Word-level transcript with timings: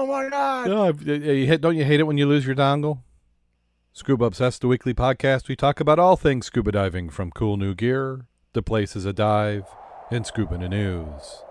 Oh 0.00 0.06
my 0.06 0.30
god! 0.30 0.70
Uh, 0.70 0.92
you 1.04 1.58
don't 1.58 1.76
you 1.76 1.84
hate 1.84 2.00
it 2.00 2.04
when 2.04 2.16
you 2.16 2.24
lose 2.24 2.46
your 2.46 2.56
dongle? 2.56 3.02
Scuba 3.92 4.24
Obsessed, 4.24 4.62
the 4.62 4.66
weekly 4.66 4.94
podcast. 4.94 5.46
We 5.46 5.56
talk 5.56 5.78
about 5.78 5.98
all 5.98 6.16
things 6.16 6.46
scuba 6.46 6.72
diving, 6.72 7.10
from 7.10 7.30
cool 7.30 7.58
new 7.58 7.74
gear 7.74 8.24
to 8.54 8.62
places 8.62 9.04
to 9.04 9.12
dive 9.12 9.64
and 10.10 10.26
scuba 10.26 10.56
news. 10.56 11.42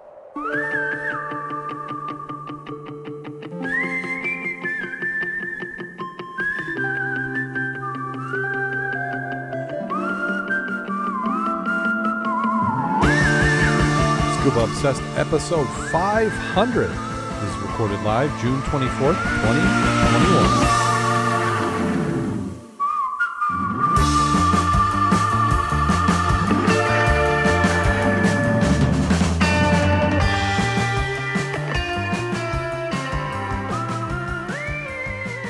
Scuba 14.39 14.63
Obsessed 14.63 15.03
episode 15.19 15.67
500 15.91 17.08
is 17.41 17.55
recorded 17.59 17.99
live 18.01 18.29
June 18.41 18.61
24th, 18.63 19.15
2021. 19.15 20.79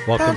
Welcome! 0.08 0.36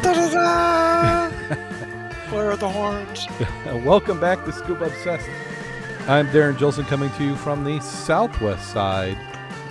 Where 2.30 2.50
are 2.50 2.56
the 2.56 2.68
horns? 2.68 3.26
welcome 3.84 4.18
back 4.18 4.44
to 4.46 4.52
Scuba 4.52 4.86
Obsessed. 4.86 5.28
I'm 6.08 6.30
Darrin 6.32 6.56
Gilson 6.56 6.84
coming 6.86 7.10
to 7.12 7.24
you 7.24 7.36
from 7.36 7.64
the 7.64 7.78
southwest 7.80 8.72
side 8.72 9.18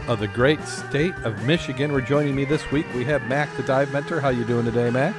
of 0.07 0.19
the 0.19 0.27
great 0.27 0.61
state 0.63 1.13
of 1.23 1.43
Michigan. 1.45 1.91
We're 1.93 2.01
joining 2.01 2.35
me 2.35 2.45
this 2.45 2.69
week. 2.71 2.85
We 2.93 3.03
have 3.05 3.23
Mac, 3.27 3.55
the 3.57 3.63
dive 3.63 3.91
mentor. 3.93 4.19
How 4.19 4.29
you 4.29 4.43
doing 4.45 4.65
today, 4.65 4.89
Mac? 4.89 5.15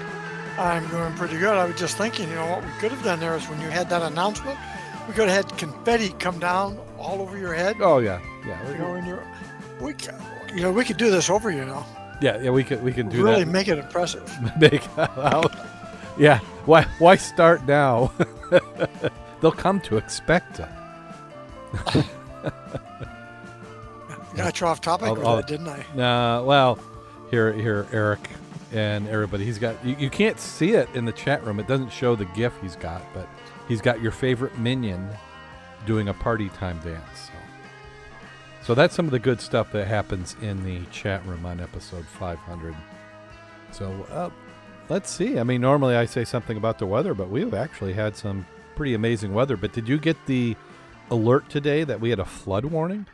I'm 0.58 0.86
doing 0.88 1.12
pretty 1.14 1.38
good. 1.38 1.56
I 1.56 1.64
was 1.64 1.76
just 1.76 1.96
thinking, 1.96 2.28
you 2.28 2.34
know, 2.34 2.46
what 2.50 2.64
we 2.64 2.70
could 2.72 2.90
have 2.92 3.02
done 3.02 3.20
there 3.20 3.34
is 3.36 3.48
when 3.48 3.60
you 3.60 3.68
had 3.68 3.88
that 3.90 4.02
announcement, 4.02 4.58
we 5.08 5.14
could 5.14 5.28
have 5.28 5.46
had 5.46 5.58
confetti 5.58 6.10
come 6.18 6.38
down 6.38 6.78
all 6.98 7.20
over 7.20 7.38
your 7.38 7.54
head. 7.54 7.76
Oh 7.80 7.98
yeah, 7.98 8.20
yeah, 8.46 8.70
You 8.70 8.78
know, 8.78 9.22
we, 9.80 9.94
you 10.54 10.62
know, 10.62 10.72
we 10.72 10.84
could 10.84 10.98
do 10.98 11.10
this 11.10 11.30
over, 11.30 11.50
you 11.50 11.64
know, 11.64 11.84
yeah, 12.22 12.38
yeah. 12.40 12.50
We 12.50 12.62
can 12.62 12.82
we 12.84 12.92
can 12.92 13.08
do 13.08 13.18
that. 13.18 13.22
really 13.24 13.44
that. 13.44 13.50
make 13.50 13.68
it 13.68 13.78
impressive. 13.78 14.30
Make. 14.60 14.82
Yeah. 16.18 16.38
Why 16.66 16.82
why 16.98 17.16
start 17.16 17.66
now? 17.66 18.12
They'll 19.40 19.50
come 19.50 19.80
to 19.82 19.96
expect 19.96 20.60
it. 20.60 20.68
Got 24.36 24.60
you 24.60 24.66
off 24.66 24.80
topic 24.80 25.08
I'll- 25.08 25.14
with 25.16 25.26
I'll- 25.26 25.36
that, 25.36 25.46
didn't 25.46 25.68
I? 25.68 25.84
Nah, 25.94 26.42
well, 26.42 26.78
here, 27.30 27.52
here, 27.52 27.86
Eric 27.92 28.20
and 28.72 29.06
everybody. 29.08 29.44
He's 29.44 29.58
got. 29.58 29.84
You, 29.84 29.96
you 29.98 30.10
can't 30.10 30.40
see 30.40 30.72
it 30.72 30.88
in 30.94 31.04
the 31.04 31.12
chat 31.12 31.44
room. 31.44 31.60
It 31.60 31.66
doesn't 31.68 31.90
show 31.92 32.16
the 32.16 32.24
GIF 32.26 32.52
he's 32.62 32.76
got, 32.76 33.02
but 33.12 33.28
he's 33.68 33.80
got 33.82 34.00
your 34.00 34.12
favorite 34.12 34.58
minion 34.58 35.08
doing 35.86 36.08
a 36.08 36.14
party 36.14 36.48
time 36.50 36.78
dance. 36.80 37.02
So, 37.26 37.32
so 38.62 38.74
that's 38.74 38.94
some 38.94 39.04
of 39.06 39.10
the 39.10 39.18
good 39.18 39.40
stuff 39.40 39.72
that 39.72 39.86
happens 39.86 40.36
in 40.40 40.64
the 40.64 40.80
chat 40.90 41.24
room 41.26 41.44
on 41.44 41.60
episode 41.60 42.06
500. 42.06 42.74
So 43.72 43.90
uh, 44.10 44.30
let's 44.88 45.10
see. 45.10 45.38
I 45.38 45.42
mean, 45.42 45.60
normally 45.60 45.96
I 45.96 46.04
say 46.06 46.24
something 46.24 46.56
about 46.56 46.78
the 46.78 46.86
weather, 46.86 47.12
but 47.14 47.28
we've 47.30 47.54
actually 47.54 47.92
had 47.94 48.16
some 48.16 48.46
pretty 48.76 48.94
amazing 48.94 49.34
weather. 49.34 49.56
But 49.56 49.72
did 49.72 49.88
you 49.88 49.98
get 49.98 50.16
the 50.26 50.56
alert 51.10 51.48
today 51.50 51.84
that 51.84 52.00
we 52.00 52.10
had 52.10 52.20
a 52.20 52.24
flood 52.24 52.64
warning? 52.64 53.06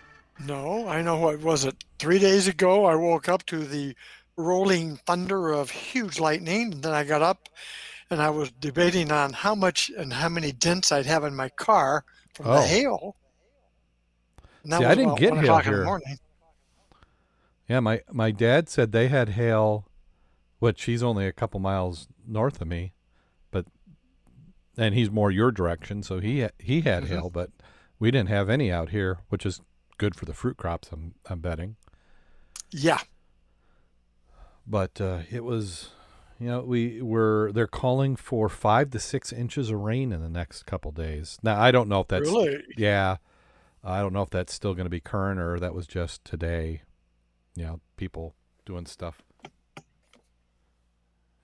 No, 0.45 0.87
I 0.89 1.03
know 1.03 1.17
what 1.19 1.41
was 1.41 1.65
it. 1.65 1.77
Three 1.99 2.19
days 2.19 2.47
ago, 2.47 2.85
I 2.85 2.95
woke 2.95 3.29
up 3.29 3.45
to 3.47 3.59
the 3.65 3.95
rolling 4.37 4.97
thunder 4.99 5.51
of 5.51 5.71
huge 5.71 6.21
lightning, 6.21 6.73
and 6.75 6.83
then 6.83 6.93
I 6.93 7.05
got 7.05 7.23
up 7.23 7.49
and 8.11 8.23
I 8.23 8.31
was 8.31 8.51
debating 8.53 9.11
on 9.11 9.33
how 9.33 9.55
much 9.55 9.91
and 9.97 10.13
how 10.13 10.29
many 10.29 10.53
dents 10.53 10.93
I'd 10.93 11.07
have 11.07 11.25
in 11.25 11.35
my 11.35 11.49
car 11.51 12.05
from 12.35 12.47
Oh. 12.47 12.55
the 12.61 12.67
hail. 12.67 13.17
And 14.63 14.73
that 14.73 14.79
See, 14.81 14.85
I 14.87 14.95
didn't 14.95 15.17
get 15.17 15.33
hail 15.35 15.43
o'clock 15.43 15.67
in 15.67 15.71
here. 15.73 15.79
the 15.81 15.85
morning. 15.85 16.19
Yeah, 17.69 17.81
my 17.81 18.01
my 18.11 18.31
dad 18.31 18.69
said 18.69 18.93
they 18.93 19.09
had 19.09 19.31
hail, 19.31 19.89
which 20.59 20.85
he's 20.85 21.03
only 21.03 21.27
a 21.27 21.33
couple 21.33 21.61
miles 21.61 22.09
north 22.27 22.61
of 22.63 22.69
me, 22.69 22.95
but 23.51 23.67
and 24.79 24.95
he's 24.95 25.11
more 25.11 25.31
your 25.31 25.51
direction, 25.51 26.03
so 26.03 26.19
he 26.21 26.47
he 26.59 26.81
had 26.83 27.05
Mhm. 27.05 27.09
hail, 27.09 27.31
but 27.31 27.51
we 27.99 28.11
didn't 28.11 28.31
have 28.31 28.49
any 28.49 28.73
out 28.73 28.89
here, 28.91 29.19
which 29.29 29.45
is 29.45 29.61
good 29.99 30.15
for 30.15 30.25
the 30.25 30.33
fruit 30.35 30.57
crops. 30.57 30.89
I'm 30.93 31.15
I'm 31.29 31.41
betting, 31.41 31.77
Yeah, 32.71 33.01
but 34.67 35.01
uh, 35.01 35.21
it 35.31 35.45
was, 35.45 35.91
you 36.39 36.47
know, 36.49 36.61
we 36.61 37.03
were 37.03 37.51
they're 37.53 37.67
calling 37.67 38.17
for 38.17 38.49
five 38.49 38.91
to 38.91 38.99
six 38.99 39.33
inches 39.33 39.71
of 39.71 39.81
rain 39.81 40.13
in 40.13 40.21
the 40.23 40.29
next 40.31 40.65
couple 40.65 40.91
days. 40.93 41.39
Now 41.43 41.61
I 41.61 41.71
don't 41.71 41.89
know 41.89 42.01
if 42.01 42.09
that's 42.09 42.29
really. 42.29 42.63
yeah. 42.77 43.17
I 43.85 44.01
don't 44.01 44.13
know 44.13 44.23
if 44.23 44.31
that's 44.31 44.53
still 44.53 44.75
going 44.75 44.87
to 44.87 44.91
be 44.91 45.01
current 45.01 45.39
or 45.41 45.59
that 45.61 45.73
was 45.73 45.87
just 45.87 46.25
today. 46.25 46.83
You 47.55 47.65
know, 47.65 47.81
people 47.97 48.35
doing 48.67 48.87
stuff. 48.87 49.23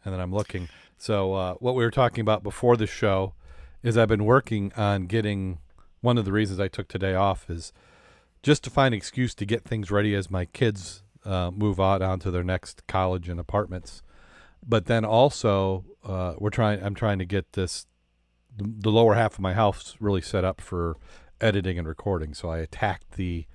And 0.05 0.13
then 0.13 0.21
I'm 0.21 0.33
looking. 0.33 0.69
So, 0.99 1.33
uh, 1.35 1.55
what 1.55 1.75
we 1.75 1.85
were 1.85 1.91
talking 1.91 2.21
about 2.21 2.43
before 2.43 2.77
the 2.77 2.87
show 2.87 3.35
is 3.83 3.97
I've 3.97 4.09
been 4.09 4.25
working 4.25 4.73
on 4.77 5.07
getting 5.07 5.59
one 6.03 6.19
of 6.19 6.25
the 6.25 6.33
reasons 6.33 6.61
I 6.61 6.69
took 6.69 6.89
today 6.89 7.15
off 7.15 7.49
is 7.49 7.73
just 8.45 8.63
to 8.63 8.71
find 8.71 8.95
excuse 8.95 9.35
to 9.35 9.47
get 9.47 9.65
things 9.65 9.91
ready 9.91 10.15
as 10.15 10.31
my 10.31 10.45
kids 10.45 11.03
uh, 11.25 11.51
move 11.51 11.81
out 11.81 12.03
onto 12.03 12.31
their 12.31 12.45
next 12.45 12.87
college 12.87 13.29
and 13.29 13.41
apartments. 13.41 14.03
But 14.67 14.85
then 14.85 15.05
also, 15.05 15.87
uh, 16.05 16.35
we're 16.39 16.51
trying. 16.51 16.83
I'm 16.83 16.95
trying 16.95 17.19
to 17.19 17.25
get 17.25 17.55
this 17.55 17.87
the, 18.57 18.91
lower 18.91 19.15
half 19.15 19.35
of 19.35 19.41
my 19.41 19.55
house 19.55 19.97
really 19.99 20.21
set 20.21 20.45
up 20.45 20.61
for 20.61 20.97
editing 21.41 21.79
and 21.79 21.89
recording. 21.89 22.35
So 22.35 22.51
I 22.51 22.59
attacked 22.59 23.13
the 23.13 23.47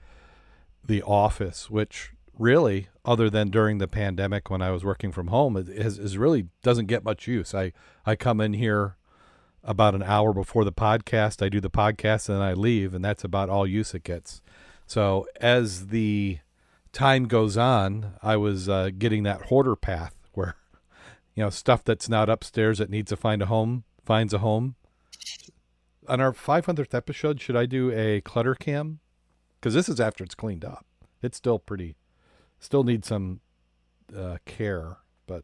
the 0.84 1.04
office, 1.04 1.70
which 1.70 2.12
really, 2.38 2.88
other 3.06 3.30
than 3.30 3.50
during 3.50 3.78
the 3.78 3.88
pandemic 3.88 4.50
when 4.50 4.62
I 4.62 4.72
was 4.72 4.84
working 4.84 5.12
from 5.12 5.28
home, 5.28 5.56
is, 5.56 6.00
is, 6.00 6.18
really 6.18 6.48
doesn't 6.64 6.88
get 6.88 7.04
much 7.04 7.28
use. 7.28 7.54
I 7.54 7.74
I 8.06 8.16
come 8.16 8.42
in 8.42 8.54
here 8.54 8.98
about 9.64 9.94
an 9.94 10.04
hour 10.04 10.34
before 10.34 10.64
the 10.64 10.72
podcast. 10.72 11.44
I 11.46 11.50
do 11.50 11.60
the 11.60 11.70
podcast 11.70 12.30
and 12.30 12.38
then 12.40 12.44
I 12.44 12.54
leave, 12.54 12.96
and 12.96 13.06
that's 13.06 13.24
about 13.24 13.50
all 13.50 13.68
use 13.68 13.94
it 13.94 14.04
gets. 14.04 14.42
So 14.90 15.28
as 15.40 15.88
the 15.88 16.40
time 16.92 17.28
goes 17.28 17.58
on, 17.58 18.16
I 18.24 18.38
was 18.38 18.68
uh, 18.68 18.90
getting 18.98 19.24
that 19.24 19.44
hoarder 19.44 19.76
path 19.76 20.16
where 20.34 20.56
you 21.36 21.44
know 21.44 21.50
stuff 21.50 21.84
that's 21.84 22.10
not 22.10 22.30
upstairs 22.30 22.80
that 22.80 22.90
needs 22.90 23.10
to 23.10 23.16
find 23.16 23.42
a 23.42 23.46
home 23.46 23.84
finds 24.04 24.34
a 24.34 24.40
home 24.40 24.76
on 26.10 26.20
our 26.20 26.34
500th 26.34 26.94
episode, 26.96 27.40
should 27.40 27.56
I 27.56 27.68
do 27.68 27.92
a 27.92 28.20
clutter 28.22 28.56
cam? 28.56 29.00
Because 29.60 29.76
this 29.76 29.88
is 29.88 30.00
after 30.00 30.24
it's 30.24 30.36
cleaned 30.36 30.66
up. 30.66 30.86
It's 31.22 31.38
still 31.38 31.60
pretty, 31.60 31.96
still 32.60 32.84
needs 32.84 33.08
some 33.08 33.42
uh, 34.16 34.38
care, 34.46 34.98
but 35.28 35.44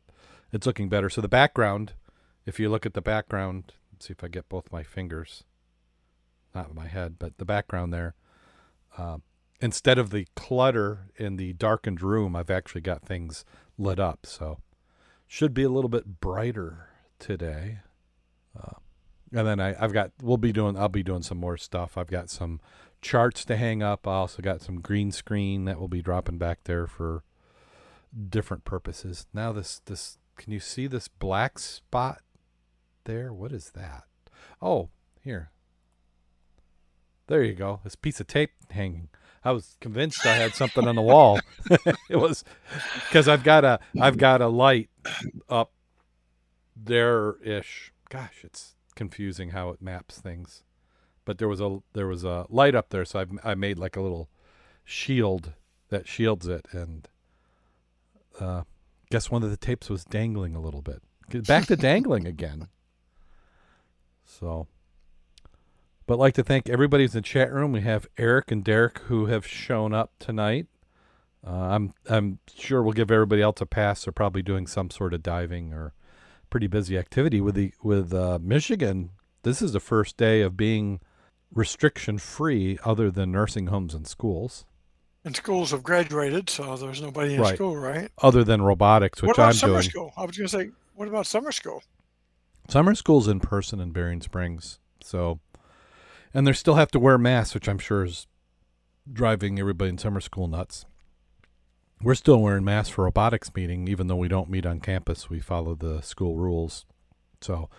it's 0.52 0.66
looking 0.66 0.90
better. 0.90 1.10
So 1.10 1.22
the 1.22 1.28
background, 1.28 1.94
if 2.46 2.60
you 2.60 2.70
look 2.70 2.86
at 2.86 2.96
the 2.96 3.02
background, 3.02 3.74
see 4.00 4.14
if 4.14 4.24
I 4.24 4.28
get 4.28 4.50
both 4.50 4.72
my 4.72 4.82
fingers, 4.82 5.44
not 6.56 6.74
my 6.74 6.88
head, 6.88 7.18
but 7.20 7.38
the 7.38 7.46
background 7.46 7.94
there. 7.94 8.16
Um, 8.98 9.22
instead 9.62 9.98
of 9.98 10.10
the 10.10 10.28
clutter 10.36 11.08
in 11.16 11.38
the 11.38 11.54
darkened 11.54 12.02
room, 12.02 12.36
I've 12.36 12.50
actually 12.50 12.82
got 12.82 13.04
things 13.04 13.46
lit 13.78 14.00
up. 14.00 14.26
So 14.26 14.60
should 15.28 15.54
be 15.54 15.64
a 15.64 15.70
little 15.70 15.90
bit 15.90 16.20
brighter 16.20 16.90
today. 17.20 17.80
Uh, 18.58 18.78
and 19.34 19.48
then 19.48 19.60
I, 19.60 19.76
I've 19.82 19.94
got 19.94 20.12
we'll 20.22 20.38
be 20.38 20.54
doing 20.54 20.78
I'll 20.78 20.90
be 20.90 21.04
doing 21.04 21.24
some 21.24 21.38
more 21.38 21.58
stuff. 21.58 21.98
I've 21.98 22.12
got 22.12 22.30
some 22.30 22.60
charts 23.02 23.46
to 23.46 23.58
hang 23.58 23.84
up. 23.84 24.08
I 24.08 24.14
also 24.14 24.42
got 24.42 24.62
some 24.62 24.82
green 24.82 25.12
screen 25.12 25.66
that 25.66 25.80
will 25.80 25.88
be 25.88 26.02
dropping 26.02 26.38
back 26.38 26.60
there 26.64 26.88
for 26.88 27.24
different 28.30 28.64
purposes. 28.64 29.28
Now 29.34 29.52
this 29.52 29.82
this 29.86 30.18
can 30.38 30.54
you 30.54 30.60
see 30.60 30.88
this 30.88 31.08
black 31.08 31.60
spot 31.60 32.22
there? 33.06 33.34
What 33.34 33.52
is 33.52 33.72
that? 33.72 34.04
Oh, 34.62 34.90
here. 35.22 35.52
There 37.28 37.44
you 37.44 37.54
go. 37.54 37.80
This 37.84 37.96
piece 37.96 38.20
of 38.20 38.28
tape 38.28 38.52
hanging. 38.70 39.10
I 39.46 39.52
was 39.52 39.78
convinced 39.80 40.26
I 40.26 40.34
had 40.34 40.56
something 40.56 40.88
on 40.88 40.96
the 40.96 41.04
wall. 41.04 41.40
it 42.10 42.16
was 42.16 42.44
because 43.08 43.28
I've 43.28 43.44
got 43.44 43.64
a 43.64 43.80
I've 44.02 44.18
got 44.18 44.42
a 44.42 44.48
light 44.48 44.90
up 45.48 45.72
there 46.76 47.36
ish. 47.44 47.94
Gosh, 48.10 48.42
it's 48.44 48.76
confusing 48.96 49.52
how 49.52 49.70
it 49.70 49.82
maps 49.82 50.20
things. 50.20 50.64
But 51.26 51.38
there 51.38 51.48
was 51.48 51.62
a 51.62 51.80
there 51.94 52.08
was 52.08 52.24
a 52.24 52.48
light 52.50 52.74
up 52.74 52.90
there, 52.90 53.06
so 53.06 53.20
I 53.20 53.52
I 53.52 53.56
made 53.56 53.78
like 53.78 53.96
a 53.96 54.02
little 54.02 54.30
shield 54.84 55.54
that 55.90 56.08
shields 56.08 56.48
it, 56.48 56.68
and 56.72 57.08
uh, 58.40 58.64
guess 59.12 59.30
one 59.30 59.44
of 59.44 59.52
the 59.52 59.58
tapes 59.58 59.90
was 59.90 60.04
dangling 60.04 60.56
a 60.56 60.60
little 60.60 60.82
bit. 60.82 61.02
Back 61.46 61.68
to 61.68 61.76
dangling 61.76 62.28
again. 62.28 62.68
So, 64.26 64.68
but 66.08 66.20
like 66.20 66.34
to 66.36 66.44
thank 66.44 66.70
everybody 66.70 67.04
who's 67.04 67.16
in 67.16 67.20
the 67.20 67.28
chat 67.28 67.52
room. 67.52 67.72
We 67.72 67.82
have 67.82 68.08
Eric 68.18 68.52
and 68.52 68.64
Derek 68.64 69.00
who 69.00 69.28
have 69.28 69.46
shown 69.46 69.94
up 69.94 70.12
tonight. 70.20 70.68
Uh, 71.46 71.52
I'm 71.52 71.94
I'm 72.10 72.40
sure 72.56 72.82
we'll 72.82 72.94
give 72.94 73.12
everybody 73.12 73.42
else 73.42 73.62
a 73.62 73.66
pass. 73.66 74.06
They're 74.06 74.12
probably 74.12 74.42
doing 74.42 74.68
some 74.68 74.90
sort 74.90 75.14
of 75.14 75.22
diving 75.24 75.74
or 75.74 75.94
pretty 76.50 76.68
busy 76.68 76.98
activity 76.98 77.40
with 77.42 77.56
the 77.56 77.74
with 77.84 78.14
uh, 78.14 78.40
Michigan. 78.42 79.12
This 79.44 79.62
is 79.62 79.74
the 79.74 79.80
first 79.80 80.18
day 80.18 80.42
of 80.42 80.58
being 80.58 81.00
restriction 81.54 82.18
free, 82.18 82.80
other 82.84 83.12
than 83.12 83.32
nursing 83.32 83.68
homes 83.68 83.94
and 83.94 84.08
schools. 84.08 84.66
And 85.24 85.36
schools 85.36 85.72
have 85.72 85.84
graduated, 85.84 86.50
so 86.50 86.76
there's 86.78 87.02
nobody 87.02 87.36
in 87.36 87.42
Right. 87.42 87.56
school, 87.56 87.76
right? 87.78 88.10
Other 88.22 88.44
than 88.44 88.62
robotics, 88.62 89.22
which 89.22 89.28
what 89.30 89.38
about 89.38 89.48
I'm 89.50 89.54
summer 89.54 89.74
doing. 89.74 89.84
school? 89.84 90.14
I 90.18 90.26
was 90.26 90.38
going 90.38 90.48
to 90.48 90.52
say, 90.58 90.70
what 90.96 91.08
about 91.08 91.26
summer 91.26 91.52
school? 91.52 91.82
Summer 92.70 92.94
school's 92.96 93.28
in 93.28 93.40
person 93.40 93.80
in 93.80 93.92
Berrien 93.92 94.22
Springs, 94.22 94.80
so 95.02 95.40
and 96.36 96.46
they 96.46 96.52
still 96.52 96.76
have 96.76 96.92
to 96.92 97.00
wear 97.00 97.18
masks, 97.18 97.54
which 97.54 97.70
I'm 97.70 97.80
sure 97.80 98.04
is 98.04 98.28
driving 99.12 99.58
everybody 99.58 99.90
in 99.90 99.98
summer 99.98 100.20
school 100.20 100.50
nuts. 100.50 100.86
We're 102.04 102.14
still 102.16 102.42
wearing 102.42 102.66
masks 102.66 102.94
for 102.94 103.06
robotics 103.06 103.56
meeting, 103.56 103.88
even 103.88 104.08
though 104.08 104.18
we 104.18 104.28
don't 104.28 104.50
meet 104.50 104.66
on 104.66 104.82
campus. 104.82 105.30
We 105.30 105.40
follow 105.40 105.76
the 105.76 106.02
school 106.02 106.36
rules. 106.36 106.86
So, 107.40 107.70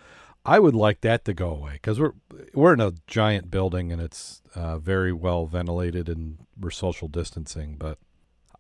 I 0.47 0.59
would 0.59 0.75
like 0.75 1.03
that 1.03 1.25
to 1.27 1.35
go 1.35 1.51
away 1.51 1.73
because 1.75 2.01
we're 2.01 2.15
we're 2.55 2.73
in 2.73 2.81
a 2.81 2.95
giant 3.07 3.51
building 3.51 3.93
and 3.93 4.01
it's 4.01 4.43
uh, 4.55 4.79
very 4.79 5.13
well 5.13 5.47
ventilated 5.47 6.09
and 6.09 6.39
we're 6.59 6.71
social 6.71 7.09
distancing. 7.09 7.77
But 7.77 7.99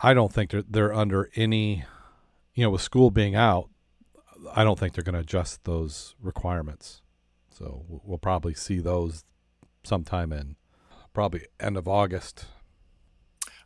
I 0.01 0.13
don't 0.13 0.33
think 0.33 0.51
they're 0.51 0.65
they're 0.69 0.93
under 0.93 1.31
any, 1.37 1.85
you 2.55 2.65
know, 2.65 2.71
with 2.71 2.83
school 2.83 3.11
being 3.11 3.37
out, 3.37 3.71
I 4.53 4.63
don't 4.63 4.79
think 4.79 4.93
they're 4.93 5.05
going 5.05 5.15
to 5.15 5.21
adjust 5.21 5.65
those 5.65 6.17
requirements. 6.21 7.03
So 7.57 7.85
we'll 7.89 8.19
probably 8.19 8.53
see 8.53 8.81
those 8.81 9.25
sometime 9.87 10.33
in 10.33 10.57
probably 11.15 11.47
end 11.59 11.77
of 11.77 11.89
August. 11.89 12.47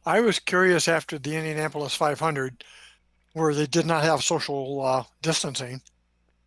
I 0.07 0.21
was 0.21 0.39
curious 0.39 0.89
after 0.89 1.19
the 1.19 1.37
Indianapolis 1.37 1.95
500, 1.95 2.65
where 3.33 3.55
they 3.55 3.67
did 3.67 3.87
not 3.87 4.05
have 4.05 4.23
social 4.23 4.81
uh, 4.83 5.05
distancing 5.23 5.83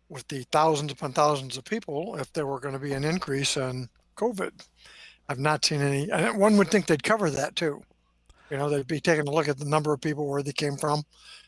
with 0.08 0.26
the 0.28 0.44
thousands 0.50 0.92
upon 0.92 1.12
thousands 1.12 1.56
of 1.56 1.64
people, 1.64 2.16
if 2.16 2.32
there 2.32 2.46
were 2.46 2.60
going 2.60 2.74
to 2.74 2.80
be 2.80 2.92
an 2.92 3.04
increase 3.04 3.56
in 3.56 3.88
COVID. 4.16 4.52
I've 5.28 5.38
not 5.38 5.64
seen 5.64 5.80
any. 5.80 6.10
And 6.10 6.38
one 6.38 6.56
would 6.56 6.70
think 6.70 6.86
they'd 6.86 7.02
cover 7.02 7.30
that 7.30 7.56
too. 7.56 7.82
You 8.50 8.58
know, 8.58 8.68
they'd 8.68 8.86
be 8.86 9.00
taking 9.00 9.26
a 9.26 9.30
look 9.30 9.48
at 9.48 9.58
the 9.58 9.64
number 9.64 9.92
of 9.92 10.00
people 10.00 10.28
where 10.28 10.42
they 10.42 10.52
came 10.52 10.76
from 10.76 11.02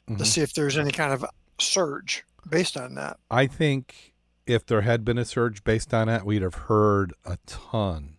to 0.08 0.14
Mhm. 0.14 0.26
see 0.26 0.40
if 0.40 0.54
there's 0.54 0.78
any 0.78 0.90
kind 0.92 1.12
of 1.12 1.24
surge 1.60 2.24
based 2.48 2.76
on 2.76 2.94
that. 2.94 3.18
I 3.30 3.46
think 3.46 4.14
if 4.46 4.64
there 4.64 4.80
had 4.80 5.04
been 5.04 5.18
a 5.18 5.24
surge 5.24 5.62
based 5.64 5.92
on 5.92 6.06
that, 6.06 6.24
we'd 6.24 6.42
have 6.42 6.54
heard 6.54 7.12
a 7.24 7.36
ton. 7.46 8.15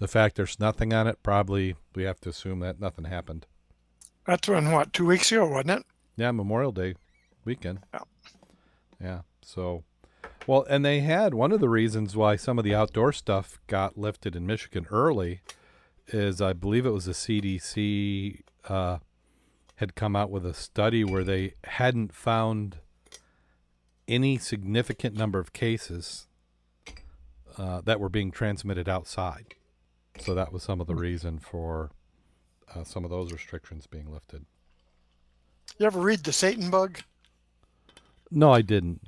The 0.00 0.08
fact 0.08 0.36
there's 0.36 0.58
nothing 0.58 0.94
on 0.94 1.06
it, 1.06 1.22
probably 1.22 1.76
we 1.94 2.04
have 2.04 2.20
to 2.22 2.30
assume 2.30 2.60
that 2.60 2.80
nothing 2.80 3.04
happened. 3.04 3.44
That's 4.26 4.48
when 4.48 4.72
what 4.72 4.94
two 4.94 5.04
weeks 5.04 5.30
ago, 5.30 5.46
wasn't 5.46 5.70
it? 5.80 5.86
Yeah, 6.16 6.30
Memorial 6.30 6.72
Day 6.72 6.94
weekend. 7.44 7.80
Yeah. 7.92 8.00
Yeah. 8.98 9.20
So, 9.42 9.84
well, 10.46 10.64
and 10.70 10.84
they 10.84 11.00
had 11.00 11.34
one 11.34 11.52
of 11.52 11.60
the 11.60 11.68
reasons 11.68 12.16
why 12.16 12.36
some 12.36 12.58
of 12.58 12.64
the 12.64 12.74
outdoor 12.74 13.12
stuff 13.12 13.58
got 13.66 13.98
lifted 13.98 14.34
in 14.34 14.46
Michigan 14.46 14.86
early 14.90 15.42
is 16.08 16.40
I 16.40 16.54
believe 16.54 16.86
it 16.86 16.90
was 16.90 17.04
the 17.04 17.12
CDC 17.12 18.40
uh, 18.70 18.98
had 19.76 19.94
come 19.94 20.16
out 20.16 20.30
with 20.30 20.46
a 20.46 20.54
study 20.54 21.04
where 21.04 21.24
they 21.24 21.54
hadn't 21.64 22.14
found 22.14 22.78
any 24.08 24.38
significant 24.38 25.14
number 25.14 25.38
of 25.38 25.52
cases 25.52 26.26
uh, 27.58 27.82
that 27.82 28.00
were 28.00 28.08
being 28.08 28.30
transmitted 28.30 28.88
outside. 28.88 29.54
So 30.20 30.34
that 30.34 30.52
was 30.52 30.62
some 30.62 30.80
of 30.80 30.86
the 30.86 30.94
reason 30.94 31.38
for 31.38 31.90
uh, 32.74 32.84
some 32.84 33.04
of 33.04 33.10
those 33.10 33.32
restrictions 33.32 33.86
being 33.86 34.12
lifted. 34.12 34.44
You 35.78 35.86
ever 35.86 36.00
read 36.00 36.24
the 36.24 36.32
Satan 36.32 36.70
Bug? 36.70 37.00
No, 38.30 38.52
I 38.52 38.62
didn't. 38.62 39.00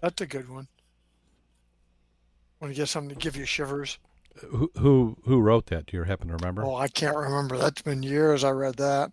That's 0.00 0.20
a 0.20 0.26
good 0.26 0.48
one. 0.48 0.66
Want 2.60 2.72
to 2.74 2.76
get 2.76 2.88
something 2.88 3.10
to 3.10 3.22
give 3.22 3.36
you 3.36 3.44
shivers? 3.44 3.98
Who 4.38 4.70
who 4.78 5.16
who 5.24 5.40
wrote 5.40 5.66
that? 5.66 5.86
Do 5.86 5.96
you 5.96 6.02
happen 6.02 6.28
to 6.28 6.34
remember? 6.34 6.64
Oh, 6.64 6.74
I 6.74 6.88
can't 6.88 7.16
remember. 7.16 7.56
That's 7.56 7.82
been 7.82 8.02
years 8.02 8.42
I 8.42 8.50
read 8.50 8.76
that. 8.76 9.12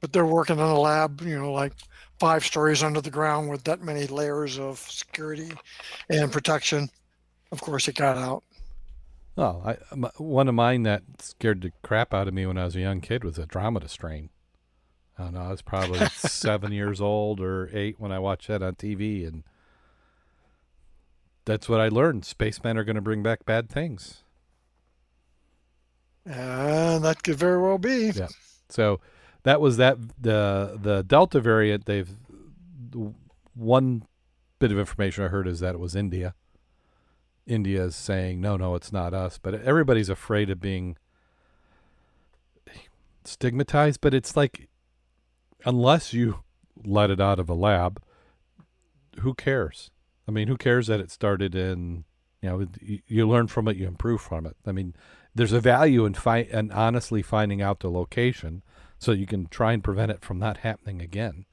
But 0.00 0.12
they're 0.12 0.26
working 0.26 0.56
in 0.56 0.62
a 0.62 0.78
lab, 0.78 1.20
you 1.22 1.38
know, 1.38 1.52
like 1.52 1.72
five 2.18 2.44
stories 2.44 2.82
under 2.82 3.00
the 3.00 3.10
ground 3.10 3.50
with 3.50 3.64
that 3.64 3.82
many 3.82 4.06
layers 4.06 4.58
of 4.58 4.78
security 4.78 5.50
and 6.08 6.30
protection. 6.30 6.88
Of 7.52 7.60
course, 7.60 7.88
it 7.88 7.96
got 7.96 8.16
out. 8.16 8.44
Oh, 9.36 9.62
I, 9.64 9.76
m- 9.92 10.10
one 10.18 10.48
of 10.48 10.54
mine 10.54 10.82
that 10.84 11.02
scared 11.18 11.62
the 11.62 11.72
crap 11.82 12.12
out 12.12 12.28
of 12.28 12.34
me 12.34 12.46
when 12.46 12.58
I 12.58 12.64
was 12.64 12.76
a 12.76 12.80
young 12.80 13.00
kid 13.00 13.24
was 13.24 13.38
a 13.38 13.42
Andromeda 13.42 13.88
strain. 13.88 14.30
I 15.18 15.24
don't 15.24 15.34
know. 15.34 15.42
I 15.42 15.50
was 15.50 15.62
probably 15.62 16.06
seven 16.12 16.72
years 16.72 17.00
old 17.00 17.40
or 17.40 17.70
eight 17.72 17.96
when 17.98 18.12
I 18.12 18.18
watched 18.18 18.48
that 18.48 18.62
on 18.62 18.74
TV, 18.74 19.26
and 19.26 19.44
that's 21.44 21.68
what 21.68 21.80
I 21.80 21.88
learned. 21.88 22.24
Spacemen 22.24 22.76
are 22.78 22.84
going 22.84 22.96
to 22.96 23.02
bring 23.02 23.22
back 23.22 23.44
bad 23.44 23.68
things. 23.68 24.22
And 26.26 27.04
that 27.04 27.22
could 27.22 27.36
very 27.36 27.60
well 27.60 27.78
be. 27.78 28.10
Yeah. 28.14 28.28
So 28.68 29.00
that 29.42 29.60
was 29.60 29.78
that 29.78 29.98
the 30.20 30.78
the 30.80 31.02
Delta 31.02 31.40
variant. 31.40 31.86
They've 31.86 32.10
the 32.90 33.12
one 33.54 34.04
bit 34.58 34.70
of 34.70 34.78
information 34.78 35.24
I 35.24 35.28
heard 35.28 35.48
is 35.48 35.60
that 35.60 35.74
it 35.74 35.80
was 35.80 35.96
India. 35.96 36.34
India 37.46 37.84
is 37.84 37.96
saying 37.96 38.40
no, 38.40 38.56
no, 38.56 38.74
it's 38.74 38.92
not 38.92 39.14
us. 39.14 39.38
But 39.38 39.54
everybody's 39.54 40.08
afraid 40.08 40.50
of 40.50 40.60
being 40.60 40.96
stigmatized. 43.24 44.00
But 44.00 44.14
it's 44.14 44.36
like 44.36 44.68
unless 45.64 46.12
you 46.12 46.40
let 46.84 47.10
it 47.10 47.20
out 47.20 47.38
of 47.38 47.48
a 47.48 47.54
lab, 47.54 48.02
who 49.20 49.34
cares? 49.34 49.90
I 50.28 50.30
mean, 50.30 50.48
who 50.48 50.56
cares 50.56 50.86
that 50.86 51.00
it 51.00 51.10
started 51.10 51.54
in? 51.54 52.04
You 52.42 52.48
know, 52.48 52.66
you, 52.80 53.00
you 53.06 53.28
learn 53.28 53.48
from 53.48 53.68
it, 53.68 53.76
you 53.76 53.86
improve 53.86 54.20
from 54.20 54.46
it. 54.46 54.56
I 54.66 54.72
mean, 54.72 54.94
there's 55.34 55.52
a 55.52 55.60
value 55.60 56.04
in 56.06 56.14
fi- 56.14 56.48
and 56.50 56.72
honestly 56.72 57.22
finding 57.22 57.60
out 57.60 57.80
the 57.80 57.90
location 57.90 58.62
so 58.98 59.12
you 59.12 59.26
can 59.26 59.46
try 59.46 59.72
and 59.72 59.84
prevent 59.84 60.10
it 60.10 60.22
from 60.22 60.38
not 60.38 60.58
happening 60.58 61.00
again. 61.00 61.44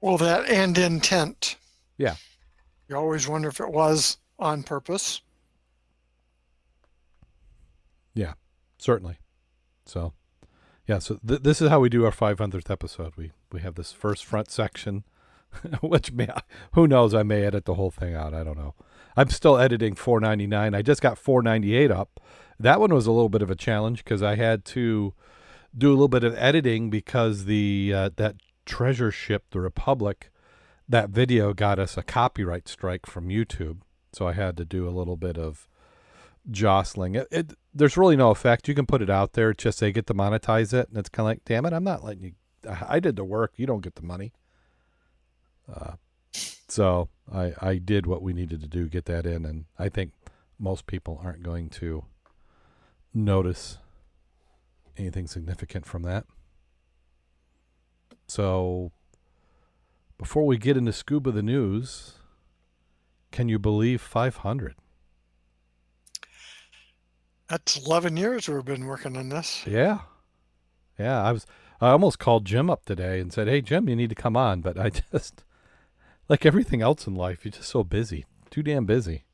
Well, 0.00 0.16
that 0.18 0.48
and 0.48 0.76
intent. 0.78 1.56
Yeah. 1.98 2.16
You 2.88 2.96
always 2.96 3.28
wonder 3.28 3.48
if 3.48 3.60
it 3.60 3.70
was 3.70 4.16
on 4.40 4.62
purpose. 4.62 5.22
Yeah, 8.14 8.34
certainly. 8.78 9.18
So, 9.86 10.12
yeah. 10.86 10.98
So 10.98 11.18
th- 11.26 11.42
this 11.42 11.62
is 11.62 11.68
how 11.68 11.80
we 11.80 11.88
do 11.88 12.04
our 12.04 12.10
500th 12.10 12.70
episode. 12.70 13.12
We 13.16 13.32
we 13.52 13.60
have 13.60 13.74
this 13.74 13.92
first 13.92 14.24
front 14.24 14.50
section, 14.50 15.04
which 15.80 16.12
may 16.12 16.28
who 16.72 16.86
knows 16.86 17.14
I 17.14 17.22
may 17.22 17.44
edit 17.44 17.64
the 17.64 17.74
whole 17.74 17.90
thing 17.90 18.14
out. 18.14 18.34
I 18.34 18.42
don't 18.44 18.58
know. 18.58 18.74
I'm 19.16 19.30
still 19.30 19.58
editing 19.58 19.94
499. 19.94 20.74
I 20.74 20.82
just 20.82 21.02
got 21.02 21.18
498 21.18 21.90
up. 21.90 22.20
That 22.58 22.80
one 22.80 22.94
was 22.94 23.06
a 23.06 23.12
little 23.12 23.28
bit 23.28 23.42
of 23.42 23.50
a 23.50 23.56
challenge 23.56 24.04
because 24.04 24.22
I 24.22 24.36
had 24.36 24.64
to 24.66 25.14
do 25.76 25.88
a 25.88 25.92
little 25.92 26.08
bit 26.08 26.24
of 26.24 26.34
editing 26.36 26.90
because 26.90 27.44
the 27.44 27.92
uh, 27.94 28.10
that 28.16 28.36
treasure 28.66 29.10
ship, 29.10 29.44
the 29.50 29.60
Republic, 29.60 30.30
that 30.88 31.10
video 31.10 31.52
got 31.54 31.78
us 31.78 31.96
a 31.96 32.02
copyright 32.02 32.68
strike 32.68 33.06
from 33.06 33.28
YouTube. 33.28 33.78
So 34.12 34.26
I 34.26 34.32
had 34.32 34.56
to 34.56 34.64
do 34.64 34.88
a 34.88 34.90
little 34.90 35.16
bit 35.16 35.38
of 35.38 35.68
jostling. 36.50 37.14
It, 37.14 37.28
it 37.30 37.54
there's 37.74 37.96
really 37.96 38.16
no 38.16 38.30
effect. 38.30 38.68
You 38.68 38.74
can 38.74 38.86
put 38.86 39.02
it 39.02 39.10
out 39.10 39.34
there. 39.34 39.52
Just 39.54 39.80
they 39.80 39.92
get 39.92 40.06
to 40.08 40.14
monetize 40.14 40.72
it, 40.72 40.88
and 40.88 40.98
it's 40.98 41.08
kind 41.08 41.24
of 41.24 41.30
like, 41.30 41.44
damn 41.44 41.66
it, 41.66 41.72
I'm 41.72 41.84
not 41.84 42.04
letting 42.04 42.22
you. 42.22 42.32
I 42.68 42.96
I 42.96 43.00
did 43.00 43.16
the 43.16 43.24
work. 43.24 43.52
You 43.56 43.66
don't 43.66 43.82
get 43.82 43.94
the 43.94 44.02
money. 44.02 44.32
Uh, 45.72 45.92
so 46.32 47.08
I 47.32 47.54
I 47.60 47.78
did 47.78 48.06
what 48.06 48.22
we 48.22 48.32
needed 48.32 48.60
to 48.62 48.68
do, 48.68 48.88
get 48.88 49.04
that 49.06 49.26
in, 49.26 49.44
and 49.44 49.66
I 49.78 49.88
think 49.88 50.12
most 50.58 50.86
people 50.86 51.20
aren't 51.22 51.42
going 51.42 51.70
to 51.70 52.04
notice 53.14 53.78
anything 54.96 55.26
significant 55.26 55.86
from 55.86 56.02
that. 56.02 56.26
So 58.28 58.92
before 60.18 60.46
we 60.46 60.58
get 60.58 60.76
into 60.76 60.92
scuba 60.92 61.32
the 61.32 61.42
news, 61.42 62.14
can 63.30 63.48
you 63.48 63.58
believe 63.58 64.00
500? 64.00 64.74
That's 67.48 67.76
11 67.76 68.16
years 68.16 68.48
we've 68.48 68.64
been 68.64 68.86
working 68.86 69.16
on 69.16 69.28
this. 69.28 69.66
Yeah. 69.66 70.00
Yeah, 70.98 71.22
I 71.22 71.32
was 71.32 71.46
I 71.80 71.90
almost 71.90 72.18
called 72.18 72.44
Jim 72.44 72.68
up 72.68 72.84
today 72.84 73.20
and 73.20 73.32
said, 73.32 73.48
"Hey 73.48 73.62
Jim, 73.62 73.88
you 73.88 73.96
need 73.96 74.10
to 74.10 74.14
come 74.14 74.36
on," 74.36 74.60
but 74.60 74.78
I 74.78 74.90
just 75.12 75.44
like 76.28 76.44
everything 76.44 76.82
else 76.82 77.06
in 77.06 77.14
life, 77.14 77.44
you're 77.44 77.52
just 77.52 77.70
so 77.70 77.82
busy. 77.82 78.26
Too 78.50 78.62
damn 78.62 78.84
busy. 78.84 79.24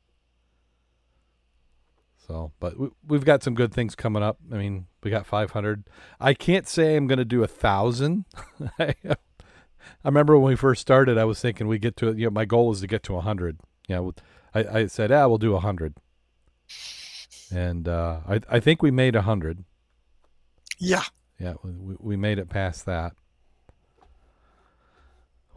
So, 2.27 2.51
but 2.59 2.77
we, 2.77 2.89
we've 3.07 3.25
got 3.25 3.43
some 3.43 3.53
good 3.53 3.73
things 3.73 3.95
coming 3.95 4.23
up. 4.23 4.37
I 4.51 4.57
mean, 4.57 4.87
we 5.03 5.11
got 5.11 5.25
500. 5.25 5.83
I 6.19 6.33
can't 6.33 6.67
say 6.67 6.95
I'm 6.95 7.07
going 7.07 7.19
to 7.19 7.25
do 7.25 7.43
a 7.43 7.47
thousand. 7.47 8.25
I 8.79 8.95
remember 10.03 10.37
when 10.37 10.51
we 10.51 10.57
first 10.57 10.81
started, 10.81 11.17
I 11.17 11.23
was 11.23 11.39
thinking 11.39 11.67
we 11.67 11.79
get 11.79 11.95
to, 11.97 12.13
you 12.13 12.25
know, 12.25 12.31
my 12.31 12.43
goal 12.43 12.71
is 12.71 12.81
to 12.81 12.87
get 12.87 13.03
to 13.03 13.13
100. 13.13 13.59
Know, 13.95 14.13
I, 14.53 14.79
I 14.79 14.85
said, 14.87 15.11
ah, 15.11 15.27
we'll 15.27 15.37
do 15.37 15.51
a 15.51 15.55
100. 15.55 15.95
And 17.53 17.87
uh, 17.87 18.19
I, 18.27 18.41
I 18.49 18.59
think 18.59 18.81
we 18.81 18.91
made 18.91 19.15
a 19.15 19.19
100. 19.19 19.63
Yeah. 20.77 21.03
Yeah, 21.39 21.53
we, 21.63 21.95
we 21.99 22.15
made 22.15 22.39
it 22.39 22.49
past 22.49 22.85
that. 22.85 23.13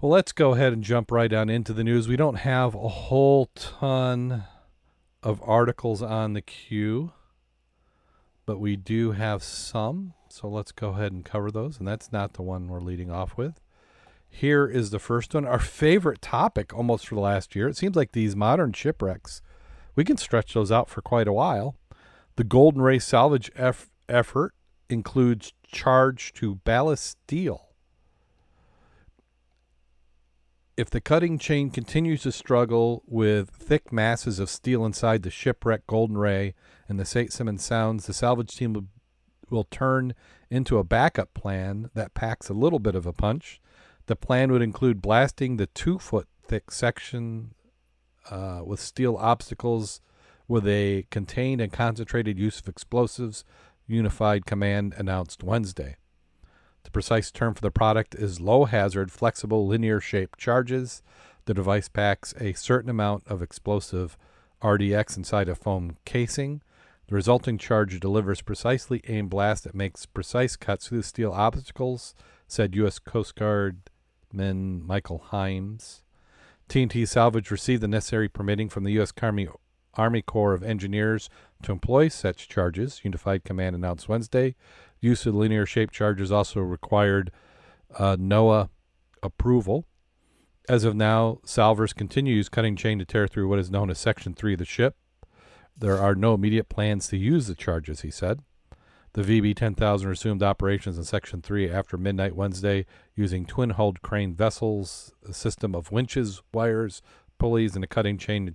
Well, 0.01 0.13
let's 0.13 0.33
go 0.33 0.55
ahead 0.55 0.73
and 0.73 0.83
jump 0.83 1.11
right 1.11 1.33
on 1.33 1.51
into 1.51 1.73
the 1.73 1.85
news. 1.85 2.09
We 2.09 2.17
don't 2.17 2.37
have 2.37 2.75
a 2.75 2.89
whole 2.89 3.51
ton 3.55 4.45
of 5.23 5.43
articles 5.43 6.01
on 6.01 6.33
the 6.33 6.41
queue, 6.41 7.13
but 8.47 8.59
we 8.59 8.77
do 8.77 9.13
have 9.13 9.43
some. 9.43 10.15
So 10.31 10.49
let's 10.49 10.73
go 10.73 10.91
ahead 10.91 11.13
and 11.13 11.25
cover 11.25 11.51
those. 11.51 11.79
And 11.79 11.87
that's 11.87 12.13
not 12.13 12.35
the 12.35 12.43
one 12.43 12.69
we're 12.69 12.81
leading 12.81 13.11
off 13.11 13.37
with. 13.37 13.61
Here 14.31 14.67
is 14.67 14.91
the 14.91 14.99
first 14.99 15.35
one, 15.35 15.45
our 15.45 15.59
favorite 15.59 16.23
topic 16.23 16.73
almost 16.73 17.07
for 17.07 17.17
the 17.17 17.21
last 17.21 17.55
year. 17.55 17.69
It 17.69 17.77
seems 17.77 17.97
like 17.97 18.13
these 18.13 18.35
modern 18.35 18.73
shipwrecks, 18.73 19.43
we 19.97 20.05
can 20.05 20.17
stretch 20.17 20.55
those 20.55 20.73
out 20.73 20.89
for 20.89 21.03
quite 21.03 21.29
a 21.29 21.33
while. 21.33 21.77
The 22.37 22.45
Golden 22.45 22.81
Ray 22.81 22.99
salvage 22.99 23.51
eff- 23.55 23.91
effort 24.09 24.55
includes 24.89 25.53
charge 25.67 26.33
to 26.35 26.55
ballast 26.57 27.05
steel. 27.05 27.67
If 30.77 30.89
the 30.89 31.01
cutting 31.03 31.39
chain 31.39 31.71
continues 31.71 32.23
to 32.23 32.33
struggle 32.33 33.03
with 33.07 33.51
thick 33.51 33.93
masses 33.93 34.39
of 34.39 34.49
steel 34.49 34.87
inside 34.87 35.23
the 35.23 35.31
shipwreck 35.31 35.87
Golden 35.87 36.17
Ray 36.17 36.55
and 36.89 36.99
the 36.99 37.05
St. 37.05 37.31
Simons 37.31 37.63
Sounds, 37.63 38.07
the 38.07 38.15
salvage 38.15 38.57
team 38.57 38.73
will, 38.73 38.87
will 39.51 39.65
turn 39.65 40.15
into 40.49 40.79
a 40.79 40.85
backup 40.85 41.35
plan 41.35 41.91
that 41.93 42.15
packs 42.15 42.49
a 42.49 42.55
little 42.55 42.79
bit 42.79 42.95
of 42.95 43.05
a 43.05 43.13
punch. 43.13 43.61
The 44.07 44.17
plan 44.17 44.51
would 44.53 44.63
include 44.63 45.03
blasting 45.03 45.57
the 45.57 45.67
two 45.67 45.99
foot 45.99 46.27
thick 46.47 46.71
section 46.71 47.55
uh, 48.31 48.63
with 48.65 48.81
steel 48.81 49.17
obstacles 49.17 50.01
with 50.49 50.67
a 50.67 51.07
contained 51.11 51.61
and 51.61 51.73
concentrated 51.73 52.39
use 52.39 52.59
of 52.59 52.69
explosives, 52.69 53.45
Unified 53.87 54.47
Command 54.47 54.95
announced 54.97 55.45
Wednesday. 55.45 55.97
The 56.83 56.91
precise 56.91 57.31
term 57.31 57.55
for 57.55 57.61
the 57.61 57.71
product 57.71 58.15
is 58.15 58.41
low 58.41 58.65
hazard, 58.65 59.13
flexible, 59.13 59.67
linear 59.67 60.01
shaped 60.01 60.39
charges. 60.39 61.03
The 61.45 61.55
device 61.55 61.89
packs 61.89 62.35
a 62.41 62.53
certain 62.55 62.91
amount 62.91 63.25
of 63.27 63.43
explosive 63.43 64.17
RDX 64.63 65.17
inside 65.17 65.49
a 65.49 65.55
foam 65.55 65.97
casing. 66.05 66.63
The 67.07 67.15
resulting 67.15 67.59
charge 67.59 67.99
delivers 68.01 68.43
precisely 68.43 69.03
aimed 69.09 69.31
blast 69.31 69.65
that 69.65 69.75
makes 69.75 70.07
precise 70.07 70.57
cuts 70.57 70.89
through 70.89 70.99
the 70.99 71.05
steel 71.05 71.33
obstacles, 71.33 72.15
said 72.51 72.75
U.S. 72.75 72.99
Coast 72.99 73.37
Guardman 73.37 74.85
Michael 74.85 75.25
Himes. 75.31 76.03
TNT 76.69 77.07
Salvage 77.07 77.51
received 77.51 77.83
the 77.83 77.89
necessary 77.89 78.29
permitting 78.29 78.69
from 78.69 78.85
the 78.85 78.93
U.S. 78.93 79.13
Army, 79.23 79.49
Army 79.95 80.23
Corps 80.23 80.53
of 80.53 80.63
Engineers 80.63 81.29
to 81.63 81.73
employ 81.73 82.09
such 82.09 82.49
charges, 82.49 83.01
Unified 83.05 83.45
Command 83.45 83.77
announced 83.77 84.09
Wednesday. 84.09 84.55
Use 85.01 85.27
of 85.27 85.35
linear 85.35 85.65
shaped 85.65 85.95
charges 85.95 86.33
also 86.33 86.61
required 86.61 87.31
uh, 87.99 88.17
NOAA 88.17 88.69
approval. 89.23 89.87
As 90.69 90.85
of 90.85 90.95
now, 90.95 91.39
Salvors 91.45 91.93
continues 91.93 92.49
cutting 92.49 92.77
chain 92.77 92.99
to 92.99 93.05
tear 93.05 93.27
through 93.27 93.49
what 93.49 93.59
is 93.59 93.71
known 93.71 93.91
as 93.91 93.99
Section 93.99 94.35
3 94.35 94.55
of 94.55 94.59
the 94.59 94.65
ship. 94.65 94.97
There 95.77 95.99
are 95.99 96.15
no 96.15 96.35
immediate 96.35 96.69
plans 96.69 97.09
to 97.09 97.17
use 97.17 97.47
the 97.47 97.55
charges, 97.55 98.03
he 98.03 98.11
said. 98.11 98.41
The 99.13 99.23
VB 99.23 99.57
10,000 99.57 100.09
resumed 100.09 100.43
operations 100.43 100.97
in 100.97 101.03
Section 101.03 101.43
3 101.43 101.69
after 101.69 101.97
midnight 101.97 102.37
Wednesday 102.37 102.87
using 103.17 103.45
twin 103.45 103.71
hulled 103.71 104.03
crane 104.03 104.35
vessels, 104.35 105.13
a 105.29 105.33
system 105.33 105.75
of 105.75 105.91
winches, 105.91 106.43
wires, 106.55 107.03
pulleys, 107.37 107.75
and 107.75 107.83
a 107.83 107.89
cutting 107.89 108.19
chain 108.19 108.55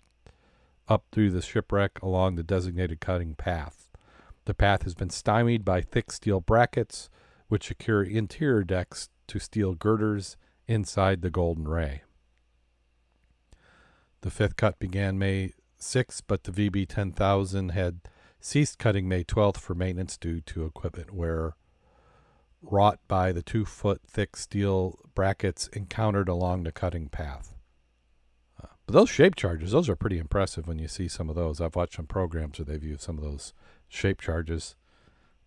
up 0.88 1.04
through 1.12 1.32
the 1.32 1.42
shipwreck 1.42 2.02
along 2.02 2.36
the 2.36 2.44
designated 2.44 3.02
cutting 3.02 3.36
path. 3.36 3.90
The 4.46 4.54
path 4.54 4.84
has 4.84 4.96
been 4.96 5.10
stymied 5.10 5.66
by 5.66 5.82
thick 5.82 6.10
steel 6.10 6.40
brackets, 6.40 7.10
which 7.50 7.68
secure 7.68 8.04
interior 8.04 8.64
decks 8.64 9.10
to 9.28 9.40
steel 9.40 9.74
girders 9.74 10.38
inside 10.68 11.22
the 11.22 11.30
Golden 11.30 11.68
Ray. 11.68 12.04
The 14.22 14.32
fifth 14.32 14.56
cut 14.56 14.80
began 14.80 15.20
May 15.20 15.52
6, 15.78 16.22
but 16.22 16.44
the 16.44 16.52
VB 16.52 16.88
10000 16.88 17.70
had 17.70 18.00
ceased 18.46 18.78
cutting 18.78 19.10
May 19.10 19.24
12th 19.24 19.58
for 19.58 19.74
maintenance 19.74 20.18
due 20.18 20.40
to 20.40 20.66
equipment 20.66 21.12
wear 21.12 21.56
wrought 22.62 23.00
by 23.08 23.32
the 23.32 23.42
two 23.42 23.66
foot 23.66 24.02
thick 24.08 24.36
steel 24.36 25.00
brackets 25.16 25.68
encountered 25.70 26.30
along 26.30 26.64
the 26.64 26.72
cutting 26.72 27.10
path. 27.10 27.56
Uh, 28.62 28.68
but 28.86 28.94
those 28.94 29.10
shape 29.10 29.36
charges, 29.36 29.72
those 29.72 29.90
are 29.90 29.96
pretty 29.96 30.20
impressive 30.20 30.68
when 30.68 30.78
you 30.78 30.88
see 30.88 31.08
some 31.08 31.28
of 31.28 31.36
those. 31.36 31.60
I've 31.60 31.76
watched 31.76 31.96
some 31.96 32.06
programs 32.06 32.60
where 32.60 32.66
they've 32.66 32.84
used 32.84 33.02
some 33.02 33.18
of 33.18 33.24
those 33.24 33.52
shape 33.88 34.22
charges. 34.22 34.76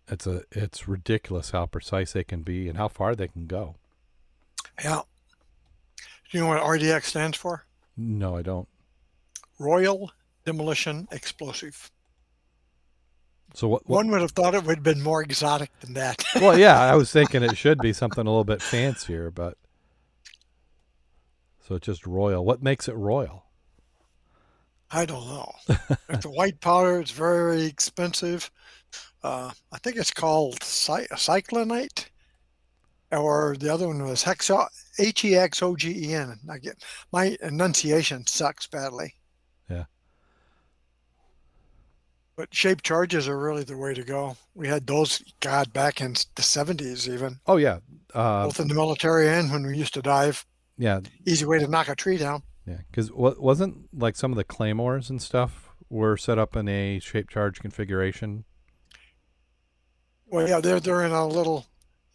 It's 0.09 0.27
a 0.27 0.43
it's 0.51 0.89
ridiculous 0.89 1.51
how 1.51 1.67
precise 1.67 2.11
they 2.11 2.25
can 2.25 2.41
be 2.41 2.67
and 2.67 2.77
how 2.77 2.89
far 2.89 3.15
they 3.15 3.29
can 3.29 3.47
go. 3.47 3.75
Yeah. 4.83 5.03
Do 6.29 6.37
you 6.37 6.43
know 6.43 6.49
what 6.49 6.61
RDX 6.61 7.05
stands 7.05 7.37
for? 7.37 7.65
No, 7.95 8.35
I 8.35 8.41
don't. 8.41 8.67
Royal 9.57 10.11
Demolition 10.45 11.07
Explosive. 11.11 11.89
So 13.53 13.67
what, 13.67 13.87
what, 13.87 13.97
One 13.97 14.11
would 14.11 14.21
have 14.21 14.31
thought 14.31 14.55
it 14.55 14.63
would 14.63 14.77
have 14.77 14.83
been 14.83 15.01
more 15.01 15.21
exotic 15.21 15.71
than 15.81 15.93
that. 15.95 16.23
well, 16.35 16.57
yeah, 16.57 16.79
I 16.79 16.95
was 16.95 17.11
thinking 17.11 17.43
it 17.43 17.57
should 17.57 17.79
be 17.79 17.93
something 17.93 18.25
a 18.25 18.29
little 18.29 18.43
bit 18.43 18.61
fancier, 18.61 19.31
but 19.31 19.57
so 21.67 21.75
it's 21.75 21.85
just 21.85 22.05
royal. 22.07 22.45
What 22.45 22.63
makes 22.63 22.87
it 22.87 22.95
royal? 22.95 23.45
I 24.91 25.05
don't 25.05 25.27
know. 25.27 25.53
it's 26.09 26.25
a 26.25 26.29
white 26.29 26.59
powder. 26.61 26.99
It's 26.99 27.11
very 27.11 27.65
expensive. 27.65 28.49
Uh, 29.21 29.51
I 29.71 29.77
think 29.77 29.97
it's 29.97 30.11
called 30.11 30.63
cy- 30.63 31.07
cyclonite, 31.11 32.05
or 33.11 33.55
the 33.59 33.71
other 33.71 33.87
one 33.87 34.03
was 34.03 34.23
hexo 34.23 34.65
H 34.97 35.25
E 35.25 35.35
X 35.35 35.61
O 35.61 35.75
G 35.75 36.09
E 36.09 36.13
N. 36.13 36.39
I 36.49 36.57
get 36.57 36.83
my 37.11 37.37
enunciation 37.41 38.25
sucks 38.25 38.65
badly. 38.65 39.13
Yeah. 39.69 39.85
But 42.39 42.55
shape 42.55 42.83
charges 42.83 43.27
are 43.27 43.37
really 43.37 43.65
the 43.65 43.75
way 43.75 43.93
to 43.93 44.01
go. 44.01 44.37
We 44.55 44.69
had 44.69 44.87
those, 44.87 45.21
God, 45.41 45.73
back 45.73 45.99
in 45.99 46.15
the 46.35 46.41
seventies, 46.41 47.09
even 47.09 47.41
Oh 47.45 47.57
yeah, 47.57 47.79
uh, 48.13 48.45
both 48.45 48.61
in 48.61 48.69
the 48.69 48.75
military 48.75 49.27
and 49.27 49.51
when 49.51 49.67
we 49.67 49.77
used 49.77 49.93
to 49.95 50.01
dive. 50.01 50.45
yeah, 50.77 51.01
Easy 51.27 51.43
way 51.43 51.59
to 51.59 51.67
knock 51.67 51.89
a 51.89 51.95
tree 51.97 52.15
down. 52.15 52.43
yeah. 52.65 52.77
Because 52.89 53.11
what 53.11 53.41
wasn't 53.41 53.89
like 53.93 54.15
some 54.15 54.31
of 54.31 54.37
the 54.37 54.45
claymores 54.45 55.09
and 55.09 55.21
stuff 55.21 55.71
were 55.89 56.15
set 56.15 56.39
up 56.39 56.55
in 56.55 56.69
a 56.69 56.99
shape 56.99 57.29
charge 57.29 57.59
configuration. 57.59 58.45
Well, 60.27 60.47
yeah, 60.47 60.61
they're 60.61 60.79
they're 60.79 61.03
in 61.03 61.11
a 61.11 61.27
little 61.27 61.65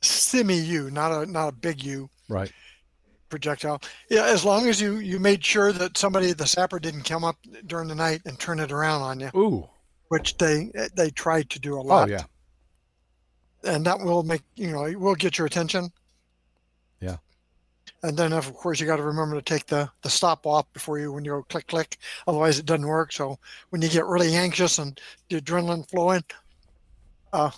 semi 0.01 0.57
U, 0.57 0.91
not 0.91 1.13
a 1.13 1.31
not 1.31 1.49
a 1.49 1.53
big 1.53 1.85
U. 1.85 2.09
Right. 2.31 2.51
projectile. 3.29 3.83
Yeah, 4.09 4.25
as 4.25 4.43
long 4.43 4.69
as 4.69 4.81
you 4.81 4.97
you 4.97 5.19
made 5.19 5.45
sure 5.45 5.71
that 5.71 5.99
somebody 5.99 6.33
the 6.33 6.47
sapper 6.47 6.79
didn't 6.81 7.03
come 7.03 7.25
up 7.25 7.37
during 7.67 7.89
the 7.89 7.95
night 7.95 8.23
and 8.25 8.39
turn 8.39 8.59
it 8.59 8.73
around 8.73 9.03
on 9.03 9.21
you, 9.21 9.31
Ooh. 9.37 9.69
Which 10.09 10.37
they 10.39 10.71
they 10.95 11.11
try 11.11 11.43
to 11.43 11.59
do 11.59 11.75
a 11.77 11.81
Oh 11.81 11.83
lot. 11.83 12.09
yeah. 12.09 12.25
and 13.65 13.85
that 13.87 13.99
will 14.01 14.23
make 14.23 14.43
you 14.57 14.71
know 14.71 14.85
it 14.85 14.99
will 14.99 15.15
get 15.15 15.39
your 15.39 15.47
attention. 15.47 15.91
Yeah. 17.01 17.17
And 18.03 18.17
then 18.17 18.33
of 18.33 18.53
course 18.55 18.81
you 18.81 18.87
got 18.87 18.97
to 18.97 19.03
remember 19.03 19.37
to 19.37 19.43
take 19.43 19.67
the 19.67 19.91
the 20.03 20.11
stop 20.11 20.47
off 20.47 20.71
before 20.73 20.99
you 20.99 21.13
when 21.13 21.25
you 21.25 21.33
go 21.33 21.43
click 21.45 21.67
click, 21.67 21.97
otherwise 22.27 22.59
it 22.59 22.67
doesn't 22.67 22.87
work. 22.87 23.13
So 23.13 23.39
when 23.71 23.81
you 23.83 23.89
get 23.89 24.05
really 24.07 24.35
anxious 24.35 24.79
and 24.79 25.01
the 25.29 25.41
adrenaline 25.41 25.89
flowing, 25.89 26.23
uh, 27.33 27.51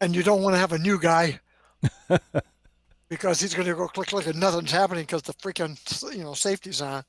and 0.00 0.16
you 0.16 0.22
don't 0.22 0.42
want 0.42 0.54
to 0.54 0.58
have 0.58 0.72
a 0.72 0.78
new 0.78 0.98
guy. 0.98 1.40
Because 3.08 3.40
he's 3.40 3.54
going 3.54 3.66
to 3.66 3.74
go 3.74 3.88
click 3.88 4.06
click 4.06 4.28
and 4.28 4.38
nothing's 4.38 4.70
happening 4.70 5.02
because 5.02 5.22
the 5.22 5.32
freaking 5.32 5.76
you 6.16 6.22
know 6.22 6.32
safety's 6.32 6.80
on. 6.80 7.02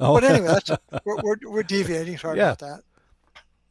Oh. 0.00 0.14
But 0.14 0.24
anyway, 0.24 0.48
that's, 0.48 0.70
we're, 1.04 1.16
we're, 1.22 1.36
we're 1.46 1.62
deviating. 1.62 2.18
Sorry 2.18 2.38
Yeah. 2.38 2.54
about 2.54 2.58
that. 2.58 2.80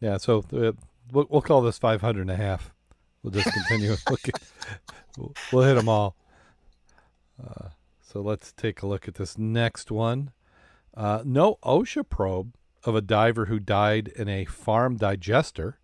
Yeah, 0.04 0.18
so 0.18 0.44
uh, 0.52 0.74
we'll, 1.14 1.28
we'll 1.30 1.42
call 1.42 1.62
this 1.62 1.78
500 1.78 2.20
and 2.20 2.30
a 2.30 2.36
half. 2.36 2.74
We'll 3.24 3.32
just 3.32 3.50
continue. 3.54 3.96
we'll, 5.18 5.34
we'll, 5.54 5.64
hit 5.64 5.76
them 5.76 5.88
all. 5.88 6.18
Uh, 7.42 7.70
so 8.02 8.20
let's 8.20 8.52
take 8.52 8.82
a 8.82 8.86
look 8.86 9.08
at 9.08 9.16
this 9.16 9.38
next 9.38 9.92
one. 9.92 10.32
Uh, 10.94 11.22
no 11.24 11.58
OSHA 11.64 12.10
probe 12.10 12.54
of 12.84 12.96
a 12.96 13.02
diver 13.02 13.46
who 13.46 13.62
died 13.62 14.10
in 14.10 14.28
a 14.28 14.44
farm 14.44 14.98
digester. 14.98 15.80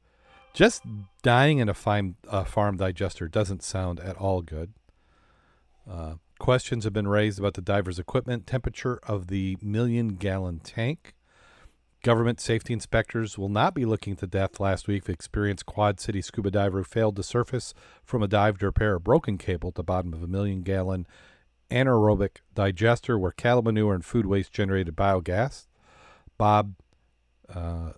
Just 0.54 0.84
dying 1.22 1.60
in 1.60 1.70
a 1.70 1.74
farm, 1.74 2.18
farm 2.46 2.76
digester 2.76 3.30
doesn't 3.30 3.64
sound 3.64 4.02
at 4.02 4.18
all 4.18 4.42
good. 4.42 4.74
Uh, 5.90 6.16
questions 6.40 6.84
have 6.84 6.92
been 6.92 7.08
raised 7.08 7.40
about 7.40 7.54
the 7.54 7.62
diver's 7.62 8.00
equipment, 8.00 8.46
temperature 8.46 9.00
of 9.04 9.28
the 9.28 9.56
million 9.62 10.10
gallon 10.10 10.60
tank. 10.60 11.14
Government 12.02 12.40
safety 12.40 12.72
inspectors 12.72 13.38
will 13.38 13.50
not 13.50 13.74
be 13.74 13.86
looking 13.86 14.16
to 14.18 14.28
death 14.28 14.60
last 14.60 14.88
week. 14.88 15.04
The 15.04 15.12
experienced 15.12 15.66
Quad 15.66 16.00
City 16.00 16.22
scuba 16.22 16.50
diver 16.50 16.84
failed 16.84 17.18
to 17.18 17.24
surface 17.24 17.74
from 18.06 18.24
a 18.24 18.28
dive 18.28 18.58
to 18.60 18.68
repair 18.68 18.96
a 18.96 19.02
broken 19.02 19.38
cable 19.38 19.70
at 19.70 19.76
the 19.76 19.84
bottom 19.84 20.14
of 20.14 20.24
a 20.24 20.28
million 20.28 20.62
gallon 20.62 21.06
anaerobic 21.70 22.38
digester 22.56 23.18
where 23.18 23.32
cattle 23.32 23.62
manure 23.62 23.94
and 23.94 24.06
food 24.06 24.26
waste 24.26 24.54
generated 24.54 24.96
biogas. 24.96 25.68
Bob 26.38 26.76
uh, 27.54 27.92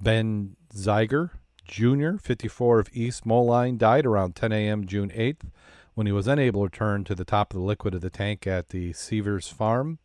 Ben 0.00 0.56
Zeiger 0.74 1.30
Jr., 1.66 2.16
54 2.18 2.80
of 2.80 2.88
East 2.92 3.26
Moline, 3.26 3.76
died 3.78 4.06
around 4.06 4.36
10 4.36 4.52
a.m. 4.52 4.86
June 4.86 5.10
8th 5.10 5.50
when 5.94 6.06
he 6.06 6.12
was 6.12 6.28
unable 6.28 6.60
to 6.60 6.64
return 6.64 7.04
to 7.04 7.14
the 7.14 7.24
top 7.24 7.52
of 7.52 7.58
the 7.58 7.64
liquid 7.64 7.94
of 7.94 8.00
the 8.00 8.10
tank 8.10 8.46
at 8.46 8.68
the 8.68 8.92
Sievers 8.92 9.48
Farm, 9.48 9.98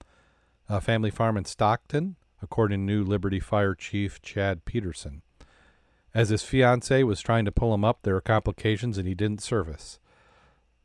a 0.70 0.80
family 0.80 1.12
farm 1.12 1.38
in 1.38 1.46
Stockton, 1.46 2.16
according 2.42 2.80
to 2.80 2.94
New 2.94 3.04
Liberty 3.04 3.40
Fire 3.40 3.76
Chief 3.76 4.22
Chad 4.22 4.66
Peterson. 4.66 5.22
As 6.14 6.30
his 6.30 6.44
fiancee 6.44 7.04
was 7.04 7.22
trying 7.22 7.46
to 7.46 7.52
pull 7.52 7.74
him 7.74 7.86
up, 7.86 8.00
there 8.04 8.16
were 8.16 8.22
complications 8.22 8.98
and 8.98 9.08
he 9.08 9.14
didn't 9.14 9.42
service. 9.42 10.00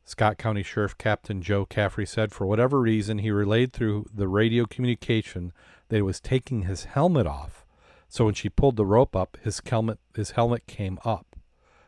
Scott 0.05 0.37
County 0.37 0.63
Sheriff 0.63 0.97
Captain 0.97 1.41
Joe 1.41 1.65
Caffrey 1.65 2.05
said 2.05 2.31
for 2.31 2.47
whatever 2.47 2.79
reason 2.79 3.17
he 3.17 3.29
relayed 3.29 3.73
through 3.73 4.05
the 4.13 4.29
radio 4.29 4.65
communication 4.65 5.51
that 5.89 5.97
he 5.97 6.01
was 6.01 6.21
taking 6.21 6.61
his 6.61 6.85
helmet 6.85 7.27
off. 7.27 7.65
So 8.07 8.23
when 8.23 8.33
she 8.33 8.47
pulled 8.47 8.77
the 8.77 8.85
rope 8.85 9.17
up, 9.17 9.37
his 9.43 9.61
helmet 9.65 9.99
his 10.15 10.31
helmet 10.31 10.65
came 10.65 10.97
up. 11.03 11.35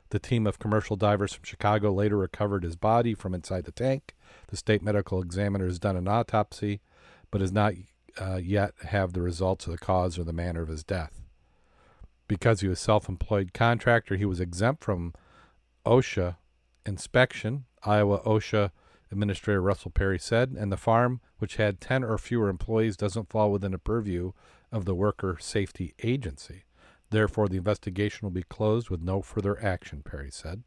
The 0.10 0.20
team 0.20 0.46
of 0.48 0.60
commercial 0.60 0.98
divers 0.98 1.34
from 1.34 1.46
Chicago 1.46 1.94
later 1.94 2.18
recovered 2.18 2.64
his 2.64 2.76
body 2.76 3.14
from 3.14 3.34
inside 3.34 3.64
the 3.64 3.72
tank. 3.72 4.16
The 4.48 4.58
state 4.58 4.82
medical 4.82 5.22
examiner 5.22 5.68
has 5.68 5.80
done 5.80 5.96
an 5.96 6.08
autopsy, 6.08 6.82
but 7.32 7.40
has 7.40 7.54
not 7.54 7.76
uh, 8.20 8.38
yet 8.38 8.74
have 8.86 9.14
the 9.14 9.22
results 9.22 9.66
of 9.66 9.72
the 9.72 9.78
cause 9.78 10.20
or 10.20 10.24
the 10.24 10.34
manner 10.34 10.62
of 10.62 10.68
his 10.68 10.84
death. 10.84 11.22
Because 12.28 12.62
he 12.62 12.68
was 12.68 12.80
self-employed 12.80 13.54
contractor, 13.54 14.16
he 14.16 14.26
was 14.26 14.40
exempt 14.40 14.84
from 14.84 15.14
OSHA 15.86 16.36
inspection 16.86 17.66
Iowa 17.84 18.20
OSHA 18.20 18.72
Administrator 19.12 19.62
Russell 19.62 19.92
Perry 19.92 20.20
said, 20.20 20.56
and 20.58 20.72
the 20.72 20.78
farm, 20.78 21.22
which 21.40 21.56
had 21.56 21.82
10 21.82 22.04
or 22.04 22.18
fewer 22.18 22.50
employees, 22.50 22.96
doesn't 22.96 23.30
fall 23.30 23.52
within 23.52 23.72
the 23.72 23.80
purview 23.80 24.34
of 24.72 24.86
the 24.86 24.94
Worker 24.94 25.38
Safety 25.40 25.96
Agency. 26.04 26.66
Therefore, 27.10 27.48
the 27.48 27.58
investigation 27.58 28.26
will 28.26 28.32
be 28.32 28.44
closed 28.44 28.90
with 28.90 29.02
no 29.02 29.22
further 29.22 29.60
action, 29.64 30.04
Perry 30.04 30.30
said. 30.30 30.64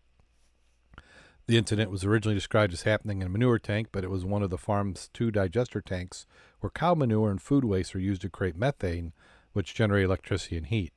The 1.46 1.58
incident 1.58 1.90
was 1.90 2.04
originally 2.04 2.36
described 2.36 2.72
as 2.72 2.82
happening 2.82 3.20
in 3.20 3.26
a 3.26 3.30
manure 3.30 3.58
tank, 3.58 3.88
but 3.90 4.04
it 4.04 4.10
was 4.10 4.24
one 4.24 4.42
of 4.42 4.50
the 4.50 4.58
farm's 4.58 5.10
two 5.12 5.30
digester 5.30 5.80
tanks 5.80 6.24
where 6.60 6.70
cow 6.70 6.94
manure 6.94 7.30
and 7.30 7.42
food 7.42 7.64
waste 7.64 7.96
are 7.96 8.00
used 8.00 8.22
to 8.22 8.30
create 8.30 8.56
methane, 8.56 9.12
which 9.52 9.74
generate 9.74 10.04
electricity 10.04 10.56
and 10.56 10.66
heat. 10.66 10.92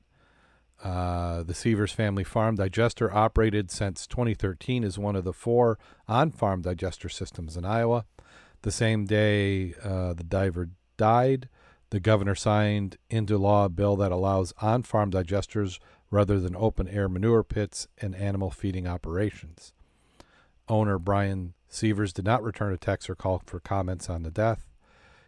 Uh, 0.83 1.41
the 1.41 1.53
Sievers 1.53 1.93
Family 1.93 2.23
Farm 2.23 2.57
Digester, 2.57 3.11
operated 3.11 3.71
since 3.71 4.05
2013, 4.05 4.83
is 4.83 4.99
one 4.99 5.15
of 5.15 5.23
the 5.23 5.33
four 5.33 5.79
on 6.07 6.31
farm 6.31 6.61
digester 6.61 7.09
systems 7.09 7.57
in 7.57 7.65
Iowa. 7.65 8.05
The 8.61 8.71
same 8.71 9.05
day 9.05 9.73
uh, 9.83 10.13
the 10.13 10.23
diver 10.23 10.69
died, 10.97 11.49
the 11.89 11.99
governor 11.99 12.35
signed 12.35 12.97
into 13.09 13.37
law 13.37 13.65
a 13.65 13.69
bill 13.69 13.95
that 13.95 14.11
allows 14.11 14.53
on 14.61 14.83
farm 14.83 15.11
digesters 15.11 15.79
rather 16.11 16.39
than 16.39 16.55
open 16.55 16.87
air 16.87 17.09
manure 17.09 17.43
pits 17.43 17.87
and 17.99 18.15
animal 18.15 18.51
feeding 18.51 18.85
operations. 18.87 19.73
Owner 20.67 20.97
Brian 20.97 21.53
Sievers 21.69 22.13
did 22.13 22.25
not 22.25 22.43
return 22.43 22.73
a 22.73 22.77
text 22.77 23.09
or 23.09 23.15
call 23.15 23.41
for 23.45 23.59
comments 23.59 24.09
on 24.09 24.23
the 24.23 24.31
death. 24.31 24.67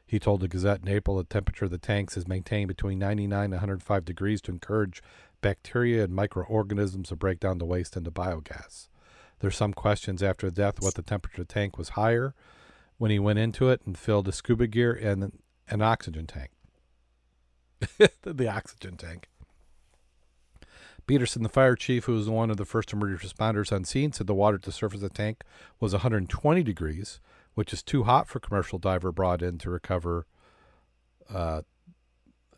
He 0.06 0.20
told 0.20 0.40
the 0.40 0.48
Gazette 0.48 0.82
in 0.82 0.88
April 0.88 1.18
the 1.18 1.26
temperature 1.26 1.66
of 1.66 1.72
the 1.72 1.78
tanks 1.78 2.16
is 2.16 2.28
maintained 2.28 2.70
between 2.70 2.98
99 2.98 3.44
and 3.44 3.54
105 3.54 4.06
degrees 4.06 4.42
to 4.44 4.52
encourage 4.52 5.04
bacteria 5.42 6.06
and 6.06 6.16
microorganisms 6.16 7.10
to 7.10 7.16
break 7.16 7.40
down 7.40 7.58
the 7.58 7.66
waste 7.66 7.98
into 7.98 8.10
biogas. 8.10 8.88
There's 9.40 9.58
some 9.58 9.74
questions 9.74 10.24
after 10.24 10.50
the 10.50 10.56
death 10.56 10.82
what 10.82 10.96
the 10.96 11.02
temperature 11.02 11.42
of 11.42 11.48
the 11.48 11.54
tank 11.54 11.78
was 11.78 11.90
higher 11.90 12.34
when 12.98 13.12
he 13.12 13.20
went 13.20 13.40
into 13.40 13.70
it 13.70 13.82
and 13.86 13.98
filled 13.98 14.28
a 14.28 14.32
scuba 14.32 14.66
gear 14.66 14.94
and 14.94 15.40
an 15.70 15.82
oxygen 15.82 16.26
tank. 16.26 16.52
the 18.24 18.48
oxygen 18.48 18.98
tank. 18.98 19.28
Peterson, 21.08 21.42
the 21.42 21.50
fire 21.50 21.76
chief, 21.76 22.04
who 22.06 22.14
was 22.14 22.30
one 22.30 22.52
of 22.52 22.58
the 22.58 22.66
first 22.66 22.92
emergency 22.92 23.28
responders 23.28 23.72
on 23.72 23.86
scene, 23.86 24.12
said 24.12 24.28
the 24.28 24.36
water 24.36 24.56
at 24.56 24.64
the 24.64 24.72
surface 24.74 25.02
of 25.02 25.10
the 25.10 25.10
tank 25.10 25.44
was 25.80 25.94
120 25.94 26.64
degrees, 26.64 27.22
which 27.54 27.72
is 27.72 27.82
too 27.82 28.04
hot 28.04 28.28
for 28.28 28.40
commercial 28.42 28.78
diver 28.78 29.14
brought 29.14 29.42
in 29.42 29.58
to 29.58 29.70
recover 29.70 30.28
uh, 31.34 31.62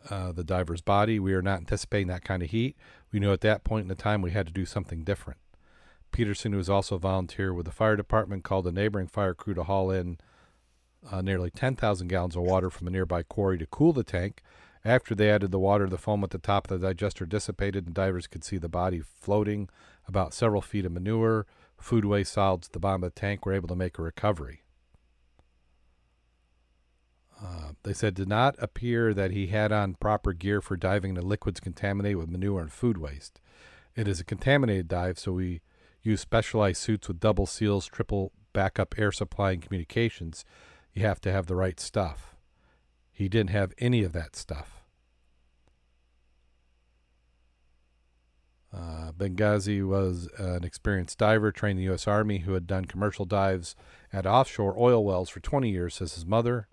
uh, 0.10 0.32
the 0.32 0.44
diver's 0.44 0.82
body. 0.82 1.20
We 1.20 1.34
are 1.34 1.44
not 1.44 1.60
anticipating 1.60 2.08
that 2.08 2.24
kind 2.24 2.42
of 2.42 2.50
heat. 2.50 2.76
We 3.12 3.20
knew 3.20 3.32
at 3.32 3.42
that 3.42 3.64
point 3.64 3.84
in 3.84 3.88
the 3.88 3.96
time 3.96 4.22
we 4.22 4.32
had 4.32 4.48
to 4.48 4.54
do 4.54 4.66
something 4.66 5.04
different. 5.04 5.40
Peterson, 6.12 6.52
who 6.52 6.58
was 6.58 6.72
also 6.72 6.96
a 6.96 7.00
volunteer 7.00 7.54
with 7.54 7.68
the 7.68 7.72
fire 7.72 7.96
department, 7.96 8.44
called 8.44 8.66
a 8.66 8.72
neighboring 8.72 9.08
fire 9.08 9.36
crew 9.36 9.54
to 9.54 9.64
haul 9.64 9.92
in 9.92 10.18
uh, 11.10 11.22
nearly 11.22 11.52
10,000 11.52 12.08
gallons 12.08 12.36
of 12.36 12.42
water 12.42 12.72
from 12.72 12.88
a 12.88 12.92
nearby 12.92 13.22
quarry 13.22 13.60
to 13.60 13.68
cool 13.68 13.94
the 13.94 14.04
tank. 14.04 14.42
After 14.86 15.14
they 15.14 15.30
added 15.30 15.52
the 15.52 15.60
water, 15.60 15.88
the 15.88 15.98
foam 15.98 16.24
at 16.24 16.30
the 16.30 16.38
top 16.38 16.70
of 16.72 16.80
the 16.80 16.88
digester 16.88 17.26
dissipated, 17.26 17.86
and 17.86 17.94
divers 17.94 18.28
could 18.28 18.44
see 18.44 18.58
the 18.58 18.70
body 18.70 19.02
floating 19.02 19.70
about 20.08 20.34
several 20.34 20.62
feet 20.62 20.86
of 20.86 20.92
manure, 20.92 21.46
food 21.78 22.06
waste 22.06 22.34
solids 22.34 22.68
at 22.68 22.74
the 22.74 22.80
bottom 22.80 23.04
of 23.04 23.14
the 23.14 23.20
tank. 23.20 23.46
Were 23.46 23.54
able 23.54 23.68
to 23.68 23.76
make 23.76 23.98
a 23.98 24.02
recovery. 24.02 24.64
Uh, 27.42 27.72
they 27.84 27.94
said 27.94 28.14
did 28.16 28.28
not 28.28 28.56
appear 28.60 29.14
that 29.14 29.32
he 29.32 29.48
had 29.48 29.72
on 29.72 29.96
proper 29.96 30.34
gear 30.34 30.62
for 30.62 30.76
diving 30.76 31.12
into 31.12 31.22
liquids 31.22 31.60
contaminated 31.60 32.18
with 32.18 32.30
manure 32.30 32.62
and 32.62 32.72
food 32.72 32.98
waste. 32.98 33.40
It 33.96 34.08
is 34.08 34.20
a 34.20 34.26
contaminated 34.26 34.88
dive, 34.88 35.18
so 35.20 35.34
we 35.34 35.62
use 36.02 36.22
specialized 36.22 36.82
suits 36.82 37.08
with 37.08 37.20
double 37.20 37.46
seals, 37.46 37.88
triple 37.88 38.32
backup 38.54 38.96
air 38.98 39.12
supply, 39.12 39.52
and 39.52 39.62
communications. 39.62 40.44
You 40.94 41.04
have 41.04 41.22
to 41.22 41.32
have 41.32 41.48
the 41.48 41.56
right 41.56 41.80
stuff. 41.80 42.36
He 43.20 43.28
didn't 43.28 43.50
have 43.50 43.74
any 43.80 44.04
of 44.04 44.14
that 44.14 44.38
stuff. 44.38 44.82
Uh, 48.74 49.12
Benghazi 49.12 49.86
was 49.86 50.30
an 50.38 50.64
experienced 50.64 51.18
diver 51.18 51.52
trained 51.52 51.80
in 51.80 51.84
the 51.84 51.90
U.S. 51.90 52.08
Army 52.08 52.40
who 52.40 52.54
had 52.54 52.66
done 52.66 52.86
commercial 52.86 53.26
dives 53.26 53.76
at 54.14 54.26
offshore 54.26 54.74
oil 54.80 55.04
wells 55.04 55.28
for 55.28 55.42
20 55.42 55.70
years, 55.70 55.96
says 55.96 56.16
his 56.16 56.26
mother. 56.26 56.70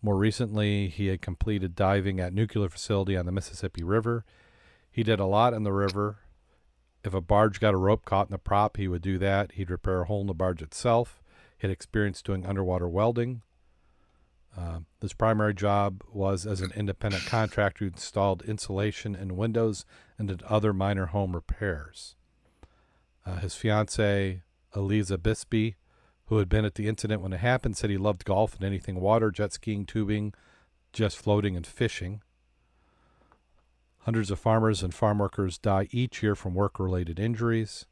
More 0.00 0.16
recently, 0.16 0.88
he 0.88 1.08
had 1.08 1.20
completed 1.20 1.74
diving 1.74 2.18
at 2.18 2.32
nuclear 2.32 2.70
facility 2.70 3.14
on 3.14 3.26
the 3.26 3.32
Mississippi 3.32 3.82
River. 3.82 4.24
He 4.90 5.02
did 5.02 5.20
a 5.20 5.26
lot 5.26 5.52
in 5.52 5.64
the 5.64 5.72
river. 5.74 6.20
If 7.04 7.12
a 7.12 7.20
barge 7.20 7.60
got 7.60 7.74
a 7.74 7.76
rope 7.76 8.06
caught 8.06 8.28
in 8.28 8.32
the 8.32 8.38
prop, 8.38 8.78
he 8.78 8.88
would 8.88 9.02
do 9.02 9.18
that. 9.18 9.52
He'd 9.52 9.68
repair 9.68 10.00
a 10.00 10.06
hole 10.06 10.22
in 10.22 10.28
the 10.28 10.32
barge 10.32 10.62
itself. 10.62 11.20
He 11.58 11.66
had 11.66 11.70
experience 11.70 12.22
doing 12.22 12.46
underwater 12.46 12.88
welding. 12.88 13.42
Uh, 14.58 14.80
his 15.00 15.12
primary 15.12 15.54
job 15.54 16.02
was 16.12 16.44
as 16.44 16.60
an 16.60 16.72
independent 16.74 17.24
contractor 17.26 17.84
who 17.84 17.90
installed 17.92 18.42
insulation 18.42 19.14
and 19.14 19.36
windows 19.36 19.84
and 20.18 20.28
did 20.28 20.42
other 20.42 20.72
minor 20.72 21.06
home 21.06 21.32
repairs. 21.32 22.16
Uh, 23.24 23.36
his 23.36 23.54
fiancee, 23.54 24.42
Eliza 24.74 25.16
Bisbee, 25.16 25.76
who 26.26 26.38
had 26.38 26.48
been 26.48 26.64
at 26.64 26.74
the 26.74 26.88
incident 26.88 27.22
when 27.22 27.32
it 27.32 27.38
happened, 27.38 27.76
said 27.76 27.88
he 27.88 27.96
loved 27.96 28.24
golf 28.24 28.56
and 28.56 28.64
anything 28.64 29.00
water, 29.00 29.30
jet 29.30 29.52
skiing, 29.52 29.86
tubing, 29.86 30.34
just 30.92 31.16
floating 31.16 31.56
and 31.56 31.66
fishing. 31.66 32.20
Hundreds 34.00 34.30
of 34.30 34.40
farmers 34.40 34.82
and 34.82 34.92
farm 34.92 35.18
workers 35.18 35.56
die 35.56 35.86
each 35.92 36.20
year 36.22 36.34
from 36.34 36.54
work 36.54 36.80
related 36.80 37.20
injuries. 37.20 37.86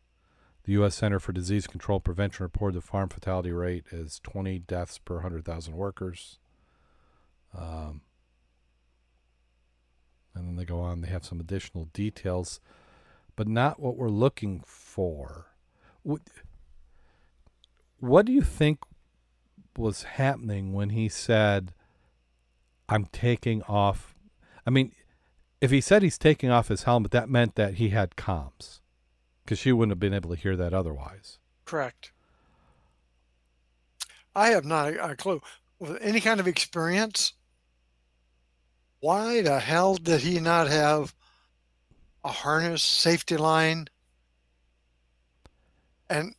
The 0.65 0.73
U.S. 0.73 0.97
Center 0.97 1.21
for 1.21 1.33
Disease 1.33 1.69
Control 1.69 1.97
and 1.99 2.05
Prevention 2.05 2.43
reported 2.43 2.77
the 2.77 2.81
farm 2.81 3.09
fatality 3.09 3.53
rate 3.53 3.85
is 3.93 4.19
20 4.25 4.59
deaths 4.61 4.99
per 4.99 5.15
100,000 5.17 5.77
workers. 5.77 6.41
Um, 7.57 8.03
and 10.35 10.49
then 10.49 10.57
they 10.57 10.64
go 10.64 10.81
on, 10.81 11.01
they 11.01 11.09
have 11.09 11.25
some 11.25 11.40
additional 11.40 11.87
details, 11.92 12.61
but 13.35 13.49
not 13.49 13.81
what 13.81 13.97
we're 13.97 14.09
looking 14.09 14.62
for. 14.64 15.47
What 17.99 18.27
do 18.27 18.33
you 18.33 18.42
think 18.42 18.79
was 19.77 20.03
happening 20.03 20.73
when 20.73 20.90
he 20.90 21.09
said, 21.09 21.73
I'm 22.88 23.07
taking 23.07 23.62
off? 23.62 24.14
I 24.66 24.71
mean, 24.71 24.92
if 25.61 25.71
he 25.71 25.81
said 25.81 26.03
he's 26.03 26.19
taking 26.19 26.51
off 26.51 26.69
his 26.69 26.83
helmet, 26.83 27.11
that 27.12 27.31
meant 27.31 27.55
that 27.55 27.75
he 27.75 27.88
had 27.88 28.16
comms 28.16 28.81
because 29.45 29.59
she 29.59 29.73
wouldn't 29.73 29.92
have 29.92 30.01
been 30.01 30.14
able 30.14 30.31
to 30.31 30.40
hear 30.40 30.57
that 30.57 30.75
otherwise. 30.75 31.38
Correct. 31.64 32.12
I 34.35 34.49
have 34.49 34.64
not 34.64 34.92
a, 34.92 35.16
clue. 35.16 35.40
With 35.79 35.99
any 36.03 36.21
kind 36.21 36.40
of 36.40 36.47
experience, 36.47 37.33
why 39.07 39.40
the 39.40 39.61
hell 39.61 39.95
did 39.95 40.21
he 40.21 40.40
not 40.40 40.66
have 40.66 41.14
a 42.25 42.29
harness, 42.29 42.83
safety 42.83 43.37
line, 43.37 43.87
and 46.11 46.35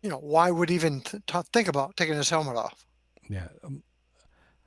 you 0.00 0.08
know, 0.08 0.16
why 0.16 0.50
would 0.50 0.70
even 0.70 1.02
th- 1.02 1.22
think 1.52 1.68
about 1.68 1.94
taking 1.94 2.14
his 2.14 2.30
helmet 2.30 2.56
off? 2.56 2.86
Yeah. 3.28 3.48
Um, 3.62 3.82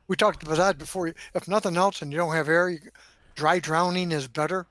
we 0.08 0.16
talked 0.16 0.44
about 0.44 0.58
that 0.58 0.78
before. 0.78 1.12
If 1.34 1.48
nothing 1.48 1.76
else, 1.76 2.04
and 2.04 2.12
you 2.12 2.20
don't 2.20 2.36
have 2.36 2.50
air, 2.50 2.70
you, 2.70 2.80
dry 3.34 3.58
drowning 3.58 4.12
is 4.12 4.28
better. 4.28 4.68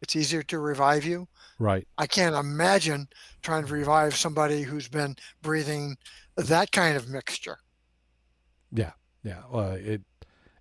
It's 0.00 0.16
easier 0.16 0.42
to 0.44 0.58
revive 0.58 1.04
you. 1.04 1.28
Right. 1.58 1.86
I 1.98 2.06
can't 2.06 2.34
imagine 2.34 3.06
trying 3.42 3.66
to 3.66 3.72
revive 3.74 4.16
somebody 4.16 4.62
who's 4.62 4.88
been 4.88 5.16
breathing 5.42 5.98
that 6.36 6.72
kind 6.72 6.96
of 6.96 7.10
mixture. 7.10 7.58
Yeah. 8.72 8.92
Yeah. 9.22 9.42
Well, 9.50 9.72
it, 9.72 10.00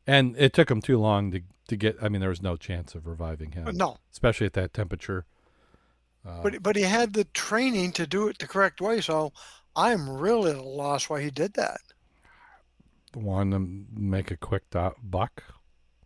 and 0.08 0.36
it 0.38 0.54
took 0.54 0.70
him 0.70 0.82
too 0.82 0.98
long 1.00 1.32
to 1.32 1.42
to 1.70 1.76
get. 1.78 1.98
I 2.02 2.10
mean, 2.10 2.20
there 2.20 2.30
was 2.30 2.42
no 2.42 2.56
chance 2.58 2.94
of 2.96 3.08
reviving 3.08 3.52
him. 3.54 3.76
No. 3.76 3.98
Especially 4.12 4.46
at 4.46 4.54
that 4.54 4.74
temperature. 4.74 5.26
Uh, 6.26 6.42
But 6.44 6.64
but 6.64 6.76
he 6.76 6.84
had 6.84 7.14
the 7.14 7.24
training 7.26 7.92
to 7.94 8.08
do 8.08 8.28
it 8.28 8.40
the 8.40 8.48
correct 8.48 8.82
way. 8.82 9.02
So 9.02 9.34
I'm 9.76 10.10
really 10.10 10.52
at 10.52 10.58
a 10.58 10.62
loss 10.62 11.10
why 11.10 11.22
he 11.22 11.30
did 11.32 11.54
that. 11.56 11.80
want 13.16 13.52
to 13.52 13.60
make 13.94 14.32
a 14.32 14.38
quick 14.38 14.70
do- 14.70 14.96
buck. 15.04 15.44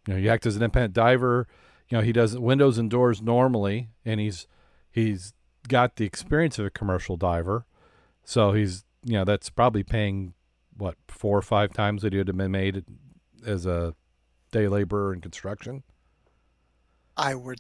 You 0.07 0.13
know, 0.13 0.19
you 0.19 0.29
act 0.29 0.45
as 0.45 0.55
an 0.55 0.63
independent 0.63 0.93
diver. 0.93 1.47
You 1.89 1.97
know, 1.97 2.03
he 2.03 2.12
does 2.12 2.38
windows 2.38 2.77
and 2.77 2.89
doors 2.89 3.21
normally, 3.21 3.89
and 4.05 4.19
he's 4.19 4.47
he's 4.91 5.33
got 5.67 5.95
the 5.95 6.05
experience 6.05 6.60
of 6.60 6.65
a 6.65 6.69
commercial 6.69 7.17
diver. 7.17 7.65
So 8.23 8.53
he's 8.53 8.83
you 9.03 9.13
know 9.13 9.23
that's 9.25 9.49
probably 9.49 9.83
paying 9.83 10.33
what 10.75 10.95
four 11.07 11.38
or 11.38 11.41
five 11.41 11.73
times 11.73 12.03
what 12.03 12.13
he 12.13 12.17
would 12.19 12.27
have 12.27 12.38
been 12.38 12.51
made 12.51 12.83
as 13.45 13.65
a 13.65 13.93
day 14.52 14.67
laborer 14.67 15.13
in 15.13 15.21
construction. 15.21 15.84
I 17.15 17.36
would 17.36 17.60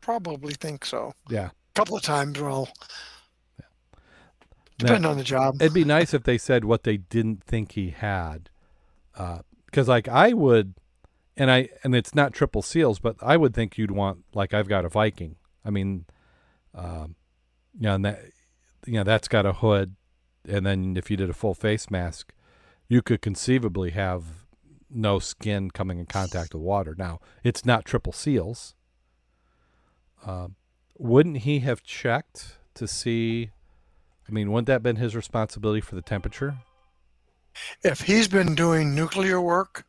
probably 0.00 0.54
think 0.54 0.84
so. 0.84 1.12
Yeah, 1.28 1.46
A 1.48 1.74
couple 1.74 1.96
of 1.96 2.02
times, 2.02 2.40
well, 2.40 2.68
Now- 3.58 3.64
depending 4.78 5.10
on 5.10 5.16
the 5.18 5.24
job. 5.24 5.60
It'd 5.60 5.74
be 5.74 5.84
nice 5.84 6.14
if 6.14 6.22
they 6.22 6.38
said 6.38 6.64
what 6.64 6.84
they 6.84 6.96
didn't 6.98 7.42
think 7.42 7.72
he 7.72 7.90
had, 7.90 8.50
because 9.12 9.88
like 9.88 10.06
I 10.08 10.32
would, 10.32 10.74
and 11.36 11.50
I 11.50 11.68
and 11.82 11.94
it's 11.94 12.14
not 12.14 12.32
triple 12.32 12.62
seals, 12.62 12.98
but 12.98 13.16
I 13.20 13.36
would 13.36 13.54
think 13.54 13.76
you'd 13.76 13.90
want 13.90 14.24
like 14.34 14.54
I've 14.54 14.68
got 14.68 14.84
a 14.84 14.88
Viking. 14.88 15.36
I 15.64 15.70
mean, 15.70 16.06
um, 16.74 17.16
you 17.74 17.82
know, 17.82 17.94
and 17.96 18.04
that 18.04 18.20
you 18.86 18.94
know 18.94 19.04
that's 19.04 19.26
got 19.26 19.46
a 19.46 19.54
hood, 19.54 19.96
and 20.48 20.64
then 20.64 20.96
if 20.96 21.10
you 21.10 21.16
did 21.16 21.28
a 21.30 21.34
full 21.34 21.54
face 21.54 21.90
mask, 21.90 22.32
you 22.88 23.02
could 23.02 23.20
conceivably 23.20 23.90
have 23.90 24.46
no 24.90 25.18
skin 25.18 25.70
coming 25.70 25.98
in 25.98 26.06
contact 26.06 26.54
with 26.54 26.62
water. 26.62 26.94
Now 26.96 27.20
it's 27.44 27.64
not 27.64 27.84
triple 27.84 28.12
seals. 28.12 28.74
Um, 30.26 30.56
wouldn't 30.96 31.38
he 31.38 31.60
have 31.60 31.82
checked 31.82 32.58
to 32.74 32.88
see? 32.88 33.50
I 34.28 34.32
mean, 34.32 34.50
wouldn't 34.50 34.66
that 34.66 34.82
been 34.82 34.96
his 34.96 35.14
responsibility 35.14 35.80
for 35.80 35.94
the 35.94 36.02
temperature? 36.02 36.56
if 37.82 38.00
he's 38.00 38.28
been 38.28 38.54
doing 38.54 38.94
nuclear 38.94 39.40
work, 39.40 39.84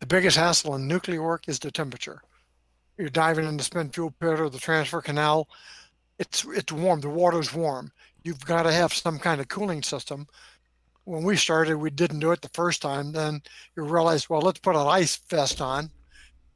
the 0.00 0.06
biggest 0.06 0.36
hassle 0.36 0.74
in 0.74 0.88
nuclear 0.88 1.22
work 1.22 1.48
is 1.48 1.58
the 1.58 1.70
temperature. 1.70 2.22
You're 2.96 3.10
diving 3.10 3.46
in 3.46 3.56
the 3.56 3.62
spent 3.62 3.94
fuel 3.94 4.14
pit 4.18 4.40
or 4.40 4.48
the 4.48 4.58
transfer 4.58 5.00
canal. 5.00 5.48
It's 6.18 6.44
it's 6.44 6.72
warm. 6.72 7.00
The 7.00 7.08
water's 7.08 7.54
warm. 7.54 7.92
You've 8.22 8.44
got 8.44 8.64
to 8.64 8.72
have 8.72 8.92
some 8.92 9.18
kind 9.18 9.40
of 9.40 9.48
cooling 9.48 9.82
system. 9.82 10.26
When 11.10 11.24
we 11.24 11.36
started, 11.36 11.76
we 11.76 11.90
didn't 11.90 12.20
do 12.20 12.30
it 12.30 12.40
the 12.40 12.50
first 12.50 12.80
time. 12.80 13.10
Then 13.10 13.42
you 13.76 13.82
realize, 13.82 14.30
well, 14.30 14.42
let's 14.42 14.60
put 14.60 14.76
an 14.76 14.86
ice 14.86 15.16
vest 15.28 15.60
on, 15.60 15.90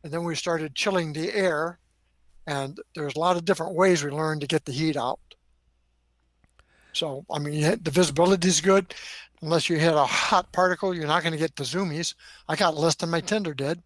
and 0.05 0.13
then 0.13 0.23
we 0.23 0.37
started 0.37 0.77
chilling 0.77 1.13
the 1.13 1.35
air. 1.35 1.81
And 2.47 2.79
there's 2.95 3.17
a 3.17 3.19
lot 3.19 3.37
of 3.37 3.45
different 3.45 3.75
ways 3.75 4.05
we 4.05 4.13
learned 4.13 4.43
to 4.43 4.47
get 4.47 4.65
the 4.65 4.71
heat 4.71 4.97
out. 4.97 5.19
So, 6.93 7.25
I 7.29 7.41
mean, 7.41 7.63
the 7.83 7.91
visibility 7.91 8.47
is 8.47 8.61
good. 8.61 8.95
Unless 9.43 9.69
you 9.69 9.77
hit 9.77 9.93
a 9.93 10.05
hot 10.05 10.53
particle, 10.53 10.95
you're 10.95 11.09
not 11.09 11.25
going 11.25 11.33
to 11.33 11.39
get 11.39 11.57
the 11.57 11.65
zoomies. 11.65 12.15
I 12.49 12.55
got 12.55 12.77
less 12.77 12.95
than 12.95 13.11
my 13.11 13.21
tender 13.21 13.55
did. 13.55 13.83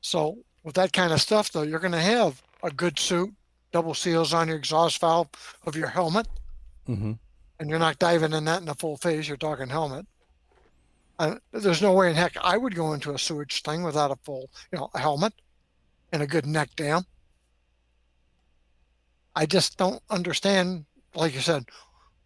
So, 0.00 0.38
with 0.62 0.76
that 0.76 0.94
kind 0.94 1.12
of 1.12 1.20
stuff, 1.20 1.52
though, 1.52 1.62
you're 1.62 1.78
going 1.78 1.92
to 1.92 1.98
have 1.98 2.42
a 2.62 2.70
good 2.70 2.98
suit, 2.98 3.34
double 3.70 3.92
seals 3.92 4.32
on 4.32 4.48
your 4.48 4.56
exhaust 4.56 4.98
valve 4.98 5.28
of 5.66 5.76
your 5.76 5.88
helmet, 5.88 6.26
Mm-hmm. 6.88 7.12
And 7.62 7.70
you're 7.70 7.78
not 7.78 8.00
diving 8.00 8.32
in 8.32 8.44
that 8.46 8.60
in 8.60 8.68
a 8.68 8.74
full 8.74 8.96
face. 8.96 9.28
You're 9.28 9.36
talking 9.36 9.68
helmet. 9.68 10.04
And 11.20 11.40
there's 11.52 11.80
no 11.80 11.92
way 11.92 12.10
in 12.10 12.16
heck 12.16 12.36
I 12.42 12.56
would 12.56 12.74
go 12.74 12.92
into 12.92 13.14
a 13.14 13.18
sewage 13.18 13.62
thing 13.62 13.84
without 13.84 14.10
a 14.10 14.16
full, 14.24 14.50
you 14.72 14.78
know, 14.78 14.90
a 14.94 14.98
helmet 14.98 15.32
and 16.10 16.22
a 16.22 16.26
good 16.26 16.44
neck 16.44 16.70
dam. 16.74 17.04
I 19.36 19.46
just 19.46 19.78
don't 19.78 20.02
understand, 20.10 20.86
like 21.14 21.34
you 21.34 21.40
said, 21.40 21.66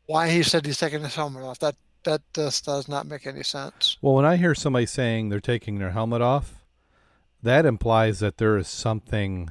why 0.06 0.30
he 0.30 0.42
said 0.42 0.64
he's 0.64 0.78
taking 0.78 1.02
his 1.02 1.14
helmet 1.14 1.42
off. 1.42 1.58
That 1.58 1.76
that 2.04 2.22
just 2.32 2.64
does 2.64 2.88
not 2.88 3.06
make 3.06 3.26
any 3.26 3.42
sense. 3.42 3.98
Well, 4.00 4.14
when 4.14 4.24
I 4.24 4.36
hear 4.36 4.54
somebody 4.54 4.86
saying 4.86 5.28
they're 5.28 5.40
taking 5.40 5.78
their 5.78 5.90
helmet 5.90 6.22
off, 6.22 6.64
that 7.42 7.66
implies 7.66 8.20
that 8.20 8.38
there 8.38 8.56
is 8.56 8.68
something. 8.68 9.50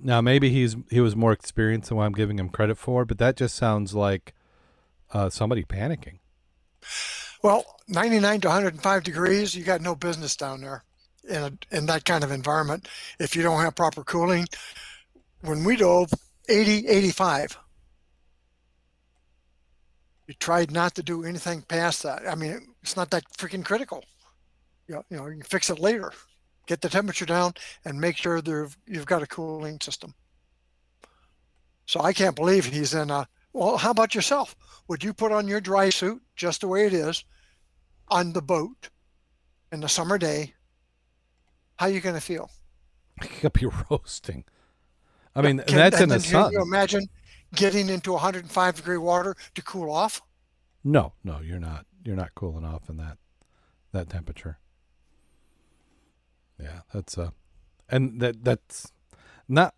Now, 0.00 0.20
maybe 0.20 0.50
he's 0.50 0.76
he 0.90 1.00
was 1.00 1.16
more 1.16 1.32
experienced 1.32 1.88
than 1.88 1.98
what 1.98 2.04
I'm 2.04 2.12
giving 2.12 2.38
him 2.38 2.48
credit 2.48 2.76
for, 2.76 3.04
but 3.04 3.18
that 3.18 3.36
just 3.36 3.54
sounds 3.54 3.94
like 3.94 4.34
uh, 5.12 5.30
somebody 5.30 5.64
panicking. 5.64 6.18
Well, 7.42 7.64
99 7.88 8.40
to 8.42 8.48
105 8.48 9.04
degrees, 9.04 9.54
you 9.54 9.64
got 9.64 9.80
no 9.80 9.94
business 9.94 10.36
down 10.36 10.62
there 10.62 10.82
in 11.28 11.36
a, 11.36 11.76
in 11.76 11.86
that 11.86 12.04
kind 12.04 12.24
of 12.24 12.30
environment 12.30 12.88
if 13.18 13.36
you 13.36 13.42
don't 13.42 13.60
have 13.60 13.74
proper 13.74 14.02
cooling. 14.02 14.46
When 15.42 15.64
we 15.64 15.76
dove 15.76 16.10
80, 16.48 16.88
85, 16.88 17.58
you 20.26 20.34
tried 20.34 20.70
not 20.70 20.94
to 20.94 21.02
do 21.02 21.24
anything 21.24 21.62
past 21.62 22.02
that. 22.02 22.22
I 22.26 22.34
mean, 22.34 22.74
it's 22.82 22.96
not 22.96 23.10
that 23.10 23.24
freaking 23.36 23.64
critical. 23.64 24.04
You 24.88 24.96
know, 24.96 25.04
you 25.10 25.16
know, 25.16 25.26
you 25.26 25.34
can 25.34 25.42
fix 25.42 25.70
it 25.70 25.78
later. 25.78 26.12
Get 26.66 26.80
the 26.80 26.88
temperature 26.88 27.26
down 27.26 27.54
and 27.84 28.00
make 28.00 28.16
sure 28.16 28.40
there 28.40 28.68
you've 28.86 29.06
got 29.06 29.22
a 29.22 29.26
cooling 29.26 29.80
system. 29.80 30.14
So 31.86 32.00
I 32.00 32.12
can't 32.12 32.36
believe 32.36 32.64
he's 32.64 32.94
in 32.94 33.10
a. 33.10 33.28
Well, 33.52 33.76
how 33.76 33.90
about 33.90 34.14
yourself? 34.14 34.56
Would 34.88 35.04
you 35.04 35.12
put 35.12 35.32
on 35.32 35.46
your 35.46 35.60
dry 35.60 35.90
suit 35.90 36.22
just 36.34 36.60
the 36.60 36.68
way 36.68 36.86
it 36.86 36.92
is 36.94 37.24
on 38.08 38.32
the 38.32 38.42
boat 38.42 38.88
in 39.70 39.80
the 39.80 39.88
summer 39.88 40.18
day? 40.18 40.54
How 41.76 41.86
are 41.86 41.92
you 41.92 42.00
going 42.00 42.14
to 42.14 42.20
feel? 42.20 42.50
He 43.22 43.28
could 43.28 43.52
be 43.52 43.66
roasting. 43.90 44.44
I 45.36 45.42
mean, 45.42 45.58
Can- 45.66 45.76
that's 45.76 46.00
in 46.00 46.08
the 46.08 46.18
then 46.18 46.30
can. 46.30 46.52
You 46.52 46.62
imagine 46.62 47.06
getting 47.54 47.88
into 47.88 48.12
105 48.12 48.76
degree 48.76 48.98
water 48.98 49.36
to 49.54 49.62
cool 49.62 49.92
off. 49.92 50.20
No, 50.82 51.12
no, 51.22 51.40
you're 51.40 51.60
not. 51.60 51.86
You're 52.04 52.16
not 52.16 52.34
cooling 52.34 52.64
off 52.64 52.88
in 52.88 52.96
that 52.96 53.18
that 53.92 54.10
temperature. 54.10 54.58
That's 56.94 57.18
uh, 57.18 57.30
and 57.88 58.20
that 58.20 58.44
that's 58.44 58.92
not 59.48 59.74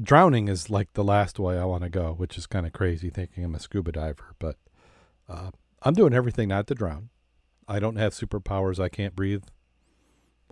drowning 0.00 0.48
is 0.48 0.68
like 0.68 0.92
the 0.92 1.04
last 1.04 1.38
way 1.38 1.56
I 1.56 1.64
want 1.64 1.84
to 1.84 1.88
go, 1.88 2.12
which 2.12 2.36
is 2.36 2.46
kind 2.46 2.66
of 2.66 2.72
crazy 2.72 3.10
thinking 3.10 3.44
I'm 3.44 3.54
a 3.54 3.60
scuba 3.60 3.92
diver, 3.92 4.34
but 4.40 4.56
uh, 5.28 5.52
I'm 5.82 5.94
doing 5.94 6.12
everything 6.12 6.48
not 6.48 6.66
to 6.66 6.74
drown. 6.74 7.10
I 7.68 7.78
don't 7.78 7.96
have 7.96 8.12
superpowers. 8.12 8.80
I 8.80 8.88
can't 8.88 9.14
breathe 9.14 9.44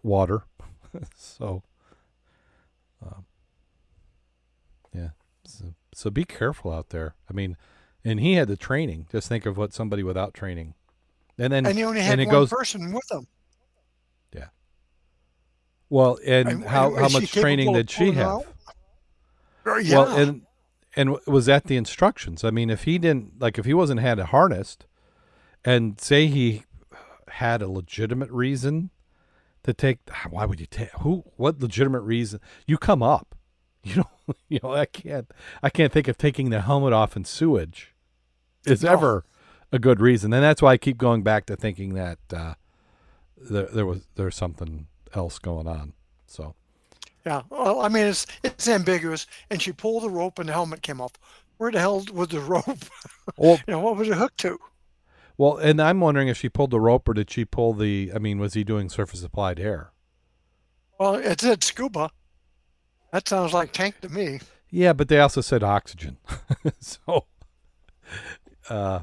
water, 0.02 0.44
so 1.16 1.64
um, 3.02 3.24
yeah. 4.94 5.10
So, 5.44 5.74
so 5.92 6.10
be 6.10 6.24
careful 6.24 6.72
out 6.72 6.90
there. 6.90 7.16
I 7.28 7.32
mean, 7.32 7.56
and 8.04 8.20
he 8.20 8.34
had 8.34 8.46
the 8.46 8.56
training. 8.56 9.08
Just 9.10 9.28
think 9.28 9.44
of 9.44 9.56
what 9.56 9.72
somebody 9.72 10.04
without 10.04 10.34
training, 10.34 10.74
and 11.36 11.52
then 11.52 11.66
And 11.66 11.76
you 11.76 11.86
only 11.86 12.00
had 12.00 12.18
one 12.18 12.28
goes 12.28 12.50
person 12.50 12.92
with 12.92 13.08
them. 13.08 13.26
Well. 15.90 16.18
And 16.26 16.48
And- 16.48 16.64
how 16.64 16.94
how 16.94 17.08
much 17.08 17.32
training 17.32 17.72
did 17.72 17.90
she 17.90 18.12
have? 18.12 18.42
Uh, 19.66 19.76
Yeah. 19.76 19.98
Well, 19.98 20.16
and 20.16 20.42
and 20.94 21.16
was 21.26 21.46
that 21.46 21.64
the 21.64 21.76
instructions? 21.76 22.44
I 22.44 22.50
mean, 22.50 22.70
if 22.70 22.84
he 22.84 22.98
didn't 22.98 23.40
like, 23.40 23.58
if 23.58 23.64
he 23.66 23.74
wasn't 23.74 24.00
had 24.00 24.18
it 24.18 24.26
harnessed, 24.26 24.86
and 25.64 26.00
say 26.00 26.26
he 26.26 26.62
had 27.28 27.60
a 27.62 27.68
legitimate 27.68 28.30
reason 28.30 28.90
to 29.64 29.74
take, 29.74 29.98
why 30.30 30.46
would 30.46 30.60
you 30.60 30.66
take? 30.66 30.90
Who? 31.00 31.24
What 31.36 31.60
legitimate 31.60 32.00
reason? 32.02 32.40
You 32.66 32.78
come 32.78 33.02
up. 33.02 33.34
You 33.86 33.96
know. 33.96 34.34
You 34.48 34.58
know. 34.64 34.72
I 34.72 34.86
can't. 34.86 35.30
I 35.62 35.70
can't 35.70 35.92
think 35.92 36.08
of 36.08 36.18
taking 36.18 36.50
the 36.50 36.60
helmet 36.60 36.92
off 36.92 37.16
in 37.16 37.24
sewage 37.24 37.94
is 38.66 38.82
No. 38.82 38.90
ever 38.92 39.24
a 39.70 39.78
good 39.78 40.00
reason, 40.00 40.32
and 40.32 40.42
that's 40.42 40.60
why 40.60 40.72
I 40.72 40.76
keep 40.76 40.98
going 40.98 41.22
back 41.22 41.46
to 41.46 41.54
thinking 41.56 41.94
that 41.94 42.18
uh, 42.34 42.54
there 43.36 43.66
there 43.66 43.86
was 43.86 44.08
there's 44.16 44.34
something 44.34 44.88
else 45.16 45.38
going 45.38 45.66
on. 45.66 45.92
So. 46.26 46.54
yeah. 47.24 47.42
Well, 47.50 47.80
I 47.80 47.88
mean, 47.88 48.06
it's 48.06 48.26
it's 48.42 48.68
ambiguous. 48.68 49.26
And 49.50 49.60
she 49.60 49.72
pulled 49.72 50.02
the 50.02 50.10
rope, 50.10 50.38
and 50.38 50.48
the 50.48 50.52
helmet 50.52 50.82
came 50.82 51.00
off. 51.00 51.12
Where 51.58 51.72
the 51.72 51.80
hell 51.80 52.04
was 52.12 52.28
the 52.28 52.40
rope? 52.40 52.66
Well, 53.36 53.58
you 53.66 53.72
know, 53.72 53.80
what 53.80 53.96
was 53.96 54.08
it 54.08 54.14
hooked 54.14 54.38
to? 54.38 54.56
Well, 55.36 55.56
and 55.56 55.82
I'm 55.82 55.98
wondering 55.98 56.28
if 56.28 56.36
she 56.36 56.48
pulled 56.48 56.70
the 56.70 56.80
rope 56.80 57.08
or 57.08 57.12
did 57.14 57.28
she 57.28 57.44
pull 57.44 57.74
the? 57.74 58.12
I 58.14 58.18
mean, 58.18 58.38
was 58.38 58.54
he 58.54 58.62
doing 58.62 58.88
surface 58.88 59.24
applied 59.24 59.58
air? 59.58 59.90
Well, 60.98 61.16
it 61.16 61.40
said 61.40 61.64
scuba. 61.64 62.10
That 63.12 63.28
sounds 63.28 63.52
like 63.52 63.72
tank 63.72 64.00
to 64.02 64.08
me. 64.08 64.40
Yeah, 64.70 64.92
but 64.92 65.08
they 65.08 65.18
also 65.18 65.40
said 65.40 65.62
oxygen. 65.62 66.18
so, 66.80 67.26
uh, 68.70 69.00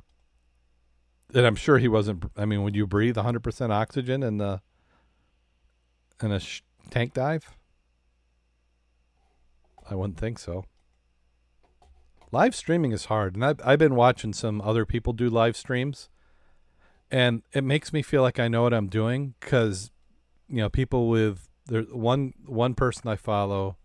and 1.34 1.46
I'm 1.46 1.56
sure 1.56 1.78
he 1.78 1.88
wasn't. 1.88 2.26
I 2.38 2.46
mean, 2.46 2.64
would 2.64 2.76
you 2.76 2.88
breathe 2.88 3.18
100% 3.18 3.70
oxygen 3.72 4.24
in 4.24 4.38
the 4.38 4.62
in 6.24 6.32
a 6.32 6.40
sh- 6.40 6.62
tank 6.90 7.14
dive? 7.14 7.56
I 9.90 9.96
wouldn't 9.96 10.18
think 10.18 10.40
so. 10.40 10.66
Live 12.32 12.56
streaming 12.56 12.92
is 12.92 13.06
hard, 13.06 13.36
and 13.36 13.46
I've 13.46 13.62
I've 13.64 13.80
been 13.80 13.96
watching 13.96 14.34
some 14.34 14.62
other 14.62 14.86
people 14.86 15.14
do 15.14 15.30
live 15.30 15.56
streams, 15.56 16.10
and 17.12 17.44
it 17.52 17.64
makes 17.64 17.94
me 17.94 18.02
feel 18.02 18.24
like 18.24 18.40
I 18.40 18.48
know 18.48 18.64
what 18.64 18.74
I'm 18.74 18.88
doing 18.88 19.36
because, 19.40 19.92
you 20.48 20.58
know, 20.58 20.70
people 20.70 21.10
with 21.10 21.48
there 21.68 21.84
one 21.84 22.34
one 22.46 22.74
person 22.74 23.08
I 23.08 23.18
follow 23.18 23.78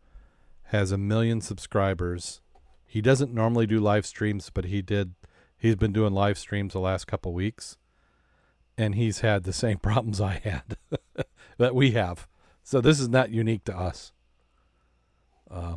has 0.64 0.92
a 0.92 0.98
million 0.98 1.40
subscribers. 1.40 2.40
He 2.86 3.02
doesn't 3.02 3.34
normally 3.34 3.66
do 3.66 3.80
live 3.80 4.06
streams, 4.06 4.50
but 4.52 4.66
he 4.66 4.80
did. 4.80 5.14
He's 5.58 5.76
been 5.76 5.92
doing 5.92 6.14
live 6.14 6.38
streams 6.38 6.72
the 6.72 6.80
last 6.80 7.06
couple 7.06 7.34
weeks, 7.34 7.76
and 8.78 8.94
he's 8.94 9.20
had 9.20 9.42
the 9.42 9.52
same 9.52 9.78
problems 9.82 10.20
I 10.20 10.40
had 10.44 10.76
that 11.58 11.74
we 11.74 11.90
have. 11.90 12.26
So 12.62 12.80
this 12.80 13.00
is 13.00 13.08
not 13.08 13.30
unique 13.30 13.64
to 13.64 13.76
us. 13.76 14.12
Uh, 15.50 15.76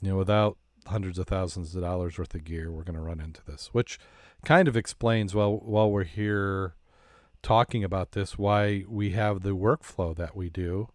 you 0.00 0.10
know, 0.10 0.16
without 0.16 0.58
hundreds 0.86 1.18
of 1.18 1.26
thousands 1.26 1.74
of 1.74 1.82
dollars 1.82 2.18
worth 2.18 2.34
of 2.34 2.44
gear, 2.44 2.70
we're 2.70 2.84
going 2.84 2.94
to 2.94 3.00
run 3.00 3.20
into 3.20 3.42
this, 3.44 3.70
which 3.72 3.98
kind 4.44 4.68
of 4.68 4.76
explains 4.76 5.34
well 5.34 5.56
while 5.56 5.90
we're 5.90 6.04
here 6.04 6.74
talking 7.42 7.82
about 7.82 8.12
this 8.12 8.38
why 8.38 8.84
we 8.88 9.10
have 9.10 9.42
the 9.42 9.56
workflow 9.56 10.14
that 10.14 10.36
we 10.36 10.50
do, 10.50 10.88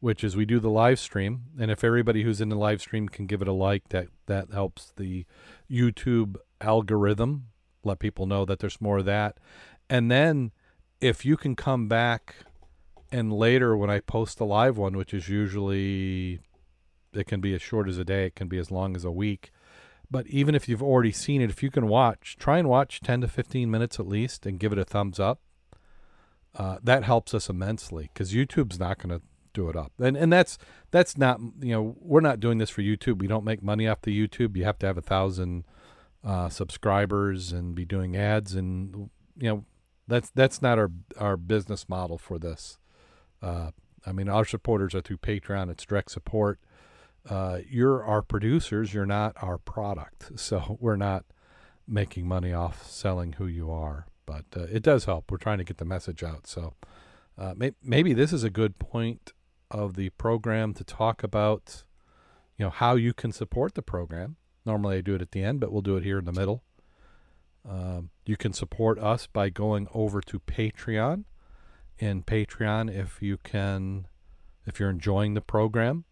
which 0.00 0.22
is 0.22 0.36
we 0.36 0.44
do 0.44 0.60
the 0.60 0.70
live 0.70 0.98
stream, 0.98 1.44
and 1.58 1.70
if 1.70 1.82
everybody 1.82 2.22
who's 2.22 2.40
in 2.40 2.50
the 2.50 2.56
live 2.56 2.80
stream 2.82 3.08
can 3.08 3.26
give 3.26 3.40
it 3.40 3.48
a 3.48 3.52
like, 3.52 3.88
that 3.88 4.08
that 4.26 4.52
helps 4.52 4.92
the 4.96 5.24
YouTube 5.70 6.36
algorithm 6.60 7.46
let 7.84 7.98
people 7.98 8.26
know 8.26 8.44
that 8.44 8.58
there's 8.58 8.80
more 8.80 8.98
of 8.98 9.04
that, 9.06 9.38
and 9.88 10.10
then 10.10 10.52
if 11.00 11.24
you 11.24 11.36
can 11.36 11.56
come 11.56 11.88
back 11.88 12.36
and 13.10 13.32
later 13.32 13.76
when 13.76 13.90
I 13.90 14.00
post 14.00 14.38
the 14.38 14.46
live 14.46 14.76
one, 14.76 14.96
which 14.96 15.14
is 15.14 15.28
usually 15.28 16.40
it 17.12 17.26
can 17.26 17.40
be 17.40 17.54
as 17.54 17.62
short 17.62 17.88
as 17.88 17.98
a 17.98 18.04
day, 18.04 18.26
it 18.26 18.36
can 18.36 18.48
be 18.48 18.58
as 18.58 18.70
long 18.70 18.94
as 18.94 19.04
a 19.04 19.10
week. 19.10 19.50
But 20.10 20.26
even 20.26 20.54
if 20.54 20.68
you've 20.68 20.82
already 20.82 21.12
seen 21.12 21.40
it, 21.40 21.50
if 21.50 21.62
you 21.62 21.70
can 21.70 21.88
watch, 21.88 22.36
try 22.38 22.58
and 22.58 22.68
watch 22.68 23.00
10 23.00 23.22
to 23.22 23.28
15 23.28 23.70
minutes 23.70 23.98
at 23.98 24.06
least 24.06 24.44
and 24.44 24.58
give 24.58 24.72
it 24.72 24.78
a 24.78 24.84
thumbs 24.84 25.20
up. 25.20 25.40
Uh, 26.54 26.78
that 26.82 27.04
helps 27.04 27.32
us 27.32 27.48
immensely 27.48 28.10
because 28.12 28.32
YouTube's 28.32 28.78
not 28.78 28.98
going 28.98 29.16
to 29.16 29.24
do 29.52 29.68
it 29.68 29.76
up. 29.76 29.92
And 30.00 30.16
and 30.16 30.32
that's 30.32 30.58
that's 30.90 31.16
not 31.16 31.40
you 31.60 31.72
know 31.72 31.96
we're 32.00 32.20
not 32.20 32.40
doing 32.40 32.58
this 32.58 32.70
for 32.70 32.82
YouTube. 32.82 33.18
We 33.18 33.28
don't 33.28 33.44
make 33.44 33.62
money 33.62 33.86
off 33.86 34.02
the 34.02 34.28
YouTube. 34.28 34.56
You 34.56 34.64
have 34.64 34.78
to 34.80 34.86
have 34.86 34.98
a 34.98 35.02
thousand 35.02 35.64
uh, 36.24 36.48
subscribers 36.48 37.52
and 37.52 37.74
be 37.74 37.84
doing 37.84 38.16
ads 38.16 38.54
and 38.54 39.10
you 39.38 39.48
know 39.48 39.64
that's 40.06 40.30
that's 40.30 40.60
not 40.60 40.78
our 40.78 40.90
our 41.16 41.36
business 41.36 41.88
model 41.88 42.18
for 42.18 42.38
this. 42.38 42.78
Uh, 43.40 43.70
I 44.04 44.12
mean, 44.12 44.28
our 44.28 44.44
supporters 44.44 44.94
are 44.94 45.00
through 45.00 45.18
Patreon. 45.18 45.70
It's 45.70 45.86
direct 45.86 46.10
support. 46.10 46.58
Uh, 47.28 47.58
you're 47.68 48.02
our 48.04 48.22
producers. 48.22 48.92
You're 48.92 49.06
not 49.06 49.36
our 49.40 49.58
product. 49.58 50.32
So 50.36 50.78
we're 50.80 50.96
not 50.96 51.24
making 51.86 52.26
money 52.26 52.52
off 52.52 52.88
selling 52.88 53.34
who 53.34 53.46
you 53.46 53.70
are. 53.70 54.06
But 54.26 54.44
uh, 54.56 54.62
it 54.70 54.82
does 54.82 55.06
help. 55.06 55.30
We're 55.30 55.38
trying 55.38 55.58
to 55.58 55.64
get 55.64 55.78
the 55.78 55.84
message 55.84 56.22
out. 56.22 56.46
So 56.46 56.74
uh, 57.36 57.54
may- 57.56 57.74
maybe 57.82 58.12
this 58.12 58.32
is 58.32 58.44
a 58.44 58.50
good 58.50 58.78
point 58.78 59.32
of 59.70 59.94
the 59.94 60.10
program 60.10 60.72
to 60.74 60.84
talk 60.84 61.22
about, 61.22 61.84
you 62.56 62.64
know, 62.64 62.70
how 62.70 62.94
you 62.94 63.12
can 63.12 63.32
support 63.32 63.74
the 63.74 63.82
program. 63.82 64.36
Normally 64.64 64.98
I 64.98 65.00
do 65.00 65.14
it 65.14 65.22
at 65.22 65.32
the 65.32 65.42
end, 65.42 65.60
but 65.60 65.72
we'll 65.72 65.82
do 65.82 65.96
it 65.96 66.04
here 66.04 66.18
in 66.18 66.24
the 66.24 66.32
middle. 66.32 66.62
Um, 67.68 68.10
you 68.24 68.36
can 68.36 68.52
support 68.52 68.98
us 68.98 69.26
by 69.26 69.50
going 69.50 69.88
over 69.92 70.20
to 70.22 70.40
Patreon. 70.40 71.24
In 71.98 72.22
Patreon, 72.22 72.94
if 72.94 73.20
you 73.20 73.36
can, 73.38 74.06
if 74.66 74.80
you're 74.80 74.90
enjoying 74.90 75.34
the 75.34 75.40
program, 75.40 76.04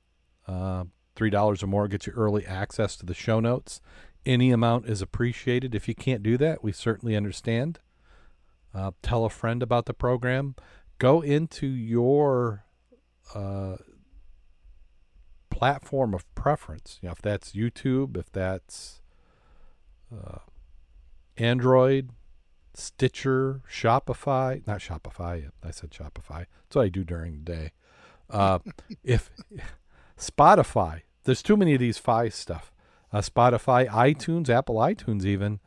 uh, 0.46 0.84
three 1.16 1.30
dollars 1.30 1.62
or 1.62 1.66
more 1.66 1.88
gets 1.88 2.06
you 2.06 2.12
early 2.14 2.46
access 2.46 2.96
to 2.96 3.06
the 3.06 3.14
show 3.14 3.40
notes. 3.40 3.80
Any 4.26 4.50
amount 4.50 4.86
is 4.86 5.00
appreciated. 5.00 5.74
If 5.74 5.88
you 5.88 5.94
can't 5.94 6.22
do 6.22 6.36
that, 6.38 6.62
we 6.62 6.72
certainly 6.72 7.16
understand. 7.16 7.78
Uh, 8.74 8.90
tell 9.02 9.24
a 9.24 9.30
friend 9.30 9.62
about 9.62 9.86
the 9.86 9.94
program. 9.94 10.54
Go 10.98 11.22
into 11.22 11.66
your 11.66 12.64
uh, 13.34 13.76
platform 15.58 16.14
of 16.14 16.32
preference. 16.36 17.00
You 17.02 17.08
know, 17.08 17.12
if 17.14 17.20
that's 17.20 17.50
YouTube, 17.50 18.16
if 18.16 18.30
that's 18.30 19.00
uh, 20.14 20.38
Android, 21.36 22.10
Stitcher, 22.74 23.62
Shopify, 23.68 24.64
not 24.68 24.78
Shopify. 24.78 25.50
I 25.64 25.70
said 25.72 25.90
Shopify. 25.90 26.46
That's 26.62 26.76
what 26.76 26.84
I 26.84 26.88
do 26.88 27.02
during 27.02 27.32
the 27.32 27.52
day. 27.52 27.72
Uh, 28.30 28.60
if 29.02 29.30
Spotify, 30.16 31.02
there's 31.24 31.42
too 31.42 31.56
many 31.56 31.74
of 31.74 31.80
these 31.80 31.98
five 31.98 32.34
stuff. 32.34 32.70
Uh, 33.12 33.20
Spotify, 33.20 33.88
iTunes, 33.88 34.48
Apple 34.48 34.76
iTunes, 34.76 35.24
even. 35.24 35.58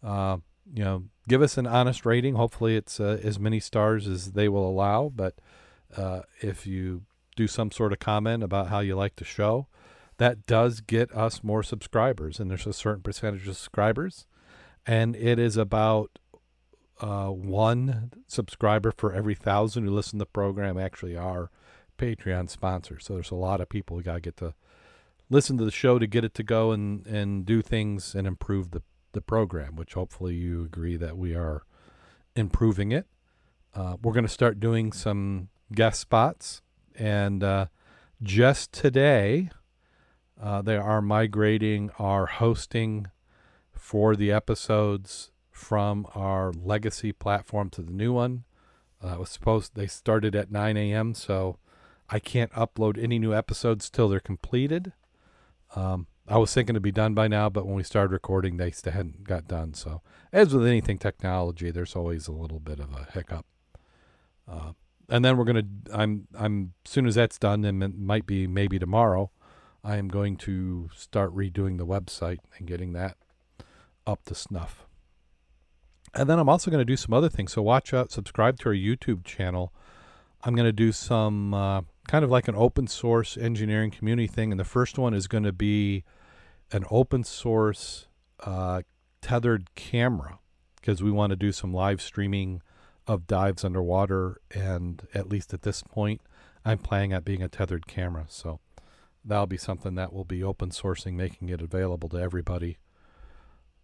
Uh, 0.00 0.36
you 0.72 0.84
know, 0.84 1.06
give 1.26 1.42
us 1.42 1.58
an 1.58 1.66
honest 1.66 2.06
rating. 2.06 2.36
Hopefully, 2.36 2.76
it's 2.76 3.00
uh, 3.00 3.18
as 3.20 3.40
many 3.40 3.58
stars 3.58 4.06
as 4.06 4.32
they 4.32 4.48
will 4.48 4.68
allow. 4.68 5.08
But 5.12 5.34
uh, 5.96 6.20
if 6.40 6.68
you 6.68 7.02
do 7.36 7.46
some 7.46 7.70
sort 7.70 7.92
of 7.92 7.98
comment 7.98 8.42
about 8.42 8.68
how 8.68 8.80
you 8.80 8.96
like 8.96 9.16
the 9.16 9.24
show, 9.24 9.66
that 10.18 10.46
does 10.46 10.80
get 10.80 11.10
us 11.12 11.42
more 11.42 11.62
subscribers. 11.62 12.38
And 12.38 12.50
there's 12.50 12.66
a 12.66 12.72
certain 12.72 13.02
percentage 13.02 13.48
of 13.48 13.56
subscribers 13.56 14.26
and 14.86 15.14
it 15.16 15.38
is 15.38 15.56
about 15.56 16.18
uh, 17.00 17.28
one 17.28 18.12
subscriber 18.26 18.92
for 18.96 19.12
every 19.12 19.34
thousand 19.34 19.84
who 19.84 19.90
listen 19.90 20.18
to 20.18 20.24
the 20.24 20.26
program 20.26 20.78
actually 20.78 21.16
are 21.16 21.50
Patreon 21.98 22.48
sponsors. 22.50 23.04
So 23.04 23.14
there's 23.14 23.30
a 23.30 23.36
lot 23.36 23.60
of 23.60 23.68
people 23.68 23.96
who 23.96 24.02
got 24.02 24.14
to 24.14 24.20
get 24.20 24.36
to 24.38 24.54
listen 25.28 25.56
to 25.58 25.64
the 25.64 25.70
show 25.70 25.98
to 25.98 26.06
get 26.06 26.24
it 26.24 26.34
to 26.34 26.42
go 26.42 26.72
and, 26.72 27.06
and 27.06 27.46
do 27.46 27.62
things 27.62 28.14
and 28.14 28.26
improve 28.26 28.70
the, 28.72 28.82
the 29.12 29.20
program, 29.20 29.76
which 29.76 29.94
hopefully 29.94 30.34
you 30.34 30.64
agree 30.64 30.96
that 30.96 31.16
we 31.16 31.34
are 31.34 31.62
improving 32.34 32.90
it. 32.90 33.06
Uh, 33.74 33.96
we're 34.02 34.12
going 34.12 34.26
to 34.26 34.28
start 34.28 34.58
doing 34.58 34.92
some 34.92 35.48
guest 35.72 36.00
spots. 36.00 36.62
And 36.96 37.42
uh, 37.42 37.66
just 38.22 38.72
today, 38.72 39.50
uh, 40.40 40.62
they 40.62 40.76
are 40.76 41.02
migrating 41.02 41.90
our 41.98 42.26
hosting 42.26 43.08
for 43.72 44.16
the 44.16 44.32
episodes 44.32 45.30
from 45.50 46.06
our 46.14 46.52
legacy 46.52 47.12
platform 47.12 47.70
to 47.70 47.82
the 47.82 47.92
new 47.92 48.12
one. 48.12 48.44
Uh, 49.02 49.16
was 49.18 49.30
supposed 49.30 49.74
they 49.74 49.86
started 49.86 50.34
at 50.34 50.50
9 50.50 50.76
a.m. 50.76 51.14
So 51.14 51.58
I 52.08 52.18
can't 52.18 52.52
upload 52.52 53.02
any 53.02 53.18
new 53.18 53.34
episodes 53.34 53.88
till 53.88 54.08
they're 54.08 54.20
completed. 54.20 54.92
Um, 55.76 56.06
I 56.26 56.38
was 56.38 56.52
thinking 56.52 56.74
to 56.74 56.80
be 56.80 56.92
done 56.92 57.14
by 57.14 57.28
now, 57.28 57.48
but 57.48 57.66
when 57.66 57.74
we 57.74 57.82
started 57.82 58.12
recording, 58.12 58.56
they 58.56 58.70
still 58.70 58.92
hadn't 58.92 59.24
got 59.24 59.48
done. 59.48 59.74
So, 59.74 60.02
as 60.32 60.54
with 60.54 60.66
anything 60.66 60.98
technology, 60.98 61.70
there's 61.70 61.96
always 61.96 62.28
a 62.28 62.32
little 62.32 62.60
bit 62.60 62.78
of 62.78 62.92
a 62.92 63.08
hiccup. 63.12 63.46
Uh, 64.48 64.72
and 65.10 65.24
then 65.24 65.36
we're 65.36 65.44
gonna. 65.44 65.66
I'm. 65.92 66.28
I'm. 66.34 66.72
Soon 66.84 67.06
as 67.06 67.16
that's 67.16 67.38
done, 67.38 67.64
and 67.64 67.82
it 67.82 67.98
might 67.98 68.26
be 68.26 68.46
maybe 68.46 68.78
tomorrow. 68.78 69.30
I 69.82 69.96
am 69.96 70.08
going 70.08 70.36
to 70.38 70.90
start 70.94 71.34
redoing 71.34 71.78
the 71.78 71.86
website 71.86 72.38
and 72.58 72.68
getting 72.68 72.92
that 72.92 73.16
up 74.06 74.24
to 74.26 74.34
snuff. 74.34 74.86
And 76.14 76.28
then 76.28 76.38
I'm 76.38 76.48
also 76.48 76.70
going 76.70 76.80
to 76.80 76.84
do 76.84 76.96
some 76.96 77.14
other 77.14 77.28
things. 77.28 77.52
So 77.52 77.62
watch 77.62 77.94
out, 77.94 78.10
subscribe 78.10 78.58
to 78.60 78.68
our 78.68 78.74
YouTube 78.74 79.24
channel. 79.24 79.72
I'm 80.42 80.54
going 80.54 80.66
to 80.66 80.72
do 80.72 80.92
some 80.92 81.54
uh, 81.54 81.82
kind 82.08 82.24
of 82.24 82.30
like 82.30 82.48
an 82.48 82.54
open 82.56 82.88
source 82.88 83.36
engineering 83.36 83.90
community 83.90 84.26
thing. 84.26 84.50
And 84.50 84.60
the 84.60 84.64
first 84.64 84.98
one 84.98 85.14
is 85.14 85.28
going 85.28 85.44
to 85.44 85.52
be 85.52 86.04
an 86.72 86.84
open 86.90 87.24
source 87.24 88.06
uh, 88.40 88.82
tethered 89.22 89.74
camera 89.74 90.40
because 90.76 91.02
we 91.02 91.10
want 91.10 91.30
to 91.30 91.36
do 91.36 91.52
some 91.52 91.72
live 91.72 92.02
streaming 92.02 92.62
of 93.10 93.26
dives 93.26 93.64
underwater. 93.64 94.40
And 94.52 95.06
at 95.12 95.28
least 95.28 95.52
at 95.52 95.62
this 95.62 95.82
point, 95.82 96.20
I'm 96.64 96.78
planning 96.78 97.12
on 97.12 97.22
being 97.22 97.42
a 97.42 97.48
tethered 97.48 97.88
camera. 97.88 98.26
So 98.28 98.60
that'll 99.24 99.48
be 99.48 99.56
something 99.56 99.96
that 99.96 100.12
will 100.12 100.24
be 100.24 100.44
open 100.44 100.70
sourcing, 100.70 101.14
making 101.14 101.48
it 101.48 101.60
available 101.60 102.08
to 102.10 102.18
everybody. 102.18 102.78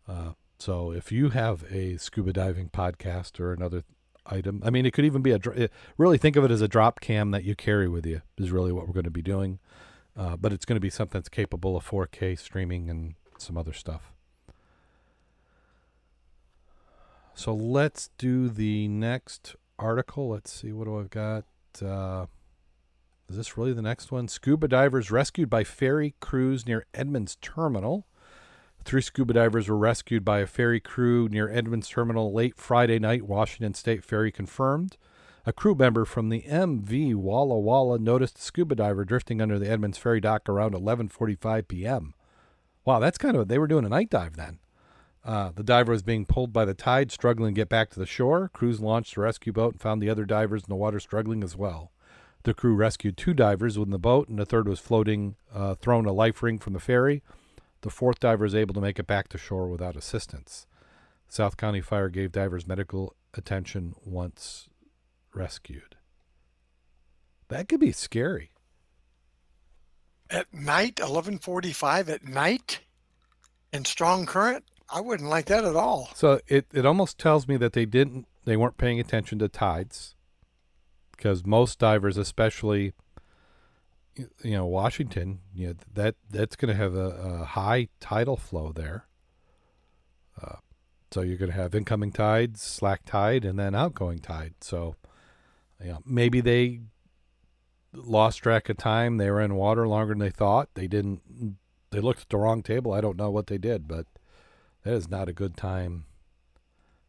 Uh, 0.09 0.33
so 0.61 0.93
if 0.93 1.11
you 1.11 1.31
have 1.31 1.65
a 1.71 1.97
scuba 1.97 2.33
diving 2.33 2.69
podcast 2.69 3.41
or 3.41 3.53
another 3.53 3.83
item, 4.25 4.63
I 4.65 4.71
mean, 4.71 4.87
it 4.87 4.93
could 4.93 5.05
even 5.05 5.23
be 5.23 5.33
a 5.33 5.41
really 5.99 6.19
think 6.19 6.37
of 6.37 6.45
it 6.45 6.53
as 6.53 6.63
a 6.63 6.69
drop 6.69 7.01
cam 7.01 7.33
that 7.33 7.43
you 7.43 7.57
carry 7.57 7.89
with 7.89 8.07
you 8.07 8.23
is 8.39 8.53
really 8.53 8.71
what 8.71 8.87
we're 8.87 8.95
going 8.95 9.05
to 9.05 9.11
be 9.11 9.23
doing. 9.23 9.59
Uh, 10.17 10.37
but 10.37 10.53
it's 10.53 10.65
going 10.65 10.77
to 10.77 10.81
be 10.81 10.89
something 10.89 11.19
that's 11.19 11.29
capable 11.29 11.77
of 11.77 11.87
4K 11.87 12.39
streaming 12.39 12.89
and 12.89 13.15
some 13.39 13.59
other 13.59 13.73
stuff. 13.73 14.13
So 17.37 17.55
let's 17.55 18.09
do 18.17 18.49
the 18.49 18.89
next 18.89 19.57
article. 19.79 20.31
Let's 20.31 20.51
see 20.51 20.73
what 20.73 20.87
do 20.87 20.99
I've 20.99 21.11
got. 21.11 21.45
Uh, 21.85 22.27
is 23.29 23.37
this 23.37 23.59
really 23.59 23.75
the 23.75 23.83
next 23.83 24.11
one? 24.11 24.27
Scuba 24.27 24.67
divers 24.67 25.11
rescued 25.11 25.51
by 25.51 25.63
ferry 25.63 26.15
crews 26.19 26.67
near 26.67 26.87
Edmonds 26.95 27.37
Terminal. 27.43 28.07
Three 28.87 29.03
scuba 29.03 29.35
divers 29.35 29.69
were 29.69 29.77
rescued 29.77 30.25
by 30.25 30.39
a 30.41 30.47
ferry 30.47 30.81
crew 30.81 31.29
near 31.29 31.51
Edmonds 31.51 31.91
Terminal 31.91 32.33
late 32.33 32.57
Friday 32.57 32.99
night, 32.99 33.25
Washington 33.25 33.75
State 33.75 34.03
Ferry 34.03 34.33
confirmed. 34.33 34.97
A 35.45 35.53
crew 35.53 35.75
member 35.75 36.07
from 36.07 36.31
the 36.31 36.43
MV 36.43 37.17
Walla 37.17 37.59
Walla 37.59 37.99
noticed 37.99 38.39
a 38.39 38.43
scuba 38.43 38.77
diver 38.77 39.05
drifting 39.05 39.43
under 39.43 39.59
the 39.59 39.69
Edmonds 39.69 39.99
Ferry 39.99 40.23
dock 40.23 40.49
around 40.49 40.73
11:45 40.73 41.69
p.m. 41.69 42.15
Wow, 42.87 42.99
that's 42.99 43.19
kind 43.19 43.37
of 43.37 43.49
they 43.49 43.59
were 43.59 43.67
doing 43.67 43.85
a 43.85 43.91
night 43.91 44.09
dive 44.09 44.37
then. 44.37 44.61
Uh, 45.27 45.51
the 45.57 45.65
diver 45.65 45.91
was 45.91 46.05
being 46.05 46.25
pulled 46.25 46.53
by 46.53 46.65
the 46.65 46.73
tide, 46.73 47.11
struggling 47.11 47.53
to 47.53 47.59
get 47.59 47.69
back 47.69 47.91
to 47.91 47.99
the 47.99 48.07
shore. 48.07 48.49
Crews 48.55 48.81
launched 48.81 49.17
a 49.17 49.21
rescue 49.21 49.53
boat 49.53 49.75
and 49.75 49.81
found 49.83 50.01
the 50.01 50.09
other 50.09 50.25
divers 50.25 50.63
in 50.63 50.69
the 50.69 50.77
water 50.77 51.01
struggling 51.01 51.43
as 51.43 51.57
well. 51.57 51.91
The 52.45 52.55
crew 52.55 52.77
rescued 52.77 53.17
two 53.17 53.35
divers 53.35 53.77
in 53.77 53.91
the 53.91 53.99
boat, 53.99 54.29
and 54.29 54.39
the 54.39 54.47
third 54.47 54.69
was 54.69 54.79
floating, 54.79 55.35
uh, 55.53 55.75
thrown 55.75 56.07
a 56.07 56.13
life 56.13 56.45
ring 56.45 56.61
from 56.61 56.75
the 56.75 56.79
ferry. 56.79 57.25
The 57.81 57.91
fourth 57.91 58.21
diver 58.21 58.45
was 58.45 58.55
able 58.55 58.73
to 58.75 58.81
make 58.81 59.01
it 59.01 59.09
back 59.09 59.27
to 59.31 59.39
shore 59.39 59.67
without 59.67 59.97
assistance. 59.97 60.69
South 61.29 61.57
County 61.57 61.81
Fire 61.81 62.09
gave 62.09 62.31
divers 62.31 62.69
medical 62.69 63.17
attention 63.35 63.97
once 64.05 64.69
rescued. 65.35 65.97
That 67.49 67.69
could 67.69 67.81
be 67.81 67.91
scary. 67.91 68.53
At 70.31 70.55
night, 70.55 70.97
11:45 70.97 72.09
at 72.09 72.25
night, 72.25 72.81
in 73.73 73.85
strong 73.85 74.25
current, 74.25 74.65
I 74.89 75.01
wouldn't 75.01 75.29
like 75.29 75.47
that 75.47 75.65
at 75.65 75.77
all. 75.77 76.11
So 76.15 76.41
it, 76.47 76.67
it 76.73 76.87
almost 76.87 77.19
tells 77.19 77.49
me 77.49 77.57
that 77.57 77.73
they 77.73 77.87
didn't 77.87 78.27
they 78.45 78.57
weren't 78.57 78.79
paying 78.79 79.01
attention 79.01 79.39
to 79.41 79.49
tides 79.49 80.15
because 81.17 81.45
most 81.45 81.79
divers, 81.79 82.17
especially 82.17 82.93
you 84.17 84.53
know 84.53 84.67
Washington, 84.67 85.41
you 85.55 85.69
know 85.69 85.75
that 85.95 86.15
that's 86.31 86.57
going 86.57 86.75
to 86.75 86.81
have 86.81 86.95
a, 86.95 87.09
a, 87.09 87.45
high 87.45 87.89
tidal 88.01 88.37
flow 88.37 88.73
there. 88.73 89.07
Uh, 90.41 90.57
so 91.11 91.23
you're 91.23 91.37
going 91.37 91.51
to 91.51 91.57
have 91.57 91.75
incoming 91.75 92.13
tides, 92.13 92.63
slack 92.63 93.05
tide, 93.05 93.45
and 93.45 93.59
then 93.59 93.75
outgoing 93.75 94.19
tide. 94.19 94.55
So, 94.61 94.97
you 95.83 95.89
know, 95.89 95.99
maybe 96.05 96.41
they 96.41 96.81
lost 97.93 98.43
track 98.43 98.69
of 98.69 98.77
time. 98.77 99.17
They 99.17 99.31
were 99.31 99.41
in 99.41 99.55
water 99.55 99.89
longer 99.89 100.13
than 100.13 100.19
they 100.19 100.31
thought. 100.31 100.69
They 100.75 100.87
didn't. 100.87 101.57
They 101.91 102.01
looked 102.01 102.23
at 102.23 102.29
the 102.29 102.39
wrong 102.39 102.63
table. 102.63 102.93
I 102.93 103.01
don't 103.01 103.17
know 103.17 103.31
what 103.31 103.47
they 103.47 103.59
did, 103.59 103.89
but 103.89 104.07
that 104.87 104.95
is 104.95 105.09
not 105.09 105.29
a 105.29 105.33
good 105.33 105.57
time 105.57 106.05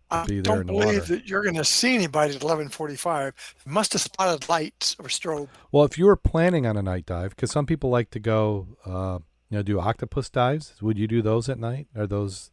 I 0.09 0.25
don't 0.41 0.65
believe 0.65 1.07
that 1.07 1.27
you're 1.27 1.43
going 1.43 1.55
to 1.55 1.65
see 1.65 1.93
anybody 1.93 2.35
at 2.35 2.41
11:45. 2.41 3.33
Must 3.65 3.93
have 3.93 4.01
spotted 4.01 4.47
lights 4.47 4.95
or 4.99 5.05
strobe. 5.05 5.49
Well, 5.71 5.83
if 5.83 5.97
you 5.97 6.05
were 6.05 6.15
planning 6.15 6.65
on 6.65 6.77
a 6.77 6.81
night 6.81 7.05
dive, 7.05 7.31
because 7.31 7.51
some 7.51 7.65
people 7.65 7.89
like 7.89 8.09
to 8.11 8.19
go, 8.19 8.67
uh, 8.85 9.19
you 9.49 9.57
know, 9.57 9.63
do 9.63 9.79
octopus 9.79 10.29
dives. 10.29 10.81
Would 10.81 10.97
you 10.97 11.07
do 11.07 11.21
those 11.21 11.49
at 11.49 11.59
night? 11.59 11.87
Are 11.95 12.07
those? 12.07 12.51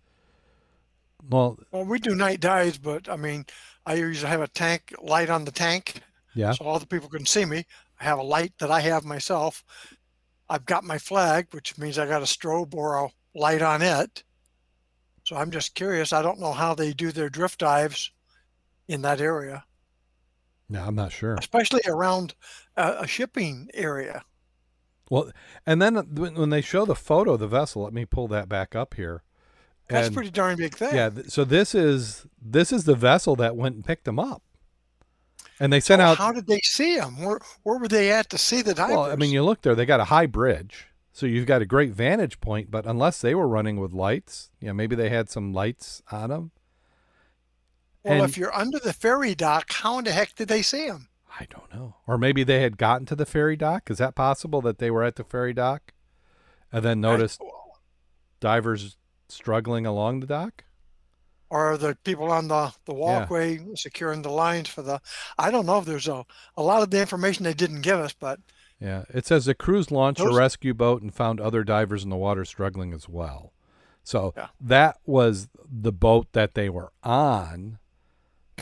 Well, 1.31 1.59
well, 1.71 1.85
we 1.85 2.01
do 2.01 2.15
night 2.15 2.41
dives, 2.41 2.79
but 2.79 3.09
I 3.09 3.17
mean, 3.17 3.47
I 3.87 3.95
usually 3.95 4.31
have 4.31 4.43
a 4.43 4.49
tank 4.49 4.93
light 5.01 5.31
on 5.31 5.45
the 5.45 5.53
tank, 5.53 6.01
yeah, 6.35 6.53
so 6.53 6.65
all 6.65 6.79
the 6.81 6.87
people 6.87 7.09
can 7.09 7.25
see 7.25 7.45
me. 7.45 7.67
I 8.01 8.05
have 8.05 8.19
a 8.19 8.25
light 8.25 8.53
that 8.59 8.71
I 8.71 8.81
have 8.81 9.05
myself. 9.05 9.65
I've 10.51 10.67
got 10.67 10.85
my 10.85 10.99
flag, 10.99 11.47
which 11.53 11.79
means 11.79 11.99
I 11.99 12.07
got 12.07 12.21
a 12.21 12.27
strobe 12.27 12.75
or 12.75 12.97
a 12.97 13.09
light 13.35 13.63
on 13.63 13.81
it. 13.81 14.25
So 15.25 15.37
I'm 15.37 15.51
just 15.51 15.75
curious. 15.75 16.13
I 16.13 16.23
don't 16.23 16.41
know 16.41 16.53
how 16.53 16.75
they 16.75 16.93
do 16.93 17.11
their 17.11 17.31
drift 17.31 17.61
dives 17.61 18.11
in 18.89 19.03
that 19.03 19.21
area. 19.21 19.65
No, 20.69 20.85
I'm 20.85 20.95
not 20.95 21.13
sure. 21.13 21.35
Especially 21.35 21.81
around 21.87 22.35
a, 22.77 23.01
a 23.01 23.07
shipping 23.07 23.69
area. 23.75 24.25
Well, 25.11 25.31
and 25.67 25.81
then 25.83 25.97
when 25.97 26.51
they 26.51 26.61
show 26.61 26.85
the 26.85 26.95
photo 26.95 27.35
of 27.35 27.41
the 27.41 27.47
vessel, 27.47 27.83
let 27.83 27.93
me 27.93 28.05
pull 28.05 28.29
that 28.29 28.49
back 28.49 28.75
up 28.75 28.95
here. 28.95 29.23
That's 29.89 30.09
pretty 30.09 30.31
darn 30.31 30.57
big 30.57 30.75
thing. 30.75 30.95
Yeah. 30.95 31.11
So 31.29 31.45
this 31.45 31.75
is 31.75 32.27
this 32.41 32.73
is 32.73 32.85
the 32.85 32.95
vessel 32.95 33.37
that 33.37 33.55
went 33.55 33.75
and 33.75 33.85
picked 33.85 34.05
them 34.07 34.19
up, 34.19 34.43
and 35.61 35.71
they 35.71 35.81
sent 35.81 36.01
so 36.01 36.07
out. 36.07 36.19
How 36.19 36.33
did 36.33 36.47
they 36.47 36.61
see 36.61 36.97
them? 36.97 37.23
Where 37.23 37.39
where 37.65 37.79
were 37.79 37.89
they 37.89 38.11
at 38.11 38.31
to 38.31 38.39
see 38.39 38.63
the 38.63 38.73
divers? 38.73 38.97
Well, 38.97 39.13
I 39.13 39.17
mean, 39.17 39.31
you 39.31 39.45
look 39.45 39.61
there; 39.61 39.75
they 39.75 39.85
got 39.85 40.01
a 40.01 40.05
high 40.05 40.25
bridge, 40.25 40.87
so 41.15 41.27
you've 41.27 41.47
got 41.47 41.63
a 41.63 41.67
great 41.67 41.93
vantage 41.93 42.41
point, 42.41 42.73
but 42.73 42.87
unless 42.87 43.21
they 43.21 43.37
were 43.37 43.47
running 43.47 43.79
with 43.79 43.93
lights, 43.93 44.51
you 44.61 44.67
know, 44.67 44.75
maybe 44.75 44.97
they 44.97 45.11
had 45.11 45.31
some 45.31 45.53
lights 45.53 46.03
on 46.11 46.29
them. 46.29 46.51
Well, 48.03 48.15
and 48.15 48.25
if 48.25 48.37
you're 48.37 48.55
under 48.55 48.81
the 48.81 48.93
ferry 48.93 49.37
dock, 49.37 49.73
how 49.73 49.97
in 49.99 50.05
the 50.07 50.11
heck 50.11 50.35
did 50.35 50.49
they 50.49 50.61
see 50.61 50.89
them? 50.89 51.09
I 51.39 51.47
don't 51.49 51.73
know. 51.73 51.95
Or 52.09 52.19
maybe 52.19 52.43
they 52.43 52.63
had 52.63 52.77
gotten 52.77 53.07
to 53.07 53.15
the 53.15 53.27
ferry 53.27 53.55
dock. 53.55 53.93
Is 53.93 53.99
that 53.99 54.17
possible 54.17 54.61
that 54.63 54.79
they 54.79 54.91
were 54.91 55.05
at 55.05 55.15
the 55.15 55.23
ferry 55.23 55.55
dock 55.55 55.93
and 56.73 56.85
then 56.85 57.01
noticed 57.01 57.41
I, 57.41 57.47
divers 58.41 58.97
struggling 59.29 59.87
along 59.87 60.19
the 60.19 60.27
dock? 60.27 60.65
Or 61.49 61.77
the 61.77 61.97
people 62.03 62.33
on 62.33 62.49
the, 62.49 62.73
the 62.87 62.95
walkway 62.95 63.59
yeah. 63.59 63.75
securing 63.77 64.23
the 64.23 64.31
lines 64.31 64.69
for 64.69 64.83
the. 64.83 65.01
I 65.39 65.53
don't 65.53 65.67
know 65.67 65.79
if 65.79 65.85
there's 65.85 66.09
a, 66.09 66.27
a 66.57 66.63
lot 66.63 66.83
of 66.83 66.91
the 66.91 67.01
information 67.01 67.45
they 67.45 67.55
didn't 67.55 67.83
give 67.83 68.01
us, 68.01 68.13
but 68.19 68.41
yeah, 68.81 69.05
it 69.13 69.27
says 69.27 69.45
the 69.45 69.55
crews 69.55 69.91
launched 69.91 70.21
a 70.21 70.33
rescue 70.33 70.75
boat 70.75 71.03
and 71.03 71.15
found 71.15 71.41
other 71.41 71.65
divers 71.65 72.05
in 72.05 72.11
the 72.11 72.17
water 72.17 72.45
struggling 72.45 72.93
as 72.93 73.09
well. 73.09 73.53
So 74.03 74.35
yeah. 74.37 74.49
that 74.61 74.99
was 75.07 75.49
the 75.71 75.93
boat 75.93 76.29
that 76.33 76.55
they 76.55 76.69
were 76.69 76.93
on, 77.03 77.79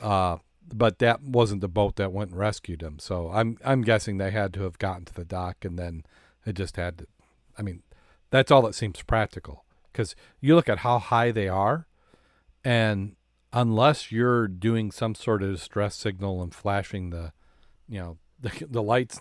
uh, 0.00 0.38
but 0.72 0.98
that 1.00 1.22
wasn't 1.22 1.60
the 1.60 1.68
boat 1.68 1.96
that 1.96 2.12
went 2.12 2.30
and 2.30 2.38
rescued 2.38 2.80
them. 2.80 2.98
So 2.98 3.30
I'm 3.32 3.58
I'm 3.64 3.82
guessing 3.82 4.18
they 4.18 4.30
had 4.30 4.54
to 4.54 4.62
have 4.62 4.78
gotten 4.78 5.04
to 5.06 5.14
the 5.14 5.24
dock 5.24 5.64
and 5.64 5.78
then 5.78 6.04
it 6.46 6.54
just 6.54 6.76
had 6.76 6.98
to. 6.98 7.06
I 7.58 7.62
mean, 7.62 7.82
that's 8.30 8.50
all 8.50 8.62
that 8.62 8.74
seems 8.74 9.02
practical 9.02 9.64
because 9.90 10.14
you 10.40 10.54
look 10.54 10.68
at 10.68 10.78
how 10.78 10.98
high 10.98 11.32
they 11.32 11.48
are, 11.48 11.86
and 12.64 13.16
unless 13.52 14.10
you're 14.10 14.48
doing 14.48 14.90
some 14.90 15.14
sort 15.14 15.42
of 15.42 15.52
distress 15.52 15.96
signal 15.96 16.42
and 16.42 16.54
flashing 16.54 17.10
the, 17.10 17.32
you 17.88 17.98
know, 17.98 18.18
the, 18.40 18.66
the 18.68 18.82
lights 18.82 19.20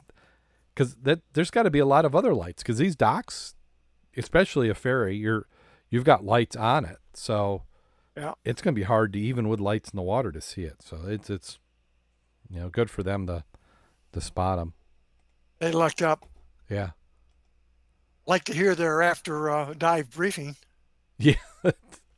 because 0.74 0.96
that 0.96 1.22
there's 1.34 1.52
got 1.52 1.64
to 1.64 1.72
be 1.72 1.80
a 1.80 1.86
lot 1.86 2.06
of 2.06 2.16
other 2.16 2.34
lights 2.34 2.64
because 2.64 2.78
these 2.78 2.96
docks, 2.96 3.56
especially 4.16 4.70
a 4.70 4.74
ferry, 4.74 5.16
you're 5.16 5.48
you've 5.90 6.04
got 6.04 6.24
lights 6.24 6.56
on 6.56 6.86
it, 6.86 6.98
so 7.14 7.64
yeah, 8.16 8.34
it's 8.44 8.62
going 8.62 8.74
to 8.76 8.80
be 8.80 8.86
hard 8.86 9.14
to 9.14 9.20
even 9.20 9.48
with 9.48 9.60
lights 9.60 9.90
in 9.90 9.98
the 9.98 10.04
water 10.04 10.32
to 10.32 10.42
see 10.42 10.64
it. 10.64 10.82
So 10.82 11.00
it's 11.08 11.30
it's 11.30 11.60
you 12.50 12.60
know 12.60 12.70
good 12.70 12.90
for 12.90 13.04
them 13.04 13.28
to 13.28 13.44
to 14.14 14.22
spot 14.22 14.58
them. 14.58 14.74
They 15.60 15.72
lucked 15.72 16.02
up. 16.02 16.26
Yeah. 16.70 16.92
Like 18.26 18.44
to 18.46 18.54
hear 18.54 18.76
their 18.76 19.02
after 19.02 19.50
uh, 19.50 19.74
dive 19.78 20.12
briefing. 20.12 20.56
Yeah. 21.24 21.36
I, 21.64 21.72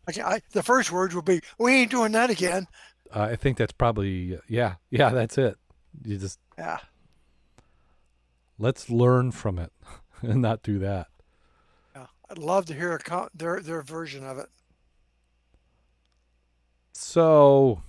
I, 0.07 0.41
the 0.53 0.63
first 0.63 0.89
words 0.89 1.13
will 1.13 1.23
be, 1.23 1.41
"We 1.59 1.73
ain't 1.73 1.91
doing 1.91 2.13
that 2.13 2.29
again." 2.29 2.67
Uh, 3.13 3.23
I 3.23 3.35
think 3.35 3.57
that's 3.57 3.73
probably 3.73 4.39
yeah, 4.47 4.75
yeah. 4.89 5.09
That's 5.09 5.37
it. 5.37 5.57
You 6.05 6.17
just 6.17 6.39
yeah. 6.57 6.79
Let's 8.57 8.89
learn 8.89 9.31
from 9.31 9.59
it 9.59 9.71
and 10.21 10.41
not 10.41 10.63
do 10.63 10.79
that. 10.79 11.07
Yeah, 11.95 12.07
I'd 12.29 12.37
love 12.37 12.65
to 12.67 12.73
hear 12.73 12.95
a, 12.95 13.29
their 13.33 13.59
their 13.59 13.81
version 13.81 14.23
of 14.23 14.37
it. 14.37 14.49
So, 16.93 17.81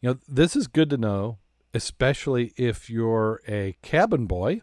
you 0.00 0.10
know, 0.10 0.18
this 0.28 0.54
is 0.54 0.68
good 0.68 0.88
to 0.90 0.96
know, 0.96 1.38
especially 1.74 2.52
if 2.56 2.88
you're 2.88 3.40
a 3.46 3.76
cabin 3.82 4.26
boy. 4.26 4.62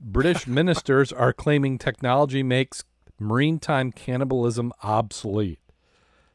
British 0.00 0.46
ministers 0.48 1.12
are 1.12 1.32
claiming 1.32 1.78
technology 1.78 2.42
makes 2.42 2.84
maritime 3.20 3.92
cannibalism 3.92 4.72
obsolete. 4.82 5.60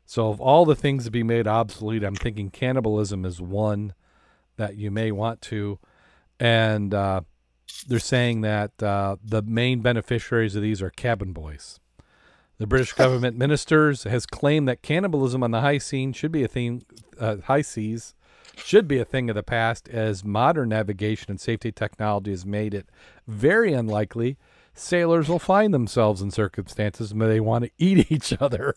So, 0.05 0.29
of 0.29 0.39
all 0.39 0.65
the 0.65 0.75
things 0.75 1.03
to 1.05 1.11
be 1.11 1.23
made 1.23 1.47
obsolete, 1.47 2.03
I'm 2.03 2.15
thinking 2.15 2.49
cannibalism 2.49 3.25
is 3.25 3.41
one 3.41 3.93
that 4.55 4.77
you 4.77 4.89
may 4.89 5.11
want 5.11 5.41
to. 5.43 5.79
And 6.39 6.93
uh, 6.93 7.21
they're 7.87 7.99
saying 7.99 8.41
that 8.41 8.81
uh, 8.81 9.17
the 9.23 9.41
main 9.41 9.81
beneficiaries 9.81 10.55
of 10.55 10.61
these 10.61 10.81
are 10.81 10.89
cabin 10.89 11.33
boys. 11.33 11.79
The 12.57 12.67
British 12.67 12.93
government 12.93 13.37
ministers 13.45 14.03
has 14.03 14.25
claimed 14.25 14.67
that 14.67 14.81
cannibalism 14.81 15.43
on 15.43 15.51
the 15.51 15.61
high 15.61 15.77
scene 15.77 16.13
should 16.13 16.31
be 16.31 16.43
a 16.43 16.47
thing, 16.47 16.83
uh, 17.19 17.37
high 17.45 17.61
seas 17.61 18.13
should 18.55 18.87
be 18.87 18.97
a 18.97 19.05
thing 19.05 19.29
of 19.29 19.35
the 19.35 19.43
past, 19.43 19.87
as 19.89 20.23
modern 20.23 20.69
navigation 20.69 21.29
and 21.29 21.39
safety 21.39 21.71
technology 21.71 22.31
has 22.31 22.45
made 22.45 22.73
it 22.73 22.89
very 23.27 23.73
unlikely 23.73 24.37
sailors 24.73 25.27
will 25.27 25.39
find 25.39 25.73
themselves 25.73 26.21
in 26.21 26.31
circumstances 26.31 27.13
where 27.13 27.27
they 27.27 27.39
want 27.39 27.65
to 27.65 27.71
eat 27.77 28.11
each 28.11 28.33
other 28.39 28.75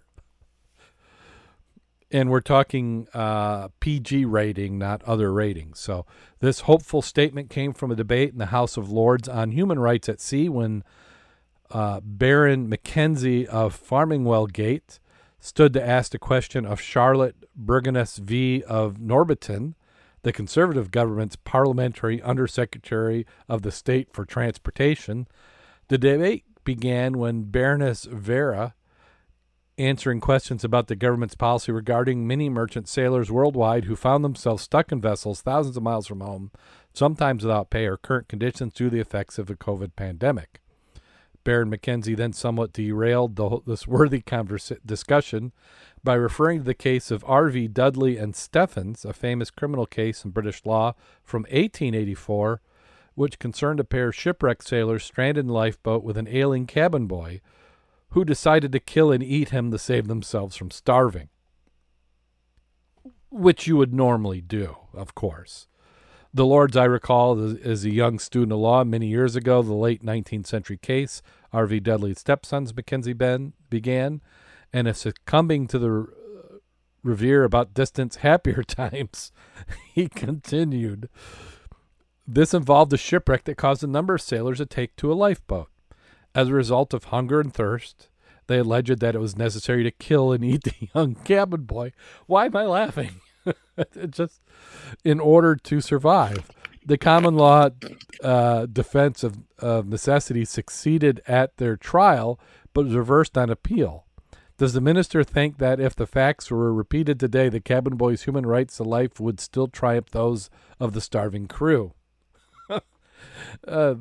and 2.11 2.31
we're 2.31 2.40
talking 2.40 3.07
uh, 3.14 3.68
PG 3.79 4.25
rating, 4.25 4.79
not 4.79 5.03
other 5.05 5.33
ratings. 5.33 5.79
So 5.79 6.07
this 6.40 6.61
hopeful 6.61 7.02
statement 7.02 7.50
came 7.50 7.73
from 7.73 7.90
a 7.90 7.96
debate 7.96 8.33
in 8.33 8.38
the 8.38 8.46
House 8.46 8.77
of 8.77 8.90
Lords 8.90 9.29
on 9.29 9.52
human 9.52 9.79
rights 9.79 10.08
at 10.08 10.21
sea 10.21 10.48
when 10.48 10.83
uh, 11.71 12.00
Baron 12.02 12.69
Mackenzie 12.69 13.46
of 13.46 13.81
Farmingwell 13.81 14.52
Gate 14.52 14.98
stood 15.38 15.73
to 15.73 15.87
ask 15.87 16.13
the 16.13 16.19
question 16.19 16.67
of 16.67 16.81
Charlotte 16.81 17.37
Baroness 17.54 18.17
Vere 18.17 18.63
of 18.67 18.96
Norbiton, 18.96 19.75
the 20.23 20.33
Conservative 20.33 20.90
government's 20.90 21.37
parliamentary 21.37 22.21
undersecretary 22.23 23.25
of 23.48 23.63
the 23.63 23.71
state 23.71 24.08
for 24.13 24.25
transportation. 24.25 25.27
The 25.88 25.96
debate 25.96 26.44
began 26.65 27.19
when 27.19 27.44
Baroness 27.44 28.04
Vere 28.04 28.75
answering 29.81 30.20
questions 30.20 30.62
about 30.62 30.88
the 30.88 30.96
government's 30.96 31.35
policy 31.35 31.72
regarding 31.72 32.26
many 32.26 32.48
merchant 32.48 32.88
sailors 32.88 33.31
worldwide 33.31 33.85
who 33.85 33.96
found 33.96 34.24
themselves 34.24 34.62
stuck 34.62 34.92
in 34.92 35.00
vessels 35.00 35.40
thousands 35.40 35.76
of 35.76 35.83
miles 35.83 36.06
from 36.06 36.20
home, 36.20 36.50
sometimes 36.92 37.42
without 37.42 37.70
pay 37.70 37.87
or 37.87 37.96
current 37.96 38.28
conditions 38.28 38.74
due 38.74 38.85
to 38.85 38.90
the 38.90 39.00
effects 39.00 39.38
of 39.38 39.46
the 39.46 39.56
COVID 39.56 39.96
pandemic. 39.96 40.60
Baron 41.42 41.70
Mackenzie 41.70 42.14
then 42.14 42.33
somewhat 42.33 42.72
derailed 42.72 43.37
the, 43.37 43.60
this 43.66 43.87
worthy 43.87 44.20
conversa- 44.20 44.78
discussion 44.85 45.52
by 46.04 46.14
referring 46.14 46.58
to 46.58 46.64
the 46.64 46.74
case 46.74 47.10
of 47.10 47.24
R.V. 47.26 47.68
Dudley 47.68 48.18
and 48.18 48.37
Stephens, 48.37 49.04
a 49.04 49.12
famous 49.12 49.50
criminal 49.50 49.87
case 49.87 50.24
in 50.24 50.31
British 50.31 50.64
law 50.66 50.94
from 51.24 51.42
1884, 51.42 52.60
which 53.14 53.38
concerned 53.38 53.81
a 53.81 53.85
pair 53.85 54.08
of 54.08 54.14
shipwrecked 54.14 54.66
sailors 54.66 55.04
stranded 55.04 55.44
in 55.44 55.50
a 55.50 55.54
lifeboat 55.54 56.04
with 56.04 56.16
an 56.16 56.28
ailing 56.28 56.66
cabin 56.66 57.06
boy 57.06 57.40
who 58.11 58.25
decided 58.25 58.73
to 58.73 58.81
kill 58.81 59.13
and 59.13 59.23
eat 59.23 59.50
him 59.50 59.71
to 59.71 59.79
save 59.79 60.08
themselves 60.08 60.56
from 60.56 60.71
starving. 60.71 61.29
Which 63.31 63.67
you 63.67 63.77
would 63.77 63.94
normally 63.94 64.40
do, 64.40 64.77
of 64.92 65.15
course. 65.15 65.69
The 66.33 66.46
Lords, 66.46 66.77
I 66.77 66.85
recall, 66.85 67.56
as 67.65 67.85
a 67.85 67.90
young 67.90 68.19
student 68.19 68.52
of 68.52 68.58
law 68.58 68.85
many 68.85 69.08
years 69.08 69.35
ago, 69.35 69.63
the 69.63 69.75
late 69.75 70.04
19th 70.04 70.46
century 70.46 70.77
case, 70.77 71.23
R.V. 71.52 71.81
Dudley's 71.81 72.21
stepsons, 72.21 72.75
Mackenzie 72.75 73.13
Ben, 73.13 73.52
began, 73.69 74.21
and 74.73 74.87
if 74.87 74.96
succumbing 74.96 75.67
to 75.69 75.79
the 75.79 75.90
uh, 75.90 76.56
revere 77.02 77.42
about 77.42 77.75
distant, 77.75 78.17
happier 78.17 78.63
times, 78.67 79.33
he 79.94 80.08
continued. 80.08 81.08
This 82.27 82.54
involved 82.54 82.92
a 82.92 82.96
shipwreck 82.96 83.44
that 83.44 83.56
caused 83.56 83.83
a 83.83 83.88
number 83.88 84.15
of 84.15 84.23
sailors 84.23 84.58
to 84.58 84.67
take 84.67 84.94
to 84.96 85.13
a 85.13 85.15
lifeboat. 85.15 85.69
As 86.35 86.48
a 86.48 86.54
result 86.54 86.94
of 86.94 87.04
hunger 87.04 87.40
and 87.40 87.52
thirst, 87.52 88.08
they 88.46 88.58
alleged 88.58 89.00
that 89.00 89.14
it 89.14 89.20
was 89.20 89.37
necessary 89.37 89.83
to 89.85 89.90
kill 89.90 90.33
and 90.33 90.44
eat 90.44 90.64
the 90.64 90.88
young 90.94 91.14
cabin 91.14 91.62
boy. 91.62 91.92
Why 92.26 92.46
am 92.46 92.56
I 92.56 92.64
laughing? 92.64 93.20
just 94.10 94.40
in 95.04 95.20
order 95.20 95.56
to 95.56 95.81
survive. 95.81 96.50
The 96.85 96.98
common 96.98 97.37
law 97.37 97.70
uh, 98.22 98.66
defense 98.66 99.22
of, 99.22 99.38
of 99.58 99.87
necessity 99.87 100.44
succeeded 100.44 101.20
at 101.26 101.56
their 101.58 101.76
trial, 101.76 102.40
but 102.72 102.87
was 102.87 102.94
reversed 102.94 103.37
on 103.37 103.50
appeal. 103.50 104.06
Does 104.56 104.72
the 104.72 104.81
minister 104.81 105.24
think 105.24 105.58
that 105.58 105.81
if 105.81 105.96
the 105.96 106.06
facts 106.06 106.50
were 106.50 106.72
repeated 106.72 107.18
today, 107.18 107.48
the 107.48 107.60
cabin 107.60 107.96
boy's 107.96 108.24
human 108.24 108.44
rights 108.44 108.76
to 108.76 108.83
life 108.83 109.18
would 109.18 109.40
still 109.40 109.68
triumph 109.68 110.10
those 110.10 110.50
of 110.78 110.92
the 110.92 111.00
starving 111.00 111.48
crew? 111.48 111.94
uh, 112.70 112.81
uh, 113.66 113.94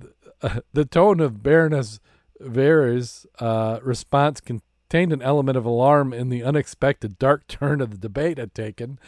the 0.73 0.85
tone 0.85 1.19
of 1.19 1.41
Baroness 1.41 1.99
Vere's 2.39 3.25
uh, 3.39 3.79
response 3.83 4.39
contained 4.41 5.13
an 5.13 5.21
element 5.21 5.57
of 5.57 5.65
alarm 5.65 6.13
in 6.13 6.29
the 6.29 6.43
unexpected 6.43 7.19
dark 7.19 7.47
turn 7.47 7.81
of 7.81 7.91
the 7.91 7.97
debate 7.97 8.37
had 8.37 8.53
taken, 8.53 8.99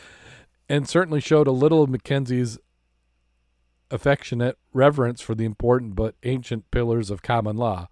and 0.69 0.88
certainly 0.88 1.19
showed 1.19 1.47
a 1.47 1.51
little 1.51 1.84
of 1.84 1.89
Mackenzie's 1.89 2.57
affectionate 3.89 4.57
reverence 4.73 5.21
for 5.21 5.36
the 5.36 5.45
important 5.45 5.95
but 5.95 6.15
ancient 6.23 6.69
pillars 6.71 7.09
of 7.09 7.21
common 7.21 7.57
law. 7.57 7.88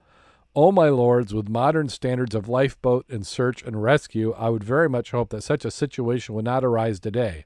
Oh, 0.56 0.72
my 0.72 0.90
lords, 0.90 1.34
with 1.34 1.48
modern 1.48 1.90
standards 1.90 2.34
of 2.34 2.50
lifeboat 2.50 3.06
and 3.10 3.26
search 3.26 3.62
and 3.64 3.84
rescue, 3.84 4.34
I 4.38 4.50
would 4.50 4.64
very 4.64 4.90
much 4.90 5.12
hope 5.12 5.30
that 5.30 5.44
such 5.44 5.64
a 5.64 5.72
situation 5.72 6.36
would 6.36 6.46
not 6.46 6.64
arise 6.64 7.00
today. 7.00 7.46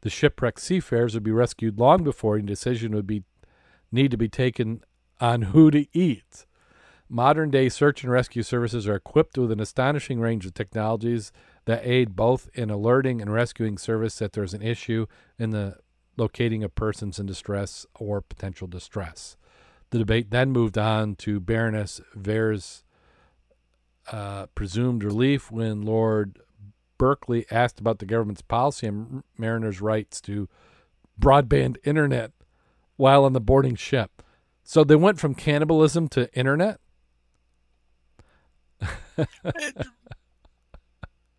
The 0.00 0.10
shipwrecked 0.10 0.60
seafarers 0.60 1.14
would 1.14 1.22
be 1.22 1.30
rescued 1.30 1.78
long 1.78 2.02
before 2.02 2.36
any 2.36 2.46
decision 2.46 2.94
would 2.94 3.06
be 3.06 3.22
need 3.92 4.10
to 4.10 4.16
be 4.16 4.28
taken 4.28 4.82
on 5.20 5.42
who 5.42 5.70
to 5.70 5.86
eat. 5.96 6.44
Modern 7.14 7.48
day 7.48 7.68
search 7.68 8.02
and 8.02 8.10
rescue 8.10 8.42
services 8.42 8.88
are 8.88 8.96
equipped 8.96 9.38
with 9.38 9.52
an 9.52 9.60
astonishing 9.60 10.18
range 10.18 10.44
of 10.44 10.52
technologies 10.52 11.30
that 11.64 11.86
aid 11.86 12.16
both 12.16 12.48
in 12.54 12.70
alerting 12.70 13.22
and 13.22 13.32
rescuing 13.32 13.78
service 13.78 14.18
that 14.18 14.32
there's 14.32 14.52
an 14.52 14.62
issue 14.62 15.06
in 15.38 15.50
the 15.50 15.76
locating 16.16 16.64
of 16.64 16.74
persons 16.74 17.20
in 17.20 17.26
distress 17.26 17.86
or 17.94 18.20
potential 18.20 18.66
distress. 18.66 19.36
The 19.90 19.98
debate 19.98 20.32
then 20.32 20.50
moved 20.50 20.76
on 20.76 21.14
to 21.18 21.38
Baroness 21.38 22.00
Vere's 22.16 22.82
uh, 24.10 24.46
presumed 24.56 25.04
relief 25.04 25.52
when 25.52 25.82
Lord 25.82 26.40
Berkeley 26.98 27.46
asked 27.48 27.78
about 27.78 28.00
the 28.00 28.06
government's 28.06 28.42
policy 28.42 28.88
on 28.88 29.22
mariners' 29.38 29.80
rights 29.80 30.20
to 30.22 30.48
broadband 31.20 31.76
internet 31.84 32.32
while 32.96 33.24
on 33.24 33.34
the 33.34 33.40
boarding 33.40 33.76
ship. 33.76 34.20
So 34.64 34.82
they 34.82 34.96
went 34.96 35.20
from 35.20 35.36
cannibalism 35.36 36.08
to 36.08 36.34
internet? 36.34 36.80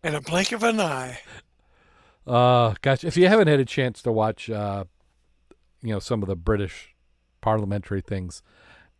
In 0.02 0.14
a 0.14 0.20
blink 0.20 0.52
of 0.52 0.62
an 0.62 0.80
eye. 0.80 1.20
Uh, 2.26 2.74
gosh, 2.82 3.04
if 3.04 3.16
you 3.16 3.28
haven't 3.28 3.48
had 3.48 3.60
a 3.60 3.64
chance 3.64 4.02
to 4.02 4.12
watch, 4.12 4.50
uh, 4.50 4.84
you 5.82 5.92
know, 5.92 5.98
some 5.98 6.22
of 6.22 6.28
the 6.28 6.36
British 6.36 6.94
parliamentary 7.46 8.00
things. 8.00 8.42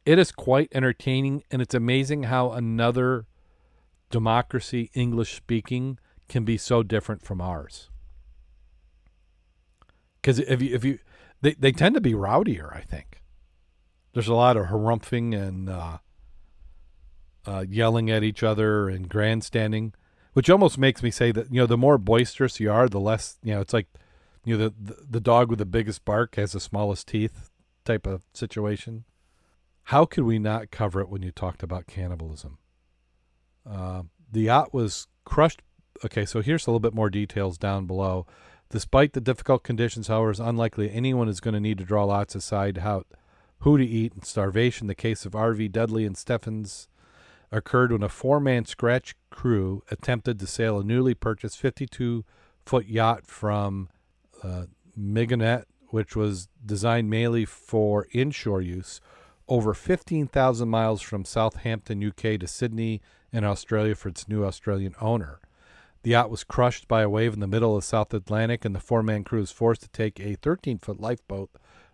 It 0.05 0.21
is 0.21 0.31
quite 0.31 0.69
entertaining, 0.73 1.43
and 1.51 1.61
it's 1.61 1.75
amazing 1.75 2.25
how 2.25 2.53
another 2.53 3.27
democracy, 4.09 4.89
English 4.95 5.35
speaking, 5.35 5.99
can 6.29 6.45
be 6.45 6.57
so 6.57 6.85
different 6.85 7.25
from 7.25 7.41
ours. 7.41 7.91
Because 10.21 10.39
if 10.39 10.63
you, 10.63 10.75
if 10.77 10.85
you, 10.85 11.01
they, 11.41 11.55
they 11.55 11.73
tend 11.73 11.97
to 11.97 12.01
be 12.01 12.15
rowdier, 12.15 12.73
I 12.73 12.83
think. 12.83 13.21
There's 14.13 14.29
a 14.29 14.35
lot 14.35 14.57
of 14.57 14.67
harumphing 14.67 15.37
and 15.37 15.69
uh, 15.69 15.99
uh, 17.47 17.65
yelling 17.69 18.11
at 18.11 18.25
each 18.25 18.43
other 18.43 18.89
and 18.89 19.09
grandstanding, 19.09 19.95
which 20.33 20.51
almost 20.51 20.79
makes 20.79 21.03
me 21.03 21.11
say 21.11 21.33
that 21.33 21.51
you 21.51 21.61
know 21.61 21.67
the 21.67 21.77
more 21.77 21.99
boisterous 21.99 22.61
you 22.61 22.71
are, 22.71 22.89
the 22.89 23.01
less 23.01 23.39
you 23.43 23.55
know. 23.55 23.61
It's 23.61 23.73
like 23.73 23.87
you 24.45 24.57
know 24.57 24.65
the 24.65 24.75
the, 24.95 25.07
the 25.11 25.21
dog 25.21 25.49
with 25.49 25.59
the 25.59 25.67
biggest 25.67 26.05
bark 26.05 26.35
has 26.37 26.53
the 26.53 26.61
smallest 26.61 27.09
teeth 27.09 27.51
type 27.85 28.07
of 28.07 28.25
situation. 28.35 29.05
How 29.85 30.05
could 30.05 30.25
we 30.25 30.39
not 30.39 30.73
cover 30.73 31.01
it 31.01 31.09
when 31.09 31.23
you 31.23 31.31
talked 31.31 31.63
about 31.63 31.87
cannibalism? 31.87 32.59
Uh, 33.69 34.03
the 34.31 34.43
yacht 34.43 34.75
was 34.75 35.07
crushed. 35.25 35.63
Okay, 36.05 36.27
so 36.27 36.43
here's 36.43 36.67
a 36.67 36.71
little 36.71 36.81
bit 36.81 36.95
more 36.95 37.09
details 37.09 37.57
down 37.57 37.87
below. 37.87 38.27
Despite 38.69 39.13
the 39.13 39.21
difficult 39.21 39.63
conditions, 39.63 40.09
however, 40.09 40.33
it's 40.33 40.41
unlikely 40.41 40.91
anyone 40.91 41.29
is 41.29 41.41
going 41.41 41.55
to 41.55 41.61
need 41.61 41.79
to 41.79 41.85
draw 41.85 42.05
lots 42.05 42.35
aside 42.35 42.79
how 42.79 43.05
who 43.61 43.79
to 43.79 43.85
eat 43.85 44.13
and 44.13 44.25
starvation. 44.25 44.89
The 44.89 44.95
case 44.95 45.25
of 45.25 45.35
R.V. 45.35 45.69
Dudley 45.69 46.05
and 46.05 46.17
Stephens 46.17 46.89
occurred 47.53 47.93
when 47.93 48.03
a 48.03 48.09
four-man 48.09 48.65
scratch 48.65 49.15
crew 49.31 49.83
attempted 49.91 50.39
to 50.39 50.47
sail 50.47 50.79
a 50.79 50.85
newly 50.85 51.15
purchased 51.15 51.63
52-foot 51.63 52.87
yacht 52.87 53.27
from 53.27 53.89
uh, 54.43 54.65
which 55.91 56.17
was 56.17 56.49
designed 56.65 57.09
mainly 57.09 57.45
for 57.45 58.07
inshore 58.13 58.63
use, 58.63 59.01
over 59.49 59.75
15,000 59.75 60.69
miles 60.69 61.01
from 61.01 61.25
Southampton, 61.25 62.05
UK 62.05 62.39
to 62.41 62.47
Sydney 62.47 63.01
in 63.33 63.45
Australia 63.45 63.95
for 63.95 64.09
its 64.09 64.29
new 64.29 64.45
Australian 64.45 64.95
owner. 65.01 65.41
The 66.03 66.11
yacht 66.11 66.31
was 66.31 66.45
crushed 66.45 66.89
by 66.89 67.03
a 67.03 67.11
wave 67.11 67.35
in 67.35 67.41
the 67.41 67.47
middle 67.47 67.77
of 67.77 67.83
the 67.83 67.87
South 67.87 68.15
Atlantic, 68.15 68.65
and 68.65 68.75
the 68.75 68.81
four 68.81 69.03
man 69.03 69.25
crew 69.25 69.41
was 69.41 69.51
forced 69.51 69.83
to 69.83 69.89
take 69.89 70.21
a 70.21 70.35
13 70.37 70.79
foot 70.79 71.01
lifeboat 71.01 71.51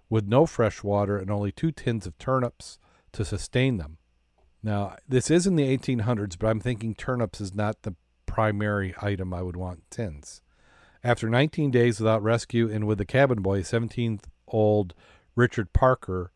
with 0.09 0.27
no 0.27 0.47
fresh 0.47 0.83
water 0.83 1.17
and 1.17 1.31
only 1.31 1.51
two 1.51 1.73
tins 1.73 2.07
of 2.07 2.19
turnips 2.19 2.79
to 3.13 3.25
sustain 3.25 3.79
them. 3.79 3.99
Now, 4.63 4.97
this 5.09 5.31
is 5.31 5.47
in 5.47 5.57
the 5.57 5.77
1800s, 5.77 6.39
but 6.39 6.49
I'm 6.49 6.61
thinking 6.61 6.95
turnips 6.95 7.41
is 7.41 7.55
not 7.55 7.83
the 7.83 7.95
primary 8.27 8.95
item 9.03 9.35
I 9.35 9.43
would 9.43 9.57
want 9.57 9.83
tins. 9.91 10.41
After 11.03 11.29
19 11.29 11.71
days 11.73 11.99
without 11.99 12.23
rescue 12.23 12.71
and 12.71 12.87
with 12.87 12.99
the 12.99 13.05
cabin 13.05 13.43
boy, 13.43 13.63
17 13.63 14.21
old 14.47 14.95
Richard 15.35 15.73
Parker, 15.73 16.31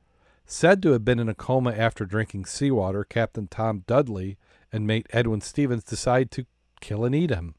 said 0.44 0.82
to 0.82 0.90
have 0.90 1.04
been 1.04 1.18
in 1.18 1.28
a 1.28 1.34
coma 1.34 1.72
after 1.72 2.04
drinking 2.04 2.46
seawater, 2.46 3.04
Captain 3.04 3.46
Tom 3.46 3.84
Dudley 3.86 4.38
and 4.72 4.86
mate 4.86 5.06
Edwin 5.12 5.40
Stephens 5.40 5.84
decided 5.84 6.30
to 6.32 6.46
kill 6.80 7.04
and 7.04 7.14
eat 7.14 7.30
him. 7.30 7.54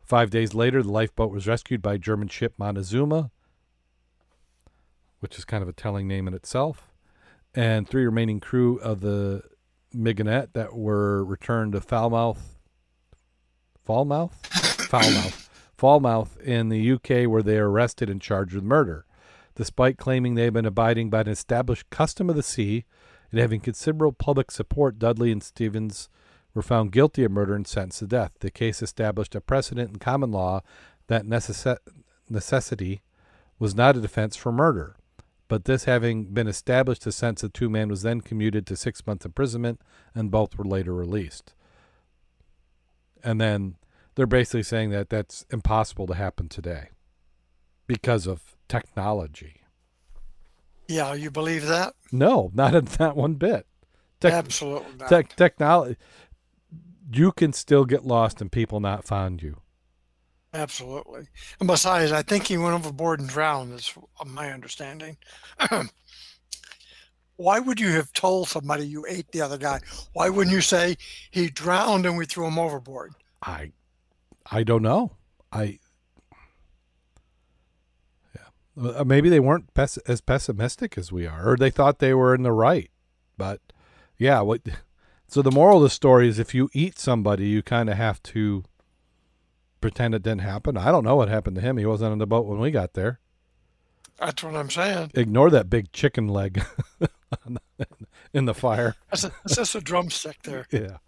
Five 0.00 0.30
days 0.30 0.54
later, 0.54 0.82
the 0.82 0.90
lifeboat 0.90 1.30
was 1.30 1.46
rescued 1.46 1.80
by 1.80 1.96
German 1.96 2.28
ship 2.28 2.54
Montezuma, 2.58 3.30
which 5.20 5.38
is 5.38 5.44
kind 5.44 5.62
of 5.62 5.68
a 5.68 5.72
telling 5.72 6.06
name 6.06 6.28
in 6.28 6.34
itself, 6.34 6.90
and 7.54 7.88
three 7.88 8.04
remaining 8.04 8.40
crew 8.40 8.78
of 8.80 9.00
the 9.00 9.42
Mignonette 9.94 10.52
that 10.54 10.74
were 10.74 11.24
returned 11.24 11.72
to 11.72 11.80
Falmouth. 11.80 12.58
Falmouth? 13.84 14.46
Falmouth. 14.90 15.48
Falmouth 15.76 16.40
in 16.40 16.68
the 16.68 16.92
UK, 16.92 17.28
where 17.28 17.42
they 17.42 17.58
are 17.58 17.70
arrested 17.70 18.08
and 18.08 18.20
charged 18.20 18.54
with 18.54 18.64
murder. 18.64 19.04
Despite 19.56 19.98
claiming 19.98 20.34
they 20.34 20.44
have 20.44 20.54
been 20.54 20.66
abiding 20.66 21.10
by 21.10 21.20
an 21.20 21.28
established 21.28 21.90
custom 21.90 22.28
of 22.28 22.36
the 22.36 22.42
sea 22.42 22.84
and 23.30 23.40
having 23.40 23.60
considerable 23.60 24.12
public 24.12 24.50
support, 24.50 24.98
Dudley 24.98 25.30
and 25.30 25.42
Stephens 25.42 26.08
were 26.54 26.62
found 26.62 26.92
guilty 26.92 27.24
of 27.24 27.32
murder 27.32 27.54
and 27.54 27.66
sentenced 27.66 27.98
to 28.00 28.06
death. 28.06 28.32
The 28.40 28.50
case 28.50 28.82
established 28.82 29.34
a 29.34 29.40
precedent 29.40 29.90
in 29.90 29.96
common 29.98 30.30
law 30.30 30.62
that 31.08 31.24
necess- 31.24 31.78
necessity 32.28 33.02
was 33.58 33.74
not 33.74 33.96
a 33.96 34.00
defense 34.00 34.36
for 34.36 34.52
murder. 34.52 34.96
But 35.46 35.66
this 35.66 35.84
having 35.84 36.24
been 36.24 36.46
established, 36.48 37.04
the 37.04 37.12
sentence 37.12 37.42
of 37.42 37.52
two 37.52 37.68
men 37.68 37.88
was 37.88 38.02
then 38.02 38.20
commuted 38.20 38.66
to 38.66 38.76
six 38.76 39.06
months 39.06 39.26
imprisonment, 39.26 39.80
and 40.14 40.30
both 40.30 40.56
were 40.56 40.64
later 40.64 40.94
released. 40.94 41.54
And 43.22 43.40
then 43.40 43.76
they're 44.14 44.26
basically 44.26 44.62
saying 44.62 44.90
that 44.90 45.10
that's 45.10 45.44
impossible 45.50 46.06
to 46.06 46.14
happen 46.14 46.48
today 46.48 46.88
because 47.86 48.26
of 48.26 48.56
technology. 48.68 49.60
Yeah, 50.88 51.14
you 51.14 51.30
believe 51.30 51.66
that? 51.66 51.94
No, 52.12 52.50
not 52.54 52.98
not 53.00 53.16
one 53.16 53.34
bit. 53.34 53.66
Te- 54.20 54.28
Absolutely 54.28 54.96
not. 54.98 55.08
Te- 55.08 55.36
technology, 55.36 55.96
you 57.12 57.32
can 57.32 57.52
still 57.52 57.84
get 57.84 58.04
lost 58.04 58.40
and 58.40 58.50
people 58.50 58.80
not 58.80 59.04
find 59.04 59.42
you. 59.42 59.60
Absolutely. 60.54 61.26
And 61.58 61.66
besides, 61.66 62.12
I 62.12 62.22
think 62.22 62.46
he 62.46 62.56
went 62.56 62.74
overboard 62.74 63.18
and 63.18 63.28
drowned. 63.28 63.74
Is 63.74 63.92
my 64.24 64.52
understanding. 64.52 65.16
why 67.36 67.58
would 67.58 67.80
you 67.80 67.90
have 67.90 68.12
told 68.12 68.48
somebody 68.48 68.86
you 68.86 69.04
ate 69.08 69.30
the 69.32 69.40
other 69.40 69.58
guy? 69.58 69.80
Why 70.12 70.28
wouldn't 70.28 70.54
you 70.54 70.60
say 70.60 70.96
he 71.32 71.50
drowned 71.50 72.06
and 72.06 72.16
we 72.16 72.24
threw 72.24 72.46
him 72.46 72.58
overboard? 72.58 73.14
I 73.42 73.72
I 74.50 74.62
don't 74.62 74.82
know. 74.82 75.12
I 75.52 75.80
yeah. 78.34 78.90
Uh, 78.96 79.04
maybe 79.04 79.28
they 79.28 79.40
weren't 79.40 79.74
pes- 79.74 79.98
as 79.98 80.20
pessimistic 80.20 80.96
as 80.96 81.10
we 81.10 81.26
are, 81.26 81.50
or 81.50 81.56
they 81.56 81.70
thought 81.70 81.98
they 81.98 82.14
were 82.14 82.32
in 82.32 82.44
the 82.44 82.52
right. 82.52 82.90
But 83.36 83.60
yeah, 84.16 84.40
what? 84.42 84.60
So 85.26 85.42
the 85.42 85.50
moral 85.50 85.78
of 85.78 85.82
the 85.82 85.90
story 85.90 86.28
is, 86.28 86.38
if 86.38 86.54
you 86.54 86.70
eat 86.72 86.96
somebody, 86.96 87.48
you 87.48 87.62
kind 87.62 87.90
of 87.90 87.96
have 87.96 88.22
to 88.24 88.62
pretend 89.84 90.14
it 90.14 90.22
didn't 90.22 90.40
happen. 90.40 90.78
I 90.78 90.90
don't 90.90 91.04
know 91.04 91.14
what 91.14 91.28
happened 91.28 91.56
to 91.56 91.60
him. 91.60 91.76
He 91.76 91.84
wasn't 91.84 92.12
on 92.12 92.16
the 92.16 92.26
boat 92.26 92.46
when 92.46 92.58
we 92.58 92.70
got 92.70 92.94
there. 92.94 93.20
That's 94.18 94.42
what 94.42 94.56
I'm 94.56 94.70
saying. 94.70 95.10
Ignore 95.12 95.50
that 95.50 95.68
big 95.68 95.92
chicken 95.92 96.26
leg 96.26 96.64
in 98.32 98.46
the 98.46 98.54
fire. 98.54 98.94
That's, 99.10 99.24
a, 99.24 99.32
that's 99.44 99.56
just 99.56 99.74
a 99.74 99.82
drumstick 99.82 100.42
there. 100.42 100.66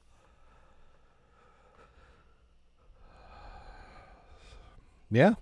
Yeah. 5.09 5.35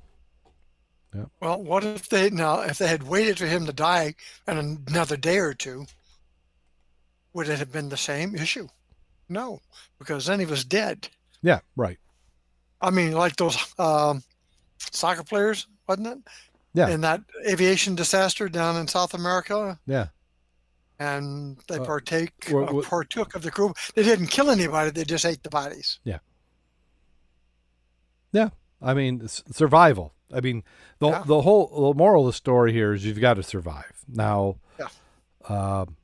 Yeah. 1.14 1.24
Well, 1.40 1.62
what 1.62 1.84
if 1.84 2.10
they 2.10 2.28
now 2.28 2.60
if 2.60 2.76
they 2.76 2.86
had 2.86 3.02
waited 3.02 3.38
for 3.38 3.46
him 3.46 3.64
to 3.64 3.72
die 3.72 4.14
in 4.46 4.84
another 4.86 5.16
day 5.16 5.38
or 5.38 5.54
two? 5.54 5.86
Would 7.32 7.48
it 7.48 7.58
have 7.58 7.72
been 7.72 7.88
the 7.88 7.96
same 7.96 8.34
issue? 8.34 8.68
No, 9.26 9.62
because 9.98 10.26
then 10.26 10.38
he 10.38 10.44
was 10.44 10.66
dead. 10.66 11.08
Yeah. 11.40 11.60
Right. 11.76 11.98
I 12.80 12.90
mean, 12.90 13.12
like 13.12 13.36
those 13.36 13.56
um, 13.78 14.22
soccer 14.78 15.22
players, 15.24 15.66
wasn't 15.88 16.08
it? 16.08 16.18
Yeah. 16.74 16.88
In 16.88 17.00
that 17.02 17.20
aviation 17.48 17.94
disaster 17.94 18.48
down 18.48 18.76
in 18.76 18.88
South 18.88 19.14
America, 19.14 19.78
Yeah. 19.86 20.08
and 20.98 21.56
they 21.68 21.78
Uh, 21.78 21.84
partake 21.84 22.32
uh, 22.52 22.82
partook 22.82 23.34
of 23.36 23.42
the 23.42 23.50
crew. 23.50 23.72
They 23.94 24.02
didn't 24.02 24.26
kill 24.26 24.50
anybody; 24.50 24.90
they 24.90 25.04
just 25.04 25.24
ate 25.24 25.42
the 25.44 25.50
bodies. 25.50 26.00
Yeah. 26.04 26.18
Yeah. 28.32 28.48
I 28.82 28.92
mean, 28.94 29.26
survival. 29.28 30.12
I 30.32 30.40
mean, 30.40 30.64
the 30.98 31.08
Yeah. 31.10 31.22
the 31.24 31.42
whole 31.42 31.92
the 31.92 31.96
moral 31.96 32.22
of 32.26 32.32
the 32.32 32.36
story 32.36 32.72
here 32.72 32.92
is 32.92 33.04
you've 33.04 33.20
got 33.20 33.34
to 33.34 33.42
survive. 33.44 33.92
Now, 34.08 34.56
Yeah. 34.78 34.88
um, 35.48 35.96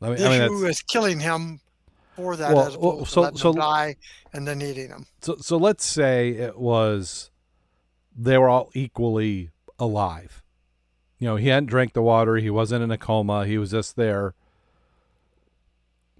I 0.00 0.08
mean, 0.08 0.16
The 0.16 0.26
I 0.26 0.30
mean 0.30 0.42
issue 0.42 0.66
is 0.66 0.82
killing 0.82 1.20
him 1.20 1.60
for 2.16 2.34
that, 2.36 2.52
Well, 2.54 2.66
as 2.66 2.76
well, 2.76 2.92
opposed 2.94 3.10
so- 3.12 3.30
to 3.30 3.38
so- 3.38 3.52
die 3.52 3.96
and 4.32 4.46
then 4.46 4.62
eating 4.62 4.88
them. 4.88 5.06
so 5.20 5.36
so 5.36 5.56
let's 5.56 5.84
say 5.84 6.30
it 6.30 6.58
was 6.58 7.30
they 8.16 8.38
were 8.38 8.48
all 8.48 8.70
equally 8.74 9.50
alive. 9.78 10.42
You 11.18 11.28
know, 11.28 11.36
he 11.36 11.48
hadn't 11.48 11.66
drank 11.66 11.92
the 11.92 12.02
water. 12.02 12.36
He 12.36 12.50
wasn't 12.50 12.82
in 12.82 12.90
a 12.90 12.98
coma. 12.98 13.46
He 13.46 13.56
was 13.56 13.70
just 13.70 13.96
there. 13.96 14.34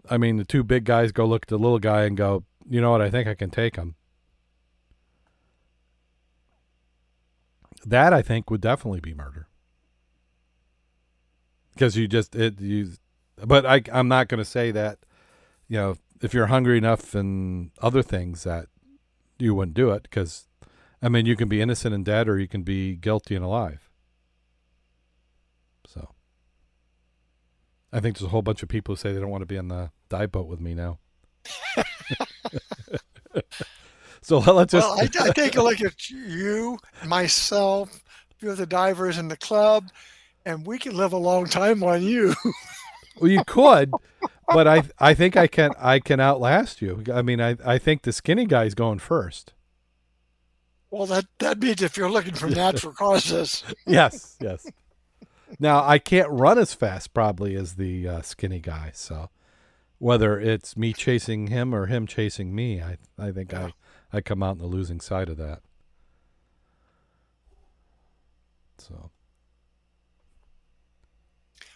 I 0.08 0.16
mean, 0.16 0.36
the 0.36 0.44
two 0.44 0.62
big 0.62 0.84
guys 0.84 1.12
go 1.12 1.24
look 1.26 1.44
at 1.44 1.48
the 1.48 1.58
little 1.58 1.78
guy 1.78 2.04
and 2.04 2.16
go, 2.16 2.44
you 2.68 2.80
know 2.80 2.92
what? 2.92 3.02
I 3.02 3.10
think 3.10 3.28
I 3.28 3.34
can 3.34 3.50
take 3.50 3.76
him. 3.76 3.96
That 7.84 8.12
I 8.12 8.22
think 8.22 8.50
would 8.50 8.60
definitely 8.60 9.00
be 9.00 9.14
murder. 9.14 9.48
Because 11.74 11.96
you 11.96 12.06
just 12.06 12.36
it 12.36 12.60
you, 12.60 12.92
but 13.44 13.66
I 13.66 13.82
I'm 13.92 14.08
not 14.08 14.28
going 14.28 14.38
to 14.38 14.44
say 14.44 14.70
that. 14.70 14.98
You 15.68 15.78
know, 15.78 15.96
if 16.22 16.32
you're 16.32 16.46
hungry 16.46 16.78
enough 16.78 17.14
and 17.14 17.70
other 17.80 18.02
things 18.02 18.44
that 18.44 18.66
you 19.38 19.54
wouldn't 19.54 19.74
do 19.74 19.90
it 19.90 20.04
because, 20.04 20.46
I 21.02 21.08
mean, 21.08 21.26
you 21.26 21.36
can 21.36 21.48
be 21.48 21.60
innocent 21.60 21.94
and 21.94 22.04
dead, 22.04 22.28
or 22.28 22.38
you 22.38 22.46
can 22.46 22.62
be 22.62 22.94
guilty 22.94 23.34
and 23.34 23.44
alive. 23.44 23.90
So, 25.86 26.10
I 27.92 28.00
think 28.00 28.16
there's 28.16 28.28
a 28.28 28.30
whole 28.30 28.42
bunch 28.42 28.62
of 28.62 28.68
people 28.68 28.94
who 28.94 28.98
say 28.98 29.12
they 29.12 29.20
don't 29.20 29.30
want 29.30 29.42
to 29.42 29.46
be 29.46 29.58
on 29.58 29.68
the 29.68 29.90
dive 30.08 30.30
boat 30.32 30.46
with 30.46 30.60
me 30.60 30.74
now. 30.74 30.98
so 34.22 34.38
let's 34.38 34.72
just 34.72 34.86
well, 34.86 35.00
I, 35.00 35.08
I 35.28 35.32
take 35.32 35.56
a 35.56 35.62
look 35.62 35.80
at 35.80 36.08
you, 36.08 36.78
myself, 37.04 38.02
a 38.30 38.34
few 38.36 38.50
of 38.50 38.58
the 38.58 38.66
divers 38.66 39.18
in 39.18 39.26
the 39.26 39.36
club, 39.36 39.90
and 40.46 40.64
we 40.64 40.78
can 40.78 40.96
live 40.96 41.12
a 41.12 41.18
long 41.18 41.46
time 41.46 41.82
on 41.82 42.02
you. 42.02 42.34
Well, 43.20 43.30
you 43.30 43.42
could, 43.46 43.92
but 44.54 44.66
I 44.68 44.82
I 44.98 45.14
think 45.14 45.36
I 45.36 45.46
can 45.46 45.70
I 45.78 45.98
can 45.98 46.20
outlast 46.20 46.82
you. 46.82 47.02
I 47.12 47.22
mean, 47.22 47.40
I 47.40 47.56
I 47.64 47.78
think 47.78 48.02
the 48.02 48.12
skinny 48.12 48.46
guy's 48.46 48.74
going 48.74 48.98
first. 48.98 49.52
well, 50.90 51.06
that 51.06 51.26
that 51.38 51.58
means 51.58 51.82
if 51.82 51.96
you're 51.96 52.10
looking 52.10 52.34
for 52.34 52.48
natural 52.48 52.92
causes, 52.92 53.64
Yes, 53.86 54.36
yes. 54.40 54.66
Now 55.58 55.84
I 55.84 55.98
can't 55.98 56.30
run 56.30 56.58
as 56.58 56.74
fast 56.74 57.12
probably 57.12 57.54
as 57.54 57.74
the 57.74 58.08
uh, 58.08 58.22
skinny 58.22 58.60
guy. 58.60 58.90
So 58.94 59.28
whether 59.98 60.38
it's 60.40 60.76
me 60.76 60.92
chasing 60.92 61.48
him 61.48 61.74
or 61.74 61.86
him 61.86 62.06
chasing 62.06 62.54
me, 62.54 62.80
I 62.80 62.96
I 63.18 63.32
think 63.32 63.52
I 63.54 63.72
I 64.12 64.20
come 64.20 64.42
out 64.42 64.52
on 64.52 64.58
the 64.58 64.66
losing 64.66 65.00
side 65.00 65.28
of 65.28 65.36
that. 65.38 65.60
So 68.78 69.10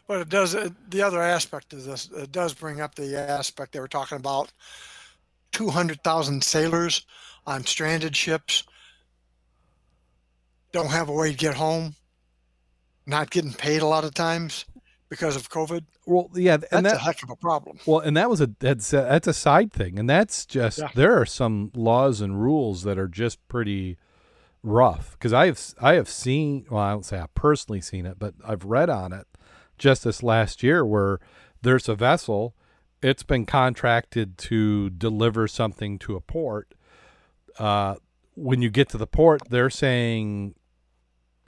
but 0.06 0.20
it 0.20 0.28
does. 0.28 0.56
The 0.88 1.02
other 1.02 1.20
aspect 1.22 1.72
of 1.72 1.84
this, 1.84 2.10
it 2.10 2.32
does 2.32 2.54
bring 2.54 2.80
up 2.80 2.94
the 2.94 3.18
aspect 3.18 3.72
they 3.72 3.80
were 3.80 3.88
talking 3.88 4.16
about: 4.16 4.52
two 5.52 5.68
hundred 5.70 6.02
thousand 6.02 6.44
sailors 6.44 7.06
on 7.46 7.64
stranded 7.64 8.16
ships 8.16 8.64
don't 10.72 10.90
have 10.90 11.08
a 11.08 11.12
way 11.12 11.30
to 11.30 11.36
get 11.36 11.54
home, 11.54 11.94
not 13.06 13.30
getting 13.30 13.52
paid 13.52 13.82
a 13.82 13.86
lot 13.86 14.04
of 14.04 14.14
times 14.14 14.64
because 15.08 15.36
of 15.36 15.48
COVID. 15.48 15.84
well, 16.06 16.30
yeah, 16.34 16.58
and 16.72 16.84
That's 16.86 16.98
a 16.98 16.98
heck 16.98 17.22
of 17.22 17.30
a 17.30 17.36
problem. 17.36 17.78
Well, 17.86 18.00
and 18.00 18.16
that 18.16 18.28
was 18.28 18.40
a 18.40 18.50
that's 18.58 18.92
a, 18.92 18.96
that's 19.02 19.26
a 19.28 19.32
side 19.32 19.72
thing, 19.72 19.98
and 19.98 20.08
that's 20.10 20.46
just 20.46 20.78
Yeah. 20.78 20.88
there 20.94 21.20
are 21.20 21.26
some 21.26 21.70
laws 21.74 22.20
and 22.20 22.40
rules 22.40 22.82
that 22.82 22.98
are 22.98 23.08
just 23.08 23.46
pretty 23.48 23.96
rough. 24.62 25.12
Because 25.12 25.32
I 25.32 25.46
have 25.46 25.60
I 25.80 25.94
have 25.94 26.08
seen 26.08 26.66
well, 26.70 26.82
I 26.82 26.90
don't 26.92 27.04
say 27.04 27.18
i've 27.18 27.34
personally 27.34 27.80
seen 27.80 28.06
it, 28.06 28.18
but 28.18 28.34
I've 28.46 28.64
read 28.64 28.90
on 28.90 29.12
it 29.12 29.26
just 29.78 30.04
this 30.04 30.22
last 30.22 30.62
year 30.62 30.84
where 30.84 31.18
there's 31.62 31.88
a 31.88 31.94
vessel, 31.94 32.54
it's 33.02 33.22
been 33.22 33.46
contracted 33.46 34.38
to 34.38 34.90
deliver 34.90 35.46
something 35.48 35.98
to 36.00 36.16
a 36.16 36.20
port. 36.20 36.74
Uh, 37.58 37.96
when 38.34 38.62
you 38.62 38.70
get 38.70 38.88
to 38.90 38.98
the 38.98 39.06
port, 39.06 39.42
they're 39.48 39.70
saying 39.70 40.54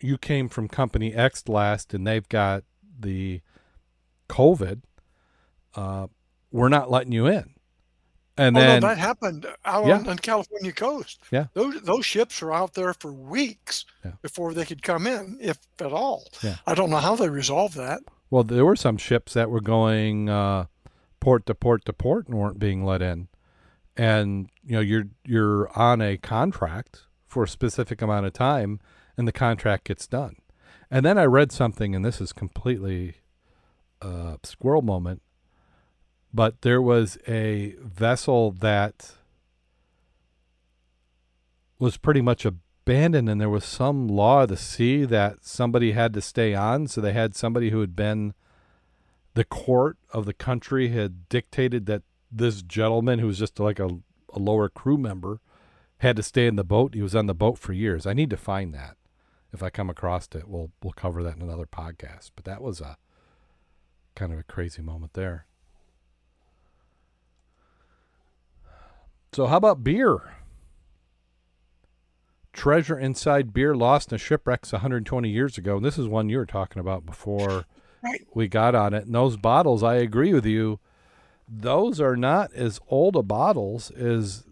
you 0.01 0.16
came 0.16 0.49
from 0.49 0.68
company 0.68 1.14
X 1.14 1.49
last, 1.49 1.93
and 1.93 2.07
they've 2.07 2.29
got 2.29 2.64
the 2.99 3.41
COVID 4.29 4.83
uh, 5.74 6.07
we're 6.51 6.68
not 6.68 6.91
letting 6.91 7.12
you 7.12 7.26
in. 7.26 7.55
And 8.37 8.57
oh 8.57 8.61
then, 8.61 8.81
no, 8.83 8.89
that 8.89 8.99
happened 8.99 9.47
out 9.64 9.87
Yeah. 9.87 9.99
on, 9.99 10.09
on 10.09 10.18
California 10.18 10.72
coast. 10.72 11.18
Yeah. 11.31 11.47
those 11.55 11.81
those 11.83 12.07
ships 12.07 12.41
were 12.41 12.55
out 12.55 12.74
there 12.74 12.95
for 12.95 13.12
weeks 13.12 13.85
Yeah. 14.05 14.12
before 14.22 14.55
they 14.55 14.64
could 14.64 14.83
come 14.83 15.07
in, 15.07 15.39
if 15.41 15.59
at 15.81 15.93
all. 15.93 16.24
Yeah. 16.43 16.57
I 16.66 16.74
don't 16.74 16.91
know 16.91 16.99
how 16.99 17.16
they 17.16 17.29
resolved 17.29 17.76
that. 17.76 18.01
Well, 18.31 18.45
there 18.45 18.64
were 18.64 18.76
some 18.76 18.97
ships 18.97 19.35
that 19.35 19.51
were 19.51 19.61
going 19.61 20.29
uh, 20.29 20.66
port 21.20 21.47
to 21.47 21.55
port 21.55 21.85
to 21.87 21.93
port 21.93 22.29
and 22.29 22.37
weren't 22.37 22.59
being 22.59 22.85
let 22.85 23.03
in. 23.03 23.29
And 23.97 24.51
you 24.64 24.74
know, 24.74 24.81
you're 24.81 25.09
you're 25.24 25.76
on 25.79 26.01
a 26.01 26.16
contract 26.16 27.05
for 27.26 27.45
a 27.45 27.49
specific 27.49 28.01
amount 28.01 28.26
of 28.26 28.33
time, 28.33 28.81
and 29.16 29.26
the 29.26 29.33
contract 29.33 29.85
gets 29.85 30.07
done. 30.07 30.37
And 30.91 31.05
then 31.05 31.18
I 31.18 31.24
read 31.24 31.53
something, 31.53 31.95
and 31.95 32.05
this 32.05 32.20
is 32.20 32.33
completely 32.33 33.16
uh, 34.01 34.37
squirrel 34.43 34.83
moment, 34.83 35.22
but 36.33 36.62
there 36.62 36.81
was 36.81 37.18
a 37.26 37.74
vessel 37.81 38.53
that 38.53 39.12
was 41.79 41.97
pretty 41.97 42.20
much 42.20 42.45
abandoned, 42.89 43.28
and 43.28 43.39
there 43.39 43.51
was 43.51 43.66
some 43.66 44.09
law 44.09 44.45
of 44.45 44.49
the 44.49 44.57
sea 44.57 45.05
that 45.05 45.45
somebody 45.45 45.93
had 45.93 46.14
to 46.14 46.22
stay 46.22 46.55
on. 46.55 46.86
So 46.86 47.03
they 47.03 47.12
had 47.12 47.36
somebody 47.36 47.68
who 47.68 47.82
had 47.82 47.95
been 47.95 48.32
the 49.34 49.45
court 49.45 49.99
of 50.11 50.24
the 50.24 50.32
country 50.32 50.89
had 50.89 51.28
dictated 51.28 51.84
that 51.84 52.03
this 52.32 52.62
gentleman, 52.62 53.18
who 53.18 53.26
was 53.26 53.39
just 53.39 53.61
like 53.61 53.78
a, 53.78 53.91
a 54.32 54.39
lower 54.39 54.70
crew 54.70 54.97
member, 54.97 55.41
had 55.99 56.16
to 56.16 56.22
stay 56.22 56.47
in 56.47 56.57
the 56.57 56.64
boat. 56.64 56.95
He 56.95 57.03
was 57.03 57.14
on 57.14 57.26
the 57.26 57.34
boat 57.34 57.59
for 57.59 57.74
years. 57.74 58.07
I 58.07 58.14
need 58.14 58.30
to 58.30 58.39
find 58.39 58.72
that. 58.72 58.97
If 59.53 59.62
I 59.62 59.68
come 59.68 59.91
across 59.91 60.26
it, 60.34 60.49
we'll 60.49 60.70
we'll 60.82 60.93
cover 60.93 61.22
that 61.22 61.36
in 61.36 61.43
another 61.43 61.66
podcast. 61.66 62.30
But 62.36 62.47
that 62.47 62.62
was 62.62 62.80
a 62.80 62.97
kind 64.14 64.32
of 64.32 64.39
a 64.39 64.45
crazy 64.45 64.80
moment 64.80 65.12
there. 65.12 65.45
So 69.32 69.47
how 69.47 69.59
about 69.59 69.84
beer? 69.84 70.38
Treasure 72.53 72.99
inside 72.99 73.53
beer 73.53 73.75
lost 73.77 74.11
in 74.11 74.17
a 74.17 74.19
shipwrecks 74.19 74.73
120 74.73 75.29
years 75.29 75.59
ago. 75.59 75.77
And 75.77 75.85
this 75.85 75.99
is 75.99 76.09
one 76.09 76.29
you 76.29 76.39
were 76.39 76.47
talking 76.47 76.81
about 76.81 77.07
before 77.07 77.65
Right. 78.03 78.25
we 78.33 78.47
got 78.49 78.75
on 78.77 78.95
it. 78.95 79.07
And 79.07 79.15
those 79.15 79.37
bottles, 79.37 79.83
I 79.83 79.97
agree 79.97 80.33
with 80.33 80.47
you. 80.47 80.79
Those 81.49 82.01
are 82.01 82.17
not 82.17 82.53
as 82.53 82.79
old 82.89 83.17
a 83.17 83.23
bottles 83.23 83.91
as 83.91 84.45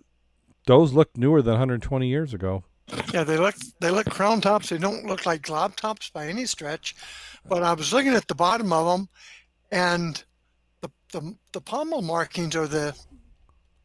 those 0.67 0.93
look 0.93 1.17
newer 1.17 1.43
than 1.43 1.53
120 1.53 2.09
years 2.09 2.35
ago. 2.35 2.65
Yeah, 3.13 3.25
they 3.25 3.37
look 3.37 3.55
they 3.81 3.91
look 3.91 4.07
crown 4.11 4.41
tops. 4.41 4.69
They 4.69 4.79
don't 4.79 5.07
look 5.07 5.27
like 5.27 5.47
blob 5.47 5.77
tops 5.77 6.11
by 6.11 6.27
any 6.29 6.47
stretch, 6.47 6.95
but 7.49 7.63
I 7.63 7.73
was 7.73 7.93
looking 7.93 8.15
at 8.15 8.29
the 8.29 8.35
bottom 8.35 8.73
of 8.73 8.87
them, 8.87 9.09
and 9.71 10.23
the 10.83 10.91
the, 11.13 11.35
the 11.53 11.61
pommel 11.61 12.03
markings 12.03 12.55
or 12.55 12.67
the 12.67 12.97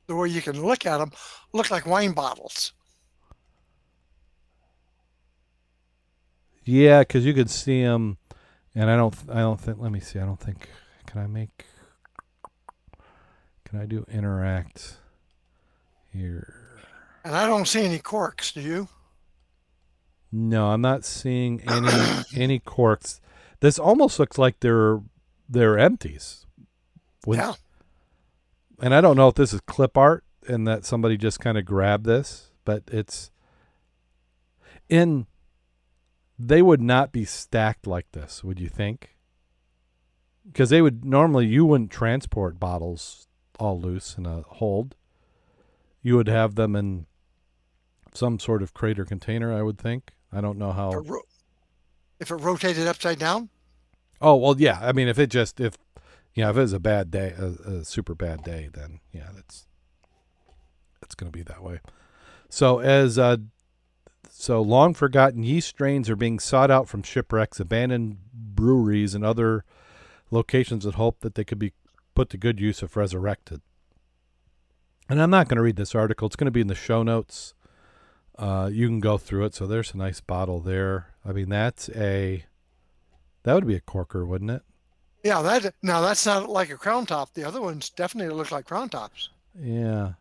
the 0.07 0.15
way 0.15 0.29
you 0.29 0.41
can 0.41 0.61
look 0.61 0.85
at 0.85 0.97
them 0.99 1.11
look 1.53 1.71
like 1.71 1.85
wine 1.85 2.11
bottles. 2.13 2.73
Yeah, 6.63 6.99
because 6.99 7.25
you 7.25 7.33
could 7.33 7.49
see 7.49 7.81
them, 7.81 8.17
and 8.75 8.89
I 8.89 8.95
don't. 8.95 9.15
I 9.29 9.39
don't 9.39 9.59
think. 9.59 9.79
Let 9.79 9.91
me 9.91 9.99
see. 9.99 10.19
I 10.19 10.25
don't 10.25 10.39
think. 10.39 10.69
Can 11.05 11.21
I 11.21 11.27
make? 11.27 11.65
Can 13.65 13.79
I 13.79 13.85
do 13.85 14.05
interact 14.11 14.97
here? 16.11 16.53
And 17.23 17.35
I 17.35 17.47
don't 17.47 17.67
see 17.67 17.85
any 17.85 17.99
corks. 17.99 18.51
Do 18.51 18.61
you? 18.61 18.87
No, 20.31 20.67
I'm 20.67 20.81
not 20.81 21.03
seeing 21.05 21.61
any 21.67 22.23
any 22.35 22.59
corks. 22.59 23.19
This 23.59 23.79
almost 23.79 24.19
looks 24.19 24.37
like 24.37 24.59
they're 24.59 25.01
they're 25.49 25.77
empties. 25.77 26.45
When, 27.25 27.39
yeah. 27.39 27.53
And 28.81 28.95
I 28.95 29.01
don't 29.01 29.15
know 29.15 29.27
if 29.27 29.35
this 29.35 29.53
is 29.53 29.61
clip 29.61 29.97
art 29.97 30.23
and 30.47 30.67
that 30.67 30.85
somebody 30.85 31.17
just 31.17 31.39
kind 31.39 31.57
of 31.57 31.65
grabbed 31.65 32.05
this, 32.05 32.51
but 32.65 32.83
it's 32.87 33.31
in 34.89 35.27
they 36.47 36.61
would 36.61 36.81
not 36.81 37.11
be 37.11 37.25
stacked 37.25 37.87
like 37.87 38.11
this, 38.11 38.43
would 38.43 38.59
you 38.59 38.69
think? 38.69 39.15
Because 40.45 40.69
they 40.69 40.81
would 40.81 41.05
normally 41.05 41.45
you 41.45 41.65
wouldn't 41.65 41.91
transport 41.91 42.59
bottles 42.59 43.27
all 43.59 43.79
loose 43.79 44.15
in 44.17 44.25
a 44.25 44.41
hold. 44.41 44.95
You 46.01 46.15
would 46.15 46.27
have 46.27 46.55
them 46.55 46.75
in 46.75 47.05
some 48.13 48.39
sort 48.39 48.63
of 48.63 48.73
crate 48.73 48.99
or 48.99 49.05
container, 49.05 49.53
I 49.53 49.61
would 49.61 49.77
think. 49.77 50.13
I 50.33 50.41
don't 50.41 50.57
know 50.57 50.71
how. 50.71 51.03
If 52.19 52.31
it 52.31 52.35
rotated 52.35 52.87
upside 52.87 53.19
down. 53.19 53.49
Oh 54.19 54.35
well, 54.35 54.55
yeah. 54.59 54.79
I 54.81 54.91
mean, 54.91 55.07
if 55.07 55.19
it 55.19 55.27
just 55.27 55.59
if 55.59 55.75
you 56.33 56.43
know 56.43 56.49
if 56.49 56.57
it 56.57 56.61
was 56.61 56.73
a 56.73 56.79
bad 56.79 57.11
day, 57.11 57.33
a, 57.37 57.69
a 57.69 57.85
super 57.85 58.15
bad 58.15 58.43
day, 58.43 58.69
then 58.71 58.99
yeah, 59.11 59.29
that's 59.33 59.67
it's 61.01 61.15
going 61.15 61.31
to 61.31 61.37
be 61.37 61.43
that 61.43 61.63
way. 61.63 61.79
So 62.49 62.79
as 62.79 63.17
uh, 63.17 63.37
so 64.41 64.59
long 64.59 64.95
forgotten 64.95 65.43
yeast 65.43 65.69
strains 65.69 66.09
are 66.09 66.15
being 66.15 66.39
sought 66.39 66.71
out 66.71 66.89
from 66.89 67.03
shipwrecks, 67.03 67.59
abandoned 67.59 68.17
breweries, 68.33 69.13
and 69.13 69.23
other 69.23 69.63
locations 70.31 70.83
that 70.83 70.95
hope 70.95 71.19
that 71.19 71.35
they 71.35 71.43
could 71.43 71.59
be 71.59 71.73
put 72.15 72.31
to 72.31 72.37
good 72.37 72.59
use 72.59 72.81
if 72.81 72.95
resurrected. 72.95 73.61
And 75.07 75.21
I'm 75.21 75.29
not 75.29 75.47
going 75.47 75.57
to 75.57 75.61
read 75.61 75.75
this 75.75 75.93
article. 75.93 76.25
It's 76.25 76.35
going 76.35 76.45
to 76.45 76.51
be 76.51 76.61
in 76.61 76.67
the 76.67 76.75
show 76.75 77.03
notes. 77.03 77.53
Uh, 78.35 78.67
you 78.73 78.87
can 78.87 78.99
go 78.99 79.19
through 79.19 79.45
it. 79.45 79.53
So 79.53 79.67
there's 79.67 79.93
a 79.93 79.97
nice 79.97 80.21
bottle 80.21 80.59
there. 80.59 81.13
I 81.23 81.33
mean, 81.33 81.49
that's 81.49 81.89
a 81.89 82.45
that 83.43 83.53
would 83.53 83.67
be 83.67 83.75
a 83.75 83.81
corker, 83.81 84.25
wouldn't 84.25 84.49
it? 84.49 84.63
Yeah, 85.23 85.43
that 85.43 85.75
now 85.83 86.01
that's 86.01 86.25
not 86.25 86.49
like 86.49 86.71
a 86.71 86.77
crown 86.77 87.05
top. 87.05 87.33
The 87.35 87.43
other 87.43 87.61
ones 87.61 87.91
definitely 87.91 88.33
look 88.33 88.51
like 88.51 88.65
crown 88.65 88.89
tops. 88.89 89.29
Yeah. 89.59 90.13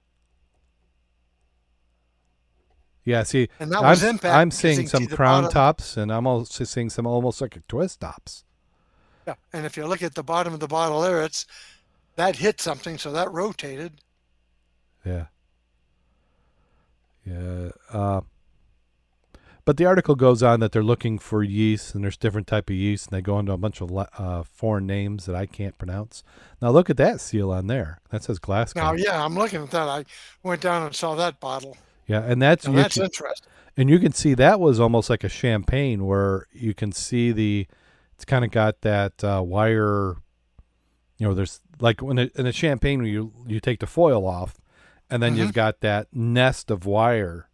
Yeah, 3.04 3.22
see, 3.22 3.48
and 3.58 3.72
that 3.72 3.82
I'm, 3.82 4.08
impact. 4.08 4.34
I'm 4.34 4.50
seeing 4.50 4.86
some 4.86 5.06
crown 5.06 5.44
bottom. 5.44 5.52
tops, 5.52 5.96
and 5.96 6.12
I'm 6.12 6.26
also 6.26 6.64
seeing 6.64 6.90
some 6.90 7.06
almost 7.06 7.40
like 7.40 7.56
a 7.56 7.60
twist 7.60 8.00
tops. 8.00 8.44
Yeah, 9.26 9.34
and 9.52 9.64
if 9.64 9.76
you 9.76 9.86
look 9.86 10.02
at 10.02 10.14
the 10.14 10.22
bottom 10.22 10.52
of 10.52 10.60
the 10.60 10.68
bottle 10.68 11.00
there, 11.00 11.22
it's 11.22 11.46
that 12.16 12.36
hit 12.36 12.60
something, 12.60 12.98
so 12.98 13.10
that 13.12 13.32
rotated. 13.32 14.02
Yeah. 15.04 15.26
Yeah. 17.24 17.70
Uh, 17.90 18.20
but 19.64 19.76
the 19.76 19.86
article 19.86 20.14
goes 20.14 20.42
on 20.42 20.60
that 20.60 20.72
they're 20.72 20.82
looking 20.82 21.18
for 21.18 21.42
yeast, 21.42 21.94
and 21.94 22.02
there's 22.02 22.16
different 22.16 22.46
type 22.46 22.68
of 22.70 22.76
yeast, 22.76 23.08
and 23.08 23.16
they 23.16 23.22
go 23.22 23.38
into 23.38 23.52
a 23.52 23.56
bunch 23.56 23.80
of 23.80 23.96
uh, 23.96 24.42
foreign 24.42 24.86
names 24.86 25.26
that 25.26 25.36
I 25.36 25.46
can't 25.46 25.78
pronounce. 25.78 26.22
Now 26.60 26.70
look 26.70 26.90
at 26.90 26.96
that 26.96 27.20
seal 27.20 27.50
on 27.50 27.66
there. 27.66 28.00
That 28.10 28.24
says 28.24 28.38
Glasgow. 28.38 28.80
Now, 28.80 28.92
yeah, 28.92 29.24
I'm 29.24 29.34
looking 29.34 29.62
at 29.62 29.70
that. 29.70 29.88
I 29.88 30.04
went 30.42 30.60
down 30.60 30.82
and 30.82 30.94
saw 30.94 31.14
that 31.14 31.40
bottle. 31.40 31.76
Yeah, 32.10 32.24
and 32.24 32.42
that's 32.42 32.64
and 32.66 32.76
that's 32.76 32.98
interesting. 32.98 33.48
And 33.76 33.88
you 33.88 34.00
can 34.00 34.10
see 34.10 34.34
that 34.34 34.58
was 34.58 34.80
almost 34.80 35.08
like 35.08 35.22
a 35.22 35.28
champagne, 35.28 36.04
where 36.06 36.48
you 36.52 36.74
can 36.74 36.90
see 36.90 37.30
the. 37.30 37.68
It's 38.16 38.24
kind 38.24 38.44
of 38.44 38.50
got 38.50 38.80
that 38.80 39.22
uh, 39.22 39.44
wire. 39.46 40.16
You 41.18 41.28
know, 41.28 41.34
there's 41.34 41.60
like 41.78 42.02
when 42.02 42.18
it, 42.18 42.32
in 42.34 42.46
a 42.46 42.52
champagne, 42.52 43.04
you 43.04 43.32
you 43.46 43.60
take 43.60 43.78
the 43.78 43.86
foil 43.86 44.26
off, 44.26 44.60
and 45.08 45.22
then 45.22 45.34
mm-hmm. 45.34 45.42
you've 45.42 45.52
got 45.52 45.82
that 45.82 46.08
nest 46.12 46.68
of 46.68 46.84
wire 46.84 47.48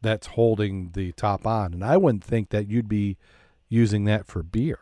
that's 0.00 0.28
holding 0.28 0.92
the 0.92 1.10
top 1.10 1.44
on. 1.44 1.74
And 1.74 1.84
I 1.84 1.96
wouldn't 1.96 2.22
think 2.22 2.50
that 2.50 2.68
you'd 2.68 2.88
be 2.88 3.16
using 3.68 4.04
that 4.04 4.28
for 4.28 4.44
beer. 4.44 4.78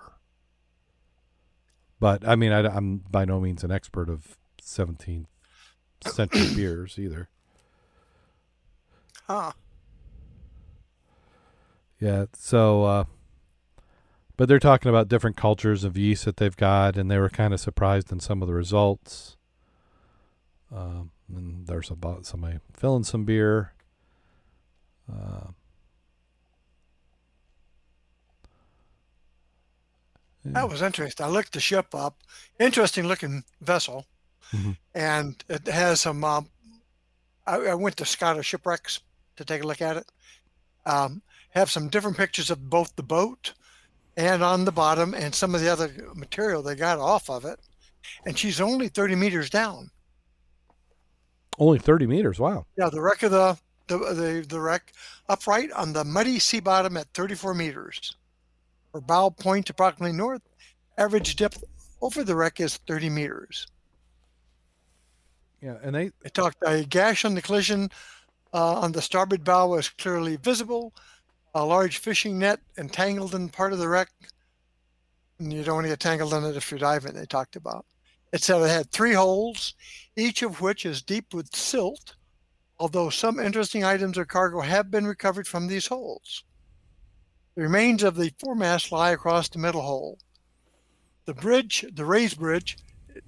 But 1.98 2.28
I 2.28 2.36
mean, 2.36 2.52
I, 2.52 2.76
am 2.76 2.98
by 3.10 3.24
no 3.24 3.40
means 3.40 3.64
an 3.64 3.70
expert 3.70 4.10
of 4.10 4.36
17th 4.60 5.24
century 6.04 6.48
beers 6.54 6.98
either. 6.98 7.30
Huh. 9.26 9.52
Yeah. 12.00 12.26
So, 12.34 12.84
uh, 12.84 13.04
but 14.36 14.48
they're 14.48 14.58
talking 14.58 14.88
about 14.88 15.08
different 15.08 15.36
cultures 15.36 15.82
of 15.82 15.96
yeast 15.96 16.24
that 16.26 16.36
they've 16.36 16.56
got, 16.56 16.96
and 16.96 17.10
they 17.10 17.18
were 17.18 17.30
kind 17.30 17.54
of 17.54 17.60
surprised 17.60 18.12
in 18.12 18.20
some 18.20 18.42
of 18.42 18.48
the 18.48 18.54
results. 18.54 19.36
Um, 20.74 21.10
and 21.34 21.66
there's 21.66 21.90
about 21.90 22.26
somebody 22.26 22.58
filling 22.72 23.04
some 23.04 23.24
beer. 23.24 23.72
Uh, 25.10 25.48
That 30.52 30.68
was 30.68 30.82
interesting. 30.82 31.26
I 31.26 31.28
looked 31.28 31.52
the 31.52 31.60
ship 31.60 31.94
up. 31.94 32.18
Interesting 32.58 33.06
looking 33.06 33.44
vessel, 33.60 34.06
mm-hmm. 34.52 34.72
and 34.94 35.42
it 35.48 35.66
has 35.66 36.02
some. 36.02 36.22
Um, 36.22 36.48
I, 37.46 37.56
I, 37.56 37.74
went 37.74 37.96
to 37.96 38.04
Scottish 38.04 38.46
shipwrecks 38.46 39.00
to 39.36 39.44
take 39.44 39.62
a 39.62 39.66
look 39.66 39.82
at 39.82 39.96
it. 39.96 40.10
Um, 40.84 41.22
have 41.50 41.70
some 41.70 41.88
different 41.88 42.16
pictures 42.16 42.50
of 42.50 42.70
both 42.70 42.94
the 42.96 43.02
boat 43.02 43.54
and 44.16 44.42
on 44.42 44.64
the 44.64 44.72
bottom, 44.72 45.14
and 45.14 45.34
some 45.34 45.54
of 45.54 45.60
the 45.60 45.70
other 45.70 45.90
material 46.14 46.62
they 46.62 46.74
got 46.74 46.98
off 46.98 47.28
of 47.28 47.44
it. 47.44 47.58
And 48.24 48.38
she's 48.38 48.60
only 48.60 48.88
30 48.88 49.14
meters 49.16 49.50
down. 49.50 49.90
Only 51.58 51.78
30 51.78 52.06
meters. 52.06 52.38
Wow. 52.38 52.66
Yeah, 52.76 52.88
the 52.90 53.00
wreck 53.00 53.22
of 53.22 53.30
the 53.30 53.58
the 53.88 53.98
the, 53.98 54.46
the 54.48 54.60
wreck 54.60 54.92
upright 55.28 55.70
on 55.72 55.92
the 55.92 56.04
muddy 56.04 56.38
sea 56.38 56.60
bottom 56.60 56.96
at 56.96 57.06
34 57.14 57.54
meters. 57.54 58.16
Her 58.92 59.00
bow 59.00 59.30
point 59.30 59.70
approximately 59.70 60.16
north. 60.16 60.42
Average 60.98 61.36
depth 61.36 61.62
over 62.00 62.24
the 62.24 62.36
wreck 62.36 62.60
is 62.60 62.76
30 62.86 63.10
meters. 63.10 63.66
Yeah, 65.62 65.76
and 65.82 65.94
they 65.94 66.10
they 66.22 66.30
talked 66.30 66.58
a 66.66 66.84
gash 66.84 67.24
on 67.24 67.34
the 67.34 67.42
collision 67.42 67.90
uh, 68.52 68.80
on 68.80 68.92
the 68.92 69.02
starboard 69.02 69.44
bow 69.44 69.68
was 69.68 69.88
clearly 69.88 70.36
visible. 70.36 70.94
A 71.54 71.64
large 71.64 71.98
fishing 71.98 72.38
net 72.38 72.60
entangled 72.78 73.34
in 73.34 73.48
part 73.48 73.72
of 73.72 73.78
the 73.78 73.88
wreck. 73.88 74.10
And 75.38 75.52
you 75.52 75.64
don't 75.64 75.76
want 75.76 75.84
to 75.84 75.90
get 75.90 76.00
tangled 76.00 76.34
in 76.34 76.44
it 76.44 76.56
if 76.56 76.70
you're 76.70 76.80
diving. 76.80 77.14
They 77.14 77.26
talked 77.26 77.56
about. 77.56 77.86
It 78.32 78.42
said 78.42 78.60
it 78.62 78.68
had 78.68 78.90
three 78.90 79.12
holes, 79.12 79.74
each 80.16 80.42
of 80.42 80.60
which 80.60 80.84
is 80.84 81.02
deep 81.02 81.32
with 81.32 81.54
silt 81.54 82.14
although 82.78 83.10
some 83.10 83.38
interesting 83.38 83.84
items 83.84 84.18
or 84.18 84.24
cargo 84.24 84.60
have 84.60 84.90
been 84.90 85.06
recovered 85.06 85.46
from 85.46 85.66
these 85.66 85.86
holes. 85.86 86.44
The 87.54 87.62
remains 87.62 88.02
of 88.02 88.16
the 88.16 88.32
foremast 88.38 88.92
lie 88.92 89.10
across 89.10 89.48
the 89.48 89.58
middle 89.58 89.82
hole. 89.82 90.18
The 91.24 91.34
bridge, 91.34 91.84
the 91.92 92.04
raised 92.04 92.38
bridge 92.38 92.76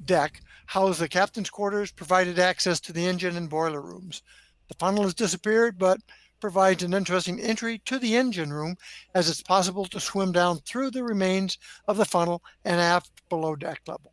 deck, 0.05 0.43
housed 0.67 1.01
the 1.01 1.09
captain's 1.09 1.49
quarters, 1.49 1.91
provided 1.91 2.39
access 2.39 2.79
to 2.81 2.93
the 2.93 3.07
engine 3.07 3.37
and 3.37 3.49
boiler 3.49 3.81
rooms. 3.81 4.23
The 4.69 4.75
funnel 4.79 5.05
has 5.05 5.15
disappeared, 5.15 5.79
but 5.79 6.01
provides 6.41 6.83
an 6.83 6.95
interesting 6.95 7.41
entry 7.41 7.79
to 7.85 7.99
the 7.99 8.17
engine 8.17 8.53
room 8.53 8.77
as 9.15 9.29
it's 9.29 9.43
possible 9.43 9.87
to 9.87 10.01
swim 10.01 10.33
down 10.33 10.59
through 10.59 10.91
the 10.91 11.03
remains 11.03 11.59
of 11.87 11.97
the 11.97 12.05
funnel 12.05 12.43
and 12.65 12.81
aft 12.81 13.11
below 13.29 13.57
deck 13.57 13.81
level. 13.87 14.13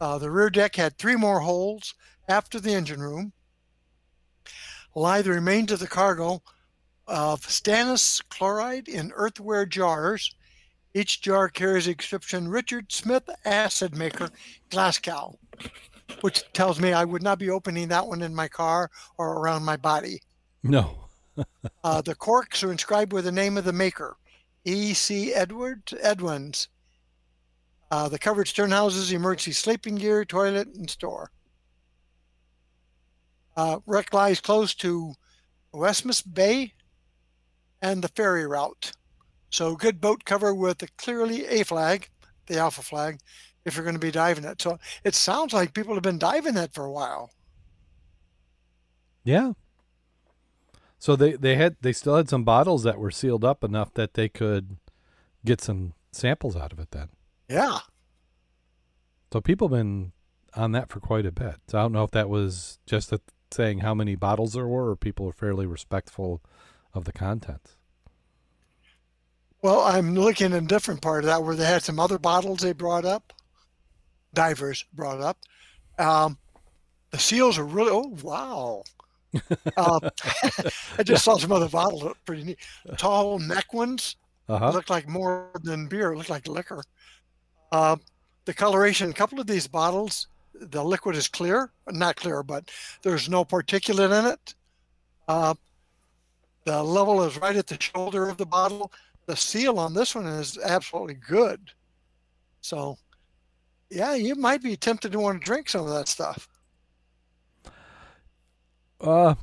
Uh, 0.00 0.18
the 0.18 0.30
rear 0.30 0.50
deck 0.50 0.76
had 0.76 0.96
three 0.96 1.16
more 1.16 1.40
holes 1.40 1.94
after 2.28 2.60
the 2.60 2.72
engine 2.72 3.00
room 3.00 3.32
lie 4.94 5.22
the 5.22 5.30
remains 5.30 5.72
of 5.72 5.78
the 5.78 5.88
cargo 5.88 6.42
of 7.06 7.40
stannous 7.42 8.22
chloride 8.28 8.88
in 8.88 9.12
earthenware 9.12 9.66
jars. 9.66 10.34
Each 10.94 11.20
jar 11.20 11.48
carries 11.48 11.84
the 11.84 11.92
inscription 11.92 12.48
Richard 12.48 12.92
Smith 12.92 13.28
Acid 13.44 13.96
Maker 13.96 14.30
Glasgow, 14.70 15.38
which 16.20 16.44
tells 16.52 16.80
me 16.80 16.92
I 16.92 17.04
would 17.04 17.22
not 17.22 17.38
be 17.38 17.50
opening 17.50 17.88
that 17.88 18.06
one 18.06 18.22
in 18.22 18.34
my 18.34 18.48
car 18.48 18.90
or 19.16 19.38
around 19.38 19.64
my 19.64 19.76
body. 19.76 20.20
No. 20.62 21.08
uh, 21.84 22.00
the 22.02 22.14
corks 22.14 22.62
are 22.62 22.72
inscribed 22.72 23.12
with 23.12 23.24
the 23.24 23.32
name 23.32 23.56
of 23.56 23.64
the 23.64 23.72
maker, 23.72 24.16
E.C. 24.64 25.32
Edward 25.32 25.82
Edwins. 26.00 26.68
Uh, 27.90 28.08
the 28.08 28.18
covered 28.18 28.48
stern 28.48 28.70
houses 28.70 29.12
emergency 29.12 29.52
sleeping 29.52 29.94
gear, 29.94 30.24
toilet, 30.24 30.68
and 30.68 30.90
store. 30.90 31.30
Uh, 33.56 33.80
wreck 33.86 34.12
lies 34.12 34.40
close 34.40 34.74
to 34.74 35.14
Westmas 35.72 36.22
Bay 36.22 36.74
and 37.80 38.02
the 38.02 38.08
ferry 38.08 38.46
route. 38.46 38.92
So 39.50 39.74
good 39.74 40.00
boat 40.00 40.24
cover 40.24 40.54
with 40.54 40.82
a 40.82 40.88
clearly 40.98 41.46
A 41.46 41.64
flag, 41.64 42.10
the 42.46 42.58
alpha 42.58 42.82
flag, 42.82 43.18
if 43.68 43.76
you're 43.76 43.84
going 43.84 43.94
to 43.94 44.00
be 44.00 44.10
diving 44.10 44.44
it. 44.44 44.60
So 44.60 44.78
it 45.04 45.14
sounds 45.14 45.52
like 45.52 45.74
people 45.74 45.94
have 45.94 46.02
been 46.02 46.18
diving 46.18 46.54
that 46.54 46.74
for 46.74 46.84
a 46.84 46.92
while. 46.92 47.30
Yeah. 49.22 49.52
So 50.98 51.14
they 51.14 51.32
they 51.34 51.54
had 51.54 51.76
they 51.80 51.92
still 51.92 52.16
had 52.16 52.28
some 52.28 52.42
bottles 52.42 52.82
that 52.82 52.98
were 52.98 53.12
sealed 53.12 53.44
up 53.44 53.62
enough 53.62 53.94
that 53.94 54.14
they 54.14 54.28
could 54.28 54.78
get 55.44 55.60
some 55.60 55.94
samples 56.10 56.56
out 56.56 56.72
of 56.72 56.80
it 56.80 56.90
then. 56.90 57.10
Yeah. 57.48 57.78
So 59.32 59.40
people 59.40 59.68
have 59.68 59.78
been 59.78 60.12
on 60.54 60.72
that 60.72 60.88
for 60.88 61.00
quite 61.00 61.26
a 61.26 61.32
bit. 61.32 61.56
So 61.68 61.78
I 61.78 61.82
don't 61.82 61.92
know 61.92 62.04
if 62.04 62.10
that 62.12 62.28
was 62.28 62.78
just 62.86 63.12
a, 63.12 63.20
saying 63.52 63.80
how 63.80 63.94
many 63.94 64.16
bottles 64.16 64.54
there 64.54 64.66
were, 64.66 64.90
or 64.90 64.96
people 64.96 65.28
are 65.28 65.32
fairly 65.32 65.66
respectful 65.66 66.42
of 66.94 67.04
the 67.04 67.12
contents. 67.12 67.76
Well, 69.60 69.80
I'm 69.80 70.14
looking 70.14 70.46
in 70.46 70.52
a 70.52 70.60
different 70.60 71.02
part 71.02 71.24
of 71.24 71.26
that 71.26 71.42
where 71.42 71.54
they 71.54 71.64
had 71.64 71.82
some 71.82 71.98
other 71.98 72.18
bottles 72.18 72.60
they 72.60 72.72
brought 72.72 73.04
up, 73.04 73.32
divers 74.34 74.84
brought 74.94 75.20
up. 75.20 75.38
Um, 75.98 76.38
the 77.10 77.18
seals 77.18 77.58
are 77.58 77.64
really, 77.64 77.90
oh, 77.92 78.16
wow. 78.22 78.82
uh, 79.76 80.00
I 80.98 81.02
just 81.02 81.24
saw 81.24 81.36
some 81.36 81.52
other 81.52 81.68
bottles, 81.68 82.02
that 82.02 82.14
pretty 82.24 82.44
neat. 82.44 82.58
Tall 82.96 83.38
neck 83.38 83.72
ones 83.72 84.16
Uh-huh. 84.48 84.70
looked 84.70 84.90
like 84.90 85.08
more 85.08 85.50
than 85.62 85.86
beer, 85.88 86.16
looked 86.16 86.30
like 86.30 86.48
liquor. 86.48 86.82
Uh, 87.72 87.96
the 88.46 88.54
coloration, 88.54 89.10
a 89.10 89.14
couple 89.14 89.40
of 89.40 89.46
these 89.46 89.66
bottles, 89.68 90.28
the 90.54 90.82
liquid 90.82 91.14
is 91.16 91.28
clear, 91.28 91.70
not 91.90 92.16
clear, 92.16 92.42
but 92.42 92.70
there's 93.02 93.28
no 93.28 93.44
particulate 93.44 94.18
in 94.18 94.26
it. 94.32 94.54
Uh, 95.28 95.54
the 96.64 96.82
level 96.82 97.22
is 97.24 97.36
right 97.38 97.56
at 97.56 97.66
the 97.66 97.78
shoulder 97.80 98.28
of 98.28 98.36
the 98.36 98.46
bottle. 98.46 98.92
The 99.26 99.36
seal 99.36 99.78
on 99.78 99.94
this 99.94 100.14
one 100.14 100.26
is 100.26 100.58
absolutely 100.58 101.14
good. 101.14 101.60
So, 102.60 102.96
yeah, 103.90 104.14
you 104.14 104.34
might 104.34 104.62
be 104.62 104.76
tempted 104.76 105.12
to 105.12 105.20
want 105.20 105.40
to 105.40 105.44
drink 105.44 105.68
some 105.68 105.82
of 105.82 105.90
that 105.90 106.08
stuff. 106.08 106.48
Uh, 109.00 109.34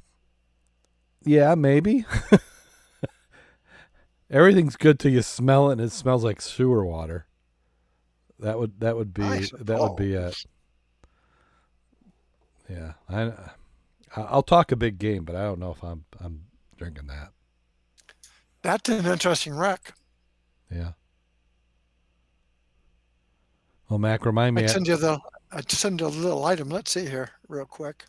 yeah, 1.23 1.55
maybe. 1.55 2.05
Everything's 4.29 4.75
good 4.75 4.99
till 4.99 5.11
you 5.11 5.21
smell 5.21 5.69
it, 5.69 5.73
and 5.73 5.81
it 5.81 5.91
smells 5.91 6.23
like 6.23 6.41
sewer 6.41 6.85
water. 6.85 7.25
That 8.39 8.59
would 8.59 8.79
that 8.81 8.97
would 8.97 9.13
be 9.13 9.23
that 9.23 9.79
would 9.79 9.95
be 9.95 10.13
it. 10.13 10.45
Yeah, 12.69 12.93
I 13.07 13.31
I'll 14.15 14.43
talk 14.43 14.71
a 14.71 14.75
big 14.75 14.97
game, 14.97 15.23
but 15.23 15.35
I 15.35 15.43
don't 15.43 15.59
know 15.59 15.71
if 15.71 15.83
I'm 15.83 16.05
I'm 16.19 16.45
drinking 16.77 17.07
that. 17.07 17.29
That's 18.61 18.89
an 18.89 19.05
interesting 19.05 19.55
wreck. 19.55 19.93
Yeah. 20.71 20.91
Well, 23.89 23.99
Mac, 23.99 24.25
remind 24.25 24.55
me. 24.55 24.63
I'd 24.63 24.69
send 24.71 24.87
you 24.87 24.97
the 24.97 25.19
I'd 25.51 25.71
send 25.71 26.01
you 26.01 26.07
a 26.07 26.09
little 26.09 26.43
item. 26.45 26.69
Let's 26.69 26.91
see 26.91 27.05
here, 27.05 27.29
real 27.47 27.65
quick. 27.65 28.03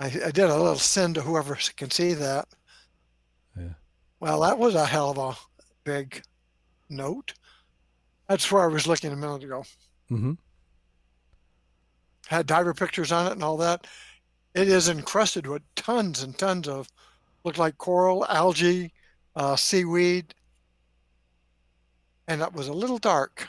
I, 0.00 0.06
I 0.06 0.30
did 0.30 0.38
a 0.38 0.56
little 0.56 0.76
send 0.76 1.16
to 1.16 1.20
whoever 1.20 1.56
can 1.76 1.90
see 1.90 2.14
that. 2.14 2.48
Yeah. 3.58 3.74
Well, 4.20 4.40
that 4.40 4.58
was 4.58 4.74
a 4.74 4.86
hell 4.86 5.10
of 5.10 5.18
a 5.18 5.36
big 5.84 6.22
note. 6.88 7.34
That's 8.28 8.50
where 8.50 8.62
I 8.62 8.68
was 8.68 8.86
looking 8.86 9.12
a 9.12 9.16
minute 9.16 9.44
ago. 9.44 9.64
Mm-hmm. 10.10 10.32
Had 12.26 12.46
diver 12.46 12.74
pictures 12.74 13.12
on 13.12 13.26
it 13.26 13.32
and 13.32 13.44
all 13.44 13.58
that. 13.58 13.86
It 14.54 14.68
is 14.68 14.88
encrusted 14.88 15.46
with 15.46 15.62
tons 15.74 16.22
and 16.22 16.36
tons 16.38 16.68
of 16.68 16.88
look 17.44 17.58
like 17.58 17.76
coral, 17.76 18.24
algae, 18.26 18.92
uh, 19.36 19.56
seaweed, 19.56 20.34
and 22.28 22.40
it 22.42 22.52
was 22.52 22.68
a 22.68 22.72
little 22.72 22.98
dark. 22.98 23.48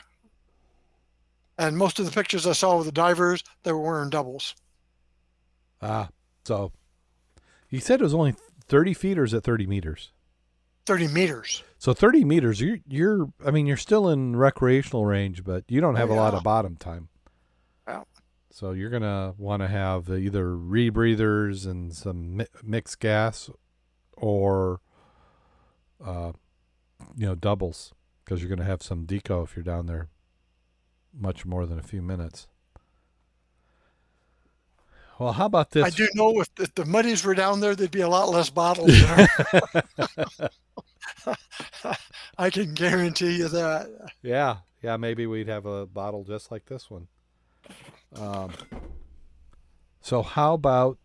And 1.58 1.76
most 1.78 1.98
of 1.98 2.04
the 2.04 2.10
pictures 2.12 2.46
I 2.46 2.52
saw 2.52 2.78
of 2.78 2.84
the 2.84 2.92
divers, 2.92 3.42
they 3.62 3.72
were 3.72 3.80
wearing 3.80 4.10
doubles. 4.10 4.54
Ah, 5.80 6.08
so 6.44 6.72
you 7.70 7.80
said 7.80 8.00
it 8.00 8.04
was 8.04 8.14
only 8.14 8.34
thirty 8.66 8.92
feet, 8.94 9.18
or 9.18 9.24
is 9.24 9.32
it 9.34 9.42
thirty 9.44 9.66
meters? 9.66 10.12
30 10.86 11.08
meters. 11.08 11.64
So 11.78 11.92
thirty 11.92 12.24
meters, 12.24 12.60
you're 12.60 12.78
you're. 12.86 13.26
I 13.44 13.50
mean, 13.50 13.66
you're 13.66 13.76
still 13.76 14.08
in 14.08 14.36
recreational 14.36 15.04
range, 15.04 15.42
but 15.42 15.64
you 15.68 15.80
don't 15.80 15.96
have 15.96 16.10
Oh, 16.10 16.14
a 16.14 16.16
lot 16.16 16.34
of 16.34 16.44
bottom 16.44 16.76
time. 16.76 17.08
Yeah. 17.88 18.04
So 18.52 18.70
you're 18.70 18.90
gonna 18.90 19.34
want 19.36 19.62
to 19.62 19.68
have 19.68 20.08
either 20.08 20.46
rebreathers 20.46 21.66
and 21.66 21.92
some 21.92 22.36
mi- 22.36 22.46
mixed 22.62 23.00
gas, 23.00 23.50
or, 24.16 24.80
uh, 26.04 26.32
you 27.16 27.26
know, 27.26 27.34
doubles 27.34 27.92
because 28.26 28.42
you're 28.42 28.50
gonna 28.50 28.64
have 28.64 28.82
some 28.82 29.06
deco 29.06 29.44
if 29.44 29.54
you're 29.54 29.62
down 29.62 29.86
there 29.86 30.08
much 31.14 31.46
more 31.46 31.64
than 31.64 31.78
a 31.78 31.82
few 31.82 32.02
minutes. 32.02 32.48
Well, 35.18 35.32
how 35.32 35.46
about 35.46 35.70
this? 35.70 35.84
I 35.84 35.90
do 35.90 36.08
know 36.14 36.40
if, 36.40 36.50
if 36.58 36.74
the 36.74 36.84
muddies 36.84 37.24
were 37.24 37.34
down 37.34 37.60
there, 37.60 37.74
there'd 37.74 37.90
be 37.90 38.02
a 38.02 38.08
lot 38.08 38.28
less 38.28 38.50
bottles 38.50 38.88
there. 39.00 39.28
I 42.36 42.50
can 42.50 42.74
guarantee 42.74 43.36
you 43.36 43.48
that. 43.48 44.10
Yeah, 44.22 44.58
yeah, 44.82 44.98
maybe 44.98 45.26
we'd 45.26 45.48
have 45.48 45.64
a 45.64 45.86
bottle 45.86 46.24
just 46.24 46.50
like 46.50 46.66
this 46.66 46.90
one. 46.90 47.06
Um, 48.14 48.52
so 50.02 50.22
how 50.22 50.54
about 50.54 50.98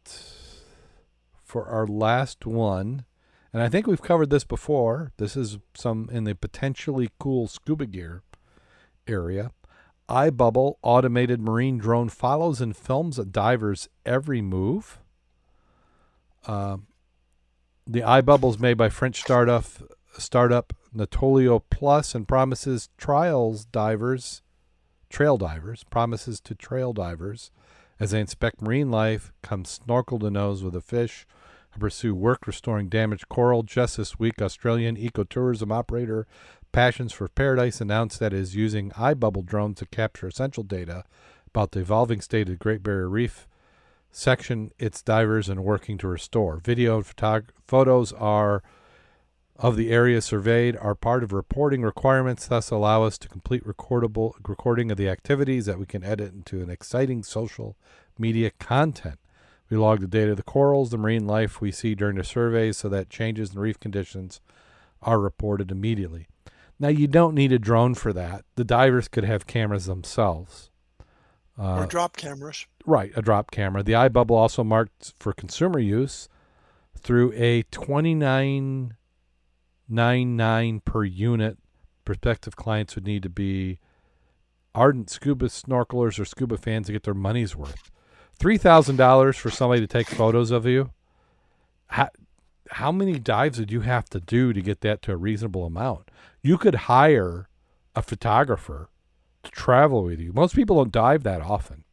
for 1.46 1.68
our 1.68 1.88
last 1.88 2.46
one? 2.46 3.06
And 3.54 3.62
I 3.62 3.70
think 3.70 3.86
we've 3.86 4.02
covered 4.02 4.30
this 4.30 4.44
before. 4.44 5.12
This 5.18 5.36
is 5.36 5.58
some 5.74 6.10
in 6.12 6.24
the 6.24 6.36
potentially 6.36 7.10
cool 7.20 7.48
scuba 7.48 7.86
gear 7.86 8.24
area. 9.08 9.52
iBubble 10.08 10.76
automated 10.82 11.42
marine 11.42 11.78
drone 11.78 12.10
follows 12.10 12.62
and 12.62 12.76
films 12.76 13.20
a 13.20 13.26
diver's 13.26 13.90
every 14.06 14.42
move. 14.42 15.00
Um, 16.48 16.88
the 17.86 18.02
iBubble 18.02 18.52
is 18.52 18.60
made 18.60 18.78
by 18.78 18.90
French 18.90 19.20
startup 19.20 19.66
startup 20.18 20.74
Notilo 20.96 21.62
Plus 21.70 22.16
and 22.16 22.28
promises 22.28 22.90
trials 22.98 23.66
divers, 23.66 24.42
trail 25.10 25.38
divers, 25.38 25.84
promises 25.86 26.40
to 26.42 26.56
trail 26.56 26.94
divers 26.94 27.52
as 28.02 28.12
they 28.12 28.20
inspect 28.20 28.64
marine 28.64 28.90
life, 28.90 29.32
come 29.44 29.64
snorkel 29.64 30.18
to 30.20 30.32
nose 30.32 30.64
with 30.64 30.76
a 30.76 30.82
fish, 30.82 31.28
and 31.74 31.82
pursue 31.82 32.14
work 32.14 32.48
restoring 32.48 32.90
damaged 32.90 33.30
coral. 33.30 33.64
Just 33.64 33.98
this 33.98 34.20
week, 34.20 34.42
Australian 34.42 34.96
ecotourism 34.96 35.72
operator 35.72 36.28
Passions 36.72 37.12
for 37.12 37.28
Paradise 37.28 37.82
announced 37.82 38.20
that 38.20 38.34
it 38.34 38.40
is 38.40 38.56
using 38.56 38.92
iBubble 38.92 39.46
drones 39.46 39.80
to 39.80 39.86
capture 39.86 40.28
essential 40.28 40.64
data 40.64 41.04
about 41.48 41.72
the 41.72 41.82
evolving 41.82 42.22
state 42.22 42.48
of 42.48 42.54
the 42.54 42.56
Great 42.56 42.82
Barrier 42.82 43.10
Reef 43.10 43.46
section 44.12 44.72
its 44.80 45.02
divers 45.02 45.50
and 45.50 45.64
working 45.64 45.98
to 45.98 46.08
restore. 46.08 46.58
Video 46.58 46.98
and 46.98 47.06
photog- 47.06 47.50
photos 47.68 48.14
are 48.14 48.64
of 49.58 49.76
the 49.76 49.92
area 49.92 50.22
surveyed 50.22 50.76
are 50.78 50.96
part 50.96 51.24
of 51.24 51.32
reporting 51.32 51.82
requirements, 51.82 52.48
thus 52.48 52.72
allow 52.72 53.04
us 53.04 53.18
to 53.18 53.28
complete 53.28 53.64
recordable 53.64 54.34
recording 54.48 54.92
of 54.92 54.98
the 54.98 55.10
activities 55.10 55.66
that 55.66 55.78
we 55.78 55.86
can 55.86 56.04
edit 56.04 56.34
into 56.34 56.62
an 56.62 56.70
exciting 56.70 57.22
social 57.22 57.78
media 58.18 58.50
content. 58.60 59.20
We 59.72 59.78
log 59.78 60.02
the 60.02 60.08
data 60.08 60.32
of 60.32 60.38
the 60.38 60.44
corals, 60.44 60.92
the 60.92 60.98
marine 60.98 61.26
life 61.26 61.62
we 61.62 61.72
see 61.72 61.96
during 61.96 62.18
the 62.18 62.26
surveys, 62.26 62.76
so 62.76 62.90
that 62.90 63.10
changes 63.10 63.54
in 63.54 63.60
reef 63.60 63.80
conditions 63.80 64.42
are 65.02 65.18
reported 65.18 65.72
immediately. 65.72 66.28
Now 66.78 66.90
you 66.90 67.08
don't 67.08 67.34
need 67.34 67.54
a 67.54 67.58
drone 67.58 67.96
for 67.96 68.12
that. 68.12 68.44
The 68.56 68.66
divers 68.66 69.08
could 69.08 69.24
have 69.24 69.48
cameras 69.48 69.86
themselves. 69.86 70.72
Uh, 71.58 71.78
or 71.78 71.86
drop 71.86 72.18
cameras. 72.18 72.68
Right, 72.86 73.14
a 73.16 73.22
drop 73.22 73.50
camera. 73.50 73.82
The 73.82 73.94
iBubble 73.94 74.32
also 74.32 74.62
marked 74.62 75.14
for 75.18 75.32
consumer 75.32 75.80
use 75.80 76.28
through 77.00 77.32
a 77.34 77.64
twenty 77.72 78.14
nine 78.14 78.96
nine 79.88 80.36
nine 80.36 80.82
per 80.82 81.06
unit. 81.06 81.58
Prospective 82.04 82.58
clients 82.58 82.96
would 82.96 83.06
need 83.06 83.24
to 83.24 83.30
be 83.30 83.80
ardent 84.76 85.10
scuba 85.10 85.46
snorkelers 85.46 86.20
or 86.20 86.26
scuba 86.26 86.58
fans 86.58 86.88
to 86.88 86.92
get 86.92 87.04
their 87.04 87.14
money's 87.14 87.56
worth. 87.56 87.90
Three 88.42 88.58
thousand 88.58 88.96
dollars 88.96 89.38
for 89.38 89.52
somebody 89.52 89.82
to 89.82 89.88
take 89.88 90.08
photos 90.08 90.50
of 90.50 90.66
you. 90.66 90.90
How, 91.86 92.10
how 92.72 92.92
many 92.92 93.20
dives 93.20 93.60
would 93.60 93.72
you 93.72 93.82
have 93.82 94.10
to 94.10 94.20
do 94.20 94.52
to 94.52 94.62
get 94.64 94.82
that 94.82 95.04
to 95.04 95.12
a 95.12 95.16
reasonable 95.16 95.64
amount? 95.64 96.10
You 96.42 96.58
could 96.58 96.74
hire 96.74 97.50
a 97.94 98.02
photographer 98.02 98.90
to 99.44 99.52
travel 99.52 100.04
with 100.06 100.20
you. 100.20 100.34
Most 100.34 100.56
people 100.56 100.78
don't 100.78 100.92
dive 100.92 101.22
that 101.22 101.44
often. 101.44 101.84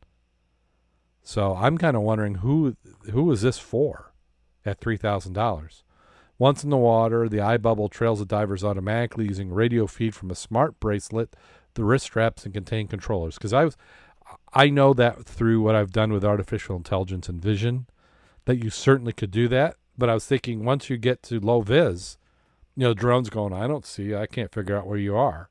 So 1.22 1.54
I'm 1.54 1.76
kind 1.76 1.94
of 1.98 2.02
wondering 2.02 2.36
who 2.36 2.78
who 3.12 3.30
is 3.30 3.42
this 3.42 3.58
for 3.58 4.14
at 4.64 4.80
three 4.80 4.96
thousand 4.96 5.34
dollars. 5.34 5.84
Once 6.38 6.64
in 6.64 6.70
the 6.70 6.78
water, 6.78 7.28
the 7.28 7.36
iBubble 7.36 7.90
trails 7.90 8.20
the 8.20 8.24
divers 8.24 8.64
automatically 8.64 9.26
using 9.26 9.50
radio 9.50 9.86
feed 9.86 10.14
from 10.14 10.30
a 10.30 10.34
smart 10.34 10.80
bracelet, 10.80 11.36
the 11.74 11.84
wrist 11.84 12.06
straps, 12.06 12.46
and 12.46 12.54
contain 12.54 12.88
controllers. 12.88 13.34
Because 13.34 13.52
I 13.52 13.66
was, 13.66 13.76
I 14.52 14.70
know 14.70 14.94
that 14.94 15.24
through 15.24 15.60
what 15.60 15.74
I've 15.74 15.92
done 15.92 16.12
with 16.12 16.24
artificial 16.24 16.76
intelligence 16.76 17.28
and 17.28 17.40
vision, 17.40 17.86
that 18.46 18.62
you 18.62 18.70
certainly 18.70 19.12
could 19.12 19.30
do 19.30 19.48
that. 19.48 19.76
But 19.96 20.08
I 20.08 20.14
was 20.14 20.26
thinking 20.26 20.64
once 20.64 20.88
you 20.88 20.96
get 20.96 21.22
to 21.24 21.40
low 21.40 21.60
vis, 21.60 22.18
you 22.76 22.84
know, 22.84 22.94
drone's 22.94 23.30
going, 23.30 23.52
I 23.52 23.66
don't 23.66 23.84
see, 23.84 24.14
I 24.14 24.26
can't 24.26 24.52
figure 24.52 24.76
out 24.76 24.86
where 24.86 24.98
you 24.98 25.16
are. 25.16 25.50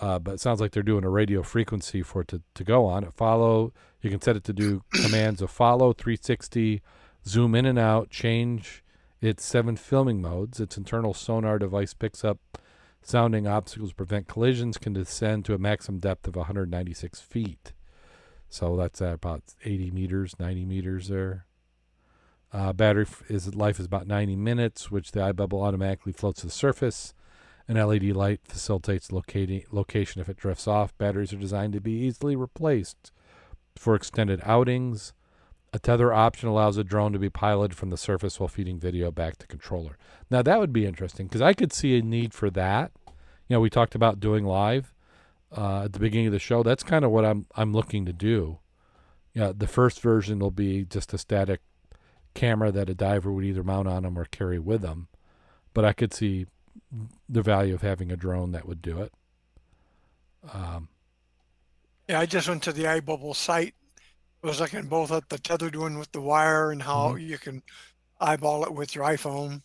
Uh, 0.00 0.18
but 0.18 0.34
it 0.34 0.40
sounds 0.40 0.60
like 0.60 0.72
they're 0.72 0.82
doing 0.82 1.04
a 1.04 1.10
radio 1.10 1.42
frequency 1.42 2.02
for 2.02 2.22
it 2.22 2.28
to, 2.28 2.42
to 2.54 2.64
go 2.64 2.86
on. 2.86 3.04
It 3.04 3.14
follow, 3.14 3.72
you 4.00 4.10
can 4.10 4.20
set 4.20 4.36
it 4.36 4.44
to 4.44 4.52
do 4.52 4.82
commands 4.92 5.40
of 5.40 5.50
follow 5.50 5.92
360, 5.92 6.82
zoom 7.26 7.54
in 7.54 7.64
and 7.64 7.78
out, 7.78 8.10
change 8.10 8.82
its 9.20 9.44
seven 9.44 9.76
filming 9.76 10.20
modes. 10.20 10.60
Its 10.60 10.76
internal 10.76 11.14
sonar 11.14 11.58
device 11.58 11.94
picks 11.94 12.24
up 12.24 12.38
sounding 13.02 13.46
obstacles, 13.46 13.92
prevent 13.92 14.28
collisions, 14.28 14.78
can 14.78 14.92
descend 14.92 15.44
to 15.44 15.54
a 15.54 15.58
maximum 15.58 16.00
depth 16.00 16.26
of 16.26 16.36
196 16.36 17.20
feet. 17.20 17.72
So 18.54 18.76
that's 18.76 19.02
at 19.02 19.14
about 19.14 19.42
80 19.64 19.90
meters, 19.90 20.36
90 20.38 20.64
meters 20.64 21.08
there. 21.08 21.44
Uh, 22.52 22.72
battery 22.72 23.02
f- 23.02 23.28
is 23.28 23.52
life 23.52 23.80
is 23.80 23.86
about 23.86 24.06
90 24.06 24.36
minutes, 24.36 24.92
which 24.92 25.10
the 25.10 25.18
iBubble 25.18 25.60
automatically 25.60 26.12
floats 26.12 26.42
to 26.42 26.46
the 26.46 26.52
surface. 26.52 27.14
An 27.66 27.76
LED 27.76 28.04
light 28.12 28.42
facilitates 28.44 29.10
locating 29.10 29.64
location 29.72 30.20
if 30.20 30.28
it 30.28 30.36
drifts 30.36 30.68
off. 30.68 30.96
Batteries 30.98 31.32
are 31.32 31.38
designed 31.38 31.72
to 31.72 31.80
be 31.80 31.94
easily 31.94 32.36
replaced 32.36 33.10
for 33.74 33.96
extended 33.96 34.40
outings. 34.44 35.14
A 35.72 35.80
tether 35.80 36.12
option 36.12 36.48
allows 36.48 36.76
a 36.76 36.84
drone 36.84 37.12
to 37.12 37.18
be 37.18 37.30
piloted 37.30 37.76
from 37.76 37.90
the 37.90 37.96
surface 37.96 38.38
while 38.38 38.46
feeding 38.46 38.78
video 38.78 39.10
back 39.10 39.36
to 39.38 39.48
controller. 39.48 39.98
Now 40.30 40.42
that 40.42 40.60
would 40.60 40.72
be 40.72 40.86
interesting 40.86 41.26
because 41.26 41.42
I 41.42 41.54
could 41.54 41.72
see 41.72 41.98
a 41.98 42.02
need 42.02 42.32
for 42.32 42.50
that. 42.50 42.92
You 43.48 43.56
know, 43.56 43.60
we 43.60 43.68
talked 43.68 43.96
about 43.96 44.20
doing 44.20 44.44
live 44.44 44.93
uh, 45.56 45.84
at 45.84 45.92
the 45.92 45.98
beginning 45.98 46.26
of 46.26 46.32
the 46.32 46.38
show. 46.38 46.62
That's 46.62 46.82
kind 46.82 47.04
of 47.04 47.10
what 47.10 47.24
I'm 47.24 47.46
I'm 47.56 47.72
looking 47.72 48.04
to 48.06 48.12
do. 48.12 48.58
Yeah, 49.32 49.52
the 49.56 49.66
first 49.66 50.00
version 50.00 50.38
will 50.38 50.50
be 50.50 50.84
just 50.84 51.12
a 51.12 51.18
static 51.18 51.60
camera 52.34 52.72
that 52.72 52.88
a 52.88 52.94
diver 52.94 53.32
would 53.32 53.44
either 53.44 53.64
mount 53.64 53.88
on 53.88 54.02
them 54.04 54.18
or 54.18 54.24
carry 54.24 54.58
with 54.58 54.82
them. 54.82 55.08
But 55.72 55.84
I 55.84 55.92
could 55.92 56.12
see 56.14 56.46
the 57.28 57.42
value 57.42 57.74
of 57.74 57.82
having 57.82 58.12
a 58.12 58.16
drone 58.16 58.52
that 58.52 58.66
would 58.66 58.82
do 58.82 59.00
it. 59.02 59.12
Um, 60.52 60.88
Yeah, 62.08 62.20
I 62.20 62.26
just 62.26 62.48
went 62.48 62.62
to 62.64 62.72
the 62.72 62.84
iBubble 62.84 63.34
site. 63.36 63.74
Was 64.42 64.60
looking 64.60 64.88
both 64.88 65.10
at 65.10 65.30
the 65.30 65.38
tethered 65.38 65.74
one 65.74 65.98
with 65.98 66.12
the 66.12 66.20
wire 66.20 66.70
and 66.70 66.82
how 66.82 67.14
you 67.14 67.38
can 67.38 67.62
eyeball 68.20 68.64
it 68.64 68.74
with 68.74 68.94
your 68.94 69.04
iPhone. 69.04 69.62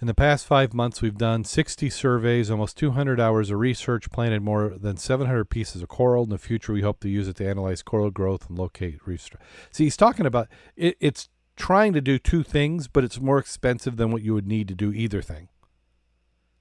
In 0.00 0.06
the 0.06 0.14
past 0.14 0.46
five 0.46 0.72
months, 0.72 1.02
we've 1.02 1.18
done 1.18 1.42
60 1.42 1.90
surveys, 1.90 2.50
almost 2.52 2.76
200 2.76 3.18
hours 3.18 3.50
of 3.50 3.58
research, 3.58 4.10
planted 4.12 4.42
more 4.42 4.68
than 4.68 4.96
700 4.96 5.46
pieces 5.46 5.82
of 5.82 5.88
coral. 5.88 6.22
In 6.22 6.30
the 6.30 6.38
future, 6.38 6.72
we 6.72 6.82
hope 6.82 7.00
to 7.00 7.08
use 7.08 7.26
it 7.26 7.34
to 7.36 7.48
analyze 7.48 7.82
coral 7.82 8.12
growth 8.12 8.48
and 8.48 8.56
locate 8.56 9.04
reef. 9.04 9.28
See, 9.72 9.84
he's 9.84 9.96
talking 9.96 10.24
about 10.24 10.46
it, 10.76 10.96
it's 11.00 11.28
trying 11.56 11.92
to 11.94 12.00
do 12.00 12.16
two 12.16 12.44
things, 12.44 12.86
but 12.86 13.02
it's 13.02 13.20
more 13.20 13.38
expensive 13.38 13.96
than 13.96 14.12
what 14.12 14.22
you 14.22 14.34
would 14.34 14.46
need 14.46 14.68
to 14.68 14.74
do 14.76 14.92
either 14.92 15.20
thing. 15.20 15.48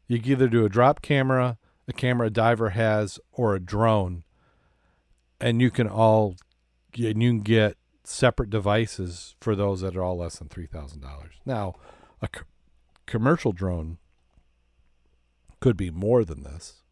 You 0.08 0.20
can 0.20 0.32
either 0.32 0.48
do 0.48 0.66
a 0.66 0.70
drop 0.70 1.04
camera, 1.04 1.60
a 1.88 1.94
camera 1.94 2.28
a 2.28 2.32
diver 2.32 2.72
has, 2.72 3.20
or 3.32 3.54
a 3.54 3.60
drone, 3.60 4.24
and 5.40 5.62
you 5.62 5.70
can 5.70 5.88
all 5.88 6.38
and 6.98 7.22
you 7.22 7.30
can 7.30 7.42
get 7.42 7.78
separate 8.04 8.50
devices 8.50 9.36
for 9.40 9.56
those 9.56 9.82
that 9.82 9.96
are 9.96 10.02
all 10.02 10.18
less 10.18 10.40
than 10.40 10.50
three 10.50 10.66
thousand 10.66 11.02
dollars. 11.02 11.34
Now, 11.46 11.76
a 12.20 12.30
commercial 13.08 13.52
drone 13.52 13.98
could 15.60 15.76
be 15.76 15.90
more 15.90 16.24
than 16.24 16.44
this, 16.44 16.84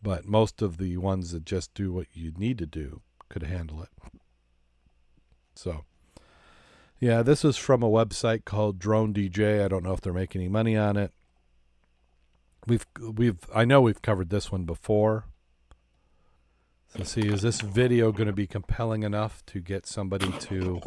but 0.00 0.26
most 0.26 0.62
of 0.62 0.76
the 0.76 0.96
ones 0.98 1.32
that 1.32 1.44
just 1.44 1.74
do 1.74 1.92
what 1.92 2.06
you 2.12 2.32
need 2.38 2.58
to 2.58 2.66
do 2.66 3.00
could 3.28 3.42
handle 3.42 3.82
it. 3.82 3.88
So, 5.54 5.84
yeah, 7.00 7.22
this 7.22 7.44
is 7.44 7.56
from 7.56 7.82
a 7.82 7.90
website 7.90 8.44
called 8.44 8.78
Drone 8.78 9.12
DJ. 9.12 9.64
I 9.64 9.68
don't 9.68 9.82
know 9.82 9.92
if 9.92 10.00
they're 10.00 10.12
making 10.12 10.42
any 10.42 10.48
money 10.48 10.76
on 10.76 10.96
it. 10.96 11.12
We've 12.66 12.86
we've 13.00 13.38
I 13.54 13.64
know 13.64 13.80
we've 13.80 14.02
covered 14.02 14.30
this 14.30 14.52
one 14.52 14.64
before. 14.64 15.24
So 16.96 17.02
see, 17.02 17.22
is 17.22 17.42
this 17.42 17.60
video 17.60 18.12
going 18.12 18.28
to 18.28 18.32
be 18.32 18.46
compelling 18.46 19.02
enough 19.02 19.44
to 19.46 19.60
get 19.60 19.86
somebody 19.86 20.30
to 20.32 20.80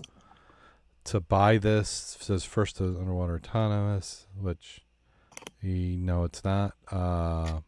to 1.05 1.19
buy 1.19 1.57
this? 1.57 2.17
Says 2.19 2.43
first 2.43 2.79
underwater 2.79 3.35
autonomous, 3.35 4.27
which 4.39 4.81
no, 5.61 6.23
it's 6.23 6.43
not. 6.43 6.73
Uh, 6.91 7.59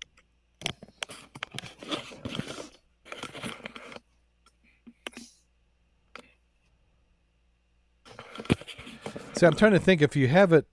see, 9.33 9.45
I'm 9.45 9.55
trying 9.55 9.73
to 9.73 9.79
think 9.79 10.01
if 10.01 10.15
you 10.15 10.27
have 10.27 10.51
it. 10.53 10.65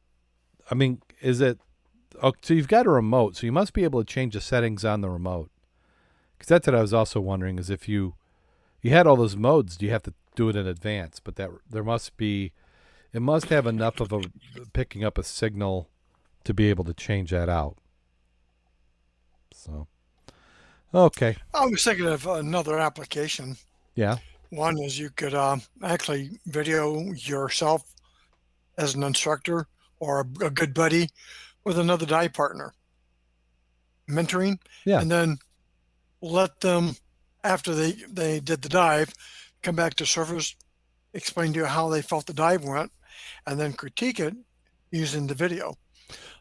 I 0.71 0.75
mean, 0.75 1.03
is 1.21 1.41
it? 1.41 1.59
Oh, 2.23 2.33
so 2.43 2.55
you've 2.55 2.69
got 2.69 2.87
a 2.87 2.91
remote, 2.91 3.37
so 3.37 3.47
you 3.47 3.53
must 3.53 3.73
be 3.73 3.85
able 3.85 4.03
to 4.03 4.07
change 4.07 4.35
the 4.35 4.41
settings 4.41 4.85
on 4.85 5.01
the 5.01 5.11
remote. 5.11 5.51
Because 6.37 6.49
that's 6.49 6.67
what 6.67 6.77
I 6.77 6.81
was 6.81 6.95
also 6.95 7.21
wondering 7.21 7.59
is 7.59 7.69
if 7.69 7.89
you 7.89 8.15
you 8.81 8.91
had 8.91 9.07
all 9.07 9.17
those 9.17 9.37
modes, 9.37 9.77
do 9.77 9.85
you 9.85 9.93
have 9.93 10.03
to 10.05 10.15
do 10.41 10.49
it 10.49 10.57
in 10.57 10.67
advance? 10.67 11.21
But 11.21 11.37
that 11.37 11.51
there 11.69 11.85
must 11.85 12.17
be, 12.17 12.53
it 13.13 13.21
must 13.21 13.47
have 13.51 13.67
enough 13.67 14.01
of 14.01 14.11
a 14.13 14.23
picking 14.73 15.05
up 15.05 15.19
a 15.19 15.23
signal 15.23 15.89
to 16.45 16.55
be 16.55 16.71
able 16.71 16.85
to 16.85 16.95
change 16.95 17.31
that 17.31 17.49
out. 17.51 17.77
So, 19.53 19.87
okay, 20.95 21.37
I 21.53 21.67
was 21.67 21.85
thinking 21.85 22.07
of 22.07 22.27
another 22.27 22.79
application. 22.79 23.57
yeah, 23.95 24.17
One 24.49 24.79
is 24.79 24.99
you 24.99 25.11
could 25.11 25.35
uh, 25.35 25.59
actually 25.83 26.41
video 26.47 27.13
yourself 27.13 27.83
as 28.79 28.95
an 28.95 29.03
instructor 29.03 29.67
or 29.99 30.21
a, 30.21 30.47
a 30.47 30.51
good 30.51 30.73
buddy 30.73 31.11
with 31.65 31.79
another 31.79 32.07
dive 32.07 32.33
partner, 32.33 32.73
mentoring, 34.09 34.59
Yeah. 34.87 35.01
and 35.03 35.11
then 35.11 35.39
let 36.23 36.61
them 36.61 36.97
after 37.45 37.75
they 37.75 37.93
they 38.09 38.41
did 38.41 38.63
the 38.63 38.69
dive 38.69 39.13
come 39.63 39.77
back 39.77 39.95
to 39.95 40.07
surface, 40.07 40.57
explain 41.15 41.53
to 41.53 41.61
you 41.61 41.65
how 41.67 41.89
they 41.89 42.03
felt 42.03 42.27
the 42.27 42.33
dive 42.33 42.65
went, 42.65 42.93
and 43.47 43.59
then 43.59 43.73
critique 43.73 44.21
it 44.21 44.35
using 44.91 45.27
the 45.27 45.35
video. 45.35 45.75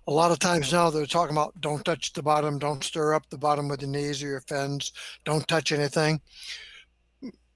A 0.07 0.11
lot 0.11 0.31
of 0.31 0.39
times 0.39 0.73
now 0.73 0.89
they're 0.89 1.05
talking 1.05 1.35
about 1.35 1.59
don't 1.61 1.85
touch 1.85 2.13
the 2.13 2.23
bottom, 2.23 2.57
don't 2.57 2.83
stir 2.83 3.13
up 3.13 3.29
the 3.29 3.37
bottom 3.37 3.67
with 3.67 3.81
your 3.81 3.91
knees 3.91 4.23
or 4.23 4.27
your 4.27 4.41
fins, 4.41 4.91
don't 5.25 5.47
touch 5.47 5.71
anything. 5.71 6.21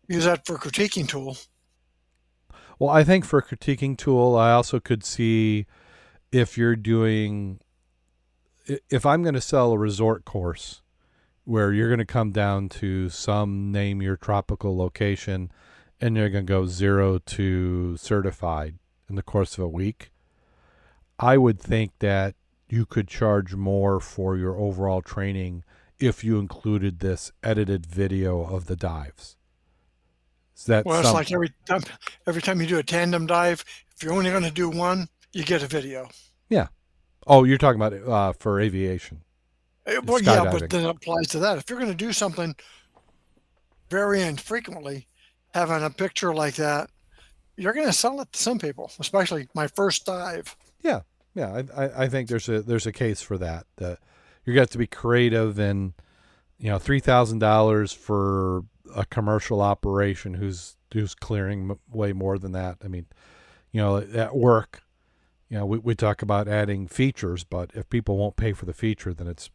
Use 0.08 0.26
that 0.26 0.46
for 0.46 0.58
critiquing 0.58 1.08
tool. 1.08 1.38
Well, 2.78 2.92
I 2.92 3.04
think 3.04 3.26
for 3.26 3.42
critiquing 3.42 3.98
tool, 3.98 4.36
I 4.36 4.52
also 4.52 4.80
could 4.80 5.04
see 5.04 5.66
if 6.32 6.58
you're 6.58 6.76
doing, 6.76 7.60
if 8.68 9.06
I'm 9.06 9.24
going 9.24 9.36
to 9.36 9.42
sell 9.42 9.72
a 9.72 9.78
resort 9.78 10.26
course 10.26 10.83
where 11.46 11.74
you're 11.74 11.90
going 11.90 12.00
to 12.00 12.06
come 12.06 12.32
down 12.32 12.70
to 12.70 13.10
some 13.10 13.72
name 13.72 14.02
your 14.02 14.16
tropical 14.16 14.78
location 14.78 15.52
and 16.00 16.16
you're 16.16 16.30
going 16.30 16.46
to 16.46 16.52
go 16.52 16.66
zero 16.66 17.18
to 17.20 17.98
certified 17.98 18.76
in 19.10 19.16
the 19.16 19.22
course 19.24 19.58
of 19.58 19.64
a 19.64 19.68
week, 19.68 20.12
I 21.20 21.38
would 21.38 21.60
think 21.60 21.92
that 22.00 22.36
you 22.70 22.86
could 22.86 23.08
charge 23.08 23.54
more 23.56 24.00
for 24.00 24.36
your 24.38 24.58
overall 24.58 25.02
training 25.02 25.64
if 26.00 26.24
you 26.24 26.40
included 26.40 27.00
this 27.00 27.32
edited 27.44 27.86
video 27.86 28.42
of 28.44 28.66
the 28.66 28.76
dives. 28.76 29.36
Is 30.58 30.66
that 30.66 30.86
Well, 30.86 31.00
it's 31.00 31.08
some- 31.10 31.16
like 31.16 31.32
every 31.32 31.52
time 31.66 31.82
every 32.28 32.42
time 32.42 32.62
you 32.62 32.68
do 32.68 32.78
a 32.80 32.84
tandem 32.84 33.28
dive, 33.28 33.64
if 33.96 34.04
you're 34.04 34.14
only 34.14 34.30
going 34.32 34.44
to 34.44 34.52
do 34.52 34.70
one, 34.70 35.08
you 35.32 35.44
get 35.44 35.64
a 35.64 35.68
video. 35.68 36.10
Yeah. 36.50 36.68
Oh, 37.26 37.44
you're 37.44 37.58
talking 37.58 37.82
about 37.82 37.94
uh, 37.94 38.34
for 38.34 38.60
aviation. 38.60 39.22
Well, 39.86 40.22
yeah, 40.22 40.50
but 40.50 40.70
then 40.70 40.86
it 40.86 40.90
applies 40.90 41.28
to 41.30 41.40
that. 41.40 41.58
If 41.58 41.70
you're 41.70 41.80
going 41.80 41.92
to 41.92 41.98
do 41.98 42.14
something 42.14 42.56
very 43.90 44.22
infrequently, 44.22 45.08
having 45.54 45.84
a 45.84 45.90
picture 45.90 46.34
like 46.34 46.56
that, 46.56 46.90
you're 47.58 47.74
going 47.74 47.88
to 47.88 47.94
sell 47.94 48.20
it 48.22 48.32
to 48.32 48.40
some 48.40 48.60
people, 48.60 48.92
especially 49.00 49.48
my 49.54 49.68
first 49.68 50.06
dive. 50.06 50.56
Yeah, 50.82 51.02
yeah, 51.36 51.64
I, 51.76 52.04
I 52.04 52.08
think 52.08 52.30
there's 52.30 52.50
a 52.50 52.62
there's 52.62 52.88
a 52.88 52.92
case 52.92 53.22
for 53.22 53.38
that. 53.38 53.66
That 53.78 54.00
you're 54.46 54.56
going 54.56 54.68
to 54.68 54.78
be 54.78 54.88
creative, 54.88 55.60
and 55.60 55.94
you 56.58 56.70
know, 56.70 56.80
three 56.80 57.00
thousand 57.00 57.40
dollars 57.40 57.92
for 57.92 58.64
a 58.96 59.06
commercial 59.06 59.62
operation 59.62 60.36
who's 60.36 60.78
who's 60.94 61.16
clearing 61.16 61.72
m- 61.72 61.80
way 61.92 62.14
more 62.14 62.38
than 62.38 62.54
that. 62.54 62.78
I 62.84 62.88
mean, 62.88 63.06
you 63.72 63.82
know, 63.82 63.98
at 63.98 64.36
work, 64.36 64.82
you 65.50 65.58
know, 65.58 65.66
we 65.66 65.78
we 65.78 65.96
talk 65.96 66.22
about 66.22 66.48
adding 66.48 66.88
features, 66.88 67.44
but 67.44 67.72
if 67.74 67.90
people 67.90 68.18
won't 68.18 68.38
pay 68.38 68.54
for 68.54 68.66
the 68.66 68.74
feature, 68.74 69.14
then 69.14 69.28
it's 69.28 69.50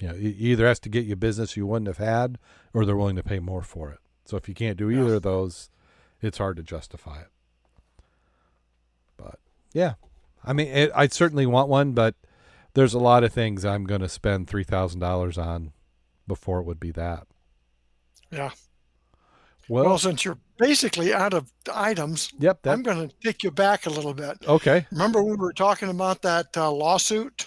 you 0.00 0.08
know, 0.08 0.14
it 0.14 0.20
either 0.38 0.66
has 0.66 0.80
to 0.80 0.88
get 0.88 1.04
you 1.04 1.16
business 1.16 1.56
you 1.56 1.66
wouldn't 1.66 1.86
have 1.86 1.98
had, 1.98 2.38
or 2.72 2.84
they're 2.84 2.96
willing 2.96 3.16
to 3.16 3.22
pay 3.22 3.38
more 3.38 3.62
for 3.62 3.90
it. 3.90 3.98
So 4.24 4.36
if 4.36 4.48
you 4.48 4.54
can't 4.54 4.76
do 4.76 4.90
either 4.90 5.14
of 5.14 5.22
those, 5.22 5.70
it's 6.20 6.38
hard 6.38 6.56
to 6.56 6.62
justify 6.62 7.20
it. 7.20 7.28
But 9.16 9.38
yeah, 9.72 9.94
I 10.44 10.52
mean, 10.52 10.68
it, 10.68 10.90
I 10.94 11.06
certainly 11.08 11.46
want 11.46 11.68
one, 11.68 11.92
but 11.92 12.14
there's 12.74 12.94
a 12.94 12.98
lot 12.98 13.22
of 13.24 13.32
things 13.32 13.64
I'm 13.64 13.84
going 13.84 14.00
to 14.00 14.08
spend 14.08 14.48
three 14.48 14.64
thousand 14.64 15.00
dollars 15.00 15.38
on 15.38 15.72
before 16.26 16.58
it 16.60 16.64
would 16.64 16.80
be 16.80 16.90
that. 16.92 17.26
Yeah. 18.30 18.50
Well, 19.68 19.84
Well, 19.84 19.98
since 19.98 20.24
you're 20.24 20.38
basically 20.58 21.14
out 21.14 21.32
of 21.32 21.50
items, 21.72 22.30
yep. 22.38 22.62
That 22.62 22.72
I'm 22.72 22.82
going 22.82 23.08
to 23.08 23.14
take 23.22 23.42
you 23.42 23.50
back 23.50 23.86
a 23.86 23.90
little 23.90 24.12
bit. 24.12 24.38
okay. 24.46 24.86
Remember 24.90 25.22
we 25.22 25.36
were 25.36 25.52
talking 25.52 25.88
about 25.88 26.22
that 26.22 26.54
uh, 26.56 26.70
lawsuit 26.70 27.46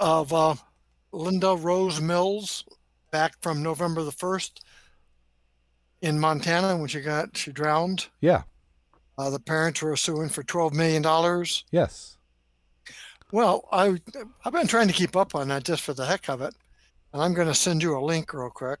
of 0.00 0.32
uh, 0.32 0.54
Linda 1.12 1.54
Rose 1.56 2.00
Mills 2.00 2.64
back 3.10 3.34
from 3.40 3.62
November 3.62 4.02
the 4.02 4.12
1st 4.12 4.60
in 6.02 6.18
Montana 6.18 6.76
when 6.76 6.88
she 6.88 7.00
got 7.00 7.36
she 7.36 7.50
drowned. 7.52 8.08
Yeah. 8.20 8.42
Uh, 9.16 9.30
the 9.30 9.40
parents 9.40 9.82
were 9.82 9.96
suing 9.96 10.28
for 10.28 10.42
12 10.42 10.74
million 10.74 11.02
dollars. 11.02 11.64
Yes. 11.70 12.16
Well, 13.32 13.68
I 13.72 14.00
I've 14.44 14.52
been 14.52 14.66
trying 14.68 14.88
to 14.88 14.94
keep 14.94 15.16
up 15.16 15.34
on 15.34 15.48
that 15.48 15.64
just 15.64 15.82
for 15.82 15.92
the 15.92 16.06
heck 16.06 16.28
of 16.28 16.40
it, 16.40 16.54
and 17.12 17.22
I'm 17.22 17.34
going 17.34 17.48
to 17.48 17.54
send 17.54 17.82
you 17.82 17.98
a 17.98 18.00
link 18.00 18.32
real 18.32 18.50
quick. 18.50 18.78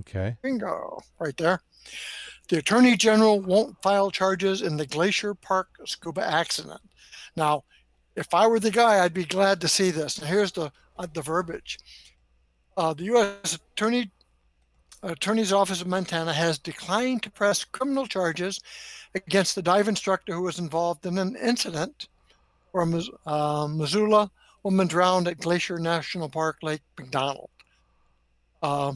Okay. 0.00 0.36
Bingo, 0.42 1.00
right 1.18 1.36
there. 1.36 1.60
The 2.48 2.58
Attorney 2.58 2.96
General 2.96 3.40
won't 3.40 3.80
file 3.82 4.10
charges 4.10 4.62
in 4.62 4.76
the 4.76 4.86
Glacier 4.86 5.34
Park 5.34 5.68
scuba 5.84 6.24
accident. 6.24 6.80
Now, 7.36 7.64
if 8.14 8.32
I 8.32 8.46
were 8.46 8.60
the 8.60 8.70
guy, 8.70 9.04
I'd 9.04 9.12
be 9.14 9.24
glad 9.24 9.60
to 9.60 9.68
see 9.68 9.90
this. 9.90 10.18
And 10.18 10.26
here's 10.28 10.52
the 10.52 10.70
uh, 10.98 11.06
the 11.12 11.22
verbiage. 11.22 11.78
Uh, 12.76 12.94
the 12.94 13.04
U.S. 13.04 13.58
Attorney 13.72 14.10
Attorney's 15.02 15.52
Office 15.52 15.80
of 15.80 15.86
Montana 15.86 16.32
has 16.32 16.58
declined 16.58 17.22
to 17.22 17.30
press 17.30 17.64
criminal 17.64 18.06
charges 18.06 18.60
against 19.14 19.54
the 19.54 19.62
dive 19.62 19.88
instructor 19.88 20.34
who 20.34 20.42
was 20.42 20.58
involved 20.58 21.06
in 21.06 21.18
an 21.18 21.36
incident 21.36 22.08
where 22.72 22.84
a 22.84 23.30
uh, 23.30 23.68
Missoula 23.68 24.30
woman 24.62 24.86
drowned 24.86 25.28
at 25.28 25.38
Glacier 25.38 25.78
National 25.78 26.28
Park, 26.28 26.58
Lake 26.62 26.82
McDonald. 26.98 27.50
Uh, 28.62 28.94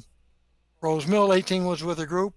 Rose 0.80 1.06
Mills, 1.06 1.34
18, 1.34 1.64
was 1.64 1.84
with 1.84 2.00
a 2.00 2.06
group 2.06 2.34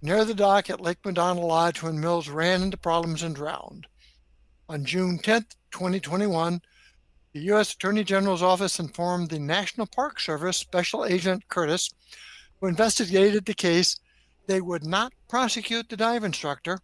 near 0.00 0.24
the 0.24 0.34
dock 0.34 0.68
at 0.68 0.80
Lake 0.80 0.98
McDonald 1.04 1.46
Lodge 1.46 1.82
when 1.82 2.00
Mills 2.00 2.28
ran 2.28 2.62
into 2.62 2.76
problems 2.76 3.22
and 3.22 3.36
drowned. 3.36 3.86
On 4.68 4.84
June 4.84 5.18
10, 5.18 5.42
2021, 5.70 6.60
the 7.32 7.40
U.S. 7.40 7.72
Attorney 7.72 8.04
General's 8.04 8.42
office 8.42 8.78
informed 8.78 9.30
the 9.30 9.38
National 9.38 9.86
Park 9.86 10.20
Service 10.20 10.58
Special 10.58 11.04
Agent 11.04 11.48
Curtis, 11.48 11.90
who 12.60 12.66
investigated 12.66 13.46
the 13.46 13.54
case, 13.54 13.98
they 14.46 14.60
would 14.60 14.84
not 14.84 15.14
prosecute 15.28 15.88
the 15.88 15.96
dive 15.96 16.24
instructor, 16.24 16.78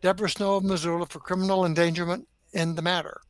Deborah 0.00 0.28
Snow 0.28 0.56
of 0.56 0.64
Missoula, 0.64 1.06
for 1.06 1.20
criminal 1.20 1.64
endangerment 1.64 2.26
in 2.52 2.74
the 2.74 2.82
matter. 2.82 3.20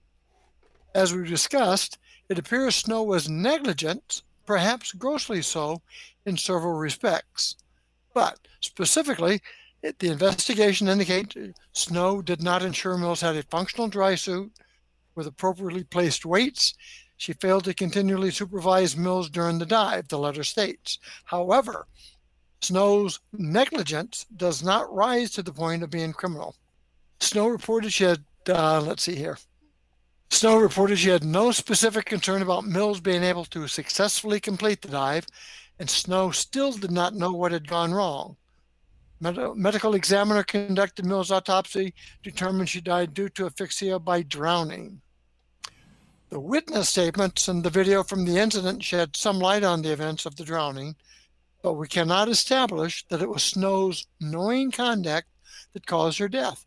As 0.95 1.15
we 1.15 1.29
discussed, 1.29 1.99
it 2.31 2.39
appears 2.39 2.75
Snow 2.75 3.03
was 3.03 3.29
negligent, 3.29 4.23
perhaps 4.47 4.93
grossly 4.93 5.43
so, 5.43 5.83
in 6.25 6.39
several 6.39 6.73
respects. 6.73 7.57
But 8.15 8.39
specifically, 8.61 9.43
it, 9.83 9.99
the 9.99 10.09
investigation 10.09 10.89
indicates 10.89 11.37
Snow 11.73 12.23
did 12.23 12.43
not 12.43 12.63
ensure 12.63 12.97
Mills 12.97 13.21
had 13.21 13.37
a 13.37 13.43
functional 13.43 13.89
dry 13.89 14.15
suit 14.15 14.53
with 15.17 15.27
appropriately 15.27 15.85
placed 15.85 16.25
weights. 16.25 16.75
She 17.17 17.33
failed 17.33 17.65
to 17.65 17.75
continually 17.75 18.31
supervise 18.31 18.97
Mills 18.97 19.31
during 19.31 19.59
the 19.59 19.67
dive, 19.67 20.09
the 20.09 20.19
letter 20.19 20.45
states. 20.45 20.99
However, 21.25 21.87
Snow's 22.61 23.21
negligence 23.33 24.27
does 24.37 24.63
not 24.63 24.93
rise 24.93 25.31
to 25.33 25.43
the 25.43 25.53
point 25.53 25.83
of 25.83 25.91
being 25.91 26.13
criminal. 26.13 26.57
Snow 27.21 27.49
reported 27.49 27.93
she 27.93 28.05
had, 28.05 28.25
uh, 28.49 28.81
let's 28.81 29.03
see 29.03 29.17
here. 29.17 29.39
Snow 30.31 30.59
reported 30.59 30.99
she 30.99 31.09
had 31.09 31.25
no 31.25 31.53
specific 31.53 32.05
concern 32.05 32.43
about 32.43 32.67
Mills 32.67 33.01
being 33.01 33.23
able 33.23 33.45
to 33.47 33.69
successfully 33.69 34.41
complete 34.41 34.83
the 34.83 34.89
dive, 34.89 35.27
and 35.79 35.89
Snow 35.89 36.31
still 36.31 36.73
did 36.73 36.91
not 36.91 37.15
know 37.15 37.33
what 37.33 37.53
had 37.53 37.69
gone 37.69 37.95
wrong. 37.95 38.37
Med- 39.21 39.57
medical 39.57 39.95
examiner 39.95 40.43
conducted 40.43 41.07
Mills' 41.07 41.31
autopsy, 41.31 41.95
determined 42.23 42.69
she 42.69 42.81
died 42.81 43.15
due 43.15 43.29
to 43.31 43.47
asphyxia 43.47 43.99
by 43.99 44.23
drowning. 44.23 45.01
The 46.37 46.41
witness 46.41 46.91
statements 46.91 47.49
and 47.49 47.65
the 47.65 47.71
video 47.71 48.03
from 48.03 48.27
the 48.27 48.37
incident 48.37 48.83
shed 48.83 49.17
some 49.17 49.39
light 49.39 49.65
on 49.65 49.81
the 49.81 49.91
events 49.91 50.27
of 50.27 50.37
the 50.37 50.45
drowning, 50.45 50.97
but 51.63 51.73
we 51.73 51.89
cannot 51.89 52.29
establish 52.29 53.07
that 53.09 53.23
it 53.23 53.31
was 53.31 53.43
Snow's 53.43 54.07
knowing 54.21 54.71
conduct 54.71 55.29
that 55.73 55.87
caused 55.87 56.19
her 56.19 56.29
death. 56.29 56.67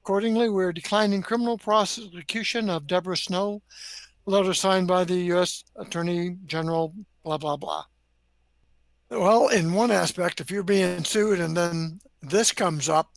Accordingly, 0.00 0.48
we 0.48 0.62
are 0.62 0.72
declining 0.72 1.22
criminal 1.22 1.58
prosecution 1.58 2.70
of 2.70 2.86
Deborah 2.86 3.16
Snow, 3.16 3.62
letter 4.26 4.54
signed 4.54 4.86
by 4.86 5.02
the 5.02 5.16
U.S. 5.34 5.64
Attorney 5.74 6.36
General, 6.46 6.94
blah, 7.24 7.38
blah, 7.38 7.56
blah. 7.56 7.86
Well, 9.10 9.48
in 9.48 9.74
one 9.74 9.90
aspect, 9.90 10.40
if 10.40 10.52
you're 10.52 10.62
being 10.62 11.02
sued 11.02 11.40
and 11.40 11.56
then 11.56 12.00
this 12.22 12.52
comes 12.52 12.88
up, 12.88 13.10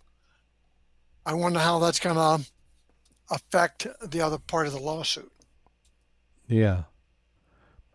I 1.24 1.36
wonder 1.36 1.60
how 1.60 1.78
that's 1.78 2.00
going 2.00 2.16
to 2.16 2.50
affect 3.30 3.86
the 4.02 4.22
other 4.22 4.40
part 4.40 4.66
of 4.66 4.74
the 4.74 4.80
lawsuit. 4.80 5.32
Yeah. 6.48 6.84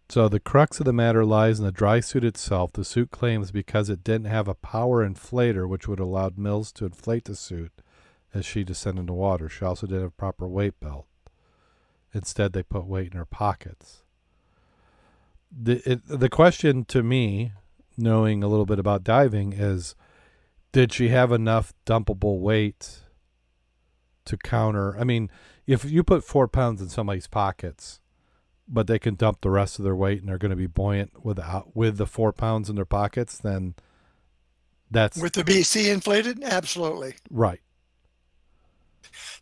So 0.08 0.28
the 0.28 0.40
crux 0.40 0.80
of 0.80 0.86
the 0.86 0.92
matter 0.92 1.24
lies 1.24 1.60
in 1.60 1.64
the 1.64 1.70
dry 1.70 2.00
suit 2.00 2.24
itself. 2.24 2.72
The 2.72 2.84
suit 2.84 3.12
claims 3.12 3.52
because 3.52 3.88
it 3.88 4.02
didn't 4.02 4.26
have 4.26 4.48
a 4.48 4.54
power 4.54 5.08
inflator 5.08 5.68
which 5.68 5.86
would 5.86 6.00
allow 6.00 6.32
Mills 6.36 6.72
to 6.72 6.86
inflate 6.86 7.26
the 7.26 7.36
suit 7.36 7.72
as 8.34 8.44
she 8.44 8.64
descended 8.64 9.02
into 9.02 9.12
water. 9.12 9.48
She 9.48 9.64
also 9.64 9.86
didn't 9.86 10.02
have 10.02 10.10
a 10.10 10.12
proper 10.12 10.48
weight 10.48 10.80
belt. 10.80 11.06
Instead, 12.12 12.52
they 12.52 12.64
put 12.64 12.86
weight 12.86 13.12
in 13.12 13.18
her 13.18 13.24
pockets. 13.24 14.02
The 15.56 15.80
it, 15.88 16.00
the 16.06 16.28
question 16.28 16.84
to 16.86 17.04
me, 17.04 17.52
knowing 17.96 18.42
a 18.42 18.48
little 18.48 18.66
bit 18.66 18.80
about 18.80 19.04
diving, 19.04 19.52
is 19.52 19.94
did 20.72 20.92
she 20.92 21.08
have 21.08 21.30
enough 21.30 21.72
dumpable 21.86 22.40
weight 22.40 23.00
to 24.24 24.36
counter? 24.36 24.98
I 24.98 25.04
mean, 25.04 25.30
if 25.66 25.84
you 25.84 26.02
put 26.02 26.24
four 26.24 26.48
pounds 26.48 26.80
in 26.80 26.88
somebody's 26.88 27.28
pockets, 27.28 28.00
but 28.72 28.86
they 28.86 28.98
can 28.98 29.16
dump 29.16 29.40
the 29.40 29.50
rest 29.50 29.78
of 29.78 29.84
their 29.84 29.96
weight 29.96 30.20
and 30.20 30.28
they're 30.28 30.38
going 30.38 30.50
to 30.50 30.56
be 30.56 30.66
buoyant 30.66 31.24
without 31.24 31.74
with 31.74 31.96
the 31.96 32.06
four 32.06 32.32
pounds 32.32 32.70
in 32.70 32.76
their 32.76 32.84
pockets, 32.84 33.36
then 33.38 33.74
that's 34.90 35.20
With 35.20 35.34
the 35.34 35.44
BC 35.44 35.92
inflated? 35.92 36.42
Absolutely. 36.42 37.14
right. 37.30 37.60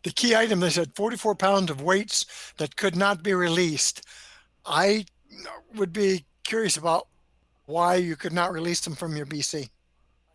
The 0.03 0.11
key 0.11 0.35
item, 0.35 0.61
they 0.61 0.70
said 0.70 0.95
44 0.95 1.35
pounds 1.35 1.70
of 1.70 1.83
weights 1.83 2.24
that 2.57 2.76
could 2.76 2.97
not 2.97 3.22
be 3.22 3.35
released. 3.35 4.03
I 4.64 5.05
would 5.74 5.93
be 5.93 6.24
curious 6.45 6.76
about 6.76 7.09
why 7.66 7.97
you 7.97 8.16
could 8.16 8.33
not 8.33 8.53
release 8.53 8.81
them 8.81 8.95
from 8.95 9.16
your 9.16 9.26
BC. 9.26 9.68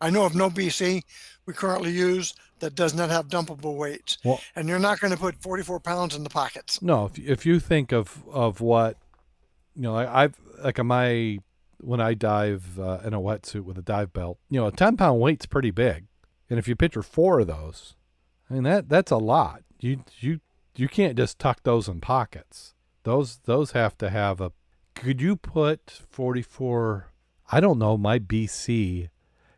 I 0.00 0.10
know 0.10 0.24
of 0.24 0.34
no 0.34 0.50
BC 0.50 1.02
we 1.46 1.52
currently 1.54 1.90
use 1.90 2.34
that 2.60 2.74
does 2.74 2.94
not 2.94 3.10
have 3.10 3.28
dumpable 3.28 3.76
weights. 3.76 4.18
Well, 4.24 4.40
And 4.56 4.68
you're 4.68 4.78
not 4.78 5.00
going 5.00 5.12
to 5.12 5.18
put 5.18 5.42
44 5.42 5.80
pounds 5.80 6.14
in 6.14 6.24
the 6.24 6.30
pockets. 6.30 6.80
no, 6.80 7.06
if 7.06 7.18
if 7.18 7.46
you 7.46 7.60
think 7.60 7.92
of 7.92 8.24
of 8.30 8.60
what 8.60 8.96
you 9.74 9.82
know, 9.82 9.96
I, 9.96 10.24
I've 10.24 10.38
like 10.62 10.82
my 10.82 11.38
when 11.80 12.00
I 12.00 12.14
dive 12.14 12.78
uh, 12.78 13.00
in 13.04 13.12
a 13.12 13.20
wetsuit 13.20 13.62
with 13.62 13.76
a 13.76 13.82
dive 13.82 14.12
belt, 14.12 14.38
you 14.48 14.60
know, 14.60 14.68
a 14.68 14.72
ten 14.72 14.96
pound 14.96 15.20
weight's 15.20 15.46
pretty 15.46 15.70
big, 15.70 16.06
and 16.48 16.58
if 16.58 16.66
you 16.68 16.76
picture 16.76 17.02
four 17.02 17.40
of 17.40 17.46
those, 17.46 17.96
I 18.48 18.54
mean 18.54 18.62
that 18.62 18.88
that's 18.88 19.10
a 19.10 19.16
lot. 19.18 19.62
You 19.80 20.04
you 20.20 20.40
you 20.76 20.88
can't 20.88 21.16
just 21.16 21.38
tuck 21.38 21.62
those 21.64 21.88
in 21.88 22.00
pockets. 22.00 22.74
Those 23.02 23.38
those 23.44 23.72
have 23.72 23.98
to 23.98 24.08
have 24.10 24.40
a. 24.40 24.52
Could 24.94 25.20
you 25.20 25.36
put 25.36 26.00
forty 26.08 26.42
four? 26.42 27.10
I 27.52 27.60
don't 27.60 27.78
know 27.78 27.98
my 27.98 28.18
BC, 28.18 29.10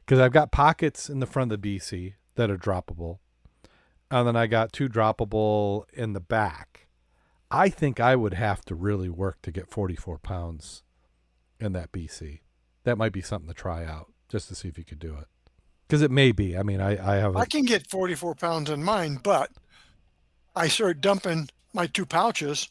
because 0.07 0.20
I've 0.20 0.32
got 0.32 0.52
pockets 0.52 1.11
in 1.11 1.18
the 1.18 1.26
front 1.26 1.50
of 1.52 1.61
the 1.61 1.78
BC 1.78 2.14
that 2.36 2.50
are 2.50 2.57
droppable, 2.57 3.18
and 4.11 4.26
then 4.26 4.36
I 4.36 4.46
got 4.46 4.72
two 4.72 4.88
droppable 4.88 5.84
in 5.92 6.12
the 6.12 6.20
back. 6.20 6.86
I 7.50 7.68
think 7.68 7.98
I 8.00 8.14
would 8.16 8.34
have 8.34 8.64
to 8.66 8.74
really 8.74 9.09
work 9.09 9.42
to 9.42 9.50
get 9.50 9.70
44 9.70 10.18
pounds 10.18 10.82
in 11.59 11.72
that 11.72 11.92
BC. 11.92 12.40
That 12.84 12.98
might 12.98 13.12
be 13.12 13.22
something 13.22 13.48
to 13.48 13.54
try 13.54 13.84
out 13.84 14.12
just 14.28 14.48
to 14.48 14.54
see 14.54 14.68
if 14.68 14.78
you 14.78 14.84
could 14.84 14.98
do 14.98 15.16
it. 15.16 15.26
Because 15.86 16.02
it 16.02 16.11
may 16.11 16.32
be. 16.32 16.57
I 16.57 16.62
mean, 16.62 16.80
I, 16.80 17.14
I 17.14 17.16
have 17.16 17.36
a, 17.36 17.38
I 17.38 17.46
can 17.46 17.64
get 17.64 17.88
44 17.88 18.34
pounds 18.34 18.70
in 18.70 18.82
mine, 18.82 19.20
but 19.22 19.50
I 20.54 20.68
start 20.68 21.00
dumping 21.00 21.48
my 21.72 21.86
two 21.86 22.07
pouches. 22.07 22.68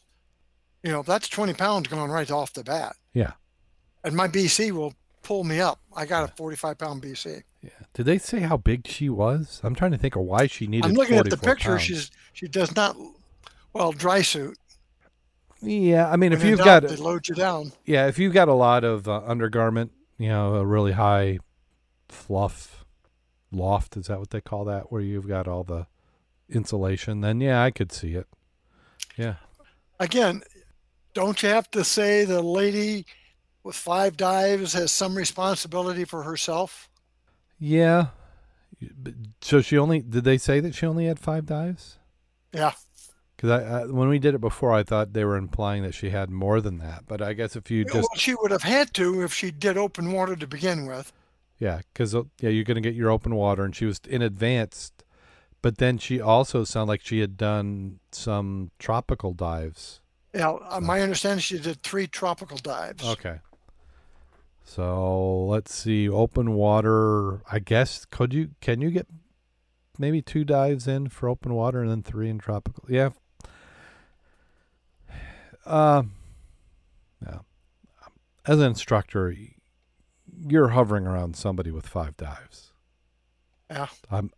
You 0.82 0.92
know, 0.92 1.02
that's 1.02 1.28
20 1.28 1.54
pounds 1.54 1.88
going 1.88 2.10
right 2.10 2.30
off 2.30 2.52
the 2.52 2.64
bat. 2.64 2.96
yeah. 3.12 3.32
And 4.04 4.14
my 4.14 4.28
BC 4.28 4.70
will 4.70 4.94
pull 5.26 5.42
me 5.42 5.58
up. 5.60 5.80
I 5.94 6.06
got 6.06 6.22
a 6.30 6.32
45 6.36 6.78
pound 6.78 7.02
BC. 7.02 7.42
Yeah. 7.60 7.70
Did 7.94 8.06
they 8.06 8.16
say 8.16 8.40
how 8.40 8.56
big 8.56 8.86
she 8.86 9.08
was? 9.08 9.60
I'm 9.64 9.74
trying 9.74 9.90
to 9.90 9.98
think 9.98 10.14
of 10.14 10.22
why 10.22 10.46
she 10.46 10.68
needed 10.68 10.88
I'm 10.88 10.94
looking 10.94 11.16
at 11.18 11.28
the 11.28 11.36
picture. 11.36 11.70
pounds. 11.70 11.82
She's 11.82 12.10
she 12.32 12.46
does 12.46 12.76
not 12.76 12.96
well 13.72 13.90
dry 13.90 14.22
suit. 14.22 14.56
Yeah, 15.60 16.08
I 16.08 16.16
mean, 16.16 16.32
if 16.32 16.38
When 16.40 16.46
in 16.46 16.50
you've 16.50 16.58
doubt, 16.60 16.82
got 16.82 16.90
they 16.90 16.96
load 16.96 17.26
you 17.26 17.34
down. 17.34 17.72
yeah, 17.84 18.06
if 18.06 18.18
you've 18.20 18.34
got 18.34 18.46
a 18.46 18.52
lot 18.54 18.84
of 18.84 19.08
uh, 19.08 19.22
undergarment, 19.26 19.90
you 20.16 20.28
know, 20.28 20.54
a 20.54 20.64
really 20.64 20.92
high 20.92 21.40
fluff 22.08 22.84
loft, 23.50 23.96
is 23.96 24.06
that 24.06 24.20
what 24.20 24.30
they 24.30 24.40
call 24.40 24.64
that? 24.66 24.92
Where 24.92 25.00
you've 25.00 25.26
got 25.26 25.48
all 25.48 25.64
the 25.64 25.86
insulation, 26.48 27.20
then 27.20 27.40
yeah, 27.40 27.62
I 27.64 27.72
could 27.72 27.90
see 27.90 28.14
it. 28.14 28.28
Yeah. 29.16 29.36
Again, 29.98 30.42
don't 31.14 31.42
you 31.42 31.48
have 31.48 31.68
to 31.72 31.82
say 31.82 32.24
the 32.24 32.42
lady 32.42 33.06
with 33.66 33.76
five 33.76 34.16
dives 34.16 34.72
has 34.72 34.92
some 34.92 35.16
responsibility 35.16 36.04
for 36.04 36.22
herself? 36.22 36.88
Yeah. 37.58 38.06
So 39.40 39.60
she 39.60 39.76
only 39.76 40.00
did 40.00 40.24
they 40.24 40.38
say 40.38 40.60
that 40.60 40.74
she 40.74 40.86
only 40.86 41.06
had 41.06 41.18
five 41.18 41.46
dives? 41.46 41.98
Yeah. 42.52 42.72
Because 43.36 43.50
I, 43.50 43.80
I 43.80 43.86
when 43.86 44.08
we 44.08 44.18
did 44.18 44.34
it 44.34 44.40
before, 44.40 44.72
I 44.72 44.82
thought 44.82 45.12
they 45.12 45.24
were 45.24 45.36
implying 45.36 45.82
that 45.82 45.94
she 45.94 46.10
had 46.10 46.30
more 46.30 46.60
than 46.60 46.78
that. 46.78 47.04
But 47.06 47.20
I 47.20 47.32
guess 47.32 47.56
if 47.56 47.70
you 47.70 47.84
well, 47.86 48.02
just 48.02 48.08
she 48.16 48.34
would 48.34 48.52
have 48.52 48.62
had 48.62 48.94
to 48.94 49.22
if 49.22 49.34
she 49.34 49.50
did 49.50 49.76
open 49.76 50.12
water 50.12 50.36
to 50.36 50.46
begin 50.46 50.86
with. 50.86 51.12
yeah, 51.58 51.80
because 51.92 52.14
yeah, 52.40 52.50
you're 52.50 52.64
gonna 52.64 52.80
get 52.80 52.94
your 52.94 53.10
open 53.10 53.34
water, 53.34 53.64
and 53.64 53.74
she 53.74 53.84
was 53.84 54.00
in 54.08 54.22
advanced. 54.22 55.04
But 55.60 55.78
then 55.78 55.98
she 55.98 56.20
also 56.20 56.62
sounded 56.62 56.92
like 56.92 57.00
she 57.02 57.20
had 57.20 57.36
done 57.36 57.98
some 58.12 58.70
tropical 58.78 59.32
dives. 59.32 60.00
Yeah, 60.34 60.50
uh, 60.52 60.80
my 60.80 61.00
understanding 61.00 61.38
is 61.38 61.44
she 61.44 61.58
did 61.58 61.82
three 61.82 62.06
tropical 62.06 62.58
dives. 62.58 63.04
Okay. 63.04 63.40
So 64.66 65.44
let's 65.44 65.72
see, 65.72 66.08
open 66.08 66.52
water. 66.54 67.40
I 67.50 67.60
guess 67.60 68.04
could 68.04 68.34
you 68.34 68.50
can 68.60 68.80
you 68.80 68.90
get 68.90 69.06
maybe 69.96 70.20
two 70.20 70.44
dives 70.44 70.88
in 70.88 71.08
for 71.08 71.28
open 71.28 71.54
water 71.54 71.80
and 71.80 71.90
then 71.90 72.02
three 72.02 72.28
in 72.28 72.38
tropical? 72.38 72.84
Yeah. 72.88 73.10
Um. 75.64 76.12
yeah. 77.24 77.38
As 78.44 78.58
an 78.58 78.66
instructor, 78.66 79.34
you're 80.46 80.68
hovering 80.68 81.06
around 81.06 81.36
somebody 81.36 81.70
with 81.70 81.86
five 81.86 82.16
dives. 82.16 82.72
Yeah, 83.70 83.86
I'm 84.10 84.30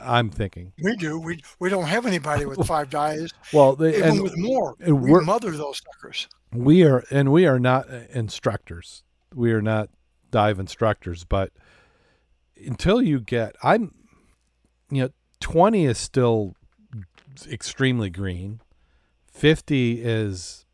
I'm 0.00 0.30
thinking. 0.30 0.72
we 0.80 0.96
do. 0.96 1.18
We 1.18 1.42
we 1.58 1.70
don't 1.70 1.84
have 1.86 2.06
anybody 2.06 2.46
with 2.46 2.64
five 2.66 2.88
dives. 2.88 3.34
Well, 3.52 3.74
they, 3.74 3.96
Even 3.96 4.10
and 4.10 4.22
with 4.22 4.38
more, 4.38 4.76
and 4.80 5.02
we 5.02 5.20
mother 5.24 5.50
those 5.50 5.80
suckers. 5.84 6.28
we 6.52 6.84
are 6.84 7.04
and 7.10 7.32
we 7.32 7.46
are 7.46 7.58
not 7.60 7.90
uh, 7.90 8.02
instructors 8.10 9.02
we 9.34 9.52
are 9.52 9.62
not 9.62 9.88
dive 10.30 10.58
instructors 10.58 11.24
but 11.24 11.52
until 12.64 13.00
you 13.00 13.20
get 13.20 13.54
i'm 13.62 13.94
you 14.90 15.02
know 15.02 15.10
20 15.40 15.84
is 15.84 15.98
still 15.98 16.54
extremely 17.50 18.10
green. 18.10 18.60
50 19.32 20.02
is 20.02 20.64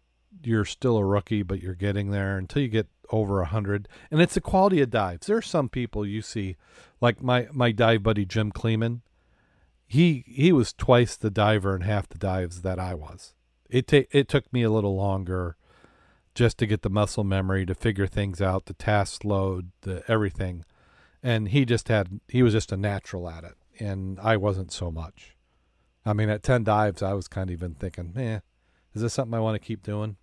you're 0.45 0.65
still 0.65 0.97
a 0.97 1.05
rookie 1.05 1.43
but 1.43 1.61
you're 1.61 1.75
getting 1.75 2.11
there 2.11 2.37
until 2.37 2.63
you 2.63 2.69
get 2.69 2.89
over 3.11 3.37
100 3.37 3.89
and 4.11 4.21
it's 4.21 4.35
the 4.35 4.41
quality 4.41 4.81
of 4.81 4.91
dives. 4.91 5.27
There 5.27 5.37
are 5.37 5.43
some 5.43 5.69
people 5.69 6.07
you 6.07 6.23
see 6.23 6.57
like 7.01 7.23
my 7.23 7.49
my 7.53 7.73
dive 7.73 8.03
buddy 8.03 8.25
jim 8.25 8.51
kleeman. 8.53 9.03
He 9.87 10.25
he 10.27 10.53
was 10.53 10.73
twice 10.73 11.17
the 11.17 11.31
diver 11.31 11.75
and 11.75 11.85
half 11.85 12.09
the 12.09 12.19
dives 12.19 12.63
that 12.63 12.79
i 12.79 12.95
was. 12.95 13.35
It 13.69 13.87
ta- 13.89 14.09
it 14.11 14.29
took 14.29 14.51
me 14.53 14.63
a 14.63 14.71
little 14.71 14.97
longer 14.97 15.57
just 16.35 16.59
to 16.59 16.67
get 16.67 16.83
the 16.83 16.91
muscle 16.91 17.25
memory 17.25 17.67
to 17.67 17.75
figure 17.75 18.07
things 18.07 18.41
out, 18.41 18.67
the 18.67 18.75
task 18.75 19.25
load, 19.25 19.71
the 19.83 20.03
everything. 20.09 20.65
And 21.23 21.49
he 21.49 21.65
just 21.65 21.89
had 21.89 22.21
he 22.29 22.43
was 22.43 22.53
just 22.53 22.73
a 22.73 22.77
natural 22.77 23.29
at 23.29 23.45
it, 23.45 23.55
and 23.79 24.19
I 24.21 24.37
wasn't 24.37 24.73
so 24.73 24.91
much. 24.91 25.37
I 26.05 26.13
mean, 26.13 26.29
at 26.29 26.43
ten 26.43 26.65
dives, 26.65 27.03
I 27.03 27.13
was 27.13 27.29
kind 27.29 27.49
of 27.49 27.55
even 27.55 27.75
thinking, 27.75 28.13
"Man, 28.15 28.43
is 28.93 29.03
this 29.03 29.15
something 29.15 29.35
I 29.35 29.41
want 29.41 29.55
to 29.55 29.65
keep 29.67 29.83
doing?" 29.85 30.17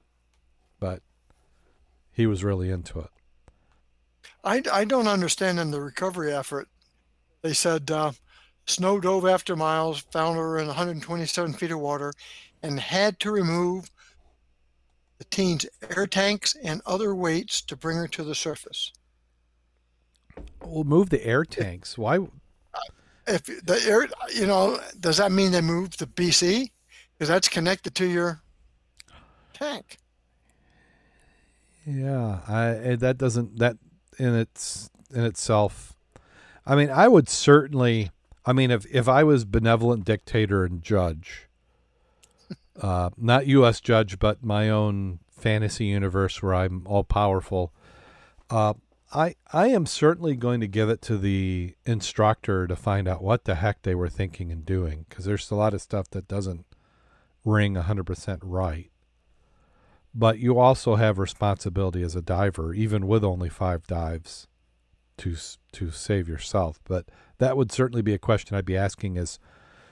But 0.80 1.02
he 2.12 2.28
was 2.28 2.44
really 2.44 2.70
into 2.70 3.00
it. 3.00 3.10
I, 4.44 4.62
I 4.72 4.86
don't 4.86 5.08
understand 5.08 5.60
in 5.60 5.72
the 5.72 5.82
recovery 5.82 6.34
effort. 6.34 6.68
They 7.42 7.54
said 7.54 7.90
uh, 7.90 8.12
snow 8.66 9.00
dove 9.00 9.26
after 9.26 9.56
miles, 9.56 10.00
found 10.12 10.38
her 10.38 10.58
in 10.58 10.68
127 10.68 11.54
feet 11.54 11.72
of 11.72 11.80
water, 11.80 12.14
and 12.62 12.80
had 12.80 13.20
to 13.22 13.32
remove 13.32 13.90
the 15.20 15.26
teen's 15.26 15.66
air 15.96 16.08
tanks 16.08 16.56
and 16.64 16.82
other 16.86 17.14
weights 17.14 17.62
to 17.62 17.76
bring 17.76 17.98
her 17.98 18.08
to 18.08 18.24
the 18.24 18.34
surface. 18.34 18.92
Well, 20.66 20.86
move 20.86 21.10
the 21.10 21.24
air 21.26 21.44
tanks. 21.46 21.98
Why? 21.98 22.20
If 23.28 23.44
the 23.46 23.80
air, 23.86 24.08
you 24.34 24.48
know, 24.48 24.80
does 25.00 25.18
that 25.18 25.32
mean 25.32 25.52
they 25.52 25.62
moved 25.62 26.00
the 26.00 26.08
BC? 26.08 26.72
Because 27.14 27.30
that's 27.30 27.50
connected 27.50 27.94
to 27.96 28.08
your 28.08 28.42
tank. 29.54 29.98
Yeah, 31.86 32.40
I 32.48 32.68
eh, 32.70 32.96
that 32.96 33.18
doesn't 33.18 33.60
that 33.60 33.78
in 34.18 34.36
its 34.36 34.90
in 35.14 35.26
itself. 35.26 35.94
I 36.66 36.76
mean, 36.76 36.90
I 36.90 37.08
would 37.08 37.30
certainly. 37.30 38.12
I 38.46 38.54
mean, 38.54 38.72
if 38.72 38.86
if 38.92 39.08
I 39.08 39.24
was 39.24 39.44
benevolent 39.44 40.06
dictator 40.06 40.64
and 40.64 40.82
judge, 40.82 41.49
uh, 42.82 43.10
not 43.18 43.48
U.S. 43.48 43.82
judge, 43.82 44.20
but 44.20 44.44
my 44.44 44.70
own 44.70 45.20
fantasy 45.30 45.86
universe 45.86 46.42
where 46.42 46.54
I'm 46.54 46.86
all 46.86 47.04
powerful, 47.04 47.74
uh, 48.50 48.74
I 49.14 49.36
I 49.52 49.68
am 49.68 49.86
certainly 49.86 50.36
going 50.36 50.60
to 50.62 50.68
give 50.68 50.90
it 50.90 51.02
to 51.04 51.18
the 51.18 51.76
instructor 51.86 52.68
to 52.68 52.76
find 52.76 53.08
out 53.08 53.24
what 53.24 53.46
the 53.46 53.56
heck 53.56 53.82
they 53.82 53.96
were 53.96 54.10
thinking 54.10 54.52
and 54.52 54.66
doing, 54.66 55.06
because 55.10 55.26
there's 55.26 55.50
a 55.52 55.56
lot 55.56 55.74
of 55.74 55.82
stuff 55.82 56.10
that 56.12 56.28
doesn't 56.28 56.66
ring 57.44 57.76
hundred 57.76 58.06
percent 58.06 58.42
right 58.44 58.92
but 60.14 60.40
you 60.40 60.58
also 60.58 60.96
have 60.96 61.20
responsibility 61.20 62.02
as 62.02 62.16
a 62.16 62.22
diver, 62.22 62.74
even 62.74 63.08
with 63.08 63.24
only 63.24 63.50
five 63.50 63.86
dives, 63.86 64.48
to 65.18 65.36
to 65.74 65.92
save 65.92 66.28
yourself. 66.28 66.80
But 66.86 67.10
that 67.38 67.56
would 67.56 67.72
certainly 67.72 68.02
be 68.02 68.14
a 68.14 68.20
question 68.20 68.58
I'd 68.58 68.66
be 68.66 68.78
asking: 68.78 69.18
is 69.18 69.40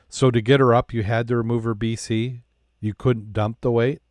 so 0.10 0.32
to 0.32 0.42
get 0.42 0.60
her 0.60 0.74
up, 0.74 0.94
you 0.94 1.04
had 1.04 1.28
to 1.28 1.38
remove 1.38 1.64
her 1.66 1.76
BC. 1.76 2.42
You 2.80 2.94
couldn't 2.94 3.34
dump 3.34 3.62
the 3.62 3.72
weight 3.72 4.02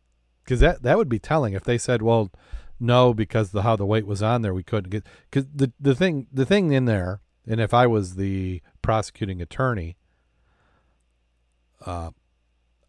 because 0.43 0.59
that 0.59 0.83
that 0.83 0.97
would 0.97 1.09
be 1.09 1.19
telling 1.19 1.53
if 1.53 1.63
they 1.63 1.77
said, 1.77 2.01
"Well, 2.01 2.31
no, 2.79 3.13
because 3.13 3.51
the 3.51 3.63
how 3.63 3.75
the 3.75 3.85
weight 3.85 4.05
was 4.05 4.21
on 4.21 4.41
there, 4.41 4.53
we 4.53 4.63
couldn't 4.63 4.89
get." 4.89 5.05
Because 5.29 5.47
the 5.53 5.71
the 5.79 5.95
thing 5.95 6.27
the 6.31 6.45
thing 6.45 6.71
in 6.71 6.85
there, 6.85 7.21
and 7.45 7.59
if 7.59 7.73
I 7.73 7.87
was 7.87 8.15
the 8.15 8.61
prosecuting 8.81 9.41
attorney, 9.41 9.97
uh, 11.85 12.11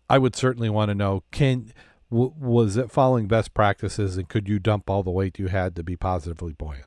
I 0.08 0.18
would 0.18 0.34
certainly 0.34 0.70
want 0.70 0.88
to 0.90 0.94
know 0.94 1.24
can 1.30 1.72
w- 2.10 2.34
was 2.38 2.76
it 2.76 2.90
following 2.90 3.26
best 3.26 3.54
practices 3.54 4.16
and 4.16 4.28
could 4.28 4.48
you 4.48 4.58
dump 4.58 4.88
all 4.88 5.02
the 5.02 5.10
weight 5.10 5.38
you 5.38 5.48
had 5.48 5.76
to 5.76 5.82
be 5.82 5.96
positively 5.96 6.52
buoyant? 6.52 6.86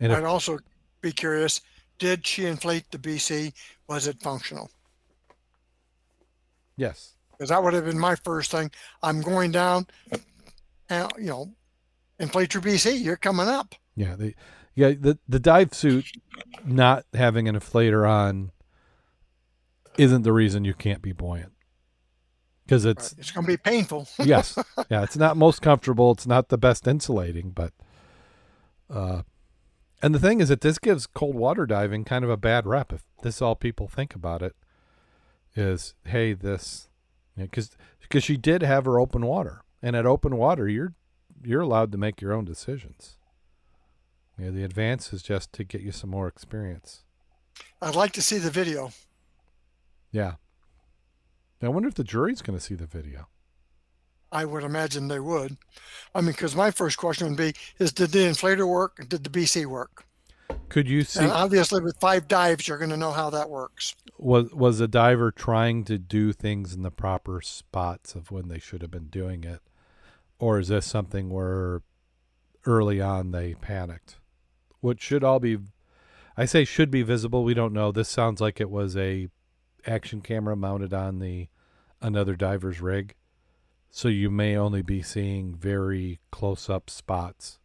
And 0.00 0.12
if, 0.12 0.18
I'd 0.18 0.24
also 0.24 0.58
be 1.00 1.12
curious: 1.12 1.60
Did 1.98 2.26
she 2.26 2.46
inflate 2.46 2.90
the 2.90 2.98
BC? 2.98 3.52
Was 3.88 4.06
it 4.06 4.22
functional? 4.22 4.70
yes, 6.76 7.14
Because 7.38 7.50
that 7.50 7.62
would 7.62 7.72
have 7.74 7.84
been 7.84 7.98
my 7.98 8.16
first 8.16 8.50
thing. 8.50 8.70
I'm 9.02 9.22
going 9.22 9.52
down, 9.52 9.86
and 10.90 11.12
you 11.18 11.26
know, 11.26 11.52
inflate 12.18 12.52
your 12.54 12.62
BC. 12.62 13.00
You're 13.00 13.16
coming 13.16 13.46
up. 13.46 13.74
yeah, 13.94 14.16
the 14.16 14.34
yeah 14.74 14.88
the 14.98 15.18
the 15.28 15.38
dive 15.38 15.72
suit 15.74 16.06
not 16.64 17.04
having 17.14 17.48
an 17.48 17.56
inflator 17.58 18.08
on 18.08 18.50
isn't 19.96 20.22
the 20.22 20.32
reason 20.32 20.64
you 20.64 20.74
can't 20.74 21.02
be 21.02 21.12
buoyant 21.12 21.52
because 22.64 22.84
it's 22.84 23.12
It's 23.18 23.32
going 23.32 23.44
to 23.44 23.52
be 23.52 23.56
painful. 23.56 24.06
yes 24.24 24.56
yeah 24.88 25.02
it's 25.02 25.16
not 25.16 25.36
most 25.36 25.60
comfortable 25.62 26.12
it's 26.12 26.26
not 26.26 26.48
the 26.50 26.58
best 26.58 26.86
insulating 26.86 27.50
but 27.50 27.72
uh 28.88 29.22
and 30.00 30.14
the 30.14 30.20
thing 30.20 30.40
is 30.40 30.48
that 30.50 30.60
this 30.60 30.78
gives 30.78 31.08
cold 31.08 31.34
water 31.34 31.66
diving 31.66 32.04
kind 32.04 32.24
of 32.24 32.30
a 32.30 32.36
bad 32.36 32.64
rep 32.64 32.92
if 32.92 33.02
this 33.24 33.36
is 33.36 33.42
all 33.42 33.56
people 33.56 33.88
think 33.88 34.14
about 34.14 34.42
it 34.42 34.54
is 35.56 35.94
hey 36.04 36.32
this 36.34 36.87
because 37.44 37.70
because 38.00 38.24
she 38.24 38.36
did 38.36 38.62
have 38.62 38.84
her 38.84 38.98
open 38.98 39.26
water 39.26 39.62
and 39.82 39.94
at 39.96 40.06
open 40.06 40.36
water 40.36 40.68
you're 40.68 40.94
you're 41.42 41.60
allowed 41.60 41.92
to 41.92 41.98
make 41.98 42.20
your 42.20 42.32
own 42.32 42.44
decisions 42.44 43.18
yeah 44.38 44.50
the 44.50 44.64
advance 44.64 45.12
is 45.12 45.22
just 45.22 45.52
to 45.52 45.64
get 45.64 45.80
you 45.80 45.92
some 45.92 46.10
more 46.10 46.28
experience 46.28 47.04
I'd 47.82 47.96
like 47.96 48.12
to 48.12 48.22
see 48.22 48.38
the 48.38 48.50
video. 48.50 48.92
yeah 50.10 50.34
i 51.62 51.68
wonder 51.68 51.88
if 51.88 51.94
the 51.94 52.04
jury's 52.04 52.42
going 52.42 52.58
to 52.58 52.64
see 52.64 52.74
the 52.74 52.86
video 52.86 53.28
I 54.30 54.44
would 54.44 54.62
imagine 54.62 55.08
they 55.08 55.20
would. 55.20 55.56
I 56.14 56.20
mean, 56.20 56.32
because 56.32 56.54
my 56.54 56.70
first 56.70 56.98
question 56.98 57.28
would 57.28 57.38
be: 57.38 57.54
Is 57.78 57.92
did 57.92 58.10
the 58.10 58.18
inflator 58.18 58.68
work? 58.68 59.08
Did 59.08 59.24
the 59.24 59.30
BC 59.30 59.64
work? 59.64 60.04
Could 60.68 60.88
you 60.88 61.02
see 61.02 61.20
And 61.20 61.30
obviously, 61.30 61.80
with 61.80 61.96
five 62.00 62.28
dives, 62.28 62.68
you're 62.68 62.78
going 62.78 62.90
to 62.90 62.96
know 62.96 63.12
how 63.12 63.30
that 63.30 63.48
works. 63.48 63.94
was 64.18 64.52
was 64.52 64.80
a 64.80 64.88
diver 64.88 65.30
trying 65.30 65.84
to 65.84 65.98
do 65.98 66.32
things 66.32 66.74
in 66.74 66.82
the 66.82 66.90
proper 66.90 67.40
spots 67.40 68.14
of 68.14 68.30
when 68.30 68.48
they 68.48 68.58
should 68.58 68.82
have 68.82 68.90
been 68.90 69.08
doing 69.08 69.44
it? 69.44 69.60
Or 70.38 70.58
is 70.58 70.68
this 70.68 70.86
something 70.86 71.30
where 71.30 71.82
early 72.64 73.00
on 73.00 73.32
they 73.32 73.54
panicked? 73.54 74.16
What 74.80 75.00
should 75.00 75.24
all 75.24 75.40
be 75.40 75.58
i 76.36 76.44
say 76.44 76.64
should 76.64 76.90
be 76.90 77.02
visible 77.02 77.44
we 77.44 77.54
don't 77.54 77.72
know. 77.72 77.92
This 77.92 78.08
sounds 78.08 78.40
like 78.40 78.60
it 78.60 78.70
was 78.70 78.96
a 78.96 79.28
action 79.86 80.20
camera 80.20 80.56
mounted 80.56 80.92
on 80.92 81.18
the 81.18 81.48
another 82.00 82.36
diver's 82.36 82.80
rig. 82.80 83.14
So 83.90 84.08
you 84.08 84.30
may 84.30 84.56
only 84.56 84.82
be 84.82 85.02
seeing 85.02 85.54
very 85.54 86.20
close 86.30 86.68
up 86.68 86.90
spots 86.90 87.58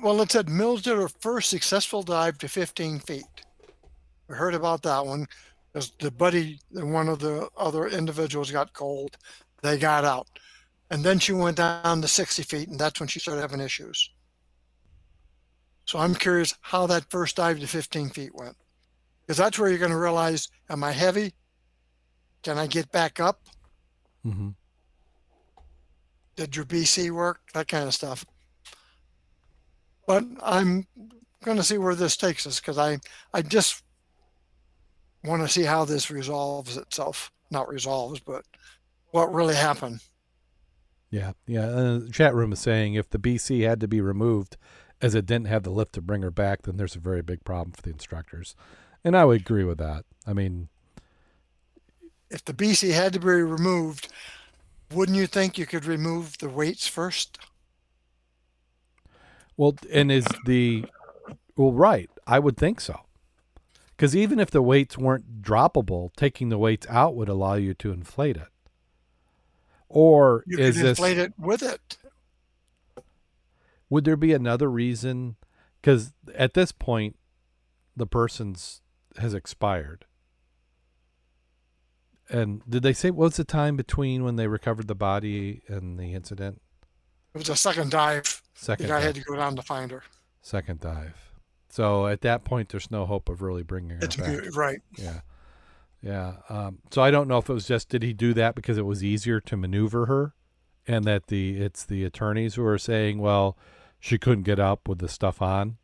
Well, 0.00 0.20
it 0.22 0.32
said 0.32 0.48
Mills 0.48 0.82
did 0.82 0.96
her 0.96 1.08
first 1.08 1.50
successful 1.50 2.02
dive 2.02 2.38
to 2.38 2.48
15 2.48 3.00
feet. 3.00 3.24
We 4.28 4.36
heard 4.36 4.54
about 4.54 4.82
that 4.82 5.04
one 5.04 5.26
because 5.72 5.92
the 5.98 6.10
buddy, 6.10 6.60
one 6.70 7.08
of 7.08 7.18
the 7.18 7.48
other 7.56 7.86
individuals 7.88 8.50
got 8.50 8.72
cold. 8.72 9.16
They 9.62 9.78
got 9.78 10.04
out. 10.04 10.28
And 10.90 11.02
then 11.02 11.18
she 11.18 11.32
went 11.32 11.56
down 11.56 12.02
to 12.02 12.08
60 12.08 12.42
feet, 12.42 12.68
and 12.68 12.78
that's 12.78 13.00
when 13.00 13.08
she 13.08 13.18
started 13.18 13.40
having 13.40 13.60
issues. 13.60 14.10
So 15.86 15.98
I'm 15.98 16.14
curious 16.14 16.54
how 16.60 16.86
that 16.86 17.10
first 17.10 17.36
dive 17.36 17.60
to 17.60 17.66
15 17.66 18.10
feet 18.10 18.34
went. 18.34 18.56
Because 19.22 19.38
that's 19.38 19.58
where 19.58 19.68
you're 19.68 19.78
going 19.78 19.90
to 19.90 19.98
realize, 19.98 20.48
am 20.68 20.84
I 20.84 20.92
heavy? 20.92 21.32
Can 22.42 22.58
I 22.58 22.66
get 22.66 22.92
back 22.92 23.20
up? 23.20 23.40
Mm-hmm. 24.24 24.50
Did 26.36 26.56
your 26.56 26.64
BC 26.64 27.10
work? 27.10 27.40
That 27.54 27.68
kind 27.68 27.86
of 27.86 27.94
stuff. 27.94 28.24
But 30.06 30.24
I'm 30.42 30.86
going 31.42 31.56
to 31.56 31.62
see 31.62 31.78
where 31.78 31.94
this 31.94 32.16
takes 32.16 32.46
us 32.46 32.60
because 32.60 32.78
I, 32.78 32.98
I 33.32 33.42
just 33.42 33.82
want 35.24 35.42
to 35.42 35.48
see 35.48 35.62
how 35.62 35.84
this 35.84 36.10
resolves 36.10 36.76
itself. 36.76 37.30
Not 37.50 37.68
resolves, 37.68 38.20
but 38.20 38.44
what 39.10 39.32
really 39.32 39.54
happened. 39.54 40.00
Yeah, 41.10 41.32
yeah. 41.46 41.66
Uh, 41.66 41.98
the 42.00 42.10
chat 42.12 42.34
room 42.34 42.52
is 42.52 42.58
saying 42.58 42.94
if 42.94 43.10
the 43.10 43.18
BC 43.18 43.66
had 43.66 43.80
to 43.80 43.88
be 43.88 44.00
removed 44.00 44.56
as 45.00 45.14
it 45.14 45.26
didn't 45.26 45.46
have 45.46 45.62
the 45.62 45.70
lift 45.70 45.92
to 45.94 46.02
bring 46.02 46.22
her 46.22 46.30
back, 46.30 46.62
then 46.62 46.76
there's 46.76 46.96
a 46.96 47.00
very 47.00 47.22
big 47.22 47.44
problem 47.44 47.72
for 47.72 47.82
the 47.82 47.90
instructors. 47.90 48.56
And 49.04 49.16
I 49.16 49.24
would 49.24 49.42
agree 49.42 49.64
with 49.64 49.78
that. 49.78 50.04
I 50.26 50.32
mean, 50.32 50.68
if 52.30 52.44
the 52.44 52.54
BC 52.54 52.92
had 52.92 53.12
to 53.12 53.20
be 53.20 53.26
removed, 53.26 54.08
wouldn't 54.92 55.18
you 55.18 55.26
think 55.26 55.58
you 55.58 55.66
could 55.66 55.84
remove 55.84 56.38
the 56.38 56.48
weights 56.48 56.88
first? 56.88 57.38
Well, 59.56 59.76
and 59.92 60.10
is 60.10 60.26
the 60.46 60.86
well 61.56 61.72
right? 61.72 62.10
I 62.26 62.38
would 62.38 62.56
think 62.56 62.80
so. 62.80 63.00
Because 63.96 64.16
even 64.16 64.40
if 64.40 64.50
the 64.50 64.62
weights 64.62 64.98
weren't 64.98 65.42
droppable, 65.42 66.10
taking 66.16 66.48
the 66.48 66.58
weights 66.58 66.86
out 66.90 67.14
would 67.14 67.28
allow 67.28 67.54
you 67.54 67.74
to 67.74 67.92
inflate 67.92 68.36
it. 68.36 68.48
Or 69.88 70.42
You 70.46 70.58
is 70.58 70.76
could 70.76 70.84
this 70.84 70.98
inflate 70.98 71.18
it 71.18 71.32
with 71.38 71.62
it. 71.62 71.98
would 73.88 74.04
there 74.04 74.16
be 74.16 74.32
another 74.32 74.68
reason? 74.68 75.36
Because 75.80 76.12
at 76.34 76.54
this 76.54 76.72
point, 76.72 77.16
the 77.96 78.06
person's 78.06 78.80
has 79.18 79.34
expired. 79.34 80.06
And 82.28 82.62
did 82.68 82.82
they 82.82 82.94
say 82.94 83.10
what's 83.12 83.36
the 83.36 83.44
time 83.44 83.76
between 83.76 84.24
when 84.24 84.34
they 84.34 84.48
recovered 84.48 84.88
the 84.88 84.94
body 84.96 85.62
and 85.68 86.00
the 86.00 86.14
incident? 86.14 86.60
It 87.34 87.38
was 87.38 87.48
a 87.48 87.54
second 87.56 87.90
dive. 87.90 88.42
Second 88.54 88.88
dive. 88.88 89.02
had 89.02 89.14
to 89.16 89.20
go 89.22 89.36
down 89.36 89.56
to 89.56 89.62
find 89.62 89.90
her. 89.90 90.02
Second 90.42 90.80
dive. 90.80 91.30
So 91.68 92.06
at 92.06 92.20
that 92.20 92.44
point, 92.44 92.68
there's 92.68 92.90
no 92.90 93.04
hope 93.04 93.28
of 93.28 93.42
really 93.42 93.62
bringing 93.64 93.90
her 93.90 93.98
It's 94.02 94.16
back. 94.16 94.26
good, 94.26 94.54
right. 94.56 94.80
Yeah. 94.96 95.20
Yeah. 96.02 96.34
Um, 96.48 96.78
so 96.90 97.02
I 97.02 97.10
don't 97.10 97.26
know 97.28 97.38
if 97.38 97.48
it 97.48 97.52
was 97.52 97.66
just 97.66 97.88
did 97.88 98.02
he 98.02 98.12
do 98.12 98.32
that 98.34 98.54
because 98.54 98.78
it 98.78 98.86
was 98.86 99.02
easier 99.02 99.40
to 99.40 99.56
maneuver 99.56 100.06
her, 100.06 100.34
and 100.86 101.04
that 101.04 101.26
the 101.28 101.56
it's 101.60 101.84
the 101.84 102.04
attorneys 102.04 102.54
who 102.54 102.64
are 102.64 102.78
saying, 102.78 103.18
well, 103.18 103.56
she 103.98 104.18
couldn't 104.18 104.44
get 104.44 104.60
up 104.60 104.86
with 104.86 104.98
the 104.98 105.08
stuff 105.08 105.40
on. 105.42 105.78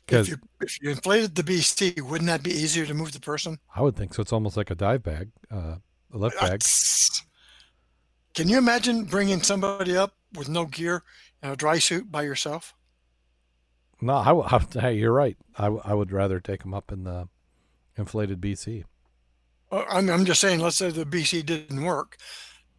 If 0.00 0.06
Because 0.06 0.28
you 0.28 0.36
if 0.60 0.82
you 0.82 0.90
inflated 0.90 1.36
the 1.36 1.44
BC, 1.44 2.02
wouldn't 2.02 2.26
that 2.26 2.42
be 2.42 2.50
easier 2.50 2.84
to 2.86 2.92
move 2.92 3.12
the 3.12 3.20
person? 3.20 3.58
I 3.74 3.82
would 3.82 3.96
think 3.96 4.12
so. 4.14 4.20
It's 4.20 4.32
almost 4.32 4.56
like 4.56 4.70
a 4.70 4.74
dive 4.74 5.02
bag, 5.04 5.30
uh, 5.50 5.76
a 6.12 6.18
lift 6.18 6.38
bag. 6.40 6.60
Can 8.34 8.48
you 8.48 8.58
imagine 8.58 9.04
bringing 9.04 9.42
somebody 9.42 9.96
up 9.96 10.14
with 10.34 10.48
no 10.48 10.64
gear 10.66 11.02
and 11.42 11.52
a 11.52 11.56
dry 11.56 11.78
suit 11.78 12.10
by 12.10 12.22
yourself? 12.22 12.74
No, 14.00 14.14
I, 14.14 14.56
I- 14.56 14.80
hey, 14.80 14.94
you're 14.94 15.12
right. 15.12 15.36
I, 15.56 15.66
I 15.66 15.94
would 15.94 16.12
rather 16.12 16.40
take 16.40 16.64
him 16.64 16.74
up 16.74 16.90
in 16.92 17.04
the 17.04 17.28
inflated 17.96 18.40
BC. 18.40 18.84
Uh, 19.70 19.84
I'm, 19.88 20.08
I'm 20.10 20.24
just 20.24 20.40
saying, 20.40 20.60
let's 20.60 20.76
say 20.76 20.90
the 20.90 21.04
BC 21.04 21.44
didn't 21.44 21.82
work. 21.84 22.16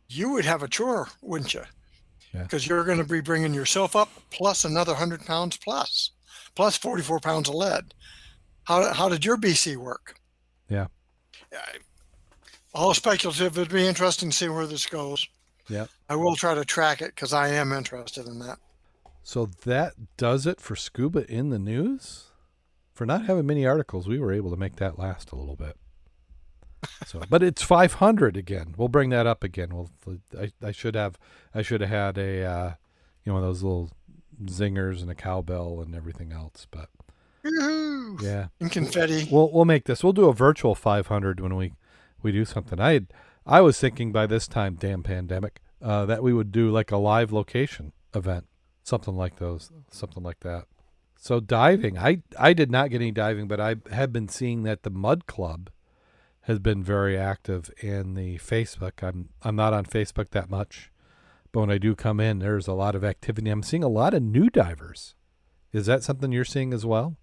You 0.10 0.32
would 0.32 0.46
have 0.46 0.64
a 0.64 0.68
chore, 0.68 1.08
wouldn't 1.22 1.54
you? 1.54 1.64
Yeah. 2.34 2.44
Because 2.44 2.68
you're 2.68 2.84
going 2.84 2.98
to 2.98 3.04
be 3.04 3.22
bringing 3.22 3.54
yourself 3.54 3.96
up 3.96 4.10
plus 4.32 4.66
another 4.66 4.94
100 4.94 5.26
pounds 5.26 5.58
plus, 5.58 6.12
plus 6.56 6.78
44 6.78 7.20
pounds 7.20 7.48
of 7.50 7.56
lead. 7.56 7.94
How, 8.64 8.94
how 8.94 9.10
did 9.10 9.24
your 9.26 9.38
BC 9.38 9.78
work? 9.78 10.16
Yeah. 10.70 10.88
Yeah, 11.52 11.60
All 12.74 12.94
speculative. 12.96 13.58
It'd 13.58 13.72
be 13.72 13.88
interesting 13.88 14.32
to 14.32 14.36
see 14.36 14.50
where 14.50 14.66
this 14.66 14.88
goes. 14.88 15.28
Yep. 15.70 15.90
I 16.10 16.16
will 16.16 16.36
try 16.36 16.54
to 16.56 16.66
track 16.66 17.02
it 17.02 17.16
because 17.16 17.34
I 17.34 17.50
am 17.50 17.72
interested 17.72 18.28
in 18.28 18.40
that. 18.40 18.58
So 19.24 19.46
that 19.66 19.94
does 20.18 20.46
it 20.46 20.60
for 20.60 20.76
scuba 20.76 21.30
in 21.32 21.50
the 21.50 21.60
news. 21.60 22.26
For 22.94 23.06
not 23.06 23.26
having 23.26 23.46
many 23.48 23.66
articles, 23.66 24.08
we 24.08 24.20
were 24.20 24.32
able 24.34 24.52
to 24.52 24.58
make 24.58 24.76
that 24.76 25.00
last 25.00 25.32
a 25.32 25.36
little 25.36 25.56
bit. 25.56 25.78
So, 27.08 27.22
but 27.30 27.42
it's 27.42 27.62
500 27.62 28.36
again. 28.36 28.76
We'll 28.78 28.90
bring 28.90 29.10
that 29.12 29.26
up 29.26 29.44
again. 29.44 29.70
We'll. 29.74 29.90
I, 30.38 30.52
I 30.62 30.72
should 30.72 30.96
have. 30.96 31.18
I 31.56 31.62
should 31.62 31.80
have 31.82 31.90
had 31.90 32.18
a, 32.18 32.44
uh, 32.44 32.74
you 33.24 33.32
know, 33.32 33.36
one 33.36 33.44
of 33.44 33.50
those 33.50 33.64
little 33.64 33.90
zingers 34.44 35.02
and 35.02 35.10
a 35.10 35.16
cowbell 35.16 35.80
and 35.82 35.96
everything 35.96 36.34
else. 36.34 36.68
But 36.70 36.90
Yoo-hoo! 37.46 38.18
yeah, 38.22 38.48
And 38.60 38.70
confetti. 38.70 39.28
we'll 39.32 39.50
we'll 39.52 39.64
make 39.66 39.86
this. 39.86 40.04
We'll 40.04 40.12
do 40.14 40.28
a 40.28 40.34
virtual 40.34 40.76
500 40.76 41.40
when 41.40 41.56
we 41.56 41.72
we 42.22 42.32
do 42.34 42.44
something. 42.46 42.80
I 42.82 42.94
had, 42.94 43.08
I 43.46 43.62
was 43.62 43.80
thinking 43.80 44.12
by 44.12 44.26
this 44.26 44.48
time, 44.48 44.76
damn 44.76 45.04
pandemic, 45.04 45.62
uh, 45.82 46.06
that 46.06 46.24
we 46.24 46.34
would 46.34 46.52
do 46.52 46.70
like 46.70 46.92
a 46.92 46.98
live 46.98 47.32
location 47.32 47.92
event, 48.16 48.46
something 48.84 49.16
like 49.16 49.38
those, 49.38 49.70
something 49.92 50.24
like 50.24 50.40
that. 50.42 50.66
So 51.18 51.40
diving, 51.40 51.98
I 51.98 52.22
I 52.38 52.54
did 52.54 52.72
not 52.72 52.90
get 52.90 53.02
any 53.02 53.12
diving, 53.12 53.48
but 53.48 53.60
I 53.60 53.76
have 53.92 54.12
been 54.12 54.28
seeing 54.28 54.64
that 54.64 54.84
the 54.84 54.90
Mud 54.90 55.26
Club 55.26 55.70
has 56.42 56.60
been 56.60 56.84
very 56.84 57.18
active 57.18 57.72
in 57.82 58.14
the 58.16 58.38
Facebook. 58.40 59.02
I'm 59.02 59.30
I'm 59.42 59.56
not 59.56 59.74
on 59.74 59.86
Facebook 59.86 60.30
that 60.32 60.50
much, 60.50 60.92
but 61.52 61.62
when 61.62 61.72
I 61.72 61.78
do 61.78 61.96
come 61.96 62.20
in, 62.20 62.40
there's 62.40 62.68
a 62.68 62.74
lot 62.74 62.96
of 62.96 63.04
activity. 63.04 63.50
I'm 63.50 63.64
seeing 63.64 63.84
a 63.84 63.90
lot 63.90 64.14
of 64.14 64.22
new 64.22 64.50
divers. 64.50 65.16
Is 65.72 65.86
that 65.86 66.04
something 66.04 66.32
you're 66.32 66.46
seeing 66.46 66.74
as 66.74 66.86
well? 66.86 67.16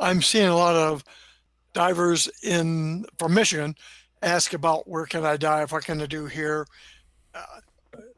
I'm 0.00 0.22
seeing 0.22 0.48
a 0.48 0.56
lot 0.56 0.74
of 0.74 1.04
divers 1.72 2.28
in 2.42 3.04
from 3.18 3.34
Michigan 3.34 3.74
ask 4.22 4.52
about 4.52 4.88
where 4.88 5.06
can 5.06 5.24
I 5.24 5.36
dive, 5.36 5.72
what 5.72 5.84
can 5.84 6.00
I 6.00 6.06
do 6.06 6.26
here. 6.26 6.66
Uh, 7.34 7.60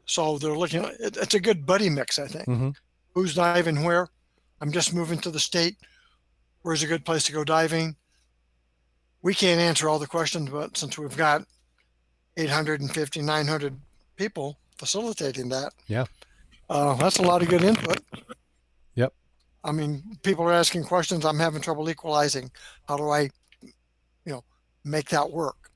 so 0.05 0.37
they're 0.37 0.57
looking. 0.57 0.83
It, 0.99 1.17
it's 1.17 1.33
a 1.33 1.39
good 1.39 1.65
buddy 1.65 1.89
mix, 1.89 2.19
I 2.19 2.27
think. 2.27 2.47
Mm-hmm. 2.47 2.69
Who's 3.13 3.33
diving 3.35 3.83
where? 3.83 4.07
I'm 4.61 4.71
just 4.71 4.93
moving 4.93 5.19
to 5.19 5.31
the 5.31 5.39
state. 5.39 5.75
Where's 6.61 6.83
a 6.83 6.87
good 6.87 7.05
place 7.05 7.23
to 7.25 7.31
go 7.31 7.43
diving? 7.43 7.95
We 9.21 9.33
can't 9.33 9.59
answer 9.59 9.87
all 9.89 9.99
the 9.99 10.07
questions, 10.07 10.49
but 10.49 10.77
since 10.77 10.97
we've 10.97 11.15
got 11.17 11.43
850, 12.37 13.21
900 13.21 13.79
people 14.15 14.57
facilitating 14.77 15.49
that, 15.49 15.73
Yeah. 15.87 16.05
uh, 16.69 16.95
that's 16.95 17.17
a 17.17 17.21
lot 17.23 17.41
of 17.41 17.49
good 17.49 17.63
input. 17.63 18.01
Yep. 18.95 19.13
I 19.63 19.71
mean, 19.71 20.17
people 20.23 20.45
are 20.45 20.53
asking 20.53 20.83
questions. 20.85 21.25
I'm 21.25 21.39
having 21.39 21.61
trouble 21.61 21.89
equalizing. 21.89 22.51
How 22.87 22.97
do 22.97 23.09
I, 23.09 23.29
you 23.61 23.71
know, 24.33 24.43
make 24.83 25.09
that 25.09 25.29
work? 25.31 25.70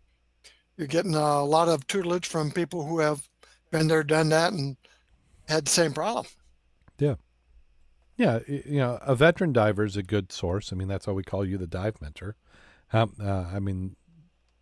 You're 0.77 0.87
getting 0.87 1.15
a 1.15 1.43
lot 1.43 1.69
of 1.69 1.87
tutelage 1.87 2.27
from 2.27 2.51
people 2.51 2.85
who 2.85 2.99
have 2.99 3.27
been 3.71 3.87
there, 3.87 4.03
done 4.03 4.29
that, 4.29 4.53
and 4.53 4.77
had 5.47 5.65
the 5.65 5.71
same 5.71 5.93
problem. 5.93 6.25
Yeah, 6.97 7.15
Yeah, 8.17 8.39
you 8.47 8.77
know, 8.77 8.99
a 9.01 9.15
veteran 9.15 9.53
diver 9.53 9.83
is 9.83 9.97
a 9.97 10.03
good 10.03 10.31
source. 10.31 10.71
I 10.71 10.75
mean, 10.75 10.87
that's 10.87 11.07
why 11.07 11.13
we 11.13 11.23
call 11.23 11.45
you 11.45 11.57
the 11.57 11.67
dive 11.67 12.01
mentor. 12.01 12.35
Um, 12.93 13.13
uh, 13.21 13.45
I 13.53 13.59
mean, 13.59 13.95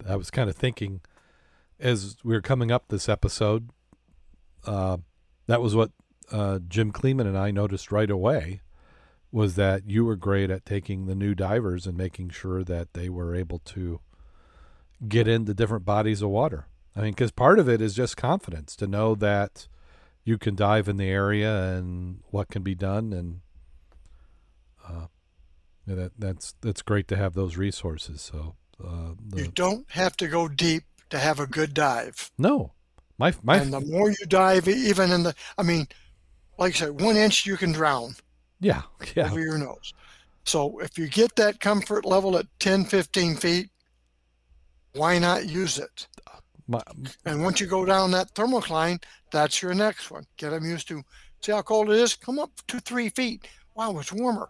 I 0.07 0.15
was 0.15 0.31
kind 0.31 0.49
of 0.49 0.55
thinking 0.55 1.01
as 1.79 2.17
we 2.23 2.33
were 2.33 2.41
coming 2.41 2.71
up 2.71 2.87
this 2.87 3.09
episode, 3.09 3.69
uh, 4.65 4.97
that 5.47 5.61
was 5.61 5.75
what 5.75 5.91
uh, 6.31 6.59
Jim 6.67 6.91
Kleeman 6.91 7.27
and 7.27 7.37
I 7.37 7.51
noticed 7.51 7.91
right 7.91 8.09
away 8.09 8.61
was 9.31 9.55
that 9.55 9.89
you 9.89 10.05
were 10.05 10.15
great 10.15 10.49
at 10.49 10.65
taking 10.65 11.05
the 11.05 11.15
new 11.15 11.35
divers 11.35 11.85
and 11.85 11.97
making 11.97 12.29
sure 12.29 12.63
that 12.63 12.93
they 12.93 13.09
were 13.09 13.35
able 13.35 13.59
to 13.59 13.99
get 15.07 15.27
into 15.27 15.53
different 15.53 15.85
bodies 15.85 16.21
of 16.21 16.29
water. 16.29 16.67
I 16.95 17.01
mean, 17.01 17.11
because 17.11 17.31
part 17.31 17.59
of 17.59 17.67
it 17.67 17.81
is 17.81 17.93
just 17.95 18.17
confidence 18.17 18.75
to 18.77 18.87
know 18.87 19.15
that 19.15 19.67
you 20.23 20.37
can 20.37 20.55
dive 20.55 20.87
in 20.87 20.97
the 20.97 21.09
area 21.09 21.73
and 21.73 22.21
what 22.29 22.49
can 22.49 22.63
be 22.63 22.75
done 22.75 23.11
and 23.13 23.41
uh, 24.87 25.07
that 25.87 26.11
that's 26.17 26.55
that's 26.61 26.81
great 26.81 27.07
to 27.09 27.17
have 27.17 27.33
those 27.33 27.57
resources 27.57 28.21
so 28.21 28.55
uh, 28.83 29.13
You 29.35 29.47
don't 29.47 29.89
have 29.91 30.15
to 30.17 30.27
go 30.27 30.47
deep 30.47 30.83
to 31.09 31.19
have 31.19 31.39
a 31.39 31.47
good 31.47 31.73
dive. 31.73 32.31
no 32.37 32.71
my 33.17 33.33
my 33.43 33.57
and 33.57 33.71
the 33.73 33.81
more 33.81 34.09
you 34.09 34.25
dive, 34.27 34.67
even 34.67 35.11
in 35.11 35.23
the, 35.23 35.35
I 35.57 35.63
mean, 35.63 35.87
like 36.57 36.73
I 36.73 36.77
said, 36.77 37.01
one 37.01 37.15
inch 37.15 37.45
you 37.45 37.57
can 37.57 37.71
drown 37.71 38.15
yeah 38.59 38.83
yeah 39.15 39.29
over 39.29 39.39
your 39.39 39.57
nose. 39.57 39.93
So 40.45 40.79
if 40.79 40.97
you 40.97 41.07
get 41.07 41.35
that 41.37 41.59
comfort 41.59 42.05
level 42.05 42.37
at 42.37 42.47
10, 42.59 42.85
15 42.85 43.35
feet, 43.37 43.69
why 44.93 45.19
not 45.19 45.47
use 45.47 45.77
it? 45.79 46.07
my, 46.67 46.81
And 47.25 47.43
once 47.43 47.59
you 47.59 47.67
go 47.67 47.85
down 47.85 48.11
that 48.11 48.33
thermocline, 48.35 49.03
that's 49.31 49.61
your 49.61 49.73
next 49.73 50.09
one. 50.11 50.25
Get 50.37 50.51
them 50.51 50.63
used 50.65 50.87
to 50.89 51.03
see 51.41 51.51
how 51.51 51.61
cold 51.61 51.89
it 51.89 51.97
is. 51.99 52.15
Come 52.15 52.39
up 52.39 52.51
to 52.67 52.79
three 52.79 53.09
feet. 53.09 53.47
Wow, 53.75 53.97
it's 53.99 54.13
warmer. 54.13 54.49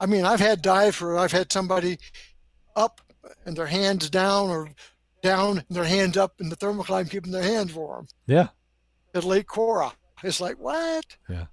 I 0.00 0.06
mean, 0.06 0.24
I've 0.24 0.40
had 0.40 0.62
dives 0.62 1.00
where 1.00 1.18
I've 1.18 1.32
had 1.32 1.52
somebody 1.52 1.98
up 2.76 3.00
and 3.46 3.56
their 3.56 3.66
hands 3.66 4.08
down 4.10 4.50
or 4.50 4.68
down 5.22 5.58
and 5.58 5.76
their 5.76 5.84
hands 5.84 6.16
up 6.16 6.40
in 6.40 6.48
the 6.48 6.56
thermocline, 6.56 7.10
keeping 7.10 7.32
their 7.32 7.42
hands 7.42 7.72
warm 7.74 8.06
yeah 8.26 8.48
at 9.14 9.24
Lake 9.24 9.46
Cora. 9.46 9.92
It's 10.22 10.40
like, 10.40 10.58
what? 10.58 11.04
Yeah. 11.28 11.46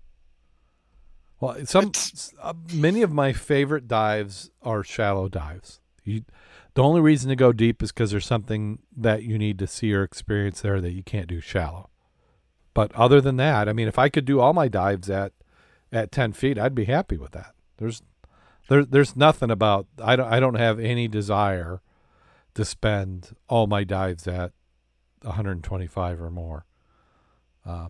Well, 1.40 1.66
some 1.66 1.86
It's- 1.88 2.34
uh, 2.42 2.54
many 2.74 3.02
of 3.02 3.12
my 3.12 3.34
favorite 3.34 3.88
dives 3.88 4.50
are 4.62 4.84
shallow 4.84 5.28
dives. 5.30 5.80
You, 6.04 6.24
the 6.74 6.84
only 6.84 7.02
reason 7.02 7.30
to 7.30 7.36
go 7.36 7.52
deep 7.52 7.84
is 7.84 7.92
because 7.92 8.12
there's 8.12 8.26
something 8.26 8.80
that 8.96 9.24
you 9.24 9.38
need 9.38 9.60
to 9.60 9.68
see 9.68 9.94
or 9.94 10.04
experience 10.04 10.62
there 10.62 10.80
that 10.80 10.94
you 10.94 11.04
can't 11.04 11.28
do 11.28 11.42
shallow. 11.42 11.90
But 12.74 12.94
other 12.94 13.20
than 13.20 13.36
that, 13.38 13.68
I 13.68 13.74
mean, 13.74 13.88
if 13.88 14.00
I 14.00 14.10
could 14.10 14.26
do 14.26 14.40
all 14.40 14.54
my 14.54 14.68
dives 14.68 15.10
at 15.10 15.34
at 15.92 16.12
ten 16.12 16.32
feet, 16.32 16.58
I'd 16.58 16.76
be 16.76 16.86
happy 16.86 17.18
with 17.18 17.32
that. 17.32 17.54
There's 17.78 18.02
there, 18.70 18.86
there's 18.86 19.16
nothing 19.16 19.52
about 19.52 19.88
I 20.02 20.16
don't 20.16 20.32
I 20.32 20.40
don't 20.40 20.56
have 20.56 20.80
any 20.80 21.08
desire 21.08 21.82
to 22.54 22.66
spend 22.66 23.36
all 23.50 23.68
my 23.68 23.84
dives 23.84 24.28
at 24.28 24.52
125 25.22 26.22
or 26.22 26.30
more. 26.30 26.66
Uh, 27.66 27.90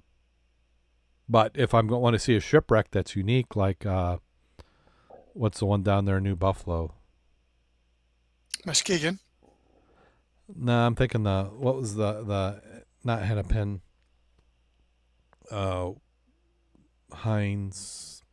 but 1.28 1.52
if 1.56 1.74
I'm 1.74 1.88
going 1.88 1.99
to 1.99 2.03
want 2.03 2.14
to 2.14 2.20
see 2.20 2.36
a 2.36 2.40
shipwreck 2.40 2.91
that's 2.91 3.16
unique, 3.16 3.56
like 3.56 3.86
uh, 3.86 4.18
what's 5.34 5.60
the 5.60 5.66
one 5.66 5.82
down 5.82 6.06
there 6.06 6.18
in 6.18 6.24
New 6.24 6.36
Buffalo? 6.36 6.94
Muskegon. 8.66 9.20
No, 10.56 10.86
I'm 10.86 10.96
thinking 10.96 11.24
the 11.24 11.46
what 11.46 11.76
was 11.76 11.96
the 11.96 12.24
the 12.24 12.84
not 13.04 13.24
Hennepin. 13.24 13.82
Uh, 15.50 15.92
Heinz. 17.12 18.24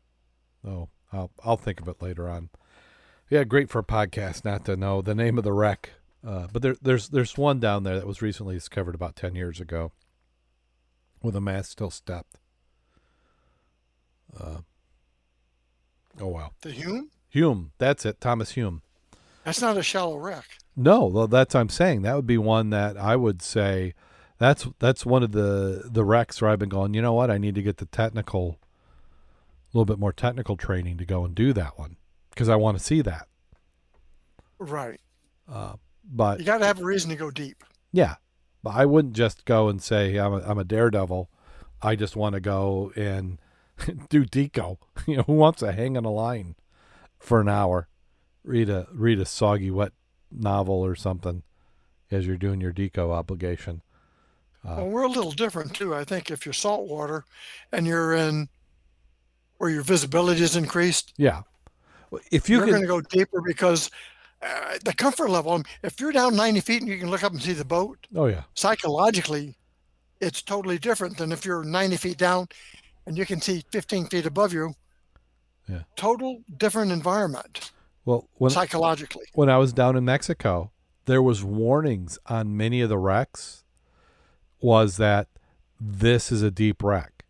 Oh, 0.67 0.89
I'll 1.13 1.31
I'll 1.45 1.57
think 1.57 1.81
of 1.81 1.89
it 1.89 2.03
later 2.03 2.29
on. 2.29 2.51
Yeah, 3.31 3.45
great 3.45 3.69
for 3.69 3.81
a 3.81 3.85
podcast 3.85 4.45
not 4.45 4.65
to 4.65 4.77
know 4.77 5.03
the 5.03 5.15
name 5.15 5.39
of 5.39 5.45
the 5.45 5.53
wreck. 5.53 5.91
Uh, 6.27 6.49
but 6.53 6.63
there 6.63 6.77
there's 6.83 7.09
there's 7.09 7.37
one 7.39 7.61
down 7.61 7.85
there 7.85 7.97
that 7.97 8.07
was 8.07 8.23
recently 8.23 8.55
discovered 8.55 8.95
about 8.95 9.17
ten 9.17 9.35
years 9.35 9.61
ago, 9.61 9.93
with 11.23 11.37
a 11.37 11.41
mast 11.41 11.71
still 11.71 11.91
stepped. 11.91 12.39
Uh, 14.39 14.59
oh 16.21 16.27
wow, 16.27 16.51
The 16.63 16.73
Hume. 16.73 17.11
Hume. 17.29 17.73
That's 17.79 18.05
it, 18.05 18.21
Thomas 18.21 18.53
Hume. 18.53 18.83
That's 19.49 19.63
not 19.63 19.79
a 19.79 19.83
shallow 19.83 20.19
wreck. 20.19 20.45
No, 20.77 21.07
well, 21.07 21.27
that's 21.27 21.55
what 21.55 21.61
I'm 21.63 21.71
saying. 21.71 22.03
That 22.03 22.15
would 22.15 22.27
be 22.27 22.37
one 22.37 22.69
that 22.69 22.99
I 22.99 23.17
would 23.17 23.41
say 23.41 23.95
that's 24.37 24.69
that's 24.79 25.07
one 25.07 25.23
of 25.23 25.33
the 25.33 25.85
the 25.91 26.05
wrecks 26.05 26.43
where 26.43 26.51
I've 26.51 26.59
been 26.59 26.69
going. 26.69 26.93
You 26.93 27.01
know 27.01 27.15
what? 27.15 27.31
I 27.31 27.39
need 27.39 27.55
to 27.55 27.63
get 27.63 27.79
the 27.79 27.87
technical, 27.87 28.59
a 28.61 29.77
little 29.77 29.87
bit 29.87 29.99
more 29.99 30.13
technical 30.13 30.59
training 30.59 30.99
to 30.99 31.07
go 31.07 31.25
and 31.25 31.35
do 31.35 31.55
that 31.55 31.79
one 31.79 31.97
because 32.29 32.51
I 32.51 32.57
want 32.57 32.77
to 32.77 32.85
see 32.85 33.01
that. 33.01 33.27
Right. 34.59 35.01
Uh, 35.51 35.77
but 36.05 36.41
You 36.41 36.45
got 36.45 36.59
to 36.59 36.67
have 36.67 36.81
a 36.81 36.85
reason 36.85 37.09
to 37.09 37.17
go 37.17 37.31
deep. 37.31 37.65
yeah, 37.91 38.17
but 38.63 38.75
I 38.75 38.85
wouldn't 38.85 39.15
just 39.15 39.47
go 39.47 39.69
and 39.71 39.83
say 39.83 40.17
I'm 40.19 40.35
a, 40.35 40.41
I'm 40.43 40.59
a 40.59 40.65
daredevil. 40.65 41.31
I 41.81 41.97
just 41.97 42.17
want 42.17 42.35
to 42.35 42.41
go 42.41 42.93
and 42.97 43.39
do 44.11 44.27
deco. 44.27 44.77
You 45.07 45.17
know, 45.17 45.23
who 45.23 45.33
wants 45.33 45.61
to 45.61 45.73
hang 45.73 45.97
on 45.97 46.05
a 46.05 46.11
line 46.11 46.55
for 47.19 47.41
an 47.41 47.49
hour, 47.49 47.88
read 48.49 48.71
a 48.71 48.87
read 48.93 49.21
a 49.21 49.27
soggy 49.27 49.71
wet 49.71 49.93
novel 50.33 50.85
or 50.85 50.97
something 50.97 51.43
as 52.11 52.27
you're 52.27 52.37
doing 52.37 52.61
your 52.61 52.73
deco 52.73 53.11
obligation. 53.11 53.83
Uh, 54.67 54.77
Well, 54.79 54.89
we're 54.89 55.03
a 55.03 55.09
little 55.09 55.33
different 55.33 55.75
too. 55.75 55.95
I 55.95 56.05
think 56.05 56.31
if 56.31 56.47
you're 56.47 56.55
saltwater 56.55 57.25
and 57.71 57.87
you're 57.87 58.15
in 58.15 58.49
where 59.59 59.71
your 59.71 59.83
visibility 59.83 60.43
is 60.43 60.57
increased, 60.57 61.13
Yeah, 61.19 61.43
if 62.33 62.49
you 62.49 62.63
are 62.63 62.67
going 62.67 62.81
to 62.81 62.89
go 62.89 63.01
deeper 63.01 63.41
because 63.41 63.91
uh, 64.41 64.79
the 64.85 64.95
comfort 64.95 65.31
level. 65.31 65.61
If 65.83 65.99
you're 65.99 66.13
down 66.13 66.37
90 66.37 66.61
feet 66.61 66.81
and 66.81 66.89
you 66.89 66.97
can 66.97 67.11
look 67.11 67.25
up 67.25 67.33
and 67.33 67.43
see 67.43 67.55
the 67.55 67.65
boat, 67.65 68.07
oh 68.15 68.27
yeah, 68.27 68.45
psychologically, 68.55 69.57
it's 70.21 70.43
totally 70.43 70.79
different 70.79 71.19
than 71.19 71.33
if 71.33 71.45
you're 71.45 71.65
90 71.65 71.97
feet 71.97 72.19
down 72.19 72.47
and 73.07 73.19
you 73.19 73.27
can 73.27 73.41
see 73.41 73.65
15 73.73 74.07
feet 74.07 74.27
above 74.27 74.53
you. 74.53 74.75
Yeah. 75.69 75.83
Total 75.97 76.41
different 76.57 76.93
environment 76.93 77.73
well 78.09 78.29
when 78.35 78.51
psychologically. 78.51 79.27
when 79.35 79.51
I 79.51 79.59
was 79.59 79.73
down 79.73 79.97
in 79.97 80.05
Mexico, 80.05 80.73
there 81.05 81.23
was 81.23 81.45
warnings 81.45 82.19
on 82.27 82.57
many 82.57 82.81
of 82.81 82.89
the 82.89 82.99
wrecks 82.99 83.65
was 84.61 84.97
that 84.97 85.29
this 85.81 86.33
is 86.33 86.43
a 86.43 86.51
deep 86.51 86.83
wreck. 86.83 87.25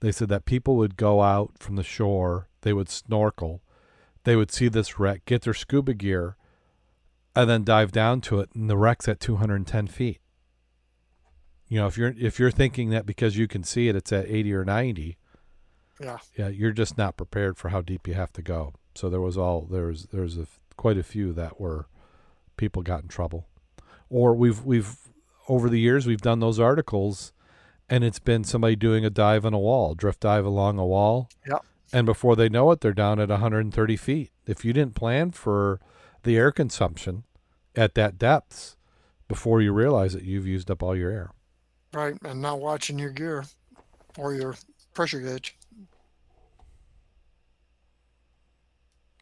They 0.00 0.12
said 0.12 0.28
that 0.30 0.44
people 0.44 0.76
would 0.76 0.96
go 0.96 1.22
out 1.22 1.52
from 1.58 1.76
the 1.76 1.82
shore, 1.82 2.48
they 2.62 2.72
would 2.72 2.88
snorkel, 2.88 3.62
they 4.24 4.36
would 4.36 4.50
see 4.50 4.68
this 4.68 4.98
wreck, 4.98 5.24
get 5.26 5.42
their 5.42 5.54
scuba 5.54 5.94
gear, 5.94 6.36
and 7.36 7.48
then 7.50 7.64
dive 7.64 7.92
down 7.92 8.20
to 8.22 8.40
it, 8.40 8.50
and 8.54 8.70
the 8.70 8.76
wreck's 8.76 9.08
at 9.08 9.20
210 9.20 9.86
feet. 9.88 10.20
You 11.68 11.78
know, 11.80 11.86
if 11.86 11.96
you're 11.96 12.14
if 12.18 12.38
you're 12.38 12.50
thinking 12.50 12.90
that 12.90 13.06
because 13.06 13.36
you 13.36 13.48
can 13.48 13.64
see 13.64 13.88
it, 13.88 13.96
it's 13.96 14.12
at 14.12 14.26
80 14.26 14.52
or 14.54 14.64
90, 14.64 15.16
Yeah. 16.00 16.18
yeah, 16.36 16.48
you're 16.48 16.72
just 16.72 16.96
not 16.98 17.16
prepared 17.16 17.56
for 17.56 17.70
how 17.70 17.80
deep 17.80 18.06
you 18.06 18.14
have 18.14 18.32
to 18.34 18.42
go. 18.42 18.74
So 18.94 19.08
there 19.08 19.20
was 19.20 19.36
all 19.38 19.62
there 19.62 19.86
was 19.86 20.06
there 20.06 20.22
was 20.22 20.36
a, 20.38 20.46
quite 20.76 20.98
a 20.98 21.02
few 21.02 21.32
that 21.32 21.60
were 21.60 21.86
people 22.56 22.82
got 22.82 23.02
in 23.02 23.08
trouble, 23.08 23.46
or 24.10 24.34
we've 24.34 24.64
we've 24.64 24.96
over 25.48 25.68
the 25.68 25.80
years 25.80 26.06
we've 26.06 26.20
done 26.20 26.40
those 26.40 26.60
articles, 26.60 27.32
and 27.88 28.04
it's 28.04 28.18
been 28.18 28.44
somebody 28.44 28.76
doing 28.76 29.04
a 29.04 29.10
dive 29.10 29.44
on 29.46 29.54
a 29.54 29.58
wall, 29.58 29.94
drift 29.94 30.20
dive 30.20 30.44
along 30.44 30.78
a 30.78 30.86
wall, 30.86 31.28
Yep. 31.48 31.64
and 31.92 32.06
before 32.06 32.36
they 32.36 32.48
know 32.48 32.70
it, 32.70 32.80
they're 32.80 32.92
down 32.92 33.18
at 33.18 33.28
130 33.30 33.96
feet. 33.96 34.30
If 34.46 34.64
you 34.64 34.72
didn't 34.72 34.94
plan 34.94 35.30
for 35.32 35.80
the 36.22 36.36
air 36.36 36.52
consumption 36.52 37.24
at 37.74 37.94
that 37.94 38.18
depths, 38.18 38.76
before 39.28 39.60
you 39.62 39.72
realize 39.72 40.14
it, 40.14 40.22
you've 40.24 40.46
used 40.46 40.70
up 40.70 40.82
all 40.82 40.94
your 40.94 41.10
air. 41.10 41.30
Right. 41.92 42.16
And 42.24 42.40
not 42.42 42.60
watching 42.60 42.98
your 42.98 43.10
gear 43.10 43.44
or 44.18 44.34
your 44.34 44.54
pressure 44.94 45.20
gauge. 45.20 45.56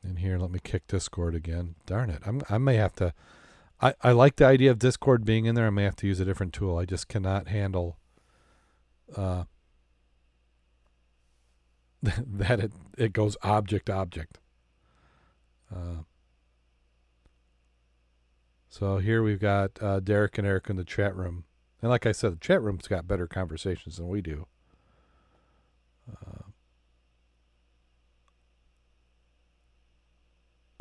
In 0.02 0.16
here, 0.16 0.38
let 0.38 0.50
me 0.50 0.60
kick 0.62 0.86
Discord 0.86 1.34
again. 1.34 1.74
Darn 1.86 2.10
it. 2.10 2.22
I'm 2.24 2.42
I 2.48 2.58
may 2.58 2.76
have 2.76 2.94
to 2.96 3.12
I, 3.82 3.94
I 4.02 4.12
like 4.12 4.36
the 4.36 4.46
idea 4.46 4.70
of 4.70 4.78
Discord 4.78 5.24
being 5.24 5.46
in 5.46 5.54
there. 5.54 5.66
I 5.66 5.70
may 5.70 5.84
have 5.84 5.96
to 5.96 6.06
use 6.06 6.20
a 6.20 6.24
different 6.24 6.52
tool. 6.52 6.78
I 6.78 6.84
just 6.84 7.08
cannot 7.08 7.48
handle 7.48 7.98
uh 9.16 9.44
that 12.02 12.60
it 12.60 12.72
it 12.96 13.12
goes 13.12 13.36
object 13.42 13.90
object. 13.90 14.38
Uh 15.74 16.04
so 18.70 18.98
here 18.98 19.20
we've 19.20 19.40
got 19.40 19.82
uh, 19.82 19.98
Derek 19.98 20.38
and 20.38 20.46
Eric 20.46 20.70
in 20.70 20.76
the 20.76 20.84
chat 20.84 21.14
room. 21.16 21.44
And 21.82 21.90
like 21.90 22.06
I 22.06 22.12
said, 22.12 22.32
the 22.32 22.36
chat 22.36 22.62
room's 22.62 22.86
got 22.86 23.08
better 23.08 23.26
conversations 23.26 23.96
than 23.96 24.06
we 24.06 24.20
do. 24.20 24.46
Uh, 26.08 26.49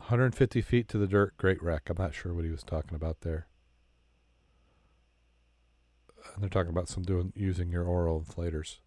150 0.10 0.62
feet 0.62 0.88
to 0.90 0.98
the 0.98 1.08
dirt, 1.08 1.38
great 1.38 1.62
wreck. 1.62 1.90
I'm 1.90 1.98
not 1.98 2.16
sure 2.16 2.34
what 2.34 2.46
he 2.46 2.52
was 2.52 2.64
talking 2.64 2.96
about 2.96 3.22
there. 3.22 3.48
And 6.34 6.44
they're 6.44 6.50
talking 6.50 6.72
about 6.72 6.90
some 6.90 7.04
doing 7.04 7.32
using 7.36 7.72
your 7.72 7.84
oral 7.84 8.20
inflators. 8.22 8.78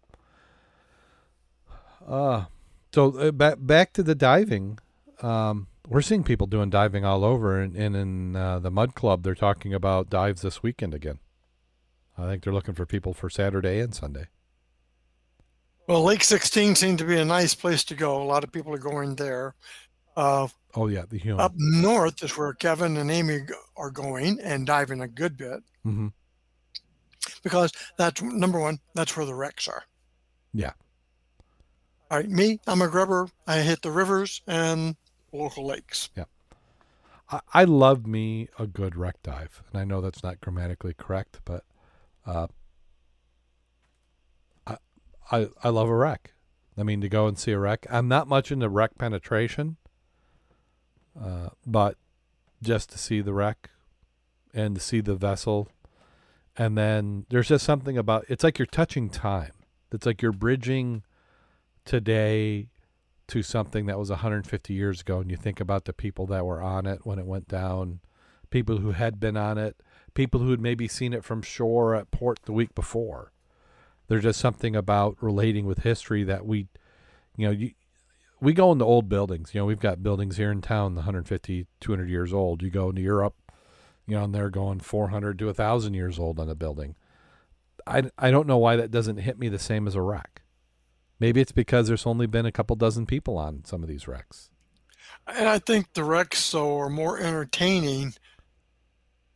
Uh 2.05 2.45
so 2.93 3.17
uh, 3.17 3.31
back 3.31 3.57
back 3.59 3.93
to 3.93 4.03
the 4.03 4.13
diving. 4.13 4.77
Um, 5.21 5.67
we're 5.87 6.01
seeing 6.01 6.23
people 6.23 6.45
doing 6.47 6.69
diving 6.69 7.03
all 7.03 7.25
over, 7.25 7.59
and, 7.59 7.75
and 7.75 7.95
in 7.95 8.35
uh, 8.35 8.59
the 8.59 8.69
Mud 8.69 8.93
Club, 8.93 9.23
they're 9.23 9.35
talking 9.35 9.73
about 9.73 10.09
dives 10.09 10.41
this 10.41 10.61
weekend 10.61 10.93
again. 10.93 11.19
I 12.17 12.27
think 12.27 12.43
they're 12.43 12.53
looking 12.53 12.75
for 12.75 12.85
people 12.85 13.13
for 13.13 13.29
Saturday 13.29 13.79
and 13.79 13.95
Sunday. 13.95 14.27
Well, 15.87 16.03
Lake 16.03 16.23
16 16.23 16.75
seemed 16.75 16.99
to 16.99 17.05
be 17.05 17.17
a 17.17 17.25
nice 17.25 17.55
place 17.55 17.83
to 17.85 17.95
go. 17.95 18.21
A 18.21 18.23
lot 18.23 18.43
of 18.43 18.51
people 18.51 18.73
are 18.73 18.77
going 18.77 19.15
there. 19.15 19.55
Uh, 20.15 20.47
Oh 20.75 20.87
yeah, 20.87 21.03
the 21.07 21.17
human. 21.17 21.39
up 21.39 21.53
north 21.55 22.23
is 22.23 22.37
where 22.37 22.53
Kevin 22.53 22.97
and 22.97 23.11
Amy 23.11 23.41
are 23.77 23.91
going 23.91 24.39
and 24.41 24.65
diving 24.65 25.01
a 25.01 25.07
good 25.07 25.37
bit 25.37 25.61
hmm 25.83 26.07
because 27.43 27.71
that's 27.97 28.21
number 28.21 28.59
one, 28.59 28.79
that's 28.95 29.15
where 29.15 29.25
the 29.25 29.35
wrecks 29.35 29.67
are. 29.67 29.83
Yeah. 30.53 30.71
All 32.09 32.17
right, 32.17 32.29
me, 32.29 32.59
I'm 32.67 32.81
a 32.81 32.87
grubber. 32.87 33.27
I 33.47 33.59
hit 33.59 33.81
the 33.81 33.91
rivers 33.91 34.41
and 34.47 34.95
local 35.31 35.65
lakes. 35.65 36.09
Yeah. 36.15 36.25
I, 37.29 37.39
I 37.53 37.63
love 37.63 38.05
me 38.05 38.49
a 38.59 38.67
good 38.67 38.95
wreck 38.95 39.15
dive, 39.23 39.63
and 39.71 39.79
I 39.81 39.83
know 39.83 40.01
that's 40.01 40.23
not 40.23 40.41
grammatically 40.41 40.93
correct, 40.93 41.39
but 41.45 41.63
uh, 42.25 42.47
I, 44.67 44.77
I 45.31 45.47
I 45.63 45.69
love 45.69 45.89
a 45.89 45.95
wreck. 45.95 46.33
I 46.77 46.83
mean, 46.83 47.01
to 47.01 47.09
go 47.09 47.27
and 47.27 47.37
see 47.37 47.51
a 47.51 47.59
wreck. 47.59 47.85
I'm 47.89 48.07
not 48.07 48.27
much 48.27 48.51
into 48.51 48.69
wreck 48.69 48.97
penetration, 48.97 49.77
uh, 51.19 51.49
but 51.65 51.97
just 52.61 52.89
to 52.91 52.97
see 52.97 53.21
the 53.21 53.33
wreck 53.33 53.69
and 54.53 54.75
to 54.75 54.81
see 54.81 55.01
the 55.01 55.15
vessel, 55.15 55.69
and 56.57 56.77
then 56.77 57.25
there's 57.29 57.47
just 57.47 57.65
something 57.65 57.97
about 57.97 58.25
it's 58.29 58.43
like 58.43 58.59
you're 58.59 58.65
touching 58.65 59.09
time. 59.09 59.51
It's 59.91 60.05
like 60.05 60.21
you're 60.21 60.31
bridging 60.31 61.03
today 61.85 62.69
to 63.27 63.43
something 63.43 63.85
that 63.85 63.99
was 63.99 64.09
150 64.09 64.73
years 64.73 65.01
ago 65.01 65.19
and 65.19 65.31
you 65.31 65.37
think 65.37 65.59
about 65.59 65.85
the 65.85 65.93
people 65.93 66.25
that 66.27 66.45
were 66.45 66.61
on 66.61 66.85
it 66.85 67.05
when 67.05 67.19
it 67.19 67.25
went 67.25 67.47
down. 67.47 67.99
People 68.49 68.77
who 68.77 68.91
had 68.91 69.19
been 69.19 69.37
on 69.37 69.57
it. 69.57 69.77
People 70.13 70.41
who 70.41 70.51
had 70.51 70.61
maybe 70.61 70.87
seen 70.87 71.13
it 71.13 71.23
from 71.23 71.41
shore 71.41 71.95
at 71.95 72.11
port 72.11 72.39
the 72.43 72.53
week 72.53 72.75
before. 72.75 73.31
There's 74.07 74.23
just 74.23 74.39
something 74.39 74.75
about 74.75 75.17
relating 75.21 75.65
with 75.65 75.79
history 75.79 76.23
that 76.23 76.45
we 76.45 76.67
you 77.35 77.47
know 77.47 77.51
you, 77.51 77.71
we 78.43 78.53
go 78.53 78.73
into 78.73 78.83
old 78.83 79.07
buildings. 79.07 79.53
You 79.53 79.61
know, 79.61 79.65
we've 79.65 79.79
got 79.79 80.03
buildings 80.03 80.35
here 80.35 80.51
in 80.51 80.61
town, 80.61 80.95
150, 80.95 81.65
200 81.79 82.09
years 82.09 82.33
old. 82.33 82.61
You 82.61 82.69
go 82.69 82.89
into 82.89 83.01
Europe, 83.01 83.35
you 84.05 84.17
know, 84.17 84.25
and 84.25 84.35
they're 84.35 84.49
going 84.49 84.81
400 84.81 85.39
to 85.39 85.45
1,000 85.45 85.93
years 85.93 86.19
old 86.19 86.39
on 86.39 86.49
a 86.49 86.55
building. 86.55 86.95
I, 87.87 88.03
I 88.17 88.31
don't 88.31 88.47
know 88.47 88.57
why 88.57 88.75
that 88.75 88.91
doesn't 88.91 89.17
hit 89.17 89.39
me 89.39 89.47
the 89.47 89.59
same 89.59 89.87
as 89.87 89.95
a 89.95 90.01
wreck. 90.01 90.41
Maybe 91.19 91.39
it's 91.39 91.53
because 91.53 91.87
there's 91.87 92.05
only 92.05 92.27
been 92.27 92.45
a 92.45 92.51
couple 92.51 92.75
dozen 92.75 93.05
people 93.05 93.37
on 93.37 93.63
some 93.63 93.81
of 93.81 93.87
these 93.87 94.09
wrecks. 94.09 94.49
And 95.25 95.47
I 95.47 95.59
think 95.59 95.93
the 95.93 96.03
wrecks, 96.03 96.51
though, 96.51 96.77
are 96.79 96.89
more 96.89 97.17
entertaining 97.17 98.13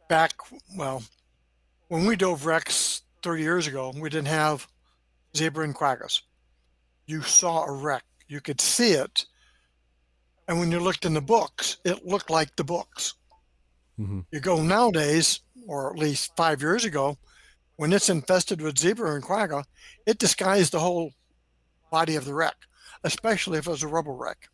back, 0.10 0.34
well, 0.76 1.04
when 1.88 2.06
we 2.06 2.18
dove 2.18 2.46
wrecks 2.46 3.04
30 3.24 3.42
years 3.42 3.68
ago, 3.68 3.94
we 3.98 4.10
didn't 4.10 4.28
have 4.28 4.68
zebra 5.36 5.64
and 5.64 5.76
quaggas. 5.76 6.24
You 7.06 7.22
saw 7.22 7.64
a 7.64 7.72
wreck, 7.72 8.04
you 8.28 8.42
could 8.42 8.62
see 8.62 8.92
it. 8.92 9.26
And 10.48 10.60
when 10.60 10.72
you 10.72 10.80
looked 10.80 11.06
in 11.06 11.14
the 11.14 11.22
books, 11.22 11.78
it 11.84 12.06
looked 12.06 12.30
like 12.30 12.56
the 12.56 12.64
books. 12.64 13.16
Mm-hmm. 14.00 14.22
You 14.32 14.40
go 14.40 14.62
nowadays, 14.62 15.42
or 15.68 15.92
at 15.92 16.00
least 16.00 16.36
five 16.38 16.62
years 16.62 16.86
ago, 16.86 17.18
when 17.76 17.94
it's 17.94 18.10
infested 18.10 18.62
with 18.62 18.78
zebra 18.78 19.14
and 19.14 19.24
quagga, 19.24 19.64
it 20.06 20.18
disguised 20.18 20.72
the 20.72 20.80
whole 20.80 21.12
body 21.92 22.16
of 22.16 22.26
the 22.26 22.34
wreck, 22.34 22.56
especially 23.04 23.58
if 23.58 23.68
it 23.68 23.72
was 23.72 23.84
a 23.84 23.88
rubble 23.88 24.16
wreck. 24.16 24.50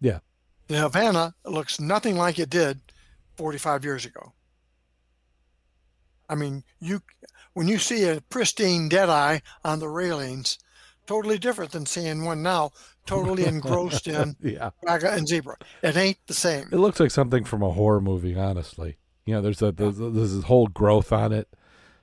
Yeah. 0.00 0.20
The 0.68 0.78
Havana 0.78 1.34
looks 1.44 1.78
nothing 1.78 2.16
like 2.16 2.38
it 2.38 2.50
did 2.50 2.80
45 3.36 3.84
years 3.84 4.04
ago. 4.04 4.32
I 6.28 6.34
mean, 6.34 6.64
you 6.80 7.02
when 7.52 7.68
you 7.68 7.78
see 7.78 8.08
a 8.08 8.20
pristine 8.22 8.88
dead 8.88 9.08
eye 9.08 9.42
on 9.62 9.78
the 9.78 9.88
railings, 9.88 10.58
totally 11.06 11.38
different 11.38 11.72
than 11.72 11.86
seeing 11.86 12.24
one 12.24 12.42
now 12.42 12.70
totally 13.06 13.44
engrossed 13.44 14.06
in 14.06 14.36
yeah. 14.40 14.70
quagga 14.82 15.12
and 15.12 15.28
zebra. 15.28 15.56
It 15.82 15.96
ain't 15.96 16.18
the 16.26 16.34
same. 16.34 16.68
It 16.72 16.78
looks 16.78 17.00
like 17.00 17.10
something 17.10 17.44
from 17.44 17.62
a 17.62 17.70
horror 17.70 18.00
movie, 18.00 18.36
honestly. 18.36 18.98
You 19.26 19.34
know, 19.34 19.42
there's 19.42 19.62
a 19.62 19.72
there's, 19.72 19.98
there's 19.98 20.34
this 20.34 20.44
whole 20.44 20.66
growth 20.66 21.12
on 21.12 21.32
it. 21.32 21.48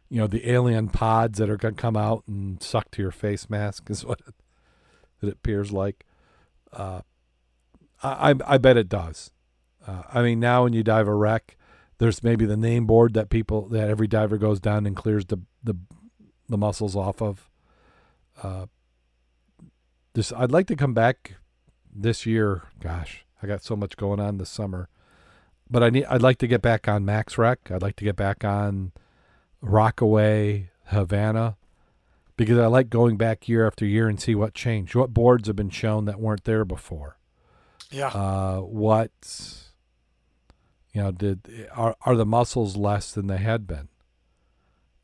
You 0.10 0.20
know, 0.20 0.28
the 0.28 0.50
alien 0.50 0.90
pods 0.90 1.38
that 1.40 1.50
are 1.50 1.58
gonna 1.58 1.76
come 1.76 1.98
out 1.98 2.24
and 2.28 2.62
suck 2.62 2.92
to 2.92 3.02
your 3.02 3.12
face 3.12 3.50
mask 3.50 3.90
is 3.90 4.06
what 4.06 4.22
it, 4.28 4.34
it 5.22 5.34
appears 5.34 5.72
like. 5.72 6.06
Uh, 6.74 7.02
I 8.02 8.36
I 8.46 8.58
bet 8.58 8.78
it 8.78 8.90
does. 8.90 9.32
Uh, 9.86 10.04
I 10.12 10.22
mean, 10.22 10.40
now 10.40 10.64
when 10.64 10.74
you 10.74 10.84
dive 10.84 11.08
a 11.08 11.14
wreck, 11.14 11.58
there's 11.98 12.24
maybe 12.24 12.46
the 12.46 12.58
name 12.58 12.86
board 12.86 13.14
that 13.14 13.30
people 13.30 13.68
that 13.70 13.90
every 13.90 14.08
diver 14.08 14.38
goes 14.38 14.60
down 14.60 14.86
and 14.86 14.96
clears 14.96 15.26
the 15.26 15.38
the 15.64 15.76
the 16.50 16.58
mussels 16.58 16.96
off 16.96 17.22
of. 17.22 17.50
Uh, 18.42 18.66
this 20.14 20.32
I'd 20.34 20.52
like 20.52 20.68
to 20.68 20.76
come 20.76 20.94
back 20.94 21.36
this 21.94 22.26
year. 22.26 22.64
Gosh, 22.80 23.26
I 23.42 23.48
got 23.48 23.64
so 23.64 23.76
much 23.76 23.98
going 23.98 24.20
on 24.20 24.38
this 24.38 24.50
summer, 24.50 24.90
but 25.70 25.84
I 25.84 25.90
need 25.90 26.06
I'd 26.06 26.22
like 26.22 26.38
to 26.40 26.48
get 26.48 26.62
back 26.62 26.88
on 26.88 27.06
Max 27.06 27.38
Wreck. 27.38 27.72
I'd 27.72 27.82
like 27.82 27.96
to 27.98 28.04
get 28.04 28.16
back 28.16 28.44
on 28.44 28.92
Rockaway, 29.62 30.70
Havana, 30.86 31.58
because 32.36 32.58
I 32.58 32.66
like 32.68 32.90
going 32.90 33.18
back 33.18 33.48
year 33.48 33.66
after 33.66 33.86
year 33.86 34.08
and 34.08 34.20
see 34.20 34.36
what 34.36 34.54
changed. 34.54 34.96
What 34.96 35.14
boards 35.14 35.48
have 35.48 35.56
been 35.56 35.70
shown 35.70 36.06
that 36.06 36.20
weren't 36.20 36.44
there 36.44 36.66
before. 36.66 37.18
Yeah. 37.90 38.08
Uh, 38.08 38.60
what 38.60 39.12
you 40.94 41.02
know 41.02 41.12
did 41.12 41.70
are 41.76 41.96
are 42.06 42.16
the 42.16 42.26
mussels 42.26 42.76
less 42.76 43.12
than 43.12 43.28
they 43.28 43.38
had 43.38 43.68
been? 43.68 43.90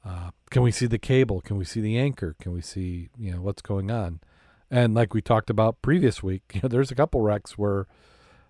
Uh, 0.05 0.31
can 0.49 0.61
we 0.61 0.71
see 0.71 0.85
the 0.85 0.97
cable? 0.97 1.41
Can 1.41 1.57
we 1.57 1.65
see 1.65 1.81
the 1.81 1.97
anchor? 1.97 2.35
Can 2.39 2.53
we 2.53 2.61
see 2.61 3.09
you 3.17 3.31
know 3.31 3.41
what's 3.41 3.61
going 3.61 3.91
on? 3.91 4.21
And 4.69 4.93
like 4.93 5.13
we 5.13 5.21
talked 5.21 5.49
about 5.49 5.81
previous 5.81 6.21
week, 6.21 6.43
you 6.53 6.61
know, 6.63 6.69
there's 6.69 6.91
a 6.91 6.95
couple 6.95 7.21
wrecks 7.21 7.57
where 7.57 7.87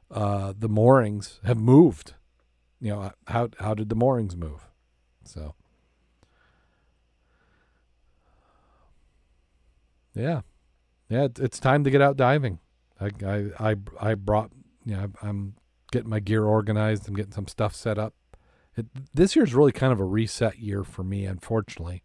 uh, 0.09 0.53
the 0.57 0.69
moorings 0.69 1.39
have 1.43 1.57
moved. 1.57 2.13
You 2.79 2.91
know, 2.91 3.11
how 3.27 3.49
how 3.59 3.73
did 3.73 3.89
the 3.89 3.95
moorings 3.95 4.35
move? 4.35 4.67
So, 5.23 5.55
yeah, 10.13 10.41
yeah, 11.09 11.27
it's 11.39 11.59
time 11.59 11.83
to 11.83 11.89
get 11.89 12.01
out 12.01 12.17
diving. 12.17 12.59
I 13.01 13.09
I 13.25 13.45
I, 13.59 13.75
I 13.99 14.13
brought 14.13 14.51
you 14.85 14.95
know 14.95 15.11
I'm 15.21 15.55
getting 15.91 16.09
my 16.09 16.19
gear 16.19 16.45
organized. 16.45 17.07
I'm 17.07 17.15
getting 17.15 17.31
some 17.31 17.47
stuff 17.47 17.75
set 17.75 17.97
up. 17.97 18.13
It, 18.75 18.85
this 19.13 19.35
year's 19.35 19.55
really 19.55 19.71
kind 19.71 19.91
of 19.91 19.99
a 19.99 20.05
reset 20.05 20.59
year 20.59 20.83
for 20.83 21.03
me, 21.03 21.25
unfortunately. 21.25 22.03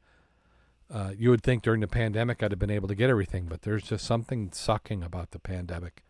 Uh, 0.93 1.13
you 1.17 1.31
would 1.31 1.43
think 1.43 1.63
during 1.63 1.81
the 1.81 1.89
pandemic 1.89 2.43
I'd 2.43 2.53
have 2.53 2.59
been 2.59 2.71
able 2.71 2.89
to 2.89 2.95
get 2.95 3.09
everything, 3.09 3.47
but 3.47 3.63
there's 3.63 3.85
just 3.85 4.05
something 4.05 4.51
sucking 4.53 5.03
about 5.03 5.31
the 5.31 5.39
pandemic. 5.39 6.03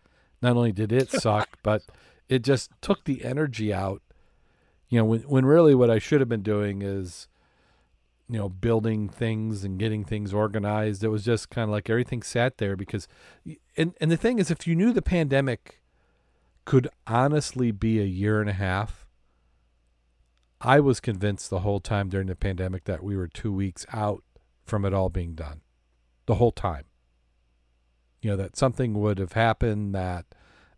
Not 0.43 0.57
only 0.57 0.73
did 0.73 0.91
it 0.91 1.09
suck, 1.09 1.49
but 1.63 1.83
it 2.29 2.43
just 2.43 2.73
took 2.81 3.05
the 3.05 3.25
energy 3.25 3.73
out. 3.73 4.03
You 4.89 4.99
know, 4.99 5.05
when 5.05 5.21
when 5.21 5.47
really 5.47 5.75
what 5.75 5.89
I 5.91 5.99
should 6.01 6.21
have 6.21 6.29
been 6.29 6.43
doing 6.43 6.83
is, 6.83 7.29
you 8.29 8.39
know, 8.39 8.49
building 8.49 9.09
things 9.09 9.63
and 9.63 9.79
getting 9.79 10.05
things 10.05 10.35
organized. 10.35 11.05
It 11.05 11.09
was 11.09 11.25
just 11.25 11.49
kind 11.49 11.65
of 11.65 11.71
like 11.71 11.89
everything 11.89 12.23
sat 12.23 12.59
there 12.59 12.75
because, 12.75 13.07
and 13.77 13.95
and 14.01 14.11
the 14.11 14.17
thing 14.17 14.41
is, 14.41 14.51
if 14.51 14.67
you 14.67 14.75
knew 14.75 14.93
the 14.93 15.01
pandemic 15.01 15.81
could 16.65 16.89
honestly 17.07 17.71
be 17.71 18.01
a 18.01 18.05
year 18.05 18.41
and 18.41 18.51
a 18.51 18.55
half, 18.55 19.07
I 20.61 20.81
was 20.81 20.99
convinced 20.99 21.51
the 21.51 21.61
whole 21.61 21.81
time 21.81 22.09
during 22.09 22.27
the 22.27 22.37
pandemic 22.37 22.85
that 22.85 23.05
we 23.05 23.17
were 23.17 23.29
two 23.29 23.53
weeks 23.53 23.87
out 23.93 24.25
from 24.73 24.87
it 24.87 24.95
all 24.95 25.11
being 25.11 25.35
done 25.35 25.61
the 26.25 26.37
whole 26.37 26.51
time. 26.51 26.85
You 28.23 28.31
know, 28.31 28.37
that 28.39 28.57
something 28.57 28.95
would 28.95 29.19
have 29.19 29.35
happened, 29.35 29.95
that 29.95 30.25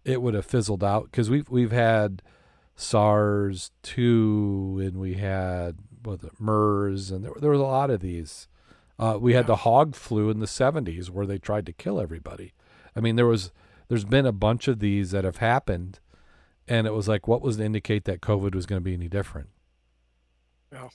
it 0.05 0.21
would 0.21 0.35
have 0.35 0.45
fizzled 0.45 0.83
out 0.83 1.05
because 1.05 1.31
we've 1.31 1.49
we've 1.49 1.71
had 1.71 2.21
SARS 2.75 3.71
two 3.85 4.81
and 4.83 4.99
we 4.99 5.15
had 5.15 5.77
what 6.03 6.23
the 6.23 6.33
MERS 6.41 7.13
and 7.13 7.25
there, 7.25 7.35
there 7.41 7.53
was 7.53 7.61
a 7.61 7.63
lot 7.63 7.89
of 7.89 8.01
these. 8.01 8.49
Uh, 8.99 9.17
we 9.21 9.35
had 9.35 9.47
the 9.47 9.59
hog 9.59 9.95
flu 9.95 10.29
in 10.29 10.41
the 10.41 10.47
70s 10.47 11.09
where 11.09 11.27
they 11.27 11.39
tried 11.39 11.65
to 11.67 11.73
kill 11.73 12.01
everybody. 12.01 12.53
I 12.97 13.01
mean, 13.01 13.15
there 13.15 13.27
was 13.27 13.53
there's 13.87 14.05
been 14.05 14.27
a 14.27 14.33
bunch 14.33 14.67
of 14.67 14.81
these 14.81 15.13
that 15.13 15.23
have 15.23 15.37
happened, 15.37 16.01
and 16.67 16.89
it 16.89 16.95
was 16.95 17.07
like, 17.07 17.29
what 17.29 17.43
was 17.43 17.59
to 17.59 17.65
indicate 17.65 18.07
that 18.07 18.21
COVID 18.21 18.57
was 18.57 18.67
going 18.67 18.81
to 18.81 18.85
be 18.85 18.95
any 18.95 19.09
different? 19.09 19.51
Yeah. 20.73 20.89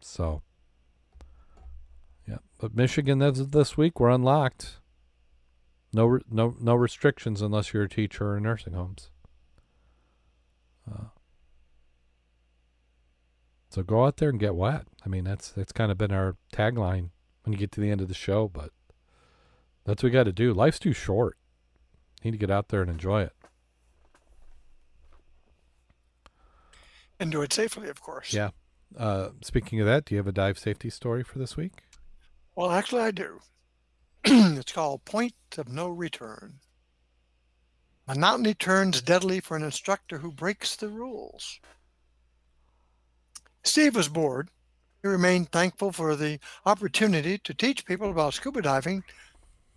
So, 0.00 0.42
yeah, 2.26 2.38
but 2.58 2.74
Michigan 2.74 3.18
this, 3.18 3.38
this 3.38 3.76
week 3.76 3.98
we're 4.00 4.10
unlocked. 4.10 4.78
No, 5.92 6.18
no, 6.30 6.56
no 6.60 6.74
restrictions 6.74 7.42
unless 7.42 7.72
you're 7.72 7.82
a 7.82 7.88
teacher 7.88 8.32
or 8.32 8.40
nursing 8.40 8.72
homes. 8.72 9.10
Uh, 10.90 11.08
so 13.68 13.82
go 13.82 14.06
out 14.06 14.16
there 14.16 14.30
and 14.30 14.40
get 14.40 14.54
wet. 14.54 14.86
I 15.04 15.08
mean, 15.08 15.24
that's 15.24 15.50
that's 15.50 15.72
kind 15.72 15.92
of 15.92 15.98
been 15.98 16.12
our 16.12 16.36
tagline 16.52 17.10
when 17.44 17.52
you 17.52 17.58
get 17.58 17.72
to 17.72 17.80
the 17.80 17.90
end 17.90 18.00
of 18.00 18.08
the 18.08 18.14
show, 18.14 18.48
but 18.48 18.70
that's 19.84 20.02
what 20.02 20.08
we 20.08 20.12
got 20.12 20.24
to 20.24 20.32
do. 20.32 20.52
Life's 20.52 20.78
too 20.78 20.92
short. 20.92 21.36
Need 22.24 22.32
to 22.32 22.38
get 22.38 22.50
out 22.50 22.68
there 22.68 22.82
and 22.82 22.90
enjoy 22.90 23.22
it. 23.22 23.32
And 27.18 27.30
do 27.32 27.42
it 27.42 27.52
safely, 27.52 27.88
of 27.88 28.00
course. 28.00 28.32
Yeah. 28.32 28.50
Uh, 28.96 29.30
speaking 29.42 29.80
of 29.80 29.86
that, 29.86 30.04
do 30.04 30.14
you 30.14 30.18
have 30.18 30.26
a 30.26 30.32
dive 30.32 30.58
safety 30.58 30.90
story 30.90 31.22
for 31.22 31.38
this 31.38 31.56
week? 31.56 31.82
Well, 32.54 32.70
actually, 32.70 33.02
I 33.02 33.10
do. 33.10 33.40
it's 34.24 34.72
called 34.72 35.04
Point 35.04 35.34
of 35.56 35.68
No 35.68 35.88
Return. 35.88 36.60
Monotony 38.06 38.54
turns 38.54 39.00
deadly 39.00 39.40
for 39.40 39.56
an 39.56 39.62
instructor 39.62 40.18
who 40.18 40.32
breaks 40.32 40.76
the 40.76 40.88
rules. 40.88 41.60
Steve 43.64 43.94
was 43.96 44.08
bored. 44.08 44.50
He 45.02 45.08
remained 45.08 45.50
thankful 45.50 45.92
for 45.92 46.14
the 46.14 46.38
opportunity 46.66 47.38
to 47.38 47.54
teach 47.54 47.86
people 47.86 48.10
about 48.10 48.34
scuba 48.34 48.60
diving, 48.60 49.02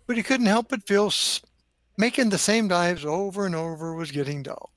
but 0.06 0.16
he 0.16 0.22
couldn't 0.22 0.46
help 0.46 0.68
but 0.68 0.86
feel 0.86 1.12
making 1.96 2.28
the 2.28 2.38
same 2.38 2.68
dives 2.68 3.04
over 3.04 3.46
and 3.46 3.54
over 3.54 3.94
was 3.94 4.10
getting 4.10 4.42
dull. 4.42 4.70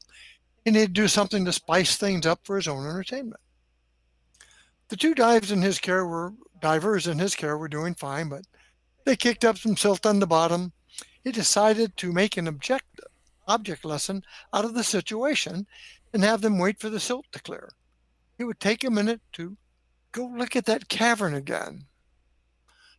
He 0.63 0.71
needed 0.71 0.95
to 0.95 1.01
do 1.01 1.07
something 1.07 1.43
to 1.45 1.53
spice 1.53 1.97
things 1.97 2.25
up 2.25 2.39
for 2.43 2.55
his 2.55 2.67
own 2.67 2.87
entertainment. 2.87 3.41
The 4.89 4.97
two 4.97 5.13
dives 5.13 5.51
in 5.51 5.61
his 5.61 5.79
care 5.79 6.05
were 6.05 6.33
divers 6.61 7.07
in 7.07 7.19
his 7.19 7.35
care 7.35 7.57
were 7.57 7.67
doing 7.67 7.95
fine, 7.95 8.29
but 8.29 8.45
they 9.05 9.15
kicked 9.15 9.45
up 9.45 9.57
some 9.57 9.77
silt 9.77 10.05
on 10.05 10.19
the 10.19 10.27
bottom. 10.27 10.73
He 11.23 11.31
decided 11.31 11.97
to 11.97 12.11
make 12.11 12.37
an 12.37 12.47
object 12.47 13.01
object 13.47 13.83
lesson 13.83 14.23
out 14.53 14.63
of 14.63 14.75
the 14.75 14.83
situation 14.83 15.65
and 16.13 16.23
have 16.23 16.41
them 16.41 16.59
wait 16.59 16.79
for 16.79 16.89
the 16.89 16.99
silt 16.99 17.25
to 17.31 17.41
clear. 17.41 17.71
He 18.37 18.43
would 18.43 18.59
take 18.59 18.83
a 18.83 18.91
minute 18.91 19.21
to 19.33 19.57
go 20.11 20.25
look 20.25 20.55
at 20.55 20.65
that 20.65 20.87
cavern 20.87 21.33
again. 21.33 21.85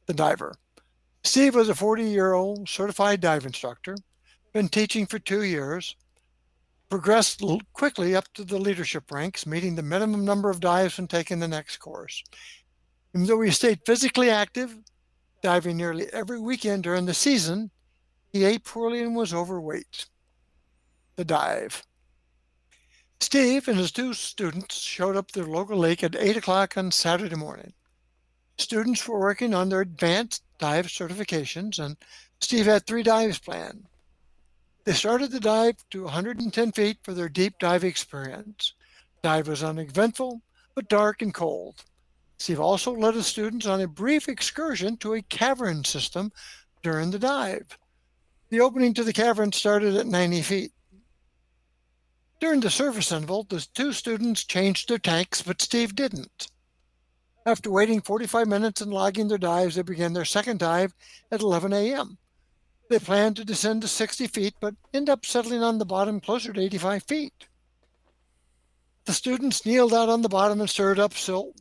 The 0.07 0.15
diver. 0.15 0.55
Steve 1.23 1.55
was 1.55 1.69
a 1.69 1.75
40 1.75 2.05
year 2.05 2.33
old 2.33 2.69
certified 2.69 3.21
dive 3.21 3.47
instructor, 3.47 3.97
been 4.53 4.69
teaching 4.69 5.07
for 5.07 5.19
two 5.19 5.43
years, 5.43 5.95
progressed 6.89 7.43
quickly 7.73 8.17
up 8.17 8.33
to 8.35 8.45
the 8.45 8.59
leadership 8.59 9.11
ranks, 9.13 9.47
meeting 9.47 9.77
the 9.77 9.83
minimum 9.83 10.25
number 10.25 10.51
of 10.51 10.61
dives 10.61 10.99
and 10.99 11.09
taking 11.09 11.39
the 11.39 11.49
next 11.49 11.77
course. 11.77 12.25
Even 13.15 13.27
though 13.27 13.41
he 13.41 13.51
stayed 13.51 13.81
physically 13.85 14.31
active, 14.31 14.77
diving 15.43 15.77
nearly 15.77 16.07
every 16.13 16.39
weekend 16.39 16.83
during 16.83 17.07
the 17.07 17.15
season, 17.15 17.71
he 18.33 18.45
ate 18.45 18.65
poorly 18.65 19.03
and 19.03 19.17
was 19.17 19.35
overweight. 19.35 20.07
The 21.17 21.25
dive. 21.25 21.83
Steve 23.21 23.69
and 23.69 23.79
his 23.79 23.93
two 23.93 24.15
students 24.15 24.79
showed 24.79 25.17
up 25.17 25.27
at 25.31 25.33
the 25.35 25.45
local 25.45 25.77
lake 25.77 26.03
at 26.03 26.17
8 26.17 26.37
o'clock 26.37 26.77
on 26.77 26.91
Saturday 26.91 27.37
morning. 27.37 27.73
Students 28.59 29.07
were 29.07 29.19
working 29.19 29.55
on 29.55 29.69
their 29.69 29.81
advanced 29.81 30.43
dive 30.59 30.87
certifications, 30.87 31.79
and 31.79 31.97
Steve 32.41 32.67
had 32.67 32.87
three 32.87 33.03
dives 33.03 33.39
planned. 33.39 33.87
They 34.85 34.93
started 34.93 35.31
the 35.31 35.41
dive 35.41 35.77
to 35.91 36.05
110 36.05 36.73
feet 36.73 36.99
for 37.03 37.13
their 37.13 37.29
deep 37.29 37.59
dive 37.59 37.85
experience. 37.85 38.75
Dive 39.23 39.49
was 39.49 39.63
uneventful, 39.63 40.43
but 40.75 40.89
dark 40.89 41.21
and 41.23 41.35
cold. 41.35 41.85
Steve 42.41 42.59
also 42.59 42.93
led 42.93 43.15
his 43.15 43.27
students 43.27 43.67
on 43.67 43.83
a 43.83 43.87
brief 43.87 44.27
excursion 44.27 44.97
to 44.97 45.13
a 45.13 45.21
cavern 45.21 45.85
system 45.85 46.33
during 46.83 47.11
the 47.11 47.19
dive. 47.19 47.77
The 48.49 48.63
opening 48.63 48.95
to 48.95 49.05
the 49.05 49.13
cavern 49.13 49.53
started 49.53 49.95
at 49.95 50.07
90 50.07 50.41
feet. 50.41 50.73
During 52.41 52.61
the 52.61 52.71
surface 52.71 53.13
interval, 53.13 53.45
the 53.45 53.67
two 53.75 53.93
students 53.93 54.43
changed 54.43 54.89
their 54.89 54.97
tanks, 54.97 55.43
but 55.43 55.61
Steve 55.61 55.95
didn't. 55.95 56.49
After 57.45 57.71
waiting 57.71 58.01
45 58.01 58.49
minutes 58.49 58.81
and 58.81 58.91
logging 58.91 59.29
their 59.29 59.37
dives, 59.37 59.75
they 59.75 59.83
began 59.83 60.15
their 60.15 60.25
second 60.25 60.61
dive 60.61 60.95
at 61.31 61.43
11 61.43 61.75
a.m. 61.75 62.17
They 62.89 62.99
planned 62.99 63.37
to 63.37 63.45
descend 63.45 63.83
to 63.83 63.89
60 63.89 64.27
feet, 64.29 64.55
but 64.61 64.75
end 64.95 65.11
up 65.11 65.27
settling 65.27 65.63
on 65.63 65.77
the 65.77 65.85
bottom 65.85 66.21
closer 66.21 66.55
to 66.55 66.61
85 66.61 67.03
feet. 67.03 67.49
The 69.05 69.13
students 69.13 69.67
kneeled 69.67 69.93
out 69.93 70.09
on 70.09 70.23
the 70.23 70.31
bottom 70.31 70.61
and 70.61 70.71
stirred 70.71 70.99
up 70.99 71.13
silt. 71.13 71.55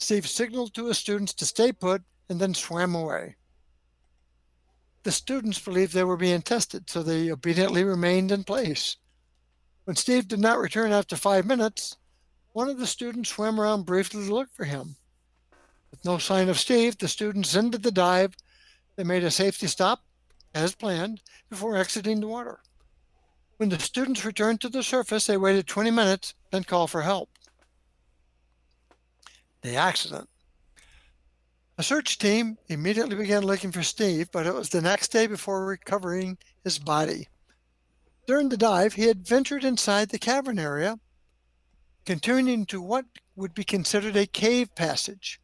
Steve 0.00 0.26
signaled 0.26 0.72
to 0.74 0.86
his 0.86 0.98
students 0.98 1.34
to 1.34 1.44
stay 1.44 1.72
put 1.72 2.02
and 2.28 2.40
then 2.40 2.54
swam 2.54 2.94
away. 2.94 3.36
The 5.02 5.12
students 5.12 5.58
believed 5.58 5.92
they 5.92 6.04
were 6.04 6.16
being 6.16 6.42
tested, 6.42 6.88
so 6.90 7.02
they 7.02 7.30
obediently 7.30 7.84
remained 7.84 8.32
in 8.32 8.44
place. 8.44 8.96
When 9.84 9.96
Steve 9.96 10.26
did 10.26 10.40
not 10.40 10.58
return 10.58 10.92
after 10.92 11.16
five 11.16 11.46
minutes, 11.46 11.96
one 12.52 12.68
of 12.68 12.78
the 12.78 12.86
students 12.86 13.30
swam 13.30 13.60
around 13.60 13.86
briefly 13.86 14.26
to 14.26 14.34
look 14.34 14.48
for 14.52 14.64
him. 14.64 14.96
With 15.90 16.04
no 16.04 16.18
sign 16.18 16.48
of 16.48 16.58
Steve, 16.58 16.98
the 16.98 17.08
students 17.08 17.54
ended 17.54 17.82
the 17.82 17.92
dive. 17.92 18.36
They 18.96 19.04
made 19.04 19.24
a 19.24 19.30
safety 19.30 19.66
stop, 19.66 20.04
as 20.54 20.74
planned, 20.74 21.22
before 21.48 21.76
exiting 21.76 22.20
the 22.20 22.26
water. 22.26 22.60
When 23.56 23.68
the 23.68 23.78
students 23.78 24.24
returned 24.24 24.60
to 24.62 24.68
the 24.68 24.82
surface, 24.82 25.26
they 25.26 25.36
waited 25.36 25.66
20 25.66 25.90
minutes, 25.90 26.34
then 26.50 26.64
called 26.64 26.90
for 26.90 27.02
help. 27.02 27.30
The 29.62 29.76
accident. 29.76 30.28
A 31.76 31.82
search 31.82 32.18
team 32.18 32.58
immediately 32.68 33.16
began 33.16 33.42
looking 33.42 33.72
for 33.72 33.82
Steve, 33.82 34.30
but 34.30 34.46
it 34.46 34.54
was 34.54 34.68
the 34.68 34.82
next 34.82 35.08
day 35.08 35.26
before 35.26 35.64
recovering 35.64 36.38
his 36.62 36.78
body. 36.78 37.28
During 38.26 38.48
the 38.48 38.56
dive, 38.56 38.94
he 38.94 39.04
had 39.04 39.26
ventured 39.26 39.64
inside 39.64 40.08
the 40.08 40.18
cavern 40.18 40.58
area, 40.58 40.98
continuing 42.04 42.66
to 42.66 42.80
what 42.80 43.04
would 43.36 43.54
be 43.54 43.64
considered 43.64 44.16
a 44.16 44.26
cave 44.26 44.74
passage. 44.74 45.40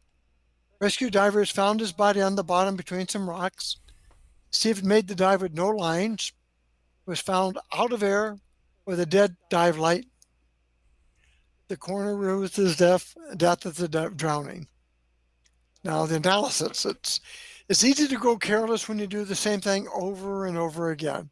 Rescue 0.79 1.09
divers 1.09 1.49
found 1.49 1.79
his 1.79 1.91
body 1.91 2.21
on 2.21 2.35
the 2.35 2.43
bottom 2.43 2.75
between 2.75 3.07
some 3.07 3.29
rocks. 3.29 3.77
Steve 4.51 4.83
made 4.83 5.07
the 5.07 5.15
dive 5.15 5.41
with 5.41 5.53
no 5.53 5.69
lines, 5.69 6.31
was 7.05 7.19
found 7.19 7.57
out 7.73 7.91
of 7.91 8.03
air 8.03 8.37
with 8.85 8.99
a 8.99 9.05
dead 9.05 9.35
dive 9.49 9.77
light. 9.77 10.05
The 11.69 11.77
coroner 11.77 12.37
was 12.37 12.55
his 12.55 12.77
death, 12.77 13.13
death 13.35 13.65
of 13.65 13.75
the 13.75 13.87
drowning. 14.15 14.67
Now 15.83 16.05
the 16.05 16.15
analysis, 16.15 16.85
it's 16.85 17.19
it's 17.69 17.83
easy 17.83 18.07
to 18.07 18.17
go 18.17 18.37
careless 18.37 18.87
when 18.87 18.99
you 18.99 19.07
do 19.07 19.25
the 19.25 19.35
same 19.35 19.59
thing 19.59 19.87
over 19.93 20.45
and 20.45 20.57
over 20.57 20.91
again. 20.91 21.29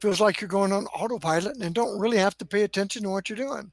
Feels 0.00 0.20
like 0.20 0.40
you're 0.40 0.48
going 0.48 0.72
on 0.72 0.86
autopilot 0.86 1.56
and 1.56 1.74
don't 1.74 1.98
really 1.98 2.18
have 2.18 2.36
to 2.38 2.44
pay 2.44 2.62
attention 2.62 3.02
to 3.02 3.10
what 3.10 3.28
you're 3.28 3.36
doing. 3.36 3.72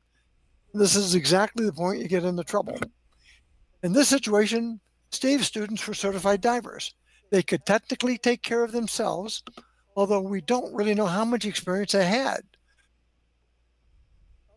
This 0.73 0.95
is 0.95 1.15
exactly 1.15 1.65
the 1.65 1.73
point 1.73 1.99
you 1.99 2.07
get 2.07 2.23
into 2.23 2.43
trouble. 2.43 2.79
In 3.83 3.91
this 3.91 4.07
situation, 4.07 4.79
Steve's 5.11 5.47
students 5.47 5.85
were 5.85 5.93
certified 5.93 6.41
divers. 6.41 6.93
They 7.31 7.43
could 7.43 7.65
technically 7.65 8.17
take 8.17 8.41
care 8.41 8.63
of 8.63 8.71
themselves, 8.71 9.43
although 9.95 10.21
we 10.21 10.41
don't 10.41 10.73
really 10.73 10.93
know 10.93 11.05
how 11.05 11.25
much 11.25 11.45
experience 11.45 11.91
they 11.91 12.05
had. 12.05 12.41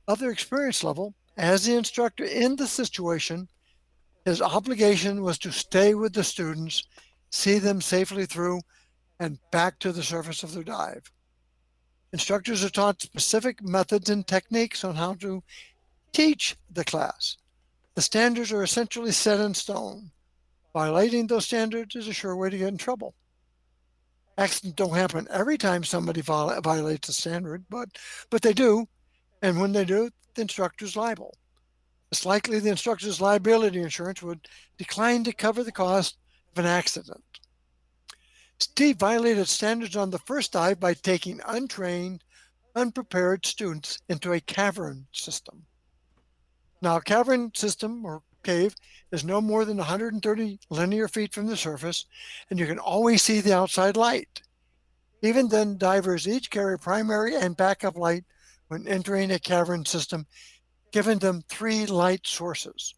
Of 0.06 0.18
their 0.18 0.30
experience 0.30 0.82
level, 0.84 1.14
as 1.36 1.64
the 1.64 1.76
instructor 1.76 2.24
in 2.24 2.56
the 2.56 2.66
situation, 2.66 3.48
his 4.24 4.42
obligation 4.42 5.22
was 5.22 5.38
to 5.38 5.52
stay 5.52 5.94
with 5.94 6.12
the 6.12 6.24
students, 6.24 6.82
see 7.30 7.58
them 7.58 7.80
safely 7.80 8.26
through, 8.26 8.60
and 9.18 9.38
back 9.50 9.78
to 9.78 9.92
the 9.92 10.02
surface 10.02 10.42
of 10.42 10.52
their 10.54 10.64
dive. 10.64 11.10
Instructors 12.12 12.64
are 12.64 12.70
taught 12.70 13.02
specific 13.02 13.62
methods 13.62 14.10
and 14.10 14.26
techniques 14.26 14.84
on 14.84 14.96
how 14.96 15.14
to 15.14 15.42
teach 16.12 16.56
the 16.70 16.84
class. 16.84 17.36
The 17.94 18.02
standards 18.02 18.52
are 18.52 18.62
essentially 18.62 19.12
set 19.12 19.40
in 19.40 19.54
stone. 19.54 20.10
Violating 20.72 21.26
those 21.26 21.46
standards 21.46 21.96
is 21.96 22.08
a 22.08 22.12
sure 22.12 22.36
way 22.36 22.50
to 22.50 22.58
get 22.58 22.68
in 22.68 22.78
trouble. 22.78 23.14
Accidents 24.38 24.76
don't 24.76 24.94
happen 24.94 25.26
every 25.30 25.58
time 25.58 25.84
somebody 25.84 26.20
violates 26.20 27.08
a 27.08 27.12
standard, 27.12 27.64
but 27.68 27.88
but 28.30 28.42
they 28.42 28.52
do, 28.52 28.86
and 29.42 29.60
when 29.60 29.72
they 29.72 29.84
do, 29.84 30.10
the 30.34 30.42
instructor's 30.42 30.96
liable. 30.96 31.36
It's 32.10 32.26
likely 32.26 32.58
the 32.58 32.70
instructor's 32.70 33.20
liability 33.20 33.80
insurance 33.80 34.22
would 34.22 34.48
decline 34.78 35.24
to 35.24 35.32
cover 35.32 35.62
the 35.62 35.72
cost 35.72 36.16
of 36.52 36.58
an 36.58 36.66
accident. 36.66 37.22
Steve 38.58 38.96
violated 38.96 39.48
standards 39.48 39.96
on 39.96 40.10
the 40.10 40.18
first 40.18 40.52
dive 40.52 40.80
by 40.80 40.92
taking 40.92 41.40
untrained, 41.46 42.22
unprepared 42.74 43.46
students 43.46 43.98
into 44.08 44.32
a 44.32 44.40
cavern 44.40 45.06
system. 45.12 45.64
Now, 46.82 46.96
a 46.96 47.02
cavern 47.02 47.52
system 47.54 48.04
or 48.04 48.22
cave 48.42 48.74
is 49.12 49.24
no 49.24 49.40
more 49.40 49.64
than 49.64 49.76
130 49.76 50.58
linear 50.70 51.08
feet 51.08 51.32
from 51.32 51.46
the 51.46 51.56
surface, 51.56 52.06
and 52.48 52.58
you 52.58 52.66
can 52.66 52.78
always 52.78 53.22
see 53.22 53.40
the 53.40 53.54
outside 53.54 53.96
light. 53.96 54.42
Even 55.22 55.48
then, 55.48 55.76
divers 55.76 56.26
each 56.26 56.50
carry 56.50 56.78
primary 56.78 57.34
and 57.34 57.56
backup 57.56 57.96
light 57.96 58.24
when 58.70 58.86
entering 58.86 59.32
a 59.32 59.38
cavern 59.40 59.84
system, 59.84 60.24
giving 60.92 61.18
them 61.18 61.42
three 61.48 61.86
light 61.86 62.24
sources. 62.24 62.94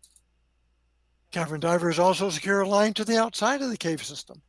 Cavern 1.31 1.61
divers 1.61 1.99
also 1.99 2.29
secure 2.29 2.61
a 2.61 2.69
line 2.69 2.93
to 2.93 3.07
the 3.07 3.17
outside 3.17 3.63
of 3.63 3.71
the 3.71 3.79
cave 3.79 4.05
system 4.05 4.43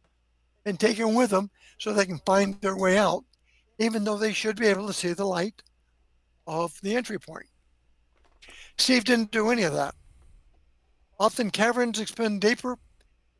and 0.66 0.78
take 0.78 1.00
it 1.00 1.06
with 1.06 1.30
them 1.30 1.50
so 1.78 1.94
they 1.94 2.06
can 2.06 2.20
find 2.26 2.60
their 2.60 2.76
way 2.76 2.98
out, 2.98 3.24
even 3.80 4.04
though 4.04 4.18
they 4.18 4.34
should 4.34 4.58
be 4.58 4.68
able 4.68 4.86
to 4.86 4.92
see 4.92 5.14
the 5.14 5.24
light 5.24 5.64
of 6.46 6.78
the 6.82 6.94
entry 6.94 7.18
point. 7.18 7.48
Steve 8.78 9.06
didn't 9.06 9.32
do 9.32 9.50
any 9.50 9.64
of 9.64 9.72
that. 9.72 9.96
Often 11.22 11.52
caverns 11.52 12.02
expand 12.02 12.42
deeper 12.42 12.78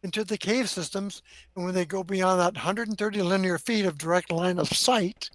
into 0.04 0.24
the 0.24 0.38
cave 0.38 0.70
systems, 0.70 1.22
and 1.54 1.66
when 1.66 1.74
they 1.74 1.86
go 1.86 2.02
beyond 2.02 2.40
that 2.40 2.56
130 2.56 3.22
linear 3.24 3.58
feet 3.58 3.86
of 3.86 3.98
direct 3.98 4.32
line 4.32 4.58
of 4.58 4.70
sight, 4.70 5.30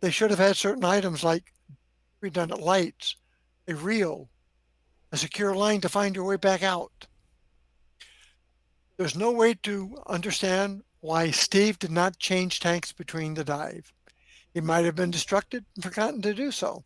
they 0.00 0.10
should 0.10 0.30
have 0.30 0.38
had 0.38 0.56
certain 0.56 0.84
items 0.84 1.24
like 1.24 1.52
redundant 2.20 2.60
lights, 2.60 3.16
a 3.66 3.74
reel, 3.74 4.28
a 5.12 5.16
secure 5.16 5.54
line 5.54 5.80
to 5.80 5.88
find 5.88 6.14
your 6.14 6.24
way 6.24 6.36
back 6.36 6.62
out. 6.62 7.06
There's 8.96 9.16
no 9.16 9.30
way 9.30 9.54
to 9.54 9.96
understand 10.06 10.82
why 11.00 11.30
Steve 11.30 11.78
did 11.78 11.92
not 11.92 12.18
change 12.18 12.60
tanks 12.60 12.92
between 12.92 13.34
the 13.34 13.44
dive. 13.44 13.92
He 14.52 14.60
might 14.60 14.84
have 14.84 14.96
been 14.96 15.10
distracted 15.10 15.64
and 15.74 15.84
forgotten 15.84 16.20
to 16.22 16.34
do 16.34 16.50
so. 16.50 16.84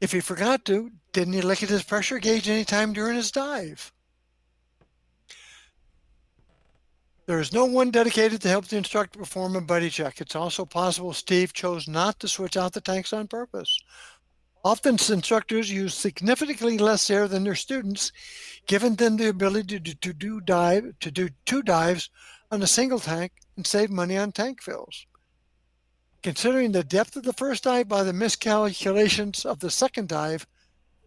If 0.00 0.12
he 0.12 0.20
forgot 0.20 0.64
to, 0.66 0.92
didn't 1.12 1.32
he 1.32 1.40
look 1.40 1.62
at 1.62 1.68
his 1.68 1.82
pressure 1.82 2.18
gauge 2.18 2.48
any 2.48 2.64
time 2.64 2.92
during 2.92 3.16
his 3.16 3.32
dive? 3.32 3.92
There 7.26 7.40
is 7.40 7.52
no 7.52 7.64
one 7.64 7.90
dedicated 7.90 8.40
to 8.42 8.48
help 8.48 8.66
the 8.66 8.76
instructor 8.76 9.18
perform 9.18 9.56
a 9.56 9.60
buddy 9.60 9.90
check. 9.90 10.20
It's 10.20 10.36
also 10.36 10.64
possible 10.64 11.12
Steve 11.12 11.52
chose 11.52 11.88
not 11.88 12.20
to 12.20 12.28
switch 12.28 12.56
out 12.56 12.72
the 12.72 12.80
tanks 12.80 13.12
on 13.12 13.26
purpose. 13.26 13.76
Often 14.64 14.98
instructors 15.10 15.70
use 15.70 15.94
significantly 15.94 16.78
less 16.78 17.10
air 17.10 17.26
than 17.26 17.42
their 17.42 17.56
students, 17.56 18.12
giving 18.66 18.94
them 18.94 19.16
the 19.16 19.28
ability 19.28 19.80
to, 19.80 19.94
to 19.94 20.12
do 20.12 20.40
dive 20.40 20.94
to 21.00 21.10
do 21.10 21.28
two 21.44 21.62
dives 21.62 22.10
on 22.52 22.62
a 22.62 22.66
single 22.66 23.00
tank 23.00 23.32
and 23.56 23.66
save 23.66 23.90
money 23.90 24.16
on 24.16 24.30
tank 24.30 24.62
fills. 24.62 25.06
Considering 26.22 26.72
the 26.72 26.84
depth 26.84 27.16
of 27.16 27.24
the 27.24 27.32
first 27.32 27.64
dive 27.64 27.88
by 27.88 28.04
the 28.04 28.12
miscalculations 28.12 29.44
of 29.44 29.58
the 29.58 29.70
second 29.70 30.08
dive, 30.08 30.46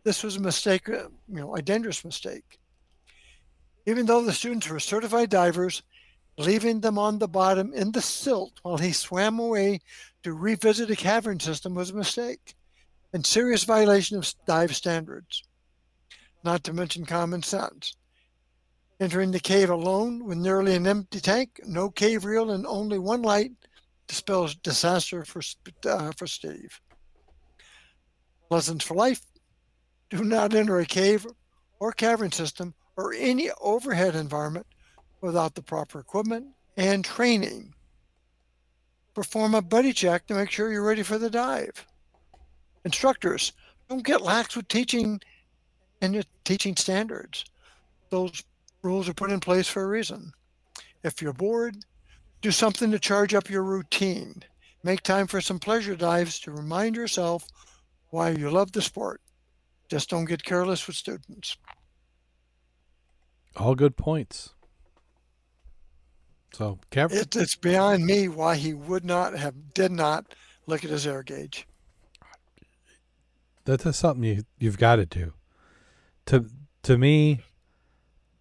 this 0.04 0.24
was 0.24 0.36
a 0.36 0.42
mistake, 0.42 0.88
uh, 0.90 1.08
you 1.28 1.36
know, 1.36 1.56
a 1.56 1.62
dangerous 1.62 2.04
mistake. 2.04 2.60
Even 3.86 4.06
though 4.06 4.24
the 4.24 4.34
students 4.34 4.70
were 4.70 4.80
certified 4.80 5.30
divers, 5.30 5.82
leaving 6.40 6.80
them 6.80 6.98
on 6.98 7.20
the 7.20 7.28
bottom 7.28 7.74
in 7.74 7.92
the 7.92 8.02
silt 8.02 8.54
while 8.62 8.78
he 8.78 8.94
swam 8.94 9.40
away 9.40 9.82
to 10.24 10.34
revisit 10.34 10.90
a 10.90 10.96
cavern 10.96 11.38
system 11.38 11.76
was 11.76 11.90
a 11.90 11.96
mistake 11.96 12.56
and 13.12 13.26
serious 13.26 13.66
violation 13.66 14.18
of 14.18 14.34
dive 14.48 14.74
standards, 14.74 15.44
not 16.44 16.64
to 16.64 16.72
mention 16.72 17.06
common 17.06 17.44
sense. 17.44 17.98
Entering 19.02 19.32
the 19.32 19.40
cave 19.40 19.70
alone 19.70 20.24
with 20.24 20.38
nearly 20.38 20.76
an 20.76 20.88
empty 20.88 21.20
tank, 21.20 21.60
no 21.66 21.90
cave 21.90 22.24
reel, 22.24 22.52
and 22.52 22.66
only 22.66 23.00
one 23.00 23.22
light 23.22 23.52
dispels 24.08 24.56
disaster 24.56 25.26
for, 25.26 25.42
uh, 25.86 26.12
for 26.18 26.26
Steve. 26.26 26.80
Lessons 28.50 28.84
for 28.84 28.96
life 28.96 29.22
do 30.10 30.24
not 30.24 30.54
enter 30.54 30.80
a 30.80 30.86
cave 30.86 31.28
or 31.82 31.92
cavern 31.92 32.32
system 32.32 32.74
or 32.96 33.14
any 33.14 33.52
overhead 33.62 34.16
environment 34.16 34.66
without 35.22 35.56
the 35.56 35.62
proper 35.62 36.00
equipment 36.00 36.48
and 36.78 37.04
training. 37.04 37.74
Perform 39.14 39.56
a 39.56 39.62
buddy 39.62 39.94
check 39.94 40.28
to 40.28 40.34
make 40.34 40.52
sure 40.52 40.72
you're 40.72 40.86
ready 40.86 41.04
for 41.04 41.18
the 41.18 41.30
dive. 41.30 41.86
Instructors, 42.86 43.52
don't 43.90 44.06
get 44.06 44.22
lax 44.22 44.56
with 44.56 44.68
teaching 44.68 45.20
and 46.02 46.14
your 46.14 46.24
teaching 46.46 46.76
standards. 46.76 47.46
Those 48.10 48.44
rules 48.82 49.10
are 49.10 49.14
put 49.14 49.32
in 49.32 49.40
place 49.40 49.68
for 49.68 49.84
a 49.84 49.88
reason. 49.88 50.32
If 51.04 51.22
you're 51.22 51.34
bored, 51.34 51.78
do 52.42 52.52
something 52.52 52.92
to 52.92 53.00
charge 53.00 53.34
up 53.34 53.50
your 53.50 53.64
routine. 53.64 54.44
Make 54.84 55.02
time 55.02 55.28
for 55.28 55.42
some 55.42 55.60
pleasure 55.60 55.96
dives 55.96 56.40
to 56.42 56.52
remind 56.52 56.96
yourself 56.96 57.46
why 58.10 58.30
you 58.30 58.50
love 58.50 58.72
the 58.72 58.82
sport. 58.82 59.22
Just 59.90 60.10
don't 60.10 60.26
get 60.26 60.44
careless 60.44 60.88
with 60.88 60.96
students. 60.96 61.58
All 63.58 63.76
good 63.76 63.98
points. 63.98 64.54
So, 66.54 66.80
Kev- 66.92 67.14
it, 67.14 67.36
it's 67.36 67.56
beyond 67.56 68.06
me 68.06 68.28
why 68.28 68.56
he 68.56 68.74
would 68.74 69.06
not 69.06 69.38
have, 69.38 69.74
did 69.74 69.92
not 69.92 70.34
look 70.66 70.84
at 70.84 70.90
his 70.90 71.06
air 71.06 71.24
gauge. 71.24 71.68
That's 73.66 73.98
something 73.98 74.24
you 74.24 74.44
you've 74.58 74.78
got 74.80 74.96
to 74.96 75.06
do. 75.06 75.34
To 76.28 76.46
to 76.84 76.98
me, 76.98 77.42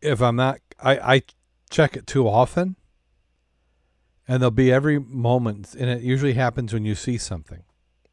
if 0.00 0.22
I'm 0.22 0.36
not, 0.36 0.60
I 0.82 1.16
I 1.16 1.22
check 1.70 1.96
it 1.96 2.06
too 2.06 2.26
often, 2.26 2.76
and 4.26 4.40
there'll 4.40 4.50
be 4.50 4.72
every 4.72 4.98
moment, 4.98 5.74
and 5.74 5.90
it 5.90 6.02
usually 6.02 6.34
happens 6.34 6.72
when 6.72 6.84
you 6.84 6.94
see 6.94 7.18
something. 7.18 7.62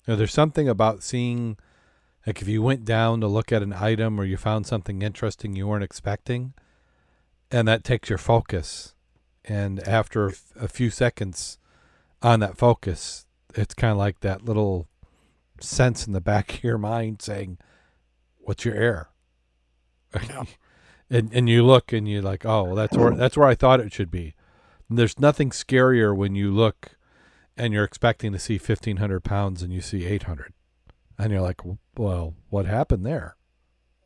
You 0.06 0.14
know, 0.14 0.16
there's 0.18 0.34
something 0.34 0.68
about 0.68 1.04
seeing, 1.04 1.58
like 2.28 2.42
if 2.42 2.48
you 2.48 2.62
went 2.62 2.84
down 2.86 3.22
to 3.22 3.28
look 3.28 3.52
at 3.52 3.64
an 3.64 3.74
item 3.74 4.20
or 4.20 4.26
you 4.26 4.36
found 4.36 4.68
something 4.68 5.02
interesting 5.02 5.56
you 5.56 5.68
weren't 5.68 5.84
expecting, 5.84 6.54
and 7.50 7.68
that 7.68 7.84
takes 7.86 8.10
your 8.10 8.18
focus 8.18 8.95
and 9.48 9.80
after 9.88 10.34
a 10.60 10.68
few 10.68 10.90
seconds 10.90 11.58
on 12.22 12.40
that 12.40 12.58
focus 12.58 13.26
it's 13.54 13.74
kind 13.74 13.92
of 13.92 13.98
like 13.98 14.20
that 14.20 14.44
little 14.44 14.88
sense 15.60 16.06
in 16.06 16.14
the 16.14 16.22
back 16.22 16.56
of 16.56 16.64
your 16.64 16.78
mind 16.78 17.22
saying 17.22 17.58
what's 18.38 18.66
your 18.66 18.76
error?" 18.76 19.10
yeah. 20.28 20.44
and 21.10 21.32
and 21.34 21.50
you 21.50 21.64
look 21.64 21.94
and 21.94 22.08
you're 22.08 22.22
like 22.22 22.46
oh 22.46 22.64
well, 22.64 22.76
that's 22.76 22.98
where 22.98 23.12
that's 23.16 23.38
where 23.38 23.48
i 23.48 23.56
thought 23.56 23.80
it 23.80 23.94
should 23.94 24.12
be 24.12 24.34
and 24.90 24.98
there's 24.98 25.20
nothing 25.20 25.50
scarier 25.50 26.16
when 26.16 26.36
you 26.36 26.52
look 26.52 26.98
and 27.58 27.74
you're 27.74 27.84
expecting 27.84 28.32
to 28.32 28.40
see 28.40 28.56
1500 28.56 29.22
pounds 29.22 29.62
and 29.62 29.72
you 29.72 29.82
see 29.82 30.06
800 30.06 30.54
and 31.18 31.32
you're 31.32 31.42
like 31.42 31.62
well 31.98 32.34
what 32.50 32.66
happened 32.66 33.06
there 33.06 33.36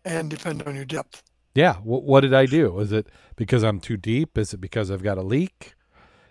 and 0.05 0.29
depend 0.29 0.63
on 0.63 0.75
your 0.75 0.85
depth 0.85 1.23
yeah. 1.59 1.73
W- 1.73 2.03
what 2.03 2.21
did 2.21 2.33
I 2.33 2.45
do? 2.45 2.79
Is 2.79 2.91
it 2.93 3.07
because 3.35 3.63
I'm 3.63 3.81
too 3.81 3.97
deep? 3.97 4.37
Is 4.37 4.53
it 4.53 4.61
because 4.61 4.89
I've 4.89 5.03
got 5.03 5.17
a 5.17 5.21
leak? 5.21 5.75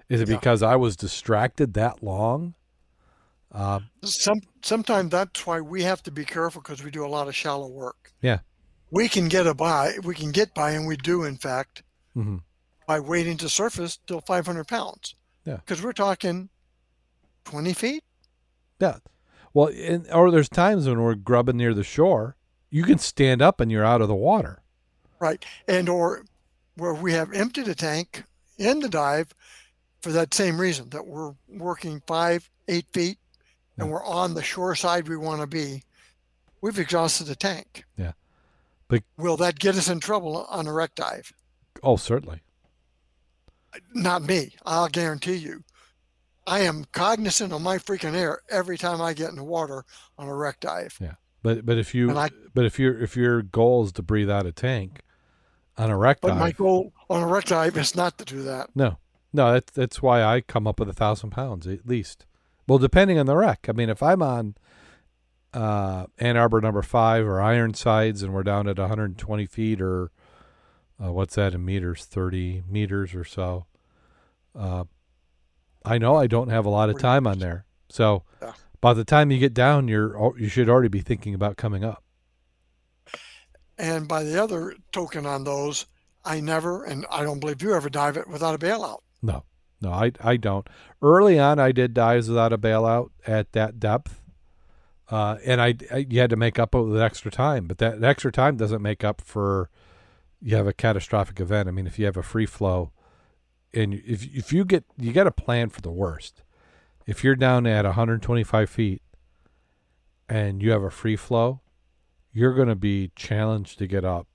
Is 0.09 0.23
it 0.23 0.29
yeah. 0.29 0.37
because 0.37 0.63
I 0.63 0.77
was 0.77 0.97
distracted 0.97 1.75
that 1.75 2.03
long? 2.03 2.55
Uh, 3.53 3.81
Some 4.03 4.41
sometimes 4.63 5.11
that's 5.11 5.47
why 5.47 5.61
we 5.61 5.83
have 5.83 6.03
to 6.05 6.11
be 6.11 6.25
careful 6.25 6.63
because 6.63 6.83
we 6.83 6.91
do 6.91 7.05
a 7.05 7.09
lot 7.09 7.29
of 7.29 7.37
shallow 7.37 7.69
work. 7.69 8.13
Yeah, 8.23 8.39
we 8.91 9.09
can 9.09 9.29
get 9.29 9.47
a 9.47 9.55
by. 9.55 9.93
We 10.03 10.15
can 10.15 10.33
get 10.33 10.55
by, 10.55 10.73
and 10.73 10.87
we 10.87 10.97
do 10.97 11.25
in 11.25 11.37
fact 11.37 11.83
mm-hmm. 12.17 12.39
by 12.87 13.01
waiting 13.01 13.37
to 13.39 13.49
surface 13.49 13.99
till 14.07 14.21
500 14.21 14.67
pounds. 14.67 15.15
Yeah, 15.45 15.57
because 15.57 15.83
we're 15.83 15.93
talking 15.93 16.49
20 17.45 17.73
feet. 17.75 18.05
Yeah, 18.81 18.99
well, 19.55 19.69
in, 19.69 20.07
or 20.13 20.31
there's 20.31 20.49
times 20.49 20.87
when 20.87 21.01
we're 21.01 21.15
grubbing 21.15 21.57
near 21.57 21.75
the 21.75 21.85
shore, 21.85 22.37
you 22.71 22.83
can 22.83 22.99
stand 22.99 23.43
up 23.43 23.61
and 23.61 23.71
you're 23.71 23.85
out 23.85 24.03
of 24.03 24.09
the 24.09 24.15
water. 24.15 24.63
Right. 25.20 25.45
And 25.66 25.89
or 25.89 26.24
where 26.77 26.95
we 26.95 27.12
have 27.12 27.32
emptied 27.32 27.69
a 27.69 27.74
tank 27.74 28.24
in 28.57 28.81
the 28.81 28.89
dive 28.89 29.35
for 30.01 30.12
that 30.12 30.35
same 30.35 30.61
reason 30.61 30.90
that 30.90 31.07
we're 31.07 31.35
working 31.49 32.03
five, 32.07 32.49
eight 32.69 32.86
feet 32.93 33.19
and 33.77 33.90
we're 33.90 34.05
on 34.05 34.35
the 34.35 34.43
shore 34.43 34.74
side 34.74 35.09
we 35.09 35.16
want 35.16 35.40
to 35.40 35.47
be, 35.47 35.82
we've 36.61 36.78
exhausted 36.78 37.24
the 37.24 37.36
tank. 37.36 37.85
Yeah. 37.97 38.12
But 38.89 39.03
will 39.16 39.36
that 39.36 39.59
get 39.59 39.77
us 39.77 39.89
in 39.89 40.01
trouble 40.01 40.47
on 40.49 40.66
a 40.66 40.73
wreck 40.73 40.95
dive? 40.95 41.32
Oh, 41.82 41.97
certainly. 41.97 42.43
Not 43.95 44.23
me. 44.23 44.55
I'll 44.65 44.89
guarantee 44.89 45.36
you. 45.36 45.62
I 46.47 46.61
am 46.61 46.86
cognizant 46.93 47.53
of 47.53 47.61
my 47.61 47.77
freaking 47.77 48.15
air 48.15 48.40
every 48.49 48.78
time 48.78 49.03
I 49.03 49.12
get 49.12 49.28
in 49.28 49.36
the 49.36 49.45
water 49.45 49.85
on 50.16 50.28
a 50.28 50.35
wreck 50.35 50.61
dive. 50.61 50.97
Yeah. 51.01 51.15
But 51.43 51.65
but 51.65 51.78
if 51.78 51.95
you 51.95 52.16
I, 52.16 52.31
but 52.55 52.65
if 52.65 52.78
your 52.78 52.99
if 52.99 53.16
your 53.16 53.43
goal 53.43 53.85
is 53.85 53.93
to 53.93 54.03
breathe 54.03 54.31
out 54.31 54.47
a 54.47 54.51
tank, 54.51 55.03
on 55.79 55.91
a 55.91 55.97
wreck 55.97 56.19
but 56.21 56.37
my 56.37 56.51
goal 56.53 56.93
on 57.09 57.23
a 57.23 57.27
wreck 57.27 57.45
dive 57.45 57.77
is 57.77 57.95
not 57.95 58.19
to 58.19 58.25
do 58.25 58.43
that. 58.43 58.71
No, 58.75 58.99
no, 59.33 59.53
that's 59.53 59.73
that's 59.73 60.03
why 60.03 60.23
I 60.23 60.41
come 60.41 60.67
up 60.67 60.81
with 60.81 60.89
a 60.89 60.95
thousand 60.95 61.31
pounds 61.31 61.67
at 61.67 61.87
least. 61.87 62.27
Well, 62.67 62.79
depending 62.79 63.19
on 63.19 63.27
the 63.27 63.37
wreck. 63.37 63.67
I 63.69 63.73
mean, 63.73 63.89
if 63.89 64.03
I'm 64.03 64.23
on 64.23 64.55
uh, 65.55 66.07
Ann 66.19 66.37
Arbor 66.37 66.61
number 66.61 66.83
five 66.83 67.27
or 67.27 67.41
Ironsides 67.41 68.23
and 68.23 68.35
we're 68.35 68.43
down 68.43 68.69
at 68.69 68.79
120 68.79 69.47
feet 69.47 69.81
or 69.81 70.11
uh, 71.03 71.13
what's 71.13 71.37
that 71.37 71.55
in 71.55 71.65
meters, 71.65 72.05
30 72.05 72.65
meters 72.69 73.15
or 73.15 73.25
so. 73.25 73.67
Uh, 74.55 74.85
I 75.85 75.99
know 75.99 76.17
I 76.17 76.27
don't 76.27 76.49
have 76.49 76.67
a 76.67 76.71
lot 76.71 76.91
of 76.91 76.99
time 76.99 77.27
on 77.27 77.39
there, 77.39 77.65
so 77.89 78.25
yeah. 78.43 78.53
by 78.81 78.93
the 78.93 79.05
time 79.05 79.31
you 79.31 79.39
get 79.39 79.55
down, 79.55 79.89
you're 79.89 80.37
you 80.37 80.49
should 80.49 80.69
already 80.69 80.89
be 80.89 81.01
thinking 81.01 81.35
about 81.35 81.57
coming 81.57 81.85
up. 81.85 82.03
And 83.79 84.09
by 84.09 84.25
the 84.25 84.43
other 84.43 84.75
token 84.93 85.25
on 85.25 85.45
those, 85.45 85.87
I 86.25 86.41
never, 86.41 86.85
and 86.85 87.07
I 87.11 87.23
don't 87.23 87.41
believe 87.41 87.63
you 87.63 87.75
ever 87.75 87.89
dive 87.89 88.17
it 88.17 88.29
without 88.29 88.55
a 88.55 88.59
bailout. 88.59 88.99
No, 89.23 89.45
no, 89.81 89.93
I, 89.93 90.13
I 90.21 90.37
don't. 90.37 90.69
Early 91.01 91.39
on, 91.39 91.59
I 91.59 91.73
did 91.73 91.95
dives 91.95 92.29
without 92.29 92.53
a 92.53 92.59
bailout 92.59 93.11
at 93.27 93.53
that 93.53 93.79
depth. 93.79 94.21
Uh, 95.11 95.37
and 95.45 95.61
I, 95.61 95.75
I, 95.93 96.07
you 96.09 96.21
had 96.21 96.31
to 96.31 96.37
make 96.37 96.59
up 96.59 96.75
with 96.75 97.01
extra 97.01 97.31
time, 97.31 97.67
but 97.67 97.79
that 97.79 98.03
extra 98.03 98.31
time 98.31 98.57
doesn't 98.57 98.83
make 98.83 99.05
up 99.05 99.21
for 99.21 99.71
you 100.41 100.57
have 100.57 100.67
a 100.67 100.73
catastrophic 100.73 101.41
event. 101.41 101.69
I 101.69 101.73
mean, 101.73 101.87
if 101.87 101.99
you 101.99 102.05
have 102.05 102.17
a 102.17 102.23
free 102.23 102.47
flow, 102.47 102.93
and 103.73 103.95
if 103.95 104.25
if 104.35 104.53
you 104.53 104.65
get 104.65 104.85
you 104.97 105.13
got 105.13 105.25
to 105.25 105.31
plan 105.31 105.71
for 105.71 105.81
the 105.81 105.91
worst. 105.91 106.43
If 107.07 107.25
you're 107.25 107.37
down 107.37 107.67
at 107.67 107.87
125 107.87 108.69
feet 108.69 109.03
and 110.29 110.63
you 110.63 110.73
have 110.73 110.83
a 110.83 110.91
free 110.91 111.17
flow, 111.17 111.63
you're 112.33 112.55
going 112.55 112.69
to 112.69 112.77
be 112.77 113.11
challenged 113.17 113.79
to 113.79 113.87
get 113.87 114.05
up 114.05 114.27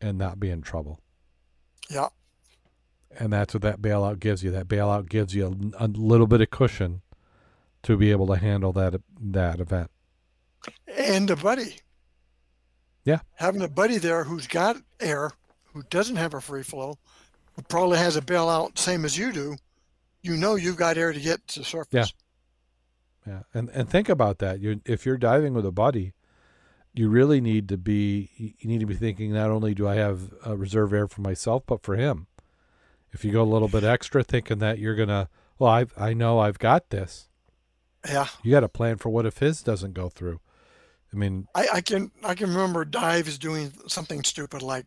and 0.00 0.18
not 0.18 0.40
be 0.40 0.50
in 0.50 0.62
trouble. 0.62 1.00
Yeah. 1.90 2.08
And 3.18 3.32
that's 3.32 3.54
what 3.54 3.62
that 3.62 3.82
bailout 3.82 4.20
gives 4.20 4.42
you. 4.42 4.50
That 4.50 4.68
bailout 4.68 5.08
gives 5.08 5.34
you 5.34 5.72
a, 5.78 5.84
a 5.84 5.88
little 5.88 6.26
bit 6.26 6.40
of 6.40 6.50
cushion 6.50 7.02
to 7.82 7.96
be 7.96 8.10
able 8.10 8.26
to 8.28 8.36
handle 8.36 8.72
that 8.72 9.00
that 9.20 9.60
event. 9.60 9.90
And 10.86 11.30
a 11.30 11.36
buddy. 11.36 11.76
Yeah. 13.04 13.20
Having 13.34 13.62
a 13.62 13.68
buddy 13.68 13.98
there 13.98 14.24
who's 14.24 14.46
got 14.46 14.76
air, 15.00 15.30
who 15.72 15.82
doesn't 15.90 16.16
have 16.16 16.34
a 16.34 16.40
free 16.40 16.62
flow, 16.62 16.98
who 17.54 17.62
probably 17.62 17.98
has 17.98 18.16
a 18.16 18.22
bailout 18.22 18.78
same 18.78 19.04
as 19.04 19.18
you 19.18 19.32
do, 19.32 19.56
you 20.22 20.36
know 20.36 20.54
you've 20.54 20.76
got 20.76 20.96
air 20.96 21.12
to 21.12 21.20
get 21.20 21.46
to 21.48 21.64
surface. 21.64 22.12
Yeah. 23.26 23.34
Yeah. 23.34 23.42
And 23.52 23.68
and 23.70 23.88
think 23.88 24.08
about 24.08 24.38
that. 24.38 24.60
You 24.60 24.80
if 24.84 25.04
you're 25.04 25.18
diving 25.18 25.54
with 25.54 25.66
a 25.66 25.72
buddy, 25.72 26.12
you 26.94 27.08
really 27.08 27.40
need 27.40 27.68
to 27.68 27.78
be 27.78 28.30
you 28.36 28.68
need 28.68 28.80
to 28.80 28.86
be 28.86 28.94
thinking 28.94 29.32
not 29.32 29.50
only 29.50 29.74
do 29.74 29.88
I 29.88 29.94
have 29.94 30.32
a 30.44 30.56
reserve 30.56 30.92
air 30.92 31.08
for 31.08 31.22
myself 31.22 31.64
but 31.66 31.82
for 31.82 31.96
him. 31.96 32.26
If 33.12 33.24
you 33.24 33.32
go 33.32 33.42
a 33.42 33.44
little 33.44 33.68
bit 33.68 33.84
extra 33.84 34.22
thinking 34.22 34.58
that 34.58 34.78
you're 34.78 34.96
gonna 34.96 35.28
well 35.58 35.70
I 35.70 35.86
I 35.96 36.14
know 36.14 36.38
I've 36.38 36.58
got 36.58 36.90
this. 36.90 37.28
Yeah. 38.06 38.26
You 38.42 38.50
got 38.50 38.60
to 38.60 38.68
plan 38.68 38.96
for 38.96 39.10
what 39.10 39.26
if 39.26 39.38
his 39.38 39.62
doesn't 39.62 39.94
go 39.94 40.08
through. 40.08 40.40
I 41.12 41.16
mean 41.16 41.48
I, 41.54 41.68
I 41.74 41.80
can 41.80 42.10
I 42.22 42.34
can 42.34 42.50
remember 42.50 42.84
dives 42.84 43.38
doing 43.38 43.72
something 43.86 44.22
stupid 44.24 44.62
like 44.62 44.86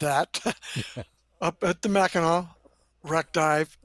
that 0.00 0.40
up 1.40 1.64
at 1.64 1.82
the 1.82 1.88
Mackinac 1.88 2.46
wreck 3.02 3.32
dive 3.32 3.78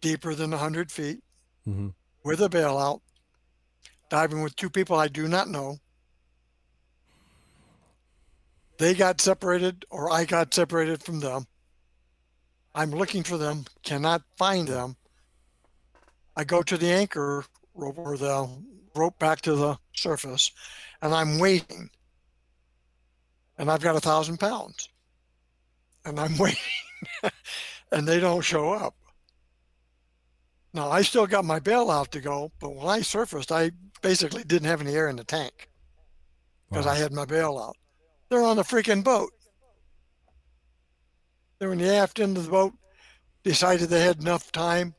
deeper 0.00 0.34
than 0.34 0.50
100 0.50 0.92
feet 0.92 1.22
mm-hmm. 1.66 1.88
with 2.22 2.40
a 2.40 2.48
bailout 2.48 3.00
diving 4.14 4.42
with 4.42 4.54
two 4.54 4.70
people 4.70 4.96
I 4.96 5.08
do 5.08 5.26
not 5.26 5.48
know. 5.48 5.76
They 8.78 8.94
got 8.94 9.20
separated, 9.20 9.84
or 9.90 10.12
I 10.12 10.24
got 10.24 10.54
separated 10.54 11.02
from 11.02 11.18
them. 11.18 11.46
I'm 12.76 12.92
looking 12.92 13.24
for 13.24 13.36
them, 13.38 13.64
cannot 13.82 14.22
find 14.38 14.68
them. 14.68 14.94
I 16.36 16.44
go 16.44 16.62
to 16.62 16.76
the 16.76 16.92
anchor 16.92 17.44
rope 17.74 17.98
or 17.98 18.16
the 18.16 18.48
rope 18.94 19.18
back 19.18 19.40
to 19.42 19.56
the 19.56 19.78
surface, 19.96 20.52
and 21.02 21.12
I'm 21.12 21.40
waiting. 21.40 21.90
And 23.58 23.68
I've 23.68 23.82
got 23.82 23.96
a 23.96 24.00
thousand 24.00 24.38
pounds. 24.38 24.90
and 26.04 26.20
I'm 26.20 26.38
waiting, 26.44 26.60
and 27.90 28.06
they 28.06 28.20
don't 28.20 28.42
show 28.42 28.74
up. 28.74 28.94
Now 30.74 30.90
I 30.90 31.02
still 31.02 31.26
got 31.26 31.44
my 31.44 31.60
bailout 31.60 32.08
to 32.08 32.20
go, 32.20 32.50
but 32.58 32.74
when 32.74 32.88
I 32.88 33.00
surfaced, 33.00 33.52
I 33.52 33.70
basically 34.02 34.42
didn't 34.42 34.68
have 34.68 34.80
any 34.80 34.94
air 34.94 35.08
in 35.08 35.16
the 35.16 35.24
tank 35.24 35.70
because 36.68 36.84
Wow. 36.84 36.92
I 36.92 36.96
had 36.96 37.12
my 37.12 37.24
bailout. 37.24 37.74
They're 38.28 38.42
on 38.42 38.56
the 38.56 38.64
freaking 38.64 39.04
boat. 39.04 39.32
They're 41.58 41.72
in 41.72 41.78
the 41.78 41.94
aft 41.94 42.18
end 42.18 42.36
of 42.36 42.44
the 42.44 42.50
boat, 42.50 42.74
decided 43.44 43.88
they 43.88 44.02
had 44.02 44.20
enough 44.20 44.50
time, 44.50 44.94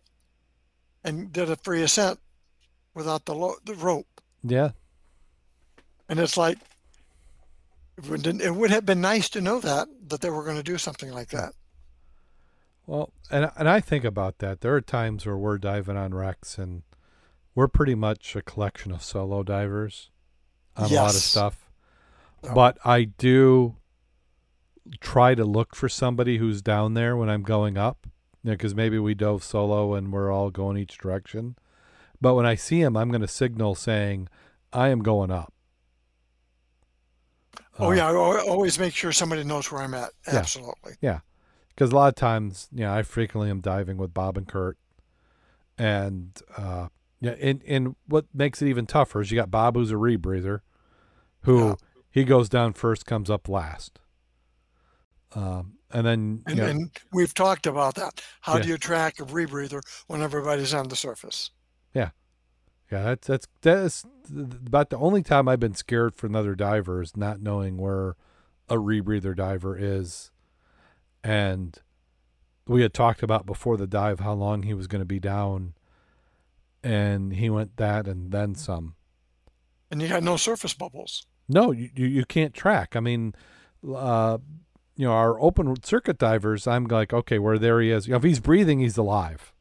and 1.03 1.31
did 1.33 1.49
a 1.49 1.57
free 1.57 1.83
ascent 1.83 2.19
without 2.93 3.25
the 3.25 3.35
lo- 3.35 3.57
the 3.65 3.75
rope. 3.75 4.21
Yeah. 4.43 4.71
And 6.07 6.19
it's 6.19 6.37
like 6.37 6.57
it 7.97 8.09
would, 8.09 8.25
it 8.25 8.55
would 8.55 8.71
have 8.71 8.85
been 8.85 9.01
nice 9.01 9.27
to 9.29 9.41
know 9.41 9.59
that 9.59 9.89
that 10.07 10.21
they 10.21 10.29
were 10.29 10.43
going 10.43 10.57
to 10.57 10.63
do 10.63 10.77
something 10.77 11.11
like 11.11 11.31
hmm. 11.31 11.37
that. 11.37 11.53
Well, 12.87 13.11
and 13.31 13.51
and 13.57 13.67
I 13.67 13.79
think 13.79 14.03
about 14.03 14.39
that. 14.39 14.61
There 14.61 14.75
are 14.75 14.81
times 14.81 15.25
where 15.25 15.37
we're 15.37 15.57
diving 15.57 15.97
on 15.97 16.13
wrecks, 16.13 16.57
and 16.57 16.83
we're 17.55 17.67
pretty 17.67 17.95
much 17.95 18.35
a 18.35 18.41
collection 18.41 18.91
of 18.91 19.01
solo 19.01 19.43
divers 19.43 20.11
on 20.77 20.91
a 20.91 20.93
lot 20.93 21.09
of 21.09 21.21
stuff. 21.21 21.69
But 22.53 22.77
I 22.85 23.05
do 23.05 23.77
try 24.99 25.33
to 25.33 25.43
look 25.43 25.75
for 25.75 25.89
somebody 25.89 26.37
who's 26.37 26.61
down 26.61 26.93
there 26.93 27.17
when 27.17 27.29
I'm 27.29 27.41
going 27.41 27.75
up, 27.75 28.05
because 28.43 28.75
maybe 28.75 28.99
we 28.99 29.15
dove 29.15 29.43
solo 29.43 29.95
and 29.95 30.13
we're 30.13 30.31
all 30.31 30.51
going 30.51 30.77
each 30.77 30.99
direction. 30.99 31.55
But 32.21 32.35
when 32.35 32.45
I 32.45 32.53
see 32.55 32.81
him, 32.81 32.95
I'm 32.95 33.09
going 33.09 33.21
to 33.21 33.27
signal 33.27 33.73
saying, 33.73 34.29
"I 34.71 34.89
am 34.89 35.01
going 35.01 35.31
up." 35.31 35.53
Oh 37.79 37.89
Uh, 37.89 37.91
yeah, 37.91 38.09
I 38.09 38.15
always 38.15 38.77
make 38.77 38.93
sure 38.93 39.11
somebody 39.11 39.43
knows 39.43 39.71
where 39.71 39.81
I'm 39.81 39.93
at. 39.95 40.11
Absolutely. 40.27 40.93
yeah. 41.01 41.21
Because 41.75 41.91
a 41.91 41.95
lot 41.95 42.09
of 42.09 42.15
times, 42.15 42.69
you 42.73 42.81
know, 42.81 42.93
I 42.93 43.03
frequently 43.03 43.49
am 43.49 43.61
diving 43.61 43.97
with 43.97 44.13
Bob 44.13 44.37
and 44.37 44.47
Kurt, 44.47 44.77
and 45.77 46.31
uh, 46.57 46.87
yeah, 47.21 47.35
and 47.41 47.61
and 47.67 47.95
what 48.07 48.25
makes 48.33 48.61
it 48.61 48.67
even 48.67 48.85
tougher 48.85 49.21
is 49.21 49.31
you 49.31 49.37
got 49.37 49.51
Bob 49.51 49.75
who's 49.75 49.91
a 49.91 49.95
rebreather, 49.95 50.61
who 51.43 51.59
Yeah. 51.59 51.75
he 52.11 52.23
goes 52.23 52.49
down 52.49 52.73
first, 52.73 53.05
comes 53.05 53.29
up 53.29 53.49
last, 53.49 53.99
um, 55.33 55.73
and 55.91 56.05
then 56.05 56.43
And, 56.47 56.59
know, 56.59 56.63
and 56.63 56.99
we've 57.11 57.35
talked 57.35 57.67
about 57.67 57.93
that. 57.95 58.19
How 58.41 58.57
Yeah. 58.57 58.59
do 58.59 58.67
you 58.67 58.77
track 58.79 59.19
a 59.19 59.25
rebreather 59.25 59.81
when 60.07 60.21
everybody's 60.23 60.73
on 60.73 60.87
the 60.87 60.95
surface? 60.95 61.51
Yeah, 61.93 62.09
yeah, 62.91 63.03
that's 63.03 63.27
that's 63.27 63.47
that's 63.61 64.05
about 64.67 64.89
the 64.91 64.97
only 64.97 65.23
time 65.23 65.47
I've 65.47 65.59
been 65.59 65.75
scared 65.75 66.15
for 66.15 66.27
another 66.27 66.55
diver 66.55 67.01
is 67.01 67.17
not 67.17 67.41
knowing 67.41 67.77
where 67.77 68.15
a 68.69 68.75
rebreather 68.75 69.35
diver 69.35 69.77
is, 69.77 70.31
and 71.25 71.79
we 72.67 72.83
had 72.83 72.93
talked 72.93 73.23
about 73.23 73.47
before 73.47 73.77
the 73.77 73.87
dive 73.87 74.19
how 74.19 74.33
long 74.33 74.63
he 74.63 74.75
was 74.75 74.85
going 74.85 75.01
to 75.01 75.05
be 75.05 75.19
down, 75.19 75.73
and 76.83 77.33
he 77.33 77.49
went 77.49 77.77
that 77.77 78.07
and 78.07 78.31
then 78.31 78.53
some. 78.53 78.95
And 79.89 80.01
you 80.01 80.07
got 80.07 80.21
no 80.21 80.37
surface 80.37 80.75
bubbles. 80.75 81.25
No, 81.49 81.71
you 81.71 81.89
you, 81.95 82.05
you 82.05 82.25
can't 82.25 82.53
track. 82.53 82.95
I 82.95 82.99
mean, 82.99 83.33
uh, 83.87 84.37
you 84.95 85.07
know, 85.07 85.13
our 85.13 85.39
open 85.41 85.83
circuit 85.83 86.19
divers. 86.19 86.67
I'm 86.67 86.85
like, 86.85 87.11
okay, 87.11 87.39
where 87.39 87.57
there 87.57 87.81
he 87.81 87.89
is. 87.89 88.07
You 88.07 88.11
know, 88.11 88.17
if 88.17 88.23
he's 88.23 88.39
breathing, 88.39 88.79
he's 88.79 88.97
alive. 88.97 89.51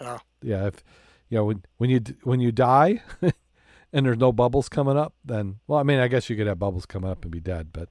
Yeah. 0.00 0.18
Yeah. 0.42 0.66
If 0.68 0.84
you 1.28 1.38
know 1.38 1.44
when 1.44 1.64
when 1.78 1.90
you 1.90 2.00
when 2.22 2.40
you 2.40 2.52
die, 2.52 3.02
and 3.92 4.06
there's 4.06 4.18
no 4.18 4.30
bubbles 4.30 4.68
coming 4.68 4.96
up, 4.96 5.14
then 5.24 5.56
well, 5.66 5.80
I 5.80 5.82
mean, 5.82 5.98
I 5.98 6.06
guess 6.06 6.30
you 6.30 6.36
could 6.36 6.46
have 6.46 6.60
bubbles 6.60 6.86
coming 6.86 7.10
up 7.10 7.24
and 7.24 7.32
be 7.32 7.40
dead, 7.40 7.72
but 7.72 7.88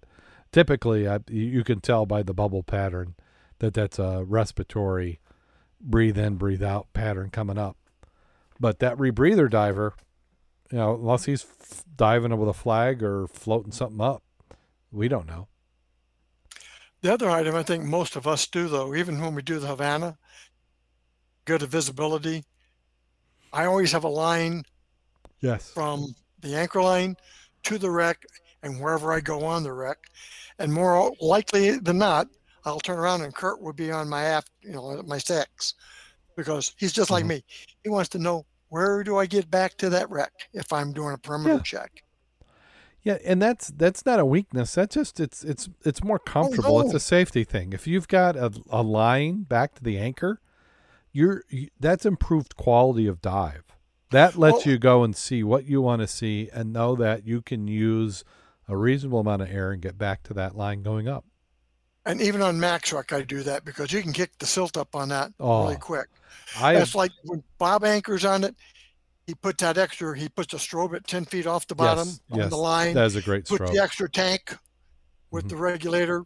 typically, 0.51 1.07
I, 1.07 1.19
you 1.29 1.63
can 1.63 1.81
tell 1.81 2.05
by 2.05 2.23
the 2.23 2.33
bubble 2.33 2.63
pattern 2.63 3.15
that 3.59 3.73
that's 3.73 3.99
a 3.99 4.23
respiratory 4.25 5.19
breathe 5.79 6.17
in, 6.17 6.35
breathe 6.35 6.63
out 6.63 6.87
pattern 6.93 7.29
coming 7.29 7.57
up. 7.57 7.77
But 8.59 8.79
that 8.79 8.97
rebreather 8.97 9.49
diver, 9.49 9.93
you 10.71 10.77
know, 10.79 10.95
unless 10.95 11.25
he's 11.25 11.43
f- 11.43 11.83
diving 11.95 12.35
with 12.37 12.49
a 12.49 12.53
flag 12.53 13.03
or 13.03 13.27
floating 13.27 13.71
something 13.71 14.01
up, 14.01 14.23
we 14.91 15.07
don't 15.07 15.27
know. 15.27 15.47
The 17.01 17.13
other 17.13 17.29
item 17.29 17.55
I 17.55 17.63
think 17.63 17.83
most 17.83 18.15
of 18.15 18.25
us 18.25 18.47
do, 18.47 18.67
though, 18.67 18.95
even 18.95 19.21
when 19.21 19.35
we 19.35 19.43
do 19.43 19.59
the 19.59 19.67
Havana, 19.67 20.17
good 21.45 21.61
at 21.61 21.69
visibility. 21.69 22.43
I 23.53 23.65
always 23.65 23.91
have 23.91 24.03
a 24.03 24.09
line 24.09 24.63
Yes. 25.39 25.71
from 25.71 26.15
the 26.41 26.55
anchor 26.55 26.81
line 26.81 27.15
to 27.63 27.77
the 27.77 27.91
wreck 27.91 28.23
and 28.63 28.81
wherever 28.81 29.13
I 29.13 29.19
go 29.19 29.45
on 29.45 29.63
the 29.63 29.71
wreck. 29.71 29.97
And 30.59 30.73
more 30.73 31.11
likely 31.21 31.77
than 31.77 31.97
not, 31.97 32.27
I'll 32.65 32.79
turn 32.79 32.97
around 32.99 33.21
and 33.21 33.33
Kurt 33.33 33.61
would 33.61 33.75
be 33.75 33.91
on 33.91 34.09
my 34.09 34.23
aft, 34.23 34.49
you 34.61 34.71
know, 34.71 35.01
my 35.05 35.17
six, 35.19 35.73
because 36.35 36.73
he's 36.77 36.91
just 36.91 37.09
like 37.11 37.23
Mhm. 37.23 37.27
me. 37.29 37.43
He 37.83 37.89
wants 37.89 38.09
to 38.09 38.19
know 38.19 38.45
where 38.69 39.03
do 39.03 39.17
I 39.17 39.25
get 39.25 39.49
back 39.49 39.77
to 39.77 39.89
that 39.91 40.09
wreck 40.09 40.33
if 40.53 40.73
I'm 40.73 40.91
doing 40.91 41.13
a 41.13 41.17
perimeter 41.17 41.55
Yeah. 41.55 41.61
check. 41.61 42.03
Yeah, 43.03 43.19
and 43.23 43.41
that's 43.41 43.67
that's 43.67 44.05
not 44.05 44.19
a 44.19 44.25
weakness. 44.25 44.73
That's 44.75 44.93
just 44.95 45.19
it's 45.21 45.43
it's 45.43 45.69
it's 45.85 46.03
more 46.03 46.19
comfortable. 46.19 46.81
It's 46.81 46.91
no. 46.91 46.97
a 46.97 46.99
safety 46.99 47.45
thing. 47.45 47.71
If 47.71 47.87
you've 47.87 48.09
got 48.09 48.35
a, 48.35 48.51
a 48.69 48.81
line 48.83 49.43
back 49.43 49.75
to 49.75 49.83
the 49.83 49.97
anchor, 49.97 50.41
you're 51.13 51.43
you, 51.49 51.69
that's 51.79 52.05
improved 52.05 52.57
quality 52.57 53.07
of 53.07 53.21
dive. 53.21 53.63
That 54.11 54.35
lets 54.35 54.65
Well- 54.65 54.73
you 54.73 54.77
go 54.77 55.03
and 55.03 55.15
see 55.15 55.41
what 55.41 55.63
you 55.65 55.81
want 55.81 56.01
to 56.01 56.07
see 56.07 56.49
and 56.51 56.73
know 56.73 56.95
that 56.97 57.25
you 57.25 57.41
can 57.41 57.67
use 57.67 58.25
a 58.67 58.75
reasonable 58.75 59.19
amount 59.19 59.41
of 59.41 59.49
air 59.49 59.71
and 59.71 59.81
get 59.81 59.97
back 59.97 60.23
to 60.23 60.33
that 60.35 60.55
line 60.55 60.83
going 60.83 61.07
up. 61.07 61.25
And 62.05 62.21
even 62.21 62.41
on 62.41 62.59
Max 62.59 62.93
Wreck, 62.93 63.11
I 63.11 63.21
do 63.21 63.43
that 63.43 63.65
because 63.65 63.91
you 63.91 64.01
can 64.01 64.13
kick 64.13 64.31
the 64.39 64.45
silt 64.45 64.77
up 64.77 64.95
on 64.95 65.09
that 65.09 65.31
oh, 65.39 65.63
really 65.63 65.75
quick. 65.75 66.07
I 66.57 66.73
That's 66.73 66.95
like 66.95 67.11
when 67.25 67.43
Bob 67.57 67.83
anchors 67.83 68.23
on 68.23 68.45
it, 68.45 68.55
he 69.25 69.35
puts 69.35 69.61
that 69.61 69.77
extra, 69.77 70.17
he 70.17 70.29
puts 70.29 70.53
a 70.53 70.57
strobe 70.57 70.95
at 70.95 71.05
10 71.05 71.25
feet 71.25 71.45
off 71.45 71.67
the 71.67 71.75
bottom 71.75 72.07
yes, 72.07 72.21
on 72.31 72.39
yes, 72.39 72.49
the 72.49 72.55
line, 72.55 72.93
that 72.93 73.05
is 73.05 73.17
a 73.17 73.21
great 73.21 73.43
strobe. 73.43 73.57
put 73.57 73.73
the 73.73 73.79
extra 73.83 74.09
tank 74.09 74.55
with 75.31 75.45
Mhm. 75.45 75.49
the 75.49 75.55
regulator. 75.57 76.23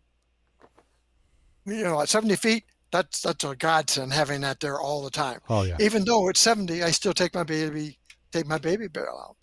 You 1.66 1.84
know, 1.84 2.00
at 2.02 2.10
70 2.10 2.36
feet, 2.36 2.66
that's 2.92 3.22
that's 3.22 3.44
a 3.44 3.56
godsend 3.56 4.14
having 4.14 4.42
that 4.42 4.60
there 4.60 4.80
all 4.80 5.02
the 5.02 5.10
time. 5.10 5.40
Oh 5.50 5.64
yeah. 5.64 5.78
Even 5.80 6.06
though 6.06 6.28
it's 6.30 6.40
70, 6.40 6.84
I 6.84 6.92
still 6.92 7.14
take 7.14 7.34
my 7.34 7.44
baby 7.44 7.98
take 8.32 8.46
my 8.46 8.58
baby 8.58 8.88
barrel 8.88 9.20
out. 9.20 9.38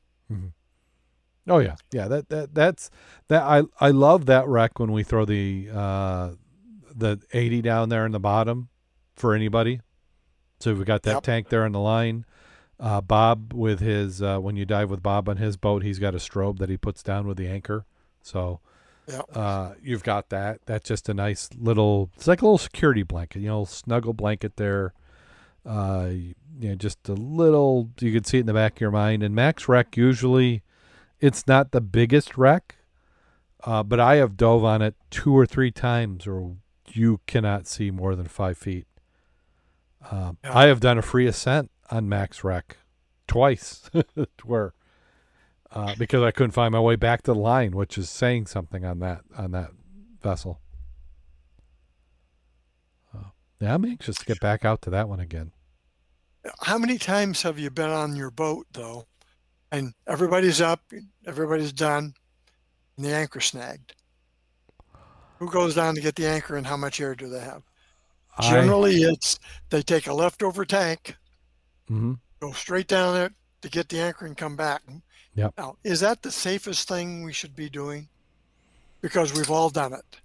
Oh 1.48 1.58
yeah, 1.58 1.76
yeah. 1.92 2.08
That 2.08 2.28
that 2.28 2.54
that's 2.54 2.90
that. 3.28 3.42
I 3.42 3.62
I 3.80 3.90
love 3.90 4.26
that 4.26 4.46
wreck 4.46 4.78
when 4.78 4.92
we 4.92 5.02
throw 5.02 5.24
the 5.24 5.68
uh 5.72 6.30
the 6.94 7.20
eighty 7.32 7.62
down 7.62 7.88
there 7.88 8.04
in 8.06 8.12
the 8.12 8.20
bottom 8.20 8.68
for 9.16 9.34
anybody. 9.34 9.80
So 10.60 10.74
we 10.74 10.84
got 10.84 11.02
that 11.04 11.14
Yep. 11.14 11.22
tank 11.22 11.48
there 11.48 11.64
on 11.64 11.72
the 11.72 11.80
line. 11.80 12.24
Uh, 12.80 13.00
Bob 13.00 13.52
with 13.54 13.80
his 13.80 14.20
uh, 14.22 14.38
when 14.38 14.56
you 14.56 14.64
dive 14.64 14.90
with 14.90 15.02
Bob 15.02 15.28
on 15.28 15.36
his 15.38 15.56
boat, 15.56 15.82
he's 15.82 15.98
got 15.98 16.14
a 16.14 16.18
strobe 16.18 16.58
that 16.58 16.68
he 16.68 16.76
puts 16.76 17.02
down 17.02 17.26
with 17.26 17.36
the 17.36 17.48
anchor. 17.48 17.86
So 18.22 18.60
Yep. 19.08 19.24
uh, 19.34 19.72
you've 19.82 20.02
got 20.04 20.28
that. 20.28 20.60
That's 20.66 20.86
just 20.86 21.08
a 21.08 21.14
nice 21.14 21.48
little. 21.56 22.10
It's 22.16 22.26
like 22.26 22.42
a 22.42 22.44
little 22.44 22.58
security 22.58 23.02
blanket, 23.02 23.40
you 23.40 23.48
know, 23.48 23.64
snuggle 23.64 24.12
blanket 24.12 24.56
there. 24.56 24.92
Uh, 25.64 26.08
you 26.12 26.34
know, 26.70 26.74
just 26.74 27.08
a 27.08 27.14
little. 27.14 27.90
You 28.00 28.12
can 28.12 28.24
see 28.24 28.36
it 28.38 28.40
in 28.40 28.46
the 28.46 28.52
back 28.54 28.74
of 28.76 28.80
your 28.80 28.90
mind. 28.90 29.22
And 29.22 29.34
Max 29.34 29.68
Wreck 29.68 29.96
usually, 29.96 30.62
it's 31.20 31.46
not 31.46 31.72
the 31.72 31.80
biggest 31.80 32.36
wreck, 32.36 32.76
uh, 33.64 33.82
but 33.82 34.00
I 34.00 34.16
have 34.16 34.36
dove 34.36 34.64
on 34.64 34.82
it 34.82 34.94
two 35.10 35.36
or 35.36 35.46
three 35.46 35.70
times, 35.70 36.26
or 36.26 36.56
you 36.92 37.20
cannot 37.26 37.66
see 37.66 37.90
more 37.90 38.14
than 38.14 38.26
five 38.26 38.56
feet. 38.58 38.86
Um, 40.10 40.38
Yeah. 40.44 40.56
I 40.56 40.66
have 40.66 40.80
done 40.80 40.98
a 40.98 41.02
free 41.02 41.26
ascent 41.26 41.70
on 41.90 42.08
Max 42.08 42.44
Wreck 42.44 42.76
twice, 43.26 43.90
where 44.44 44.74
uh, 45.72 45.94
because 45.98 46.22
I 46.22 46.30
couldn't 46.30 46.52
find 46.52 46.72
my 46.72 46.80
way 46.80 46.96
back 46.96 47.22
to 47.22 47.32
the 47.32 47.38
line, 47.38 47.72
which 47.72 47.98
is 47.98 48.08
saying 48.08 48.46
something 48.46 48.84
on 48.84 49.00
that 49.00 49.22
on 49.36 49.50
that 49.52 49.70
vessel. 50.22 50.60
Uh, 53.14 53.30
yeah, 53.60 53.74
I'm 53.74 53.84
anxious 53.84 54.16
to 54.18 54.24
get 54.24 54.40
back 54.40 54.64
out 54.64 54.82
to 54.82 54.90
that 54.90 55.08
one 55.08 55.20
again. 55.20 55.52
How 56.62 56.78
many 56.78 56.96
times 56.96 57.42
have 57.42 57.58
you 57.58 57.70
been 57.70 57.90
on 57.90 58.16
your 58.16 58.30
boat 58.30 58.66
though, 58.72 59.06
and 59.70 59.92
everybody's 60.06 60.60
up, 60.60 60.80
everybody's 61.26 61.72
done, 61.72 62.14
and 62.96 63.06
the 63.06 63.14
anchor 63.14 63.40
snagged? 63.40 63.94
Who 65.38 65.48
goes 65.50 65.74
down 65.74 65.94
to 65.94 66.00
get 66.00 66.16
the 66.16 66.26
anchor, 66.26 66.56
and 66.56 66.66
how 66.66 66.76
much 66.76 67.00
air 67.00 67.14
do 67.14 67.28
they 67.28 67.40
have? 67.40 67.62
I, 68.36 68.50
Generally, 68.50 68.96
it's 69.02 69.38
they 69.70 69.82
take 69.82 70.06
a 70.06 70.12
leftover 70.14 70.64
tank, 70.64 71.16
Mhm. 71.90 72.18
go 72.40 72.52
straight 72.52 72.88
down 72.88 73.14
there 73.14 73.30
to 73.62 73.68
get 73.68 73.88
the 73.88 74.00
anchor, 74.00 74.26
and 74.26 74.36
come 74.36 74.56
back. 74.56 74.82
Yep. 75.34 75.54
Now, 75.56 75.76
is 75.84 76.00
that 76.00 76.22
the 76.22 76.32
safest 76.32 76.88
thing 76.88 77.22
we 77.22 77.32
should 77.32 77.54
be 77.54 77.68
doing? 77.68 78.08
Because 79.00 79.32
we've 79.32 79.50
all 79.50 79.70
done 79.70 79.92
it. 79.92 80.20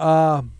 Um, 0.00 0.54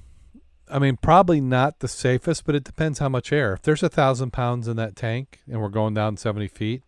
I 0.70 0.78
mean, 0.78 0.96
probably 0.96 1.40
not 1.40 1.80
the 1.80 1.88
safest, 1.88 2.44
but 2.44 2.54
it 2.54 2.62
depends 2.62 2.98
how 3.00 3.08
much 3.08 3.32
air. 3.32 3.54
If 3.54 3.62
there's 3.62 3.82
a 3.82 3.88
thousand 3.88 4.32
pounds 4.32 4.68
in 4.68 4.76
that 4.76 4.94
tank 4.94 5.40
and 5.50 5.60
we're 5.60 5.68
going 5.68 5.94
down 5.94 6.16
seventy 6.16 6.46
feet, 6.48 6.82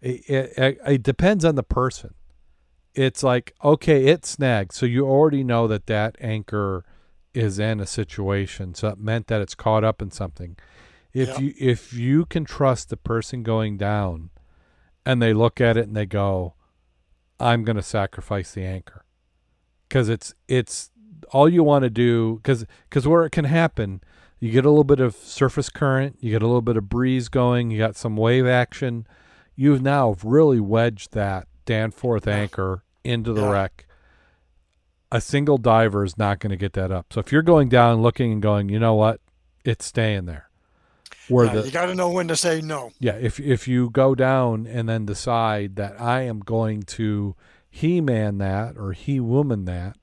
it, 0.00 0.28
it, 0.28 0.78
it 0.86 1.02
depends 1.02 1.44
on 1.44 1.54
the 1.54 1.62
person. 1.62 2.14
It's 2.94 3.22
like 3.22 3.54
okay, 3.62 4.06
it 4.06 4.26
snagged, 4.26 4.72
so 4.72 4.86
you 4.86 5.06
already 5.06 5.44
know 5.44 5.68
that 5.68 5.86
that 5.86 6.16
anchor 6.20 6.84
is 7.34 7.58
in 7.58 7.78
a 7.80 7.86
situation, 7.86 8.74
so 8.74 8.88
it 8.88 8.98
meant 8.98 9.28
that 9.28 9.40
it's 9.40 9.54
caught 9.54 9.84
up 9.84 10.02
in 10.02 10.10
something. 10.10 10.56
If 11.12 11.28
Yep. 11.28 11.38
you 11.40 11.54
if 11.58 11.92
you 11.92 12.26
can 12.26 12.44
trust 12.44 12.88
the 12.90 12.96
person 12.96 13.42
going 13.42 13.76
down, 13.76 14.30
and 15.06 15.22
they 15.22 15.32
look 15.32 15.60
at 15.60 15.76
it 15.76 15.86
and 15.86 15.96
they 15.96 16.06
go, 16.06 16.54
"I'm 17.38 17.64
going 17.64 17.76
to 17.76 17.82
sacrifice 17.82 18.52
the 18.52 18.64
anchor," 18.64 19.04
because 19.88 20.08
it's 20.08 20.34
it's 20.48 20.90
all 21.30 21.48
you 21.48 21.62
want 21.62 21.84
to 21.84 21.90
do. 21.90 22.36
Because 22.36 22.66
because 22.88 23.06
where 23.06 23.24
it 23.24 23.30
can 23.30 23.44
happen, 23.44 24.00
you 24.40 24.50
get 24.50 24.64
a 24.64 24.70
little 24.70 24.84
bit 24.84 25.00
of 25.00 25.14
surface 25.14 25.68
current, 25.70 26.16
you 26.20 26.30
get 26.30 26.42
a 26.42 26.46
little 26.46 26.62
bit 26.62 26.76
of 26.76 26.88
breeze 26.88 27.28
going, 27.28 27.70
you 27.70 27.78
got 27.78 27.96
some 27.96 28.16
wave 28.16 28.46
action. 28.46 29.06
You've 29.60 29.82
now 29.82 30.14
really 30.22 30.60
wedged 30.60 31.14
that 31.14 31.48
Danforth 31.64 32.28
anchor 32.28 32.84
into 33.02 33.32
the 33.32 33.42
Yeah. 33.42 33.50
wreck. 33.50 33.86
A 35.10 35.20
single 35.20 35.58
diver 35.58 36.04
is 36.04 36.16
not 36.16 36.38
going 36.38 36.50
to 36.50 36.56
get 36.56 36.74
that 36.74 36.92
up. 36.92 37.12
So 37.12 37.18
if 37.18 37.32
you're 37.32 37.42
going 37.42 37.68
down, 37.68 38.00
looking 38.00 38.30
and 38.30 38.40
going, 38.40 38.68
you 38.68 38.78
know 38.78 38.94
what, 38.94 39.20
it's 39.64 39.84
staying 39.84 40.26
there. 40.26 40.48
Where 41.28 41.46
Yeah, 41.46 41.54
the 41.54 41.64
you 41.66 41.70
got 41.72 41.86
to 41.86 41.94
know 41.96 42.08
when 42.08 42.28
to 42.28 42.36
say 42.36 42.60
no. 42.60 42.92
yeah, 43.00 43.16
if 43.16 43.40
if 43.40 43.66
you 43.66 43.90
go 43.90 44.14
down 44.14 44.64
and 44.66 44.88
then 44.88 45.06
decide 45.06 45.74
that 45.74 46.00
I 46.00 46.20
am 46.22 46.38
going 46.38 46.84
to 46.84 47.34
he 47.68 48.00
man 48.00 48.38
that 48.38 48.76
or 48.78 48.92
he 48.92 49.18
woman 49.18 49.64
that 49.64 49.96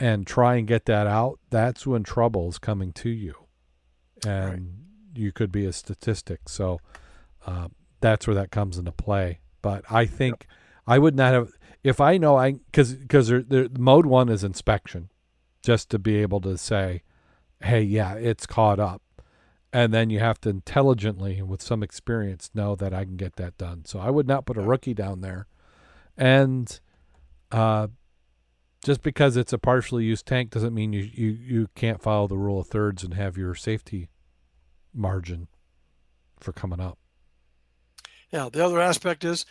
and 0.00 0.26
try 0.26 0.54
and 0.56 0.66
get 0.66 0.86
that 0.86 1.06
out, 1.06 1.38
that's 1.50 1.86
when 1.86 2.02
trouble 2.02 2.48
is 2.48 2.58
coming 2.58 2.92
to 2.94 3.10
you. 3.10 3.34
And 4.26 4.86
you 5.14 5.32
could 5.32 5.52
be 5.52 5.66
a 5.66 5.72
statistic. 5.72 6.48
So 6.48 6.80
uh, 7.46 7.68
that's 8.00 8.26
where 8.26 8.34
that 8.36 8.50
comes 8.50 8.78
into 8.78 8.92
play. 8.92 9.40
But 9.62 9.84
I 9.90 10.06
think 10.06 10.46
I 10.86 10.98
would 10.98 11.14
not 11.14 11.32
have 11.32 11.52
if 11.82 12.00
I 12.00 12.18
know 12.18 12.36
I 12.36 12.52
because 12.52 12.94
because 12.94 13.28
there 13.28 13.68
mode 13.78 14.06
one 14.06 14.28
is 14.28 14.44
inspection, 14.44 15.10
just 15.62 15.90
to 15.90 15.98
be 15.98 16.16
able 16.16 16.40
to 16.42 16.58
say, 16.58 17.02
hey, 17.62 17.82
yeah, 17.82 18.14
it's 18.14 18.46
caught 18.46 18.78
up 18.78 19.02
and 19.74 19.92
then 19.92 20.08
you 20.08 20.20
have 20.20 20.40
to 20.40 20.48
intelligently 20.48 21.42
with 21.42 21.60
some 21.60 21.82
experience 21.82 22.48
know 22.54 22.76
that 22.76 22.94
I 22.94 23.04
can 23.04 23.16
get 23.16 23.34
that 23.36 23.58
done. 23.58 23.84
So 23.84 23.98
I 23.98 24.08
would 24.08 24.28
not 24.28 24.46
put 24.46 24.56
a 24.56 24.62
rookie 24.62 24.94
down 24.94 25.20
there, 25.20 25.48
and 26.16 26.80
uh, 27.50 27.88
just 28.84 29.02
because 29.02 29.36
it's 29.36 29.52
a 29.52 29.58
partially 29.58 30.04
used 30.04 30.26
tank 30.26 30.50
doesn't 30.50 30.72
mean 30.72 30.92
you 30.92 31.10
you 31.12 31.28
you 31.30 31.68
can't 31.74 32.00
follow 32.00 32.28
the 32.28 32.38
rule 32.38 32.60
of 32.60 32.68
thirds 32.68 33.02
and 33.02 33.14
have 33.14 33.36
your 33.36 33.56
safety 33.56 34.08
margin 34.94 35.48
for 36.38 36.52
coming 36.52 36.80
up. 36.80 36.98
Yeah, 38.34 38.48
the 38.52 38.64
other 38.64 38.80
aspect 38.80 39.22
is 39.22 39.46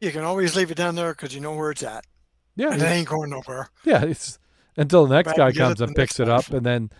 you 0.00 0.12
can 0.12 0.22
always 0.22 0.54
leave 0.54 0.70
it 0.70 0.76
down 0.76 0.94
there 0.94 1.12
because 1.12 1.34
you 1.34 1.40
know 1.40 1.56
where 1.56 1.72
it's 1.72 1.82
at, 1.82 2.04
Yeah, 2.54 2.72
and 2.72 2.80
it 2.80 2.84
ain't 2.86 3.08
going 3.08 3.30
nowhere. 3.30 3.68
yeah. 3.84 4.04
It's 4.04 4.38
until 4.76 5.06
the 5.06 5.16
next 5.16 5.36
guy 5.36 5.50
comes 5.50 5.80
and 5.80 5.92
picks 5.96 6.20
it 6.20 6.28
up, 6.28 6.48
and 6.50 6.64
then 6.64 6.90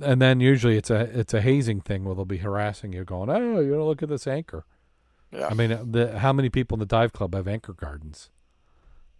and 0.00 0.22
then 0.22 0.38
usually 0.38 0.76
it's 0.76 0.90
a 0.90 1.00
it's 1.18 1.34
a 1.34 1.40
hazing 1.40 1.80
thing 1.80 2.04
where 2.04 2.14
they'll 2.14 2.24
be 2.24 2.36
harassing 2.38 2.92
you, 2.92 3.04
going, 3.04 3.28
"Oh, 3.28 3.58
you 3.58 3.72
gotta 3.72 3.82
look 3.82 4.04
at 4.04 4.08
this 4.08 4.28
anchor." 4.28 4.64
Yeah, 5.32 5.48
I 5.48 5.54
mean, 5.54 5.72
uh, 5.72 5.84
the 5.84 6.20
how 6.20 6.32
many 6.32 6.48
people 6.48 6.76
in 6.76 6.80
the 6.80 6.86
dive 6.86 7.12
club 7.12 7.34
have 7.34 7.48
anchor 7.48 7.72
gardens? 7.72 8.30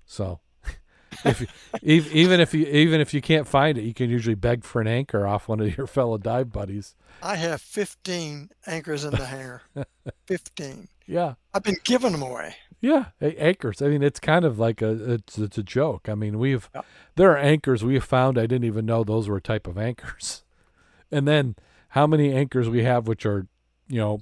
So, 0.07 0.39
if 1.25 1.41
you, 1.41 1.49
even 1.83 2.39
if 2.39 2.55
you 2.55 2.67
even 2.67 3.01
if 3.01 3.13
you 3.13 3.21
can't 3.21 3.49
find 3.49 3.77
it, 3.77 3.83
you 3.83 3.95
can 3.95 4.11
usually 4.11 4.37
beg 4.37 4.63
for 4.63 4.81
an 4.81 4.87
anchor 4.87 5.27
off 5.27 5.49
one 5.49 5.59
of 5.59 5.77
your 5.77 5.87
fellow 5.99 6.19
dive 6.19 6.53
buddies. 6.53 6.95
I 7.21 7.35
have 7.35 7.61
15 7.61 8.51
anchors 8.65 9.05
in 9.05 9.11
the 9.11 9.27
hangar. 9.27 9.63
15. 10.27 10.87
Yeah, 11.07 11.35
I've 11.53 11.63
been 11.63 11.77
giving 11.85 12.13
them 12.13 12.23
away. 12.23 12.57
yeah, 12.81 13.07
anchors. 13.21 13.83
I 13.83 13.89
mean, 13.89 14.03
it's 14.03 14.21
kind 14.21 14.45
of 14.45 14.59
like 14.59 14.81
a 14.83 15.15
it's 15.15 15.39
it's 15.39 15.59
a 15.59 15.63
joke. 15.63 16.09
I 16.09 16.15
mean, 16.15 16.39
we've 16.39 16.69
Yeah. 16.75 16.83
there 17.17 17.31
are 17.33 17.37
anchors 17.39 17.85
we 17.85 17.95
have 17.95 18.05
found 18.05 18.39
I 18.39 18.43
didn't 18.47 18.65
even 18.65 18.87
know 18.87 19.05
those 19.05 19.29
were 19.29 19.37
a 19.37 19.43
type 19.43 19.67
of 19.67 19.77
anchors, 19.79 20.45
and 21.13 21.27
then 21.29 21.57
how 21.91 22.07
many 22.07 22.33
anchors 22.33 22.69
we 22.69 22.83
have 22.85 23.07
which 23.07 23.25
are 23.27 23.47
you 23.89 23.99
know 24.01 24.21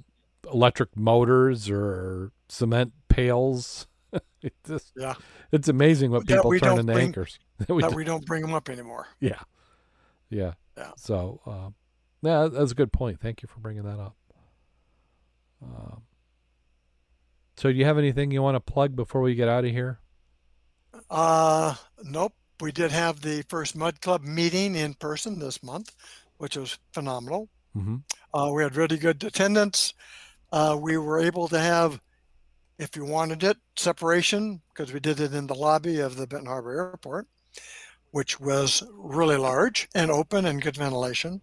electric 0.51 0.95
motors 0.97 1.69
or 1.69 2.31
cement 2.49 2.91
pails. 3.07 3.87
it 4.41 4.53
just 4.67 4.91
Yeah, 4.95 5.13
It's 5.51 5.67
amazing 5.69 6.11
what 6.11 6.27
That 6.27 6.35
people 6.43 6.59
turn 6.59 6.79
into 6.79 6.93
bring- 6.93 7.05
anchors. 7.07 7.39
That 7.59 7.73
we 7.73 7.81
that 7.81 7.93
we 7.93 8.03
don't 8.03 8.25
bring 8.25 8.41
them 8.41 8.53
up 8.53 8.67
anymore. 8.69 9.07
yeah, 9.21 9.39
yeah, 10.29 10.53
Yeah. 10.77 10.91
So, 10.97 11.39
um, 11.45 11.75
yeah, 12.21 12.47
that's 12.51 12.71
a 12.71 12.75
good 12.75 12.91
point. 12.91 13.21
Thank 13.21 13.41
you 13.41 13.47
for 13.47 13.59
bringing 13.61 13.83
that 13.83 13.99
up. 13.99 14.15
Um, 15.61 16.01
so, 17.55 17.71
do 17.71 17.77
you 17.77 17.85
have 17.85 17.97
anything 17.97 18.31
you 18.31 18.41
want 18.41 18.55
to 18.55 18.59
plug 18.59 18.95
before 18.95 19.21
we 19.21 19.35
get 19.35 19.47
out 19.47 19.65
of 19.65 19.71
here? 19.71 19.99
Uh, 21.09 21.75
nope. 22.03 22.33
We 22.59 22.71
did 22.71 22.91
have 22.91 23.21
the 23.21 23.43
first 23.49 23.75
Mud 23.75 24.01
Club 24.01 24.23
meeting 24.23 24.75
in 24.75 24.93
person 24.93 25.39
this 25.39 25.61
month, 25.61 25.95
which 26.37 26.55
was 26.55 26.77
phenomenal. 26.93 27.49
Mm-hmm. 27.75 27.97
Uh, 28.33 28.51
we 28.51 28.63
had 28.63 28.75
really 28.75 28.97
good 28.97 29.23
attendance. 29.23 29.93
Uh, 30.51 30.77
we 30.79 30.97
were 30.97 31.19
able 31.19 31.47
to 31.47 31.59
have, 31.59 31.99
if 32.77 32.95
you 32.95 33.05
wanted 33.05 33.43
it, 33.43 33.57
separation 33.75 34.61
because 34.69 34.93
we 34.93 34.99
did 34.99 35.19
it 35.19 35.33
in 35.33 35.47
the 35.47 35.55
lobby 35.55 35.99
of 35.99 36.15
the 36.15 36.27
Benton 36.27 36.47
Harbor 36.47 36.91
Airport, 36.91 37.27
which 38.11 38.39
was 38.39 38.83
really 38.93 39.37
large 39.37 39.89
and 39.95 40.11
open 40.11 40.45
and 40.45 40.61
good 40.61 40.77
ventilation, 40.77 41.41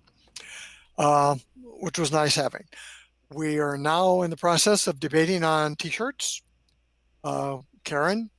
uh, 0.97 1.35
which 1.81 1.99
was 1.99 2.13
nice 2.13 2.37
having. 2.37 2.65
We 3.33 3.59
are 3.61 3.79
now 3.79 4.23
in 4.23 4.31
the 4.31 4.37
process 4.37 4.87
of 4.87 4.99
debating 4.99 5.45
on 5.45 5.77
T-shirts. 5.77 6.43
Uh, 7.23 7.59
Karen 7.85 8.31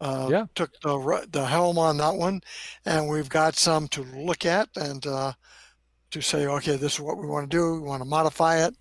uh, 0.00 0.28
Yeah. 0.30 0.46
took 0.54 0.70
the 0.80 1.26
the 1.30 1.46
helm 1.46 1.78
on 1.78 1.96
that 1.98 2.14
one, 2.14 2.40
and 2.86 3.08
we've 3.08 3.28
got 3.28 3.56
some 3.56 3.88
to 3.88 4.02
look 4.02 4.46
at 4.46 4.68
and 4.76 5.06
uh, 5.06 5.32
to 6.12 6.20
say, 6.20 6.46
okay, 6.46 6.76
this 6.76 6.94
is 6.94 7.00
what 7.00 7.18
we 7.18 7.26
want 7.26 7.50
to 7.50 7.56
do. 7.56 7.74
We 7.74 7.80
want 7.80 8.00
to 8.02 8.08
modify 8.08 8.64
it. 8.64 8.74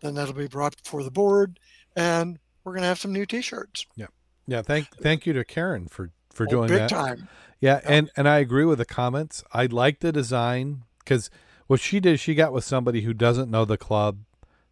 Then 0.00 0.14
that'll 0.14 0.34
be 0.34 0.48
brought 0.48 0.82
before 0.82 1.02
the 1.04 1.10
board, 1.10 1.58
and 1.94 2.38
we're 2.64 2.72
going 2.72 2.82
to 2.82 2.88
have 2.88 2.98
some 2.98 3.12
new 3.12 3.26
T-shirts. 3.26 3.86
Yeah, 3.96 4.06
yeah, 4.46 4.62
thank 4.62 4.88
thank 4.96 5.26
you 5.26 5.32
to 5.34 5.44
Karen 5.44 5.86
for 5.88 6.10
for 6.32 6.44
Oh, 6.44 6.50
doing 6.50 6.68
big 6.68 6.78
that. 6.78 6.90
time. 6.90 7.28
Yeah, 7.60 7.80
Yeah. 7.84 7.92
and 7.92 8.10
and 8.16 8.28
I 8.28 8.38
agree 8.38 8.64
with 8.64 8.78
the 8.78 8.84
comments. 8.84 9.44
I 9.52 9.66
like 9.66 10.00
the 10.00 10.10
design 10.12 10.82
because 10.98 11.30
what 11.66 11.80
she 11.80 12.00
did, 12.00 12.18
she 12.20 12.34
got 12.34 12.52
with 12.52 12.64
somebody 12.64 13.02
who 13.02 13.12
doesn't 13.14 13.50
know 13.50 13.64
the 13.64 13.78
club, 13.78 14.18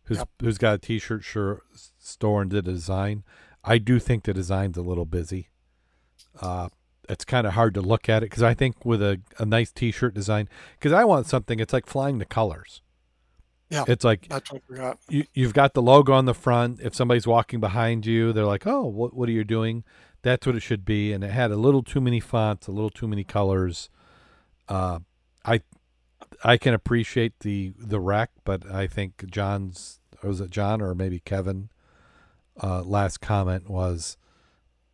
who's 0.05 0.19
Yep. 0.19 0.29
who's 0.41 0.59
got 0.59 0.75
a 0.75 0.79
t-shirt 0.79 1.25
sure, 1.25 1.63
store 1.99 2.43
and 2.43 2.51
did 2.51 2.67
a 2.69 2.73
design. 2.73 3.25
I 3.63 3.79
do 3.79 3.99
think 3.99 4.25
the 4.25 4.35
design's 4.35 4.77
a 4.77 4.83
little 4.83 5.07
busy. 5.07 5.49
Uh, 6.41 6.69
it's 7.09 7.25
kind 7.25 7.47
of 7.47 7.53
hard 7.55 7.75
to 7.75 7.81
look 7.81 8.09
at 8.09 8.23
it 8.23 8.27
because 8.31 8.43
I 8.43 8.55
think 8.55 8.85
with 8.85 9.03
a, 9.03 9.21
a 9.39 9.45
nice 9.47 9.71
t-shirt 9.73 10.15
design, 10.15 10.49
because 10.79 10.93
I 10.93 11.05
want 11.05 11.27
something. 11.27 11.61
It's 11.61 11.73
like 11.73 11.87
flying 11.87 12.19
the 12.19 12.25
colors. 12.25 12.81
Yeah. 13.71 13.85
it's 13.89 14.05
like 14.05 14.29
That's 14.29 14.53
what 14.53 14.63
we 14.69 14.77
got. 14.77 14.99
you, 15.09 15.25
you've 15.33 15.55
got 15.55 15.75
the 15.75 15.83
logo 15.83 16.13
on 16.13 16.27
the 16.27 16.35
front. 16.35 16.81
If 16.81 16.95
somebody's 16.95 17.27
walking 17.27 17.61
behind 17.61 18.07
you, 18.07 18.33
they're 18.33 18.45
like, 18.45 18.67
"Oh, 18.67 18.85
what 18.87 19.15
what 19.15 19.29
are 19.29 19.33
you 19.33 19.43
doing?" 19.45 19.85
That's 20.23 20.47
what 20.47 20.55
it 20.55 20.61
should 20.61 20.85
be. 20.85 21.13
And 21.13 21.25
it 21.25 21.31
had 21.31 21.51
a 21.51 21.57
little 21.57 21.83
too 21.83 22.01
many 22.01 22.21
fonts, 22.21 22.67
a 22.69 22.73
little 22.73 22.91
too 22.91 23.09
many 23.09 23.25
colors. 23.25 23.91
Uh, 24.69 25.01
I 26.45 26.59
can 26.59 26.75
appreciate 26.75 27.41
the 27.41 27.73
the 27.79 27.99
rec, 27.99 28.31
but 28.45 28.71
I 28.71 28.87
think 28.87 29.25
John's 29.31 29.99
or 30.23 30.29
was 30.29 30.41
it 30.41 30.51
John 30.51 30.83
or 30.83 30.95
maybe 30.95 31.21
Kevin? 31.21 31.71
Uh, 32.63 32.83
last 32.83 33.21
comment 33.21 33.69
was, 33.69 34.17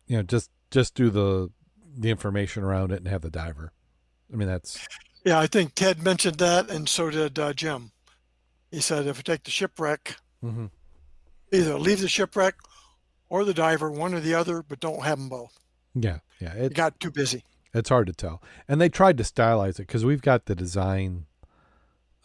you 0.07 0.17
know, 0.17 0.23
just 0.23 0.49
just 0.71 0.95
do 0.95 1.09
the 1.09 1.51
the 1.97 2.09
information 2.09 2.63
around 2.63 2.91
it 2.91 2.99
and 2.99 3.07
have 3.07 3.21
the 3.21 3.29
diver. 3.29 3.73
I 4.31 4.37
mean, 4.37 4.47
that's 4.47 4.79
Yeah, 5.25 5.39
I 5.39 5.47
think 5.47 5.75
Ted 5.75 6.01
mentioned 6.01 6.37
that, 6.37 6.69
and 6.69 6.87
so 6.87 7.09
did 7.09 7.37
uh, 7.37 7.53
Jim. 7.53 7.91
He 8.71 8.79
said 8.79 9.05
if 9.05 9.17
we 9.17 9.23
take 9.23 9.43
the 9.43 9.51
shipwreck, 9.51 10.15
mhm. 10.41 10.71
either 11.51 11.77
leave 11.77 11.99
the 11.99 12.07
shipwreck 12.07 12.55
or 13.27 13.43
the 13.43 13.53
diver, 13.53 13.91
one 13.91 14.13
or 14.13 14.21
the 14.21 14.33
other, 14.33 14.63
but 14.63 14.79
don't 14.79 15.03
have 15.03 15.17
them 15.17 15.29
both. 15.29 15.59
yeah, 15.93 16.19
yeah. 16.39 16.53
It 16.53 16.71
It, 16.71 16.73
got 16.73 16.99
too 16.99 17.11
busy. 17.11 17.43
It's 17.73 17.89
hard 17.89 18.07
to 18.07 18.13
tell. 18.13 18.41
And 18.67 18.79
they 18.79 18.89
tried 18.89 19.17
to 19.17 19.23
stylize 19.23 19.79
it 19.79 19.87
because 19.87 20.05
we've 20.05 20.21
got 20.21 20.45
the 20.45 20.55
design 20.55 21.25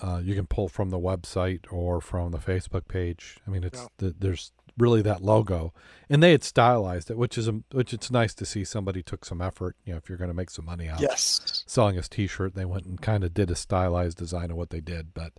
uh, 0.01 0.21
you 0.23 0.35
can 0.35 0.47
pull 0.47 0.69
from 0.69 0.91
the 0.91 0.99
website 0.99 1.61
or 1.73 2.01
from 2.01 2.31
the 2.33 2.39
Facebook 2.39 2.87
page. 2.89 3.39
I 3.47 3.51
mean, 3.51 3.65
it's 3.65 3.81
Yeah. 3.81 3.87
the, 3.99 4.15
there's 4.19 4.53
really 4.79 5.01
that 5.03 5.23
logo, 5.23 5.73
and 6.11 6.23
they 6.23 6.33
had 6.33 6.45
stylized 6.45 7.11
it, 7.11 7.17
which 7.17 7.39
is 7.39 7.49
a, 7.49 7.53
which 7.73 7.95
it's 7.95 8.11
nice 8.11 8.35
to 8.35 8.45
see 8.45 8.63
somebody 8.63 9.03
took 9.03 9.25
some 9.25 9.41
effort. 9.41 9.75
You 9.87 9.93
know, 9.93 9.97
if 9.99 10.09
you're 10.09 10.19
going 10.19 10.29
to 10.29 10.35
make 10.35 10.51
some 10.51 10.67
money 10.67 10.89
out 10.89 11.01
Yes. 11.01 11.65
selling 11.67 11.97
us 11.99 12.09
T-shirt, 12.09 12.55
they 12.55 12.67
went 12.67 12.85
and 12.85 13.01
kind 13.01 13.25
of 13.25 13.33
did 13.33 13.51
a 13.51 13.57
stylized 13.57 14.19
design 14.19 14.51
of 14.51 14.59
what 14.59 14.69
they 14.71 14.81
did. 14.83 15.15
But 15.15 15.33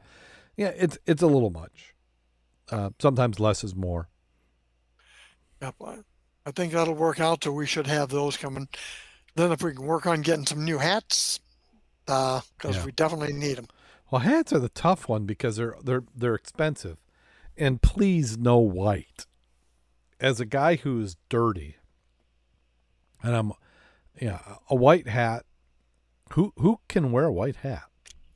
yeah, 0.56 0.72
it's 0.76 0.98
it's 1.06 1.22
a 1.22 1.28
little 1.28 1.52
much. 1.52 1.94
Uh, 2.72 2.90
sometimes 3.00 3.40
less 3.40 3.64
is 3.64 3.76
more. 3.76 4.10
Yep. 5.62 5.76
I- 5.86 6.52
think 6.56 6.72
that'll 6.74 6.94
work 6.96 7.20
out. 7.20 7.44
So 7.44 7.52
we 7.52 7.66
should 7.68 7.88
have 7.88 8.10
those 8.10 8.38
coming. 8.38 8.70
Then 9.36 9.52
if 9.52 9.62
we 9.62 9.74
can 9.74 9.86
work 9.86 10.06
on 10.08 10.22
getting 10.22 10.46
some 10.46 10.64
new 10.66 10.78
hats, 10.78 11.40
because 12.06 12.44
Yeah. 12.64 12.86
we 12.86 12.92
definitely 12.94 13.34
need 13.34 13.58
them. 13.58 13.68
Well, 14.10 14.22
hats 14.22 14.54
are 14.54 14.60
the 14.60 14.70
tough 14.70 15.10
one 15.10 15.26
because 15.26 15.58
they're 15.58 15.76
they're 15.84 16.04
they're 16.16 16.36
expensive, 16.36 16.98
and 17.58 17.82
please 17.82 18.38
no 18.38 18.58
white. 18.58 19.26
As 20.20 20.40
a 20.40 20.46
guy 20.46 20.78
who's 20.78 21.18
dirty, 21.30 21.76
and 23.22 23.36
I'm, 23.36 23.52
yeah, 24.20 24.40
a 24.70 24.76
white 24.76 25.08
hat. 25.08 25.44
Who 26.32 26.54
who 26.58 26.80
can 26.88 27.12
wear 27.12 27.26
a 27.26 27.32
white 27.34 27.58
hat? 27.58 27.84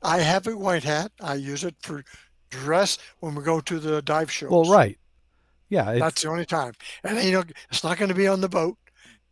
I 0.02 0.18
have 0.20 0.46
a 0.46 0.56
white 0.56 0.84
hat. 0.84 1.12
I 1.20 1.34
use 1.34 1.64
it 1.64 1.76
for 1.80 2.04
dress 2.50 2.98
when 3.20 3.34
we 3.34 3.42
go 3.42 3.60
to 3.60 3.78
the 3.78 4.02
dive 4.02 4.30
shows. 4.30 4.50
Well, 4.50 4.64
right. 4.64 4.98
Yeah, 5.68 5.94
That's 5.94 6.20
the 6.22 6.28
only 6.28 6.44
time. 6.44 6.74
And 7.02 7.22
you 7.24 7.32
know, 7.32 7.44
it's 7.70 7.82
not 7.82 7.96
going 7.96 8.10
to 8.10 8.14
be 8.14 8.28
on 8.28 8.42
the 8.42 8.48
boat. 8.48 8.76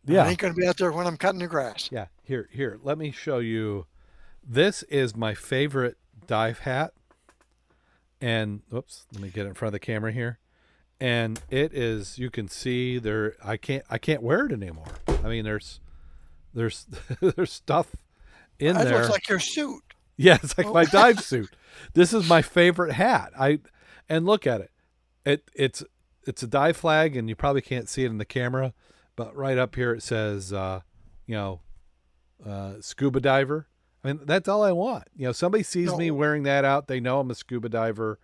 yeah. 0.05 0.25
It 0.25 0.29
ain't 0.29 0.39
going 0.39 0.53
to 0.53 0.59
be 0.59 0.65
out 0.65 0.77
there 0.77 0.91
when 0.91 1.05
I'm 1.05 1.17
cutting 1.17 1.39
the 1.39 1.47
grass. 1.47 1.89
Yeah, 1.91 2.07
here, 2.23 2.49
here. 2.51 2.79
Let 2.81 2.97
me 2.97 3.11
show 3.11 3.37
you. 3.37 3.85
This 4.43 4.81
is 4.83 5.15
my 5.15 5.35
favorite 5.35 5.97
dive 6.27 6.59
hat, 6.59 6.93
and 8.19 8.61
oops, 8.73 9.05
let 9.13 9.21
me 9.21 9.29
get 9.29 9.45
in 9.45 9.53
front 9.53 9.69
of 9.69 9.73
the 9.73 9.79
camera 9.85 10.11
here. 10.11 10.39
And 10.99 11.41
it 11.49 11.73
is. 11.73 12.19
You 12.19 12.29
can 12.29 12.47
see 12.47 12.99
there. 12.99 13.35
I 13.43 13.57
can't. 13.57 13.83
I 13.89 13.97
can't 13.97 14.21
wear 14.21 14.45
it 14.45 14.51
anymore. 14.51 14.85
I 15.07 15.29
mean, 15.29 15.43
there's, 15.43 15.79
there's, 16.53 16.85
there's 17.21 17.51
stuff 17.51 17.95
in 18.59 18.75
That 18.75 18.85
there. 18.85 18.97
looks 18.99 19.09
like 19.09 19.27
your 19.29 19.39
suit. 19.39 19.81
Yeah, 20.17 20.37
it's 20.43 20.55
like 20.55 20.67
Oh. 20.67 20.73
my 20.73 20.85
dive 20.85 21.21
suit. 21.21 21.49
This 21.93 22.13
is 22.13 22.29
my 22.29 22.43
favorite 22.43 22.91
hat. 22.93 23.31
I 23.39 23.59
and 24.07 24.25
look 24.25 24.45
at 24.45 24.61
it. 24.61 24.69
It 25.25 25.49
it's 25.55 25.83
it's 26.27 26.43
a 26.43 26.47
dive 26.47 26.77
flag, 26.77 27.15
and 27.15 27.27
you 27.27 27.35
probably 27.35 27.61
can't 27.63 27.89
see 27.89 28.03
it 28.03 28.09
in 28.11 28.19
the 28.19 28.25
camera, 28.25 28.73
but 29.15 29.35
right 29.35 29.57
up 29.57 29.73
here 29.73 29.93
it 29.93 30.03
says, 30.03 30.53
uh, 30.53 30.81
you 31.25 31.33
know, 31.35 31.61
uh, 32.45 32.73
scuba 32.81 33.19
diver. 33.19 33.67
I 34.03 34.07
mean, 34.07 34.21
that's 34.25 34.47
all 34.47 34.63
I 34.63 34.71
want. 34.71 35.05
You 35.15 35.27
know, 35.27 35.31
somebody 35.31 35.63
sees 35.63 35.95
me 35.95 36.09
wearing 36.11 36.43
that 36.43 36.65
out, 36.65 36.87
they 36.87 36.99
know 36.99 37.19
I'm 37.19 37.29
a 37.29 37.35
scuba 37.35 37.69
diver, 37.69 38.19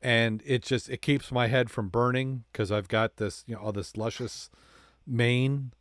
and 0.00 0.42
it 0.46 0.62
just 0.62 0.88
it 0.88 1.02
keeps 1.02 1.30
my 1.30 1.48
head 1.48 1.70
from 1.70 1.88
burning 1.88 2.44
because 2.52 2.72
I've 2.72 2.88
got 2.88 3.16
this 3.16 3.44
you 3.46 3.54
know 3.54 3.60
all 3.60 3.72
this 3.72 3.96
luscious 3.96 4.50
mane 5.06 5.72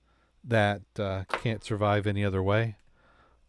that 0.44 0.82
uh, 0.98 1.24
can't 1.30 1.64
survive 1.64 2.06
any 2.06 2.24
other 2.26 2.44
way. 2.44 2.76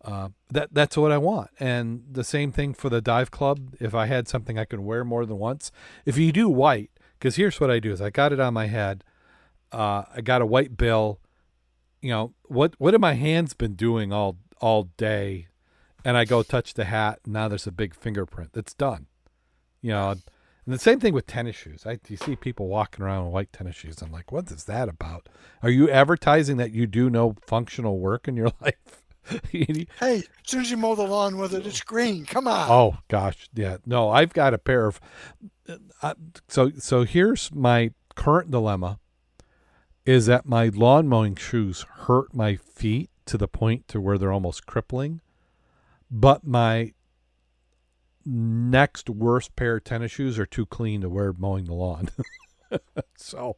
Uh, 0.02 0.30
that 0.50 0.72
that's 0.72 0.96
what 0.96 1.12
I 1.12 1.18
want, 1.18 1.50
and 1.58 2.04
the 2.10 2.24
same 2.24 2.52
thing 2.52 2.72
for 2.72 2.88
the 2.88 3.02
dive 3.02 3.30
club. 3.30 3.74
If 3.80 3.94
I 3.94 4.06
had 4.06 4.28
something 4.28 4.58
I 4.58 4.64
could 4.64 4.80
wear 4.80 5.04
more 5.04 5.26
than 5.26 5.38
once, 5.38 5.70
if 6.06 6.16
you 6.16 6.32
do 6.32 6.48
white, 6.48 6.90
because 7.18 7.36
here's 7.36 7.60
what 7.60 7.70
I 7.70 7.80
do: 7.80 7.92
is 7.92 8.00
I 8.00 8.10
got 8.10 8.32
it 8.32 8.40
on 8.40 8.54
my 8.54 8.66
head. 8.66 9.04
Uh, 9.72 10.04
I 10.14 10.20
got 10.22 10.40
a 10.40 10.46
white 10.46 10.76
bill. 10.76 11.20
You 12.00 12.10
know 12.10 12.34
what? 12.44 12.74
What 12.78 12.94
have 12.94 13.00
my 13.00 13.12
hands 13.14 13.52
been 13.52 13.74
doing 13.74 14.10
all 14.10 14.38
all 14.60 14.84
day? 14.96 15.48
And 16.04 16.16
I 16.16 16.24
go 16.24 16.42
touch 16.42 16.74
the 16.74 16.84
hat, 16.84 17.20
and 17.24 17.34
now 17.34 17.48
there's 17.48 17.66
a 17.66 17.72
big 17.72 17.94
fingerprint. 17.94 18.52
That's 18.52 18.74
done. 18.74 19.06
You 19.82 19.90
know, 19.90 20.10
and 20.10 20.74
the 20.74 20.78
same 20.78 21.00
thing 21.00 21.14
with 21.14 21.26
tennis 21.26 21.56
shoes. 21.56 21.84
I 21.86 21.98
you 22.08 22.16
see 22.16 22.36
people 22.36 22.68
walking 22.68 23.04
around 23.04 23.26
in 23.26 23.32
white 23.32 23.52
tennis 23.52 23.76
shoes. 23.76 24.02
I'm 24.02 24.12
like, 24.12 24.30
what 24.30 24.50
is 24.50 24.64
that 24.64 24.88
about? 24.88 25.28
Are 25.62 25.70
you 25.70 25.90
advertising 25.90 26.58
that 26.58 26.72
you 26.72 26.86
do 26.86 27.10
no 27.10 27.34
functional 27.46 27.98
work 27.98 28.28
in 28.28 28.36
your 28.36 28.52
life? 28.60 28.74
Hey, 29.50 29.84
as 30.00 30.24
soon 30.44 30.62
as 30.62 30.70
you 30.70 30.76
mow 30.76 30.94
the 30.94 31.02
lawn 31.02 31.36
with 31.36 31.54
it, 31.54 31.66
it's 31.66 31.82
green. 31.82 32.24
Come 32.24 32.48
on. 32.48 32.70
Oh 32.70 32.98
gosh, 33.08 33.48
yeah. 33.54 33.76
No, 33.86 34.10
I've 34.10 34.32
got 34.32 34.54
a 34.54 34.58
pair 34.58 34.86
of. 34.86 35.00
Uh, 36.02 36.14
so 36.48 36.72
so 36.78 37.04
here's 37.04 37.52
my 37.54 37.92
current 38.16 38.50
dilemma. 38.50 38.98
Is 40.06 40.26
that 40.26 40.46
my 40.46 40.68
lawn 40.68 41.06
mowing 41.06 41.36
shoes 41.36 41.82
hurt 41.82 42.34
my 42.34 42.56
feet 42.56 43.10
to 43.26 43.36
the 43.36 43.46
point 43.46 43.86
to 43.88 44.00
where 44.00 44.18
they're 44.18 44.32
almost 44.32 44.66
crippling, 44.66 45.20
but 46.10 46.46
my 46.46 46.92
next 48.24 49.08
worst 49.08 49.56
pair 49.56 49.76
of 49.76 49.84
tennis 49.84 50.12
shoes 50.12 50.38
are 50.38 50.46
too 50.46 50.66
clean 50.66 51.00
to 51.00 51.08
wear 51.08 51.32
mowing 51.32 51.64
the 51.64 51.74
lawn. 51.74 52.10
so, 53.16 53.56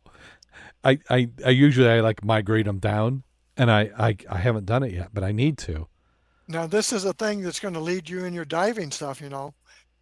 I 0.84 0.98
I 1.08 1.30
I 1.44 1.50
usually 1.50 1.88
I 1.88 2.00
like 2.00 2.24
migrate 2.24 2.66
them 2.66 2.78
down, 2.78 3.22
and 3.56 3.70
I 3.70 3.90
I 3.98 4.16
I 4.30 4.38
haven't 4.38 4.66
done 4.66 4.82
it 4.82 4.92
yet, 4.92 5.10
but 5.12 5.24
I 5.24 5.32
need 5.32 5.58
to. 5.58 5.88
Now, 6.48 6.66
this 6.66 6.92
is 6.92 7.04
a 7.04 7.12
thing 7.12 7.40
that's 7.40 7.60
going 7.60 7.74
to 7.74 7.80
lead 7.80 8.08
you 8.08 8.24
in 8.24 8.34
your 8.34 8.44
diving 8.44 8.90
stuff, 8.90 9.20
you 9.20 9.28
know. 9.28 9.54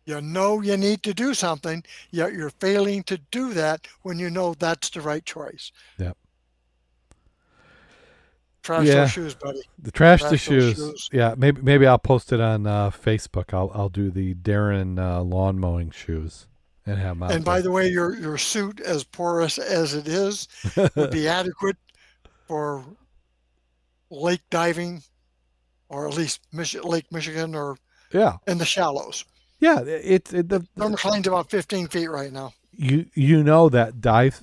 You 0.07 0.21
know 0.21 0.61
you 0.61 0.77
need 0.77 1.03
to 1.05 1.15
do 1.15 1.35
something, 1.35 1.85
yet 2.11 2.33
you're 2.33 2.51
failing 2.51 3.05
to 3.05 3.19
do 3.31 3.53
that 3.53 3.87
when 4.03 4.19
you 4.19 4.31
know 4.31 4.55
that's 4.55 4.91
the 4.91 5.01
right 5.01 5.25
choice. 5.25 5.71
Yep. 5.99 6.17
Trash 8.63 8.87
Yeah. 8.87 8.95
those 8.95 9.11
shoes, 9.11 9.35
buddy. 9.35 9.61
The 9.79 9.91
trash 9.91 10.21
the 10.23 10.29
Trash 10.29 10.31
those 10.31 10.41
shoes. 10.41 10.77
shoes. 10.77 11.09
Yeah, 11.13 11.35
maybe 11.37 11.63
maybe 11.63 11.87
I'll 11.87 11.99
post 11.99 12.33
it 12.33 12.41
on 12.41 12.67
uh, 12.67 12.91
Facebook. 12.91 13.55
I'll 13.55 13.71
I'll 13.75 13.89
do 13.89 14.11
the 14.11 14.35
Darrin 14.35 14.99
uh, 14.99 15.23
lawn 15.23 15.59
mowing 15.59 15.91
shoes 15.91 16.47
and 16.87 16.99
have 16.99 17.23
out 17.23 17.33
And 17.33 17.45
by 17.45 17.55
there. 17.55 17.63
the 17.65 17.71
way, 17.71 17.89
your 17.89 18.15
your 18.17 18.37
suit, 18.39 18.81
as 18.81 19.03
porous 19.05 19.57
as 19.59 19.95
it 19.95 20.07
is, 20.09 20.47
would 20.95 21.11
be 21.11 21.27
adequate 21.41 21.77
for 22.47 22.85
lake 24.11 24.43
diving, 24.51 25.03
or 25.89 26.07
at 26.09 26.15
least 26.15 26.41
Mich- 26.53 26.75
Lake 26.85 27.11
Michigan, 27.13 27.55
or 27.55 27.77
yeah, 28.13 28.37
in 28.47 28.59
the 28.59 28.65
shallows. 28.67 29.25
yeah. 29.61 29.81
It's 29.81 30.33
it, 30.35 30.49
the, 30.49 30.61
thermocline's 30.77 31.27
about 31.29 31.49
15 31.51 31.89
feet 31.89 32.11
right 32.11 32.33
now. 32.33 32.53
you 32.73 33.07
you 33.15 33.43
know 33.43 33.69
that 33.71 34.01
dive. 34.01 34.43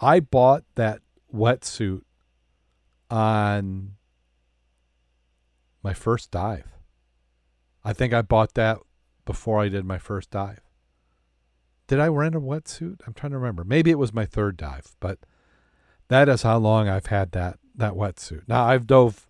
I 0.00 0.18
bought 0.20 0.64
that 0.74 1.00
wetsuit 1.32 2.02
on 3.10 3.92
my 5.82 5.94
first 5.94 6.30
dive. 6.30 6.76
I 7.84 7.92
think 7.92 8.12
I 8.12 8.22
bought 8.22 8.54
that 8.54 8.78
before 9.24 9.60
I 9.60 9.68
did 9.68 9.84
my 9.84 9.98
first 9.98 10.30
dive. 10.30 10.60
Did 11.86 11.98
I 11.98 12.08
rent 12.08 12.34
a 12.34 12.40
wetsuit? 12.40 13.00
I'm 13.06 13.14
trying 13.14 13.32
to 13.32 13.38
remember. 13.38 13.64
Maybe 13.64 13.90
it 13.90 13.98
was 13.98 14.12
my 14.12 14.26
third 14.26 14.56
dive, 14.56 14.94
but 15.00 15.18
that 16.08 16.28
is 16.28 16.42
how 16.42 16.58
long 16.58 16.88
I've 16.88 17.06
had 17.06 17.32
that 17.32 17.58
that 17.74 17.94
wetsuit. 17.94 18.42
Now 18.46 18.64
I've 18.64 18.86
dove, 18.86 19.28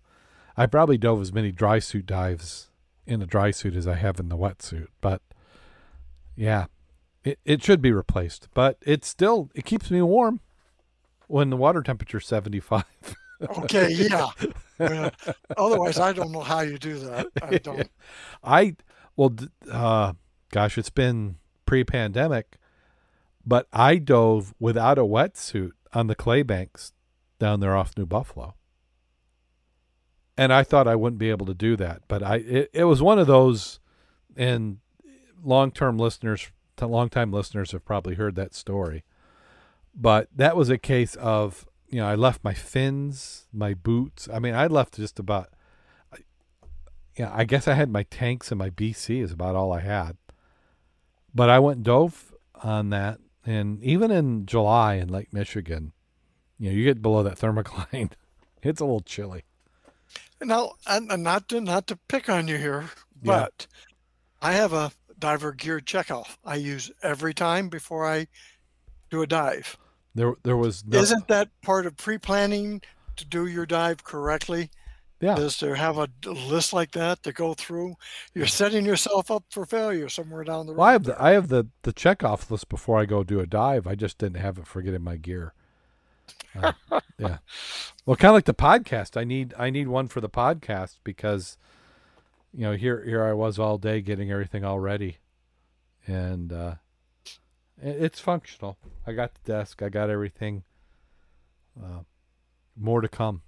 I 0.57 0.65
probably 0.65 0.97
dove 0.97 1.21
as 1.21 1.31
many 1.31 1.51
dry 1.51 1.79
suit 1.79 2.05
dives 2.05 2.69
in 3.07 3.21
a 3.21 3.25
dry 3.25 3.51
suit 3.51 3.75
as 3.75 3.87
I 3.87 3.95
have 3.95 4.19
in 4.19 4.29
the 4.29 4.37
wetsuit, 4.37 4.87
but 4.99 5.21
yeah, 6.35 6.65
it 7.23 7.39
it 7.45 7.63
should 7.63 7.81
be 7.81 7.91
replaced. 7.91 8.49
But 8.53 8.77
it 8.85 9.05
still 9.05 9.49
it 9.55 9.65
keeps 9.65 9.89
me 9.89 10.01
warm 10.01 10.39
when 11.27 11.49
the 11.49 11.57
water 11.57 11.81
temperature's 11.81 12.27
75. 12.27 12.83
Okay, 13.41 13.91
yeah. 13.91 14.29
Uh, 14.79 15.09
otherwise, 15.57 15.99
I 15.99 16.13
don't 16.13 16.31
know 16.31 16.41
how 16.41 16.61
you 16.61 16.77
do 16.77 16.99
that. 16.99 17.27
I 17.41 17.57
don't. 17.63 17.89
I 18.43 18.75
well, 19.15 19.35
uh, 19.69 20.13
gosh, 20.51 20.77
it's 20.77 20.89
been 20.89 21.35
pre-pandemic, 21.65 22.57
but 23.45 23.67
I 23.71 23.97
dove 23.97 24.53
without 24.59 24.97
a 24.97 25.03
wetsuit 25.03 25.71
on 25.93 26.07
the 26.07 26.15
clay 26.15 26.43
banks 26.43 26.93
down 27.39 27.59
there 27.59 27.75
off 27.75 27.97
New 27.97 28.05
Buffalo, 28.05 28.55
and 30.37 30.53
I 30.53 30.63
thought 30.63 30.87
I 30.87 30.95
wouldn't 30.95 31.19
be 31.19 31.29
able 31.29 31.45
to 31.47 31.53
do 31.53 31.75
that, 31.77 32.03
but 32.07 32.23
I 32.23 32.37
it, 32.37 32.69
it 32.73 32.83
was 32.85 33.01
one 33.01 33.19
of 33.19 33.27
those, 33.27 33.79
and 34.35 34.77
long-term 35.43 35.97
listeners, 35.97 36.51
long-time 36.79 37.31
listeners 37.31 37.71
have 37.71 37.85
probably 37.85 38.15
heard 38.15 38.35
that 38.35 38.53
story, 38.53 39.03
but 39.95 40.29
that 40.35 40.55
was 40.55 40.69
a 40.69 40.77
case 40.77 41.15
of 41.15 41.65
you 41.91 41.99
know 41.99 42.07
I 42.07 42.15
left 42.15 42.43
my 42.43 42.53
fins, 42.53 43.47
my 43.53 43.73
boots. 43.73 44.27
I 44.33 44.39
mean, 44.39 44.55
I 44.55 44.67
left 44.67 44.95
just 44.95 45.19
about 45.19 45.49
yeah, 47.17 47.31
I 47.33 47.43
guess 47.43 47.67
I 47.67 47.73
had 47.73 47.89
my 47.89 48.03
tanks 48.03 48.51
and 48.51 48.59
my 48.59 48.69
BC 48.69 49.21
is 49.21 49.31
about 49.31 49.55
all 49.55 49.73
I 49.73 49.81
had. 49.81 50.17
But 51.35 51.49
I 51.49 51.59
went 51.59 51.83
dove 51.83 52.33
on 52.63 52.89
that, 52.89 53.19
and 53.45 53.81
even 53.83 54.11
in 54.11 54.45
July 54.45 54.95
in 54.95 55.09
Lake 55.09 55.33
Michigan, 55.33 55.93
you 56.57 56.69
know, 56.69 56.75
you 56.75 56.83
get 56.83 57.01
below 57.01 57.23
that 57.23 57.37
thermocline, 57.39 58.11
it's 58.63 58.79
a 58.81 58.85
little 58.85 59.01
chilly. 59.01 59.43
Now, 60.41 60.73
and, 60.87 61.11
and 61.11 61.23
not 61.23 61.47
to 61.49 61.61
not 61.61 61.87
to 61.87 61.99
pick 62.07 62.29
on 62.29 62.47
you 62.47 62.57
here, 62.57 62.89
Yeah. 63.21 63.47
but 63.47 63.67
I 64.41 64.53
have 64.53 64.73
a 64.73 64.91
diver 65.19 65.51
gear 65.51 65.79
checkoff 65.79 66.37
I 66.43 66.55
use 66.55 66.91
every 67.03 67.33
time 67.33 67.69
before 67.69 68.07
I 68.09 68.27
do 69.09 69.21
a 69.21 69.27
dive. 69.27 69.77
There, 70.13 70.33
there 70.43 70.57
was 70.57 70.83
no, 70.85 70.99
Isn't 70.99 71.27
that 71.27 71.49
part 71.61 71.85
of 71.85 71.95
pre-planning 71.97 72.81
to 73.15 73.25
do 73.25 73.45
your 73.47 73.65
dive 73.65 74.03
correctly? 74.03 74.69
yeah, 75.21 75.37
Is 75.37 75.57
to 75.59 75.75
have 75.75 75.97
a 75.97 76.09
list 76.25 76.73
like 76.73 76.91
that 76.91 77.21
to 77.23 77.31
go 77.31 77.53
through? 77.53 77.95
You're 78.33 78.47
setting 78.47 78.85
yourself 78.85 79.29
up 79.29 79.43
for 79.51 79.65
failure 79.65 80.09
somewhere 80.09 80.43
down 80.43 80.65
the 80.65 80.73
road. 80.73 80.79
Well, 80.79 80.87
I 80.87 80.91
have 80.93 81.03
the 81.03 81.21
I 81.23 81.31
have 81.31 81.47
the 81.47 81.67
the 81.83 81.93
checkoff 81.93 82.49
list 82.49 82.69
before 82.69 82.99
I 82.99 83.05
go 83.05 83.23
do 83.23 83.39
a 83.39 83.45
dive. 83.45 83.85
I 83.85 83.93
just 83.93 84.17
didn't 84.17 84.41
have 84.41 84.57
it 84.57 84.65
for 84.65 84.81
getting 84.81 85.03
my 85.03 85.17
gear. 85.17 85.53
Uh, 86.55 86.73
yeah. 87.19 87.37
Well, 88.05 88.15
kind 88.15 88.29
of 88.31 88.35
like 88.35 88.45
the 88.45 88.53
podcast. 88.55 89.15
I 89.15 89.23
need 89.23 89.53
I 89.59 89.69
need 89.69 89.87
one 89.87 90.07
for 90.07 90.21
the 90.21 90.29
podcast 90.29 90.97
because, 91.03 91.57
you 92.51 92.61
know, 92.61 92.73
here 92.73 93.03
here 93.05 93.23
I 93.23 93.33
was 93.33 93.59
all 93.59 93.77
day 93.77 94.01
getting 94.01 94.31
everything 94.31 94.65
all 94.65 94.79
ready, 94.79 95.17
and 96.07 96.51
uh, 96.51 96.75
it's 97.81 98.19
functional. 98.19 98.77
I 99.05 99.13
got 99.13 99.33
the 99.33 99.53
desk. 99.53 99.81
I 99.81 99.89
got 99.89 100.09
everything. 100.09 100.63
Uh, 101.81 102.01
more 102.75 103.01
to 103.01 103.07
come. 103.07 103.41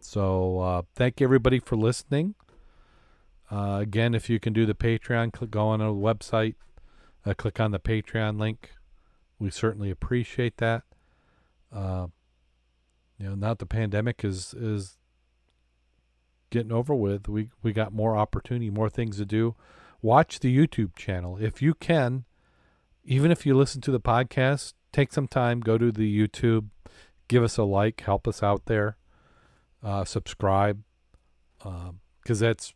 So 0.00 0.60
uh, 0.60 0.82
thank 0.94 1.20
everybody 1.20 1.58
for 1.60 1.76
listening. 1.76 2.34
Uh, 3.50 3.78
again, 3.80 4.14
if 4.14 4.30
you 4.30 4.40
can 4.40 4.52
do 4.52 4.64
the 4.64 4.74
Patreon, 4.74 5.32
click 5.32 5.50
go 5.50 5.66
on 5.66 5.80
our 5.80 5.92
website, 5.92 6.54
uh, 7.26 7.34
click 7.34 7.60
on 7.60 7.72
the 7.72 7.80
Patreon 7.80 8.38
link. 8.38 8.70
We 9.38 9.50
certainly 9.50 9.90
appreciate 9.90 10.58
that. 10.58 10.84
Uh, 11.72 12.08
you 13.18 13.26
know, 13.26 13.34
now 13.34 13.54
the 13.54 13.66
pandemic 13.66 14.24
is 14.24 14.54
is 14.54 14.96
getting 16.50 16.72
over 16.72 16.94
with. 16.94 17.28
We 17.28 17.50
we 17.62 17.72
got 17.72 17.92
more 17.92 18.16
opportunity, 18.16 18.70
more 18.70 18.88
things 18.90 19.18
to 19.18 19.24
do. 19.24 19.56
Watch 20.02 20.40
the 20.40 20.56
YouTube 20.56 20.96
channel 20.96 21.36
if 21.36 21.60
you 21.60 21.74
can. 21.74 22.24
Even 23.10 23.32
if 23.32 23.44
you 23.44 23.56
listen 23.56 23.80
to 23.80 23.90
the 23.90 23.98
podcast, 23.98 24.74
take 24.92 25.12
some 25.12 25.26
time, 25.26 25.58
go 25.58 25.76
to 25.76 25.90
the 25.90 26.16
YouTube, 26.16 26.68
give 27.26 27.42
us 27.42 27.58
a 27.58 27.64
like, 27.64 28.00
help 28.02 28.28
us 28.28 28.40
out 28.40 28.66
there, 28.66 28.98
uh, 29.82 30.04
subscribe, 30.04 30.84
because 31.58 31.88
um, 31.88 31.98
that's 32.38 32.72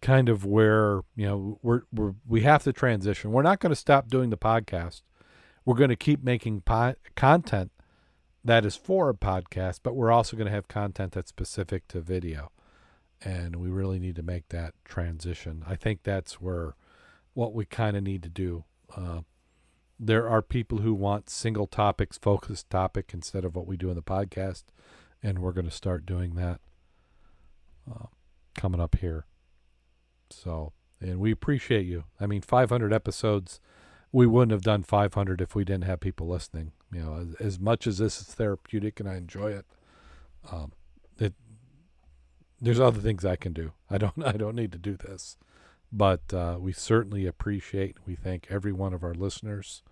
kind 0.00 0.28
of 0.28 0.44
where 0.44 1.00
you 1.16 1.26
know 1.26 1.58
we're, 1.62 1.82
we're 1.92 2.14
we 2.24 2.42
have 2.42 2.62
to 2.62 2.72
transition. 2.72 3.32
We're 3.32 3.42
not 3.42 3.58
going 3.58 3.70
to 3.70 3.76
stop 3.76 4.06
doing 4.06 4.30
the 4.30 4.36
podcast. 4.36 5.02
We're 5.64 5.74
going 5.74 5.90
to 5.90 5.96
keep 5.96 6.22
making 6.22 6.60
po- 6.60 6.94
content 7.16 7.72
that 8.44 8.64
is 8.64 8.76
for 8.76 9.08
a 9.08 9.14
podcast, 9.14 9.80
but 9.82 9.96
we're 9.96 10.12
also 10.12 10.36
going 10.36 10.46
to 10.46 10.52
have 10.52 10.68
content 10.68 11.10
that's 11.10 11.28
specific 11.28 11.88
to 11.88 12.00
video. 12.00 12.52
And 13.20 13.56
we 13.56 13.68
really 13.68 13.98
need 13.98 14.14
to 14.14 14.22
make 14.22 14.48
that 14.50 14.74
transition. 14.84 15.64
I 15.66 15.74
think 15.74 16.04
that's 16.04 16.40
where 16.40 16.76
what 17.34 17.52
we 17.52 17.64
kind 17.64 17.96
of 17.96 18.04
need 18.04 18.22
to 18.22 18.28
do. 18.28 18.64
Uh, 18.96 19.22
there 20.04 20.28
are 20.28 20.42
people 20.42 20.78
who 20.78 20.92
want 20.92 21.30
single 21.30 21.68
topics, 21.68 22.18
focused 22.18 22.68
topic 22.68 23.12
instead 23.14 23.44
of 23.44 23.54
what 23.54 23.68
we 23.68 23.76
do 23.76 23.88
in 23.88 23.94
the 23.94 24.02
podcast, 24.02 24.64
and 25.22 25.38
we're 25.38 25.52
going 25.52 25.68
to 25.68 25.70
start 25.70 26.04
doing 26.04 26.34
that 26.34 26.60
uh, 27.88 28.06
coming 28.56 28.80
up 28.80 28.96
here. 28.96 29.26
So, 30.28 30.72
and 31.00 31.20
we 31.20 31.30
appreciate 31.30 31.86
you. 31.86 32.04
I 32.20 32.26
mean, 32.26 32.42
500 32.42 32.92
episodes, 32.92 33.60
we 34.10 34.26
wouldn't 34.26 34.50
have 34.50 34.62
done 34.62 34.82
500 34.82 35.40
if 35.40 35.54
we 35.54 35.64
didn't 35.64 35.84
have 35.84 36.00
people 36.00 36.26
listening. 36.26 36.72
You 36.92 37.02
know, 37.02 37.14
as, 37.14 37.34
as 37.34 37.60
much 37.60 37.86
as 37.86 37.98
this 37.98 38.20
is 38.20 38.26
therapeutic 38.26 38.98
and 38.98 39.08
I 39.08 39.14
enjoy 39.14 39.52
it, 39.52 39.66
um, 40.50 40.72
it 41.16 41.34
there's 42.60 42.80
other 42.80 43.00
things 43.00 43.24
I 43.24 43.36
can 43.36 43.52
do. 43.52 43.70
I 43.88 43.98
don't 43.98 44.20
I 44.24 44.32
don't 44.32 44.56
need 44.56 44.72
to 44.72 44.78
do 44.78 44.96
this, 44.96 45.36
but 45.92 46.34
uh, 46.34 46.56
we 46.58 46.72
certainly 46.72 47.24
appreciate. 47.24 47.98
We 48.04 48.16
thank 48.16 48.48
every 48.50 48.72
one 48.72 48.92
of 48.92 49.04
our 49.04 49.14
listeners 49.14 49.82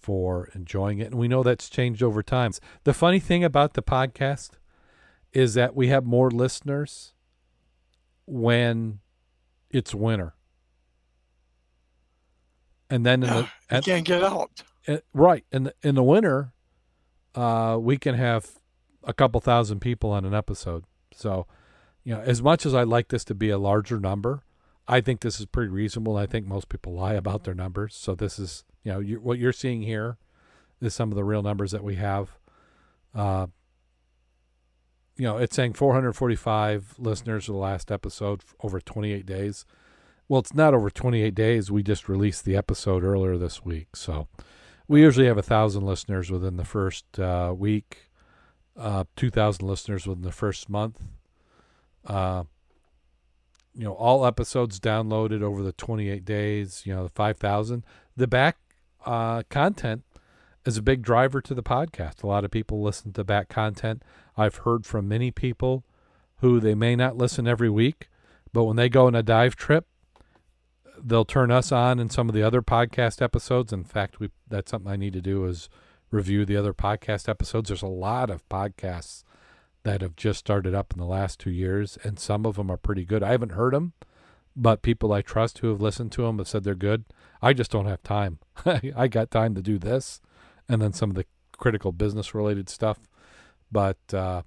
for 0.00 0.48
enjoying 0.54 0.98
it, 0.98 1.08
and 1.08 1.14
we 1.14 1.28
know 1.28 1.42
that's 1.42 1.68
changed 1.68 2.02
over 2.02 2.22
time. 2.22 2.52
The 2.84 2.94
funny 2.94 3.20
thing 3.20 3.44
about 3.44 3.74
the 3.74 3.82
podcast 3.82 4.50
is 5.32 5.54
that 5.54 5.76
we 5.76 5.88
have 5.88 6.04
more 6.04 6.30
listeners 6.30 7.12
when 8.26 9.00
it's 9.70 9.94
winter. 9.94 10.34
And 12.88 13.06
then 13.06 13.22
in 13.22 13.28
the, 13.28 13.48
you 13.72 13.82
can't 13.82 14.04
get 14.04 14.24
out. 14.24 14.62
Uh, 14.88 14.98
right 15.12 15.44
in 15.52 15.64
the 15.64 15.74
in 15.82 15.94
the 15.94 16.02
winter, 16.02 16.52
uh, 17.34 17.76
we 17.80 17.98
can 17.98 18.14
have 18.14 18.50
a 19.04 19.12
couple 19.12 19.40
thousand 19.40 19.80
people 19.80 20.10
on 20.10 20.24
an 20.24 20.34
episode. 20.34 20.84
So, 21.14 21.46
you 22.02 22.14
know, 22.14 22.20
as 22.20 22.42
much 22.42 22.66
as 22.66 22.74
I'd 22.74 22.88
like 22.88 23.08
this 23.08 23.24
to 23.26 23.34
be 23.34 23.50
a 23.50 23.58
larger 23.58 24.00
number, 24.00 24.42
I 24.88 25.00
think 25.00 25.20
this 25.20 25.38
is 25.38 25.46
pretty 25.46 25.70
reasonable. 25.70 26.16
I 26.16 26.26
think 26.26 26.46
most 26.46 26.68
people 26.68 26.94
lie 26.94 27.14
about 27.14 27.44
their 27.44 27.54
numbers. 27.54 27.94
So 27.94 28.14
this 28.14 28.38
is, 28.38 28.64
you 28.84 28.92
know, 28.92 29.00
you, 29.00 29.20
what 29.20 29.38
you're 29.38 29.52
seeing 29.52 29.82
here 29.82 30.16
is 30.80 30.94
some 30.94 31.10
of 31.10 31.16
the 31.16 31.24
real 31.24 31.42
numbers 31.42 31.72
that 31.72 31.84
we 31.84 31.96
have. 31.96 32.30
Uh, 33.14 33.46
you 35.16 35.24
know, 35.24 35.36
it's 35.36 35.54
saying 35.54 35.74
445 35.74 36.94
listeners 36.98 37.46
for 37.46 37.52
the 37.52 37.58
last 37.58 37.90
episode 37.90 38.42
over 38.62 38.80
28 38.80 39.26
days. 39.26 39.66
Well, 40.28 40.40
it's 40.40 40.54
not 40.54 40.74
over 40.74 40.90
28 40.90 41.34
days. 41.34 41.70
We 41.70 41.82
just 41.82 42.08
released 42.08 42.44
the 42.44 42.56
episode 42.56 43.04
earlier 43.04 43.36
this 43.36 43.64
week. 43.64 43.96
So, 43.96 44.28
we 44.90 45.02
usually 45.02 45.26
have 45.26 45.38
a 45.38 45.42
thousand 45.42 45.86
listeners 45.86 46.32
within 46.32 46.56
the 46.56 46.64
first 46.64 47.20
uh, 47.20 47.54
week, 47.56 48.10
uh, 48.76 49.04
two 49.14 49.30
thousand 49.30 49.68
listeners 49.68 50.04
within 50.04 50.24
the 50.24 50.32
first 50.32 50.68
month. 50.68 51.00
Uh, 52.04 52.42
you 53.72 53.84
know, 53.84 53.92
all 53.92 54.26
episodes 54.26 54.80
downloaded 54.80 55.42
over 55.42 55.62
the 55.62 55.70
28 55.70 56.24
days. 56.24 56.82
You 56.84 56.92
know, 56.96 57.04
the 57.04 57.10
5,000. 57.10 57.84
The 58.16 58.26
back 58.26 58.56
uh, 59.04 59.42
content 59.48 60.02
is 60.64 60.76
a 60.76 60.82
big 60.82 61.02
driver 61.02 61.40
to 61.40 61.54
the 61.54 61.62
podcast. 61.62 62.22
A 62.22 62.26
lot 62.26 62.44
of 62.44 62.50
people 62.50 62.82
listen 62.82 63.12
to 63.14 63.24
back 63.24 63.48
content. 63.48 64.02
I've 64.36 64.56
heard 64.56 64.84
from 64.84 65.08
many 65.08 65.30
people 65.30 65.84
who 66.36 66.60
they 66.60 66.74
may 66.74 66.96
not 66.96 67.16
listen 67.16 67.46
every 67.46 67.70
week, 67.70 68.08
but 68.52 68.64
when 68.64 68.76
they 68.76 68.88
go 68.88 69.06
on 69.06 69.14
a 69.14 69.22
dive 69.22 69.56
trip, 69.56 69.86
they'll 71.02 71.24
turn 71.24 71.50
us 71.50 71.72
on 71.72 71.98
in 71.98 72.10
some 72.10 72.28
of 72.28 72.34
the 72.34 72.42
other 72.42 72.62
podcast 72.62 73.22
episodes. 73.22 73.72
In 73.72 73.84
fact, 73.84 74.20
we 74.20 74.30
that's 74.48 74.70
something 74.70 74.90
I 74.90 74.96
need 74.96 75.12
to 75.14 75.22
do 75.22 75.44
is 75.46 75.68
review 76.10 76.44
the 76.44 76.56
other 76.56 76.74
podcast 76.74 77.28
episodes. 77.28 77.68
There's 77.68 77.82
a 77.82 77.86
lot 77.86 78.30
of 78.30 78.46
podcasts 78.48 79.24
that 79.82 80.02
have 80.02 80.16
just 80.16 80.40
started 80.40 80.74
up 80.74 80.92
in 80.92 80.98
the 80.98 81.06
last 81.06 81.40
two 81.40 81.50
years, 81.50 81.98
and 82.02 82.18
some 82.18 82.44
of 82.44 82.56
them 82.56 82.70
are 82.70 82.76
pretty 82.76 83.04
good. 83.04 83.22
I 83.22 83.30
haven't 83.30 83.52
heard 83.52 83.72
them, 83.72 83.92
but 84.54 84.82
people 84.82 85.12
I 85.12 85.22
trust 85.22 85.58
who 85.58 85.68
have 85.68 85.80
listened 85.80 86.12
to 86.12 86.22
them 86.22 86.38
have 86.38 86.48
said 86.48 86.64
they're 86.64 86.74
good. 86.74 87.04
I 87.42 87.52
just 87.52 87.70
don't 87.70 87.86
have 87.86 88.02
time. 88.02 88.38
I 88.64 89.08
got 89.08 89.30
time 89.30 89.54
to 89.54 89.62
do 89.62 89.78
this, 89.78 90.20
and 90.68 90.80
then 90.80 90.92
some 90.92 91.10
of 91.10 91.16
the 91.16 91.26
critical 91.56 91.92
business 91.92 92.34
related 92.34 92.68
stuff. 92.68 92.98
But 93.72 93.98
uh, 94.12 94.42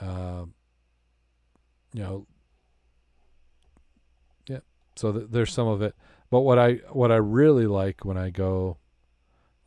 uh, 0.00 0.44
you 1.92 2.02
know, 2.02 2.26
yeah, 4.46 4.60
so 4.96 5.12
th- 5.12 5.26
there's 5.30 5.52
some 5.52 5.68
of 5.68 5.82
it. 5.82 5.94
But 6.30 6.40
what 6.40 6.58
I 6.58 6.74
what 6.92 7.10
I 7.10 7.16
really 7.16 7.66
like 7.66 8.04
when 8.04 8.16
I 8.16 8.30
go, 8.30 8.78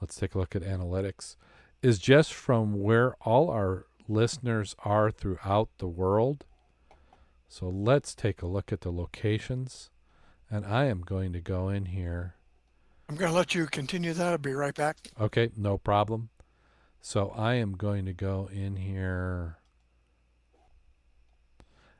let's 0.02 0.16
take 0.16 0.34
a 0.34 0.40
look 0.40 0.56
at 0.56 0.64
analytics, 0.64 1.36
is 1.82 2.00
just 2.00 2.34
from 2.34 2.82
where 2.82 3.16
all 3.22 3.50
our 3.50 3.86
listeners 4.08 4.76
are 4.84 5.12
throughout 5.12 5.70
the 5.78 5.88
world. 5.88 6.46
So 7.48 7.68
let's 7.68 8.16
take 8.16 8.42
a 8.42 8.48
look 8.48 8.72
at 8.72 8.82
the 8.82 8.92
locations, 8.92 9.92
and 10.54 10.68
I 10.68 10.86
am 10.86 11.02
going 11.02 11.34
to 11.34 11.42
go 11.42 11.70
in 11.70 11.86
here. 11.86 12.36
I'm 13.10 13.16
going 13.16 13.32
to 13.32 13.36
let 13.36 13.56
you 13.56 13.66
continue 13.66 14.14
that. 14.14 14.28
I'll 14.28 14.38
be 14.38 14.54
right 14.54 14.76
back. 14.76 14.98
Okay, 15.20 15.50
no 15.58 15.80
problem. 15.80 16.30
So 17.02 17.34
I 17.36 17.56
am 17.56 17.74
going 17.74 18.06
to 18.06 18.14
go 18.14 18.50
in 18.54 18.76
here 18.76 19.58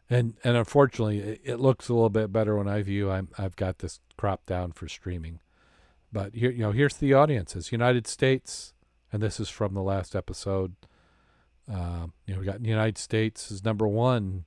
and 0.10 0.36
and 0.44 0.56
unfortunately, 0.56 1.20
it, 1.20 1.42
it, 1.44 1.60
looks 1.60 1.90
a 1.90 1.94
little 1.94 2.10
bit 2.10 2.32
better 2.32 2.56
when 2.56 2.68
I 2.68 2.84
view. 2.84 3.10
I'm 3.10 3.30
I've 3.38 3.56
got 3.56 3.80
this 3.80 4.00
cropped 4.18 4.46
down 4.46 4.74
for 4.74 4.88
streaming, 4.88 5.40
but 6.12 6.36
here 6.36 6.52
you 6.52 6.60
know 6.60 6.72
here's 6.72 6.98
the 6.98 7.14
audiences: 7.14 7.72
United 7.72 8.06
States, 8.06 8.74
and 9.12 9.24
this 9.24 9.40
is 9.40 9.50
from 9.50 9.74
the 9.74 9.82
last 9.82 10.16
episode. 10.16 10.76
Uh, 11.72 12.08
you 12.28 12.34
know, 12.34 12.42
we 12.42 12.46
got 12.46 12.64
United 12.64 12.98
States 12.98 13.50
is 13.50 13.64
number 13.64 13.88
one, 13.88 14.46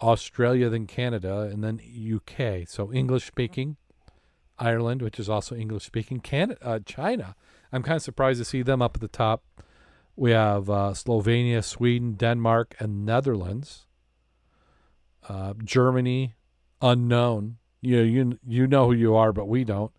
Australia, 0.00 0.68
then 0.68 0.86
Canada, 0.86 1.40
and 1.52 1.62
then 1.62 1.80
UK. 1.80 2.68
So 2.68 2.92
English 2.92 3.26
speaking, 3.26 3.76
Ireland, 4.58 5.02
which 5.02 5.18
is 5.18 5.28
also 5.28 5.54
English 5.54 5.84
speaking, 5.84 6.20
Canada, 6.20 6.58
uh, 6.62 6.78
China. 6.84 7.34
I'm 7.72 7.82
kind 7.82 7.96
of 7.96 8.02
surprised 8.02 8.38
to 8.40 8.44
see 8.44 8.62
them 8.62 8.80
up 8.80 8.96
at 8.96 9.00
the 9.00 9.08
top. 9.08 9.42
We 10.16 10.32
have 10.32 10.68
uh, 10.68 10.92
Slovenia, 10.94 11.62
Sweden, 11.62 12.14
Denmark, 12.14 12.74
and 12.80 13.06
Netherlands 13.06 13.86
uh, 15.28 15.54
Germany, 15.62 16.34
unknown. 16.80 17.58
You 17.80 18.00
you 18.00 18.38
you 18.46 18.66
know 18.66 18.86
who 18.86 18.92
you 18.92 19.14
are, 19.14 19.32
but 19.32 19.46
we 19.46 19.64
don't. 19.64 19.92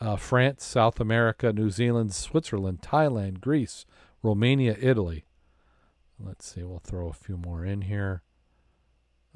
Uh, 0.00 0.16
France, 0.16 0.64
South 0.64 1.00
America, 1.00 1.52
New 1.52 1.70
Zealand, 1.70 2.14
Switzerland, 2.14 2.80
Thailand, 2.80 3.40
Greece, 3.40 3.84
Romania, 4.22 4.76
Italy. 4.80 5.24
Let's 6.20 6.46
see, 6.54 6.62
we'll 6.62 6.78
throw 6.78 7.08
a 7.08 7.12
few 7.12 7.36
more 7.36 7.64
in 7.64 7.82
here. 7.82 8.22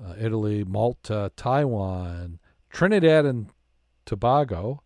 Uh, 0.05 0.15
Italy, 0.19 0.65
Malta, 0.65 1.31
Taiwan, 1.37 2.41
Trinidad 2.70 3.24
and 3.24 3.51
Tobago, 4.05 4.83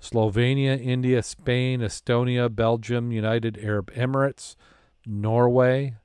Slovenia, 0.00 0.80
India, 0.80 1.22
Spain, 1.22 1.80
Estonia, 1.80 2.54
Belgium, 2.54 3.10
United 3.10 3.58
Arab 3.60 3.90
Emirates, 3.94 4.54
Norway, 5.06 5.96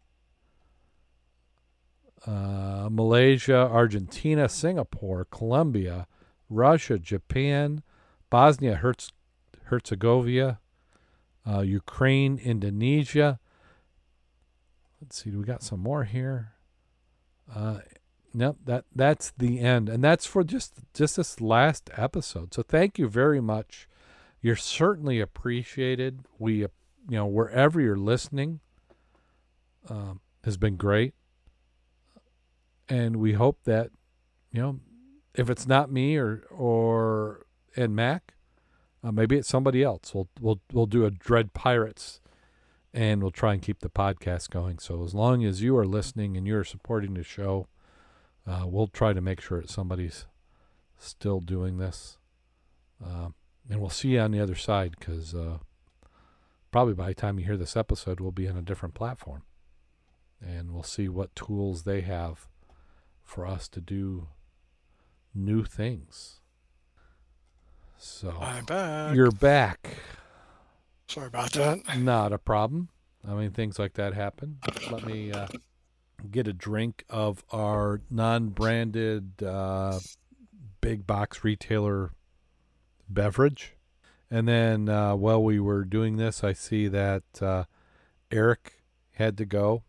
uh, 2.26 2.88
Malaysia, 2.90 3.58
Argentina, 3.58 4.50
Singapore, 4.50 5.26
Colombia, 5.26 6.08
Russia, 6.50 6.98
Japan, 6.98 7.84
Bosnia 8.30 8.76
Herz- 8.76 9.12
Herzegovina, 9.66 10.60
uh, 11.46 11.60
Ukraine, 11.60 12.40
Indonesia. 12.44 13.40
Let's 15.02 15.22
see, 15.24 15.30
do 15.30 15.40
we 15.40 15.46
got 15.46 15.64
some 15.64 15.80
more 15.82 16.04
here. 16.04 16.54
Uh, 17.54 17.80
no, 18.34 18.56
that 18.66 18.86
that's 18.96 19.32
the 19.38 19.60
end, 19.60 19.90
and 19.90 20.04
that's 20.04 20.26
for 20.26 20.44
just 20.44 20.74
just 20.94 21.18
this 21.18 21.42
last 21.42 21.90
episode. 21.96 22.54
So 22.54 22.62
thank 22.62 23.00
you 23.00 23.08
very 23.08 23.42
much. 23.42 23.88
You're 24.42 24.56
certainly 24.56 25.20
appreciated. 25.20 26.22
We, 26.38 26.60
you 26.60 26.68
know, 27.10 27.26
wherever 27.26 27.82
you're 27.82 27.98
listening, 27.98 28.60
um, 29.90 30.22
has 30.44 30.58
been 30.58 30.76
great 30.78 31.14
and 32.90 33.18
we 33.18 33.34
hope 33.34 33.64
that 33.64 33.92
you 34.52 34.62
know 34.62 34.80
if 35.36 35.50
it's 35.50 35.68
not 35.68 35.92
me 35.92 36.18
or 36.18 36.44
or 36.50 37.46
and 37.76 37.96
Mac, 37.96 38.34
uh, 39.04 39.12
maybe 39.12 39.38
it's 39.38 39.48
somebody 39.48 39.84
else. 39.84 40.14
We'll 40.14 40.28
we'll 40.42 40.60
we'll 40.74 40.88
do 40.88 41.06
a 41.06 41.12
Dread 41.12 41.54
Pirates, 41.54 42.20
and 42.94 43.22
we'll 43.22 43.32
try 43.32 43.54
and 43.54 43.62
keep 43.62 43.80
the 43.80 43.90
podcast 43.90 44.50
going. 44.50 44.80
So 44.80 45.04
as 45.04 45.14
long 45.14 45.46
as 45.46 45.62
you 45.62 45.78
are 45.78 45.86
listening 45.86 46.36
and 46.36 46.48
you 46.48 46.58
are 46.58 46.64
supporting 46.64 47.14
the 47.14 47.24
show, 47.24 47.68
Uh, 48.50 48.66
we'll 48.66 48.88
try 48.88 49.14
to 49.14 49.22
make 49.22 49.40
sure 49.40 49.62
that 49.62 49.70
somebody's 49.70 50.26
still 50.98 51.40
doing 51.40 51.78
this. 51.78 52.18
Uh, 53.04 53.30
and 53.70 53.80
we'll 53.80 53.92
see 53.92 54.10
you 54.10 54.20
on 54.20 54.32
the 54.32 54.40
other 54.40 54.56
side 54.56 54.96
because 54.98 55.36
uh, 55.36 55.60
probably 56.72 56.96
by 56.96 57.10
the 57.10 57.14
time 57.14 57.38
you 57.38 57.46
hear 57.46 57.58
this 57.58 57.78
episode, 57.78 58.20
we'll 58.20 58.32
be 58.32 58.48
on 58.48 58.58
a 58.58 58.64
different 58.64 58.96
platform. 58.96 59.44
And 60.42 60.72
we'll 60.72 60.84
see 60.84 61.08
what 61.08 61.36
tools 61.36 61.84
they 61.84 62.02
have 62.02 62.48
for 63.24 63.46
us 63.46 63.68
to 63.70 63.82
do 63.82 64.30
new 65.36 65.64
things. 65.64 66.40
So 68.00 68.34
I'm 68.42 68.66
back. 68.66 69.16
you're 69.16 69.30
back. 69.32 69.98
Sorry 71.08 71.28
about 71.28 71.52
that. 71.52 72.00
Not 72.00 72.34
a 72.34 72.40
problem. 72.40 72.90
I 73.28 73.34
mean, 73.34 73.52
things 73.52 73.78
like 73.78 73.94
that 73.94 74.14
happen. 74.14 74.58
Let 74.90 75.06
me 75.06 75.32
uh, 75.32 75.48
get 76.32 76.48
a 76.48 76.54
drink 76.54 77.04
of 77.10 77.44
our 77.52 78.02
non-branded 78.10 79.44
uh, 79.44 80.00
big 80.82 81.06
box 81.06 81.44
retailer 81.44 82.12
beverage, 83.08 83.76
and 84.30 84.48
then 84.48 84.90
uh, 84.90 85.16
while 85.16 85.44
we 85.44 85.60
were 85.60 85.84
doing 85.84 86.18
this, 86.18 86.44
I 86.44 86.54
see 86.54 86.88
that 86.88 87.24
uh, 87.42 87.64
Eric 88.32 88.84
had 89.14 89.38
to 89.38 89.46
go. 89.46 89.84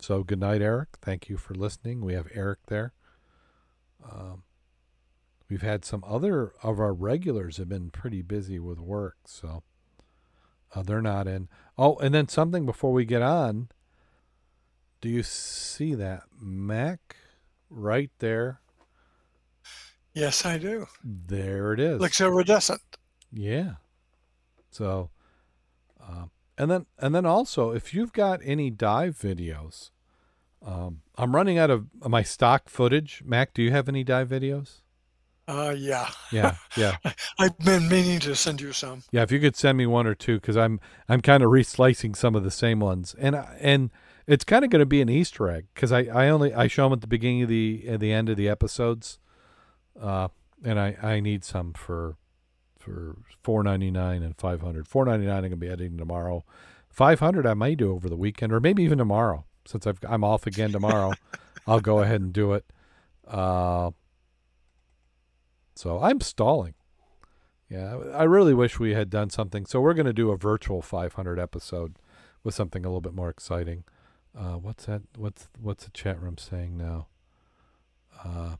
So 0.00 0.22
good 0.22 0.40
night, 0.40 0.62
Eric. 0.62 0.90
Thank 1.02 1.28
you 1.28 1.36
for 1.36 1.54
listening. 1.54 2.00
We 2.04 2.14
have 2.14 2.28
Eric 2.32 2.60
there. 2.66 2.92
Um, 4.04 4.44
we've 5.50 5.62
had 5.62 5.84
some 5.84 6.04
other 6.06 6.52
of 6.62 6.78
our 6.78 6.92
regulars 6.92 7.56
have 7.56 7.68
been 7.68 7.90
pretty 7.90 8.22
busy 8.22 8.58
with 8.58 8.78
work, 8.78 9.16
so 9.24 9.62
uh, 10.74 10.82
they're 10.82 11.02
not 11.02 11.26
in. 11.26 11.48
Oh, 11.76 11.96
and 11.96 12.14
then 12.14 12.28
something 12.28 12.64
before 12.64 12.92
we 12.92 13.04
get 13.04 13.22
on. 13.22 13.68
Do 15.00 15.08
you 15.08 15.22
see 15.22 15.94
that 15.94 16.24
Mac 16.40 17.16
right 17.70 18.10
there? 18.18 18.60
Yes, 20.12 20.44
I 20.44 20.58
do. 20.58 20.86
There 21.04 21.72
it 21.72 21.80
is. 21.80 22.00
Looks 22.00 22.20
iridescent. 22.20 22.80
Yeah. 23.32 23.74
So, 24.70 25.10
um, 26.00 26.30
and 26.56 26.70
then 26.70 26.86
and 26.98 27.14
then 27.14 27.24
also, 27.24 27.70
if 27.70 27.94
you've 27.94 28.12
got 28.12 28.40
any 28.42 28.70
dive 28.70 29.16
videos, 29.16 29.90
um, 30.64 31.02
I'm 31.16 31.34
running 31.36 31.58
out 31.58 31.70
of 31.70 31.86
my 32.04 32.22
stock 32.22 32.68
footage. 32.68 33.22
Mac, 33.24 33.54
do 33.54 33.62
you 33.62 33.70
have 33.70 33.88
any 33.88 34.02
dive 34.02 34.28
videos? 34.28 34.80
Uh, 35.46 35.74
yeah. 35.76 36.10
Yeah, 36.30 36.56
yeah, 36.76 36.96
I've 37.38 37.58
been 37.58 37.88
meaning 37.88 38.18
to 38.20 38.34
send 38.34 38.60
you 38.60 38.72
some. 38.72 39.02
yeah. 39.12 39.22
If 39.22 39.32
you 39.32 39.40
could 39.40 39.56
send 39.56 39.78
me 39.78 39.86
one 39.86 40.06
or 40.06 40.14
two, 40.14 40.40
because 40.40 40.56
I'm 40.56 40.80
I'm 41.08 41.20
kind 41.22 41.42
of 41.42 41.50
reslicing 41.50 42.14
some 42.16 42.34
of 42.34 42.44
the 42.44 42.50
same 42.50 42.80
ones, 42.80 43.14
and 43.18 43.36
and 43.60 43.90
it's 44.28 44.44
kind 44.44 44.62
of 44.62 44.70
going 44.70 44.80
to 44.80 44.86
be 44.86 45.00
an 45.00 45.08
Easter 45.08 45.50
egg 45.50 45.66
because 45.74 45.90
I, 45.90 46.00
I 46.02 46.28
only 46.28 46.52
I 46.52 46.66
show 46.66 46.84
them 46.84 46.92
at 46.92 47.00
the 47.00 47.06
beginning 47.06 47.42
of 47.42 47.48
the 47.48 47.84
at 47.88 47.98
the 47.98 48.12
end 48.12 48.28
of 48.28 48.36
the 48.36 48.48
episodes, 48.48 49.18
uh, 50.00 50.28
and 50.62 50.78
I 50.78 50.96
I 51.02 51.20
need 51.20 51.44
some 51.44 51.72
for 51.72 52.16
for 52.78 53.16
four 53.42 53.64
ninety 53.64 53.90
nine 53.90 54.22
and 54.22 54.36
five 54.36 54.60
hundred. 54.60 54.86
Four 54.86 55.06
ninety 55.06 55.26
nine 55.26 55.38
I'm 55.38 55.44
gonna 55.44 55.56
be 55.56 55.68
editing 55.68 55.96
tomorrow. 55.96 56.44
Five 56.90 57.20
hundred 57.20 57.46
I 57.46 57.54
may 57.54 57.74
do 57.74 57.92
over 57.92 58.08
the 58.08 58.16
weekend 58.16 58.52
or 58.52 58.60
maybe 58.60 58.82
even 58.82 58.98
tomorrow 58.98 59.46
since 59.64 59.86
I've 59.86 59.98
I'm 60.06 60.22
off 60.22 60.46
again 60.46 60.72
tomorrow. 60.72 61.14
I'll 61.66 61.80
go 61.80 62.00
ahead 62.00 62.20
and 62.20 62.32
do 62.32 62.52
it. 62.52 62.64
Uh, 63.26 63.90
so 65.74 66.00
I'm 66.02 66.20
stalling. 66.20 66.74
Yeah, 67.68 67.98
I 68.14 68.24
really 68.24 68.54
wish 68.54 68.78
we 68.78 68.94
had 68.94 69.10
done 69.10 69.28
something. 69.28 69.66
So 69.66 69.80
we're 69.80 69.92
going 69.92 70.06
to 70.06 70.14
do 70.14 70.30
a 70.30 70.38
virtual 70.38 70.80
500 70.80 71.38
episode 71.38 71.96
with 72.42 72.54
something 72.54 72.82
a 72.82 72.88
little 72.88 73.02
bit 73.02 73.12
more 73.12 73.28
exciting. 73.28 73.84
Uh, 74.36 74.54
what's 74.54 74.86
that? 74.86 75.02
What's 75.16 75.48
what's 75.60 75.84
the 75.84 75.90
chat 75.90 76.20
room 76.20 76.38
saying 76.38 76.76
now? 76.76 77.08
Uh, 78.24 78.56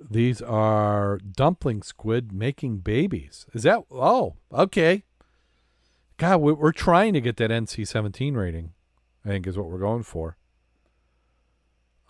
these 0.00 0.40
are 0.42 1.18
dumpling 1.18 1.82
squid 1.82 2.32
making 2.32 2.78
babies. 2.78 3.46
Is 3.52 3.64
that? 3.64 3.84
Oh, 3.90 4.36
okay. 4.52 5.04
God, 6.16 6.40
we- 6.40 6.52
we're 6.52 6.72
trying 6.72 7.12
to 7.14 7.20
get 7.20 7.36
that 7.36 7.50
NC-17 7.50 8.34
rating. 8.36 8.72
I 9.24 9.28
think 9.28 9.46
is 9.46 9.56
what 9.56 9.68
we're 9.70 9.78
going 9.78 10.02
for. 10.02 10.36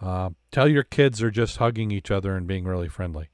Uh, 0.01 0.31
tell 0.51 0.69
your 0.69 0.83
kids 0.85 1.19
they're 1.19 1.31
just 1.31 1.57
hugging 1.57 1.91
each 1.91 2.11
other 2.11 2.37
and 2.37 2.47
being 2.47 2.65
really 2.65 2.89
friendly. 2.89 3.29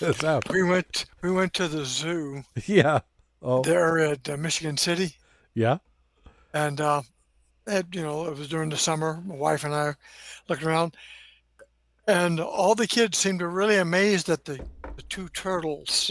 That's 0.00 0.24
out. 0.24 0.48
We 0.50 0.62
went 0.62 1.06
we 1.22 1.30
went 1.30 1.54
to 1.54 1.68
the 1.68 1.84
zoo 1.84 2.42
Yeah. 2.66 3.00
Oh. 3.42 3.62
there 3.62 3.98
at 3.98 4.28
uh, 4.28 4.36
Michigan 4.38 4.76
City, 4.78 5.16
Yeah. 5.54 5.78
and 6.54 6.80
uh, 6.80 7.02
it, 7.66 7.86
you 7.92 8.02
know 8.02 8.26
it 8.26 8.38
was 8.38 8.48
during 8.48 8.70
the 8.70 8.76
summer. 8.78 9.22
My 9.26 9.34
wife 9.34 9.64
and 9.64 9.74
I 9.74 9.94
looked 10.48 10.62
around, 10.62 10.96
and 12.06 12.40
all 12.40 12.74
the 12.74 12.86
kids 12.86 13.18
seemed 13.18 13.40
to 13.40 13.48
really 13.48 13.76
amazed 13.76 14.30
at 14.30 14.44
the, 14.46 14.60
the 14.96 15.02
two 15.02 15.28
turtles, 15.30 16.10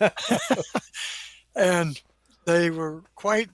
and 1.56 2.00
they 2.46 2.70
were 2.70 3.02
quite 3.14 3.48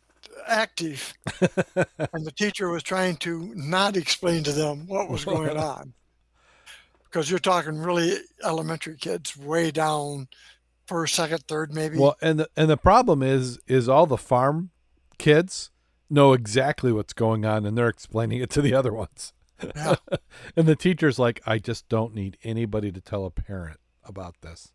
active. 0.46 1.12
and 1.40 2.26
the 2.26 2.32
teacher 2.36 2.68
was 2.70 2.82
trying 2.82 3.16
to 3.18 3.52
not 3.54 3.96
explain 3.96 4.42
to 4.44 4.52
them 4.52 4.86
what 4.86 5.08
was 5.08 5.24
going 5.24 5.56
on, 5.56 5.92
because 7.10 7.30
you're 7.30 7.38
talking 7.38 7.78
really 7.78 8.16
elementary 8.44 8.96
kids, 8.96 9.36
way 9.36 9.70
down, 9.70 10.28
first, 10.86 11.14
second, 11.14 11.44
third, 11.48 11.72
maybe. 11.72 11.98
Well, 11.98 12.16
and 12.22 12.40
the, 12.40 12.48
and 12.56 12.70
the 12.70 12.76
problem 12.76 13.22
is 13.22 13.58
is 13.66 13.88
all 13.88 14.06
the 14.06 14.16
farm 14.16 14.70
kids 15.18 15.70
know 16.08 16.32
exactly 16.32 16.92
what's 16.92 17.12
going 17.12 17.44
on 17.44 17.64
and 17.64 17.76
they're 17.76 17.88
explaining 17.88 18.40
it 18.40 18.50
to 18.50 18.62
the 18.62 18.74
other 18.74 18.92
ones. 18.92 19.32
Yeah. 19.76 19.96
and 20.56 20.66
the 20.66 20.76
teacher's 20.76 21.18
like, 21.18 21.40
I 21.46 21.58
just 21.58 21.88
don't 21.88 22.14
need 22.14 22.36
anybody 22.42 22.90
to 22.92 23.00
tell 23.00 23.26
a 23.26 23.30
parent 23.30 23.78
about 24.04 24.36
this. 24.40 24.72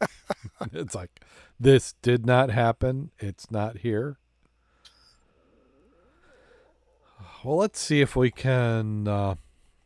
it's 0.72 0.94
like 0.94 1.24
this 1.58 1.94
did 2.02 2.26
not 2.26 2.50
happen. 2.50 3.12
It's 3.18 3.50
not 3.50 3.78
here. 3.78 4.18
Well, 7.44 7.56
let's 7.56 7.80
see 7.80 8.00
if 8.00 8.14
we 8.14 8.30
can. 8.30 9.08
Uh, 9.08 9.34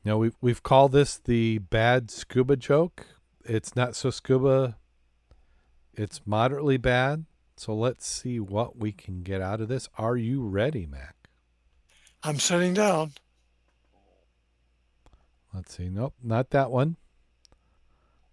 you 0.06 0.12
know, 0.12 0.18
we've 0.18 0.36
we've 0.40 0.62
called 0.62 0.92
this 0.92 1.18
the 1.18 1.58
bad 1.58 2.12
scuba 2.12 2.54
joke. 2.54 3.08
It's 3.44 3.74
not 3.74 3.96
so 3.96 4.10
scuba. 4.10 4.76
It's 5.94 6.20
moderately 6.24 6.76
bad. 6.76 7.24
So 7.56 7.74
let's 7.74 8.06
see 8.06 8.38
what 8.38 8.78
we 8.78 8.92
can 8.92 9.24
get 9.24 9.40
out 9.40 9.60
of 9.60 9.66
this. 9.66 9.88
Are 9.98 10.16
you 10.16 10.44
ready, 10.44 10.86
Mac? 10.86 11.16
I'm 12.22 12.38
sitting 12.38 12.72
down. 12.72 13.14
Let's 15.52 15.76
see. 15.76 15.88
Nope, 15.88 16.14
not 16.22 16.50
that 16.50 16.70
one. 16.70 16.98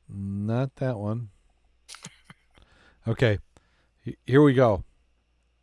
Not 0.08 0.76
that 0.76 1.00
one. 1.00 1.30
Okay, 3.06 3.40
here 4.26 4.42
we 4.42 4.54
go. 4.54 4.86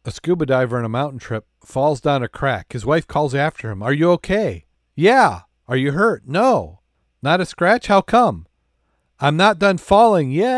A 0.05 0.11
scuba 0.11 0.45
diver 0.45 0.77
on 0.77 0.85
a 0.85 0.91
mountain 0.91 1.19
trip 1.19 1.47
falls 1.65 2.03
down 2.03 2.23
a 2.23 2.29
crack. 2.29 2.75
His 2.75 2.85
wife 2.85 3.07
calls 3.07 3.35
after 3.35 3.71
him. 3.71 3.83
Are 3.83 3.95
you 3.95 4.11
okay? 4.11 4.67
Yeah. 4.95 5.43
Are 5.71 5.77
you 5.77 5.93
hurt? 5.93 6.27
No. 6.27 6.81
Not 7.23 7.41
a 7.41 7.47
scratch? 7.47 7.87
How 7.87 8.01
come? 8.01 8.49
I'm 9.21 9.37
not 9.37 9.61
done 9.61 9.79
falling 9.79 10.33
yet. 10.33 10.49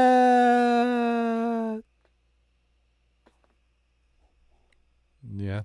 Yeah. 5.36 5.62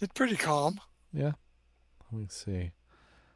It's 0.00 0.12
pretty 0.12 0.34
calm. 0.34 0.80
Yeah. 1.12 1.34
Let 2.10 2.20
me 2.20 2.26
see. 2.28 2.72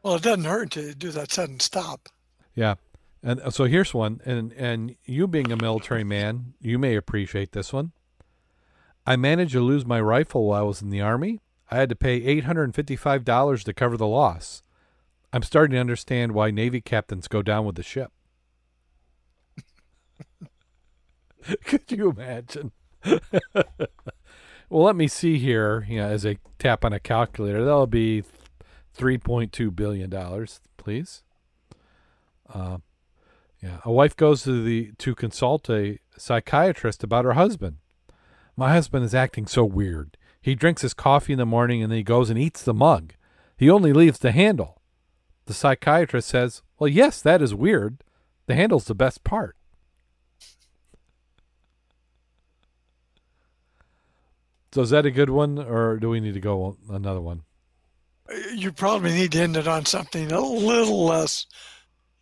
Well, 0.03 0.17
it 0.17 0.23
doesn't 0.23 0.43
hurt 0.43 0.73
to 0.73 0.93
do 0.93 1.13
that 1.13 1.31
sudden 1.31 1.61
stop. 1.61 2.09
Yeah. 2.57 2.75
And 3.23 3.41
uh, 3.41 3.51
so 3.51 3.67
here's 3.67 3.95
one, 3.95 4.21
and 4.25 4.53
and 4.55 4.97
you 5.05 5.29
being 5.29 5.53
a 5.53 5.57
military 5.57 6.03
man, 6.03 6.55
you 6.61 6.81
may 6.81 6.97
appreciate 6.97 7.53
this 7.53 7.73
one. 7.73 7.93
I 9.07 9.15
managed 9.15 9.53
to 9.53 9.61
lose 9.61 9.87
my 9.87 10.01
rifle 10.01 10.47
while 10.47 10.63
I 10.63 10.65
was 10.65 10.83
in 10.83 10.91
the 10.91 11.01
army. 11.01 11.41
I 11.71 11.77
had 11.77 11.91
to 11.91 11.97
pay 11.97 12.17
eight 12.25 12.43
hundred 12.43 12.65
and 12.65 12.75
fifty-five 12.75 13.25
dollars 13.25 13.63
to 13.65 13.73
cover 13.73 13.97
the 13.97 14.07
loss. 14.09 14.63
I'm 15.33 15.43
starting 15.43 15.75
to 15.75 15.81
understand 15.81 16.33
why 16.33 16.51
Navy 16.51 16.81
captains 16.81 17.29
go 17.29 17.43
down 17.43 17.65
with 17.67 17.77
the 17.77 17.83
ship. 17.83 18.13
Could 21.65 21.91
you 21.91 22.11
imagine? 22.11 22.73
well, 23.55 23.65
let 24.71 24.97
me 24.97 25.07
see 25.07 25.39
here. 25.39 25.87
You 25.89 25.99
know, 25.99 26.09
as 26.09 26.25
I 26.25 26.39
tap 26.59 26.85
on 26.85 26.93
a 26.93 27.01
calculator, 27.01 27.65
that'll 27.65 27.87
be 27.87 28.25
three 28.93 29.19
point 29.19 29.53
two 29.53 29.71
billion 29.71 30.11
dollars, 30.11 30.61
please. 30.77 31.23
Uh, 32.53 32.79
yeah, 33.63 33.79
a 33.85 33.93
wife 33.93 34.17
goes 34.17 34.45
to 34.45 34.63
the 34.63 34.93
to 34.99 35.15
consult 35.15 35.69
a 35.69 35.99
psychiatrist 36.17 37.05
about 37.05 37.25
her 37.25 37.35
husband. 37.35 37.77
My 38.57 38.73
husband 38.73 39.05
is 39.05 39.15
acting 39.15 39.47
so 39.47 39.65
weird. 39.65 40.17
He 40.41 40.55
drinks 40.55 40.83
his 40.83 40.95
coffee 40.95 41.33
in 41.33 41.39
the 41.39 41.47
morning 41.47 41.83
and 41.83 41.93
then 41.93 41.99
he 41.99 42.03
goes 42.03 42.31
and 42.31 42.39
eats 42.39 42.63
the 42.63 42.75
mug. 42.75 43.13
He 43.57 43.69
only 43.69 43.93
leaves 43.93 44.19
the 44.19 44.33
handle. 44.33 44.78
The 45.49 45.55
psychiatrist 45.55 46.29
says, 46.29 46.61
"Well, 46.79 46.89
yes, 46.89 47.23
that 47.23 47.41
is 47.41 47.55
weird. 47.55 48.05
The 48.45 48.55
handle's 48.55 48.85
the 48.85 48.95
best 48.95 49.25
part." 49.25 49.57
So 54.75 54.83
is 54.83 54.91
that 54.91 55.07
a 55.07 55.11
good 55.11 55.31
one, 55.31 55.59
or 55.59 55.97
do 55.97 56.11
we 56.11 56.21
need 56.21 56.35
to 56.35 56.41
go 56.41 56.77
another 56.91 57.23
one? 57.23 57.45
You 58.55 58.73
probably 58.73 59.13
need 59.13 59.33
to 59.33 59.41
end 59.41 59.57
it 59.57 59.67
on 59.67 59.87
something 59.87 60.31
a 60.31 60.39
little 60.39 61.07
less 61.07 61.47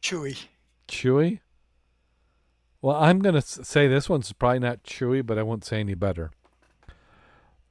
chewy. 0.00 0.44
Chewy? 0.86 1.40
Well, 2.80 2.94
I'm 2.94 3.18
going 3.18 3.34
to 3.34 3.42
say 3.42 3.88
this 3.88 4.08
one's 4.08 4.32
probably 4.32 4.60
not 4.60 4.84
chewy, 4.84 5.26
but 5.26 5.36
I 5.36 5.42
won't 5.42 5.64
say 5.64 5.80
any 5.80 5.94
better. 5.94 6.30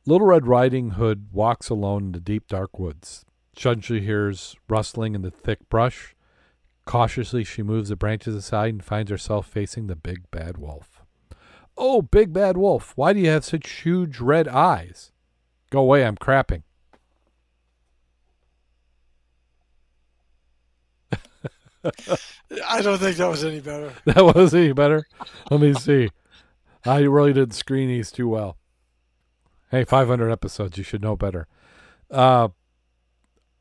Little 0.06 0.28
Red 0.28 0.48
Riding 0.48 0.92
Hood 0.92 1.30
walks 1.32 1.70
alone 1.70 2.08
in 2.08 2.12
the 2.12 2.20
deep 2.20 2.50
dark 2.50 2.78
woods. 2.78 3.24
Suddenly 3.58 4.02
hears 4.04 4.56
rustling 4.68 5.16
in 5.16 5.22
the 5.22 5.32
thick 5.32 5.70
brush. 5.70 6.16
Cautiously, 6.86 7.44
she 7.44 7.64
moves 7.64 7.90
the 7.90 7.96
branches 7.96 8.36
aside 8.36 8.74
and 8.74 8.84
finds 8.84 9.10
herself 9.10 9.48
facing 9.48 9.88
the 9.88 9.96
big 9.96 10.30
bad 10.30 10.58
wolf. 10.58 11.02
Oh, 11.78 12.02
big 12.02 12.32
bad 12.32 12.58
wolf, 12.58 12.94
why 12.96 13.14
do 13.14 13.20
you 13.20 13.30
have 13.30 13.44
such 13.44 13.82
huge 13.82 14.20
red 14.20 14.48
eyes? 14.48 15.12
Go 15.72 15.80
away, 15.82 16.06
I'm 16.06 16.16
crapping. 16.16 16.64
I 22.68 22.82
don't 22.82 22.98
think 22.98 23.18
that 23.18 23.30
was 23.30 23.44
any 23.44 23.60
better. 23.60 23.94
That 24.06 24.24
was 24.24 24.54
any 24.56 24.74
better? 24.74 25.08
Let 25.52 25.60
me 25.60 25.74
see. 25.74 26.10
I 26.86 27.00
really 27.00 27.34
didn't 27.34 27.56
screen 27.56 27.90
these 27.90 28.12
too 28.12 28.28
well. 28.28 28.58
Hey, 29.72 29.84
500 29.84 30.32
episodes. 30.32 30.78
You 30.78 30.84
should 30.84 31.02
know 31.02 31.16
better. 31.16 31.48
Uh, 32.10 32.50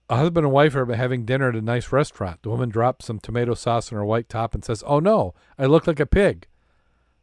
a 0.09 0.17
husband 0.17 0.45
and 0.47 0.53
wife 0.53 0.75
are 0.75 0.93
having 0.95 1.25
dinner 1.25 1.49
at 1.49 1.57
a 1.57 1.63
nice 1.63 1.91
restaurant. 1.93 2.43
The 2.43 2.51
woman 2.51 2.69
drops 2.69 3.07
some 3.07 3.19
tomato 3.19 3.55
sauce 3.55 3.91
on 3.91 3.97
her 3.97 4.05
white 4.05 4.29
top 4.29 4.55
and 4.55 4.65
says, 4.65 4.85
Oh 4.87 5.01
no, 5.01 5.35
I 5.59 5.67
look 5.67 5.87
like 5.87 6.01
a 6.01 6.07
pig. 6.07 6.47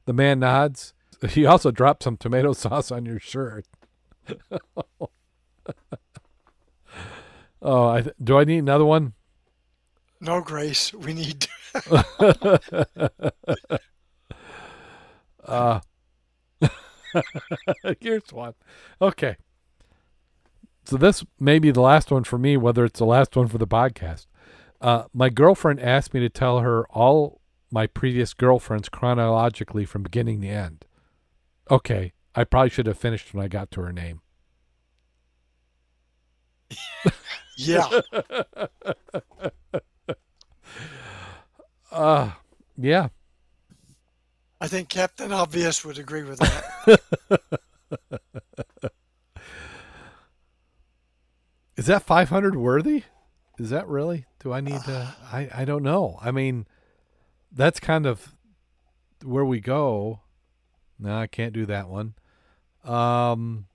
The 0.06 0.14
man 0.14 0.40
nods. 0.40 0.94
He 1.30 1.46
also 1.46 1.70
dropped 1.70 2.02
some 2.02 2.18
tomato 2.18 2.52
sauce 2.58 2.92
on 2.92 3.06
your 3.06 3.20
shirt. 3.20 3.68
oh, 7.62 7.90
I 7.90 8.02
th- 8.02 8.16
do 8.24 8.40
I 8.40 8.44
need 8.44 8.58
another 8.58 8.86
one? 8.86 9.14
No, 10.20 10.42
Grace. 10.42 10.92
We 10.96 11.14
need. 11.14 11.46
uh, 15.46 15.82
here's 18.00 18.34
one. 18.34 18.56
Okay. 19.00 19.36
So 20.84 20.98
this 20.98 21.24
may 21.40 21.60
be 21.60 21.72
the 21.72 21.82
last 21.82 22.12
one 22.12 22.24
for 22.24 22.38
me, 22.38 22.58
whether 22.58 22.84
it's 22.86 23.00
the 23.00 23.06
last 23.06 23.36
one 23.36 23.48
for 23.48 23.58
the 23.58 23.68
podcast. 23.68 24.28
Uh, 24.80 25.04
my 25.14 25.30
girlfriend 25.30 25.80
asked 25.80 26.14
me 26.14 26.20
to 26.22 26.30
tell 26.30 26.60
her 26.60 26.86
all 26.90 27.40
my 27.72 27.88
previous 27.88 28.34
girlfriends 28.34 28.90
chronologically 28.90 29.86
from 29.86 30.04
beginning 30.04 30.42
to 30.42 30.48
end. 30.48 30.86
Okay, 31.70 32.14
I 32.36 32.44
probably 32.44 32.70
should 32.70 32.88
have 32.88 32.98
finished 32.98 33.34
when 33.34 33.44
I 33.44 33.48
got 33.48 33.72
to 33.72 33.82
her 33.82 33.94
name. 33.94 34.22
yeah. 37.58 37.88
uh 41.92 42.32
yeah. 42.78 43.10
I 44.60 44.68
think 44.68 44.90
Captain 44.90 45.32
Obvious 45.32 45.86
would 45.86 45.98
agree 45.98 46.24
with 46.24 46.40
that. 46.40 47.02
Is 51.82 51.88
that 51.88 52.04
500 52.04 52.56
worthy? 52.56 53.06
Is 53.58 53.72
that 53.72 53.88
really? 53.88 54.28
Do 54.40 54.54
I 54.54 54.62
need 54.62 54.84
to? 54.84 55.16
I, 55.34 55.50
I 55.52 55.66
don't 55.66 55.82
know. 55.82 56.20
I 56.22 56.30
mean, 56.30 56.68
that's 57.52 57.80
kind 57.80 58.06
of 58.06 58.36
where 59.24 59.44
we 59.44 59.60
go. 59.60 60.20
No, 61.00 61.18
I 61.18 61.26
can't 61.26 61.54
do 61.54 61.66
that 61.66 61.90
one. 61.90 62.14
Um, 62.84 63.66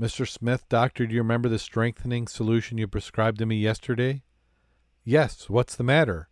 Mr. 0.00 0.26
Smith, 0.26 0.64
doctor, 0.70 1.06
do 1.06 1.14
you 1.14 1.20
remember 1.20 1.50
the 1.50 1.58
strengthening 1.58 2.26
solution 2.28 2.78
you 2.78 2.88
prescribed 2.88 3.40
to 3.40 3.46
me 3.46 3.56
yesterday? 3.56 4.22
Yes. 5.04 5.50
What's 5.50 5.76
the 5.76 5.84
matter? 5.84 6.30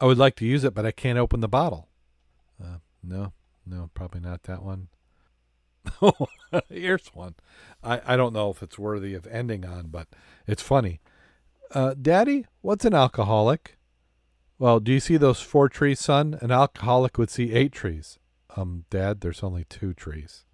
I 0.00 0.06
would 0.06 0.16
like 0.16 0.36
to 0.36 0.46
use 0.46 0.64
it, 0.64 0.72
but 0.72 0.86
I 0.86 0.92
can't 0.92 1.18
open 1.18 1.40
the 1.40 1.46
bottle. 1.46 1.90
Uh, 2.58 2.78
no, 3.02 3.34
no, 3.66 3.90
probably 3.92 4.22
not 4.22 4.44
that 4.44 4.62
one. 4.62 4.88
Here's 6.68 7.08
one. 7.08 7.34
I, 7.82 8.00
I 8.06 8.16
don't 8.16 8.32
know 8.32 8.50
if 8.50 8.62
it's 8.62 8.78
worthy 8.78 9.14
of 9.14 9.26
ending 9.26 9.64
on, 9.64 9.88
but 9.88 10.08
it's 10.46 10.62
funny. 10.62 11.00
Uh, 11.72 11.94
Daddy, 12.00 12.46
what's 12.62 12.84
an 12.84 12.94
alcoholic? 12.94 13.76
Well, 14.58 14.80
do 14.80 14.92
you 14.92 15.00
see 15.00 15.16
those 15.16 15.40
four 15.40 15.68
trees, 15.68 16.00
son? 16.00 16.38
An 16.40 16.50
alcoholic 16.50 17.18
would 17.18 17.30
see 17.30 17.52
eight 17.52 17.72
trees. 17.72 18.18
Um, 18.56 18.84
Dad, 18.90 19.20
there's 19.20 19.42
only 19.42 19.64
two 19.64 19.92
trees. 19.92 20.44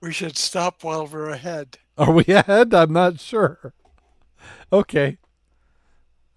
We 0.00 0.12
should 0.12 0.36
stop 0.36 0.82
while 0.82 1.06
we're 1.06 1.28
ahead. 1.28 1.78
Are 1.96 2.10
we 2.10 2.24
ahead? 2.24 2.74
I'm 2.74 2.92
not 2.92 3.20
sure. 3.20 3.74
Okay. 4.72 5.18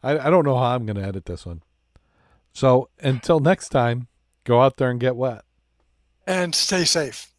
I, 0.04 0.28
I 0.28 0.30
don't 0.30 0.46
know 0.46 0.58
how 0.58 0.76
I'm 0.76 0.86
going 0.86 0.98
to 0.98 1.04
edit 1.04 1.26
this 1.26 1.46
one. 1.46 1.64
So 2.54 2.90
until 3.00 3.40
next 3.40 3.70
time, 3.70 4.08
go 4.44 4.62
out 4.62 4.78
there 4.78 4.92
and 4.92 5.00
get 5.00 5.16
wet. 5.16 5.44
And 6.28 6.56
stay 6.56 6.86
safe. 6.86 7.35